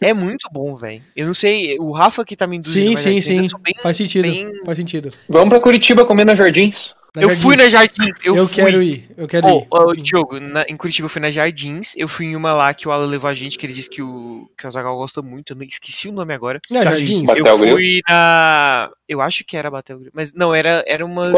é 0.00 0.12
muito 0.14 0.48
bom, 0.52 0.74
velho. 0.74 1.02
Eu 1.14 1.26
não 1.26 1.34
sei, 1.34 1.76
o 1.78 1.90
Rafa 1.92 2.24
que 2.24 2.36
tá 2.36 2.46
me 2.46 2.56
induzindo, 2.56 2.86
Sim, 2.86 2.92
mas 2.94 3.00
sim, 3.00 3.18
assim, 3.18 3.48
sim. 3.48 3.56
bem- 3.62 3.74
Faz 3.82 3.96
sentido. 3.96 4.22
bem- 4.22 4.52
Faz 4.64 4.78
sentido. 4.78 5.08
Vamos 5.28 5.50
pra 5.50 5.60
Curitiba 5.60 6.04
comer 6.04 6.24
na 6.24 6.34
Jardins. 6.34 6.94
Na 7.14 7.22
Eu 7.22 7.28
Jardins. 7.28 7.42
fui 7.42 7.56
na 7.56 7.68
Jardins, 7.68 8.18
eu, 8.22 8.36
Eu, 8.36 8.46
fui. 8.46 8.54
quero 8.62 8.80
ir, 8.82 9.10
eu 9.16 9.26
quero 9.26 9.46
Ô, 9.48 9.58
ir. 9.58 9.66
ô, 9.68 9.94
Diogo, 9.96 10.38
na- 10.38 10.64
em 10.68 10.76
Curitiba 10.76 11.06
eu 11.06 11.08
fui 11.10 11.20
na 11.20 11.28
Jardins, 11.30 11.92
eu 11.96 12.06
fui 12.06 12.26
em 12.26 12.36
uma 12.36 12.52
lá 12.52 12.72
que 12.72 12.86
o 12.86 12.92
Alan 12.92 13.06
levou 13.06 13.28
a 13.28 13.34
gente, 13.34 13.58
que 13.58 13.66
ele 13.66 13.72
disse 13.72 13.90
que 13.90 14.00
o, 14.00 14.48
que 14.56 14.64
o 14.64 14.68
Azagal 14.68 14.96
gosta 14.96 15.20
muito, 15.20 15.52
eu 15.52 15.56
não 15.56 15.64
esqueci 15.64 16.08
o 16.08 16.12
nome 16.12 16.32
agora. 16.32 16.60
Na 16.70 16.84
Jardins? 16.84 17.24
Batel 17.26 17.44
eu 17.46 17.58
Grilo? 17.58 17.76
fui 17.76 18.00
na. 18.08 18.90
Eu 19.08 19.20
acho 19.20 19.44
que 19.44 19.56
era 19.56 19.68
Batel 19.68 19.96
Grilo, 19.98 20.12
mas 20.14 20.32
não, 20.32 20.54
era, 20.54 20.84
era 20.86 21.04
uma. 21.04 21.32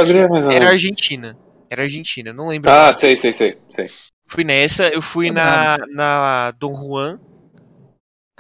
Era 0.53 0.69
Argentina. 0.69 1.37
Era 1.71 1.85
Argentina, 1.85 2.35
não 2.35 2.49
lembro. 2.49 2.71
Ah, 2.71 2.95
sei, 2.95 3.17
sei, 3.17 3.33
sei. 3.33 3.57
sei. 3.75 3.87
Fui 4.27 4.45
nessa, 4.45 4.89
eu 4.89 5.01
fui 5.01 5.31
na, 5.31 5.79
na 5.91 6.51
Dom 6.59 6.75
Juan. 6.75 7.19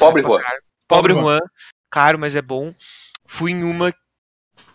Pobre 0.07 0.23
Juan. 0.23 0.39
Pobre 0.41 0.62
Pobre 0.89 1.15
Juan. 1.15 1.39
Caro, 1.91 2.19
mas 2.19 2.35
é 2.37 2.43
bom. 2.43 2.74
Fui 3.27 3.51
em 3.53 3.62
uma 3.65 3.93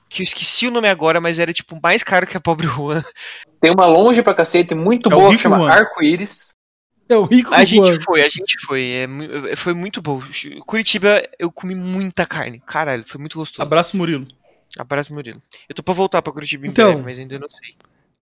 que 0.09 0.21
eu 0.21 0.23
esqueci 0.23 0.67
o 0.67 0.71
nome 0.71 0.87
agora, 0.87 1.19
mas 1.19 1.37
era 1.39 1.51
tipo 1.51 1.77
mais 1.81 2.01
caro 2.03 2.25
que 2.25 2.37
a 2.37 2.39
Pobre 2.39 2.65
Juan. 2.67 3.03
Tem 3.59 3.71
uma 3.71 3.85
longe 3.85 4.21
pra 4.23 4.33
cacete, 4.33 4.73
muito 4.75 5.09
É 5.09 5.11
boa, 5.11 5.29
que 5.35 5.39
chama 5.41 5.57
Juan. 5.59 5.69
Arco-Íris. 5.71 6.51
É 7.09 7.15
o 7.15 7.23
rico 7.23 7.53
A 7.53 7.63
gente 7.63 7.85
Juan. 7.93 8.01
foi, 8.01 8.21
a 8.21 8.29
gente 8.29 8.59
foi. 8.65 9.07
É, 9.51 9.55
foi 9.55 9.73
muito 9.73 10.01
bom. 10.01 10.21
Curitiba, 10.65 11.23
eu 11.39 11.51
comi 11.51 11.73
muita 11.75 12.25
carne. 12.25 12.61
Caralho, 12.65 13.03
foi 13.05 13.19
muito 13.19 13.37
gostoso. 13.37 13.61
Abraço, 13.61 13.95
Murilo. 13.95 14.27
Abraço, 14.77 15.13
Murilo. 15.13 15.41
Eu 15.69 15.73
tô 15.75 15.81
pra 15.81 15.93
voltar 15.93 16.21
pra 16.21 16.33
Curitiba 16.33 16.67
em 16.67 16.69
Então. 16.69 16.89
breve, 16.91 17.03
mas 17.03 17.19
ainda 17.19 17.39
não 17.39 17.49
sei. 17.49 17.75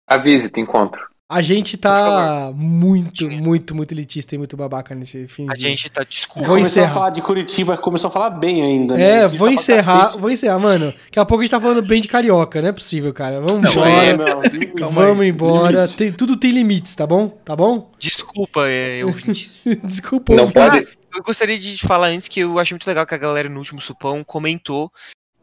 Avise, 0.06 0.50
te 0.50 0.60
encontro. 0.60 1.02
A 1.34 1.42
gente 1.42 1.78
tá 1.78 2.52
muito, 2.56 3.30
muito, 3.30 3.74
muito 3.76 3.92
elitista 3.94 4.36
e 4.36 4.38
muito 4.38 4.56
babaca 4.56 4.94
nesse 4.94 5.28
fim. 5.28 5.48
A 5.50 5.56
gente 5.56 5.90
tá. 5.90 6.04
Desculpa. 6.04 6.48
Vou 6.48 6.58
começou 6.58 6.70
encerrar. 6.84 6.92
a 6.92 6.94
falar 6.94 7.10
de 7.10 7.22
Curitiba, 7.22 7.78
começou 7.78 8.08
a 8.08 8.12
falar 8.12 8.30
bem 8.32 8.62
ainda. 8.62 8.96
né? 8.96 9.04
É, 9.04 9.18
Elitista 9.20 9.38
vou 9.38 9.50
encerrar, 9.52 10.08
vou 10.18 10.30
encerrar, 10.32 10.60
mano. 10.60 10.94
Daqui 11.06 11.20
a 11.20 11.26
pouco 11.26 11.42
a 11.42 11.44
gente 11.46 11.52
tá 11.52 11.60
falando 11.60 11.82
bem 11.82 12.02
de 12.02 12.08
carioca, 12.08 12.62
não 12.62 12.70
é 12.70 12.72
possível, 12.72 13.14
cara. 13.14 13.42
Vamos 13.42 13.62
Não, 13.64 13.72
embora. 13.72 13.90
é, 13.92 14.14
não. 14.18 14.90
Vamos 14.92 15.26
embora. 15.26 15.88
Tem- 15.88 16.12
tudo 16.12 16.38
tem 16.38 16.52
limites, 16.52 16.94
tá 16.96 17.08
bom? 17.08 17.30
Tá 17.44 17.56
bom? 17.56 17.92
Desculpa, 17.98 18.68
é, 18.68 19.04
ouvintes. 19.04 19.64
Desculpa. 19.84 20.34
Não 20.36 20.44
ouvinte. 20.44 20.54
pode. 20.60 20.88
Eu 21.16 21.22
gostaria 21.24 21.58
de 21.60 21.78
falar 21.78 22.08
antes 22.08 22.28
que 22.28 22.40
eu 22.40 22.58
achei 22.58 22.74
muito 22.74 22.88
legal 22.88 23.06
que 23.06 23.14
a 23.14 23.18
galera 23.20 23.48
no 23.48 23.60
último 23.60 23.80
supão 23.80 24.24
comentou 24.24 24.92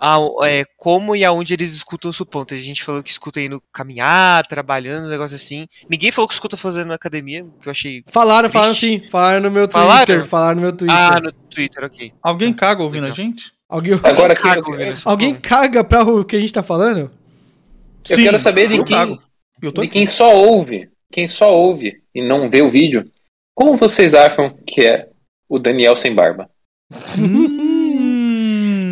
a- 0.01 0.19
é, 0.45 0.65
como 0.79 1.15
e 1.15 1.25
aonde 1.25 1.53
eles 1.55 1.73
escutam 1.73 2.11
o 2.11 2.15
supão. 2.15 2.45
Tem 2.45 2.59
gente 2.59 2.83
falou 2.83 3.03
que 3.03 3.11
escuta 3.11 3.41
indo 3.41 3.63
caminhar, 3.73 4.47
trabalhando, 4.47 5.07
um 5.07 5.11
negócio 5.11 5.37
assim. 5.37 5.67
Ninguém 5.89 6.11
falou 6.11 6.27
que 6.27 6.35
escuta 6.35 6.57
fazendo 6.57 6.89
na 6.89 6.95
academia, 6.95 7.45
que 7.61 7.69
eu 7.69 7.71
achei. 7.71 8.03
Falaram, 8.07 8.49
falaram 8.49 8.73
Vixe. 8.73 9.01
sim. 9.01 9.03
Falaram 9.11 9.41
no 9.41 9.51
meu 9.51 9.69
Twitter. 9.69 9.83
Falaram? 9.89 10.25
Falaram 10.27 10.55
no 10.57 10.63
meu 10.63 10.73
Twitter. 10.73 10.97
Ah, 10.97 11.21
no 11.21 11.31
Twitter, 11.33 11.85
ok. 11.85 12.13
Alguém 12.23 12.53
caga 12.53 12.83
ouvindo 12.83 13.05
a 13.05 13.09
Legal. 13.11 13.17
gente? 13.17 13.53
Alguém, 13.69 13.93
Agora 14.03 14.35
Cago 14.35 14.61
aqui, 14.63 14.71
ouvindo 14.71 14.97
supão. 14.97 15.13
alguém 15.13 15.35
caga 15.35 15.85
pra 15.85 16.03
o 16.03 16.25
que 16.25 16.35
a 16.35 16.41
gente 16.41 16.53
tá 16.53 16.63
falando? 16.63 17.11
eu 18.09 18.17
quero 18.17 18.41
saber 18.41 18.67
de 18.67 18.77
eu 18.77 18.85
quem, 18.85 18.97
cago. 18.97 19.19
Eu 19.63 19.71
tô 19.73 19.83
de 19.83 19.89
quem 19.89 20.07
só 20.07 20.35
ouve, 20.35 20.89
quem 21.13 21.29
só 21.29 21.55
ouve 21.55 22.03
e 22.15 22.27
não 22.27 22.49
vê 22.51 22.63
o 22.63 22.71
vídeo. 22.71 23.09
Como 23.55 23.77
vocês 23.77 24.13
acham 24.15 24.57
que 24.67 24.81
é 24.85 25.09
o 25.49 25.59
Daniel 25.59 25.95
sem 25.97 26.15
barba? 26.15 26.51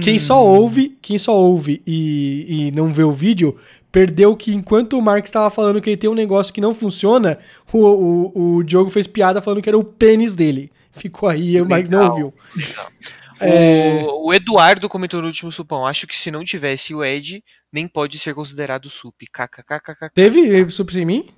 Hum. 0.09 0.13
Quem 0.13 0.19
só 0.19 0.45
ouve, 0.45 0.99
quem 1.01 1.19
só 1.19 1.37
ouve 1.37 1.83
e, 1.87 2.69
e 2.69 2.71
não 2.73 2.93
vê 2.93 3.05
o 3.05 3.13
vídeo, 3.13 3.59
perdeu 3.91 4.37
que 4.37 4.55
enquanto 4.55 4.99
o 4.99 5.03
Marx 5.03 5.31
tava 5.31 5.51
falando 5.51 5.81
que 5.81 5.91
ele 5.91 5.97
tem 5.97 6.11
um 6.11 6.15
negócio 6.15 6.53
que 6.53 6.61
não 6.61 6.75
funciona, 6.75 7.39
o, 7.73 7.79
o, 7.79 8.57
o 8.57 8.63
Diogo 8.63 8.91
fez 8.91 9.07
piada 9.07 9.41
falando 9.41 9.63
que 9.63 9.69
era 9.69 9.79
o 9.79 9.85
pênis 9.85 10.35
dele. 10.35 10.71
Ficou 10.93 11.29
aí 11.29 11.57
e 11.57 11.61
o 11.61 11.69
Marx 11.69 11.89
não 11.89 12.01
Legal. 12.01 12.13
ouviu. 12.13 12.35
Legal. 12.57 12.93
É. 13.41 14.03
O, 14.05 14.29
o 14.29 14.35
Eduardo 14.35 14.89
comentou 14.89 15.21
no 15.21 15.29
último 15.29 15.53
supão. 15.53 15.87
Acho 15.87 16.07
que 16.07 16.17
se 16.17 16.31
não 16.31 16.45
tivesse 16.45 16.95
o 16.95 17.05
Ed, 17.05 17.43
nem 17.73 17.87
pode 17.87 18.19
ser 18.19 18.35
considerado 18.35 18.91
sup. 18.91 19.27
KKKKK. 19.27 20.11
Teve 20.13 20.69
super 20.71 20.97
em 20.97 21.05
mim? 21.05 21.29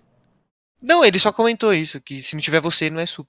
Não, 0.83 1.05
ele 1.05 1.19
só 1.19 1.31
comentou 1.31 1.75
isso, 1.75 2.01
que 2.01 2.23
se 2.23 2.35
não 2.35 2.41
tiver 2.41 2.61
você, 2.61 2.89
não 2.89 3.01
é 3.01 3.07
sup. 3.07 3.29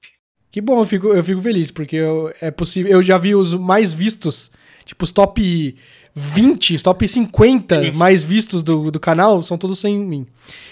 Que 0.49 0.61
bom, 0.61 0.79
eu 0.79 0.85
fico, 0.85 1.07
eu 1.07 1.23
fico 1.23 1.41
feliz, 1.41 1.71
porque 1.71 1.97
eu, 1.97 2.33
é 2.39 2.49
possível. 2.49 2.91
Eu 2.91 3.03
já 3.03 3.17
vi 3.17 3.35
os 3.35 3.53
mais 3.53 3.93
vistos, 3.93 4.51
tipo, 4.85 5.03
os 5.03 5.11
top 5.11 5.75
20, 6.13 6.75
os 6.75 6.81
top 6.81 7.07
50 7.07 7.91
mais 7.93 8.23
vistos 8.23 8.63
do, 8.63 8.91
do 8.91 8.99
canal, 8.99 9.41
são 9.41 9.57
todos 9.57 9.79
sem 9.79 9.97
mim. 9.97 10.27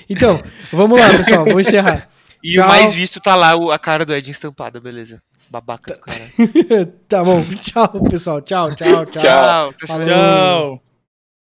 Então, 0.10 0.40
vamos 0.72 1.00
lá, 1.00 1.10
pessoal, 1.10 1.46
vamos 1.46 1.68
encerrar. 1.68 2.10
E 2.42 2.54
Tchau. 2.54 2.64
o 2.64 2.68
mais 2.70 2.94
visto 2.94 3.20
tá 3.20 3.36
lá 3.36 3.52
a 3.76 3.78
cara 3.78 4.06
do 4.06 4.16
Ed 4.16 4.32
estampada, 4.32 4.80
beleza. 4.80 5.22
Babaca 5.50 5.94
do 5.94 6.00
cara. 6.00 6.22
tá 7.06 7.22
bom, 7.22 7.44
tchau, 7.62 8.02
pessoal. 8.10 8.42
Tchau, 8.42 8.74
tchau, 8.74 9.06
tchau. 9.06 9.74
Tchau. 9.74 9.74
Tchau. 9.74 10.89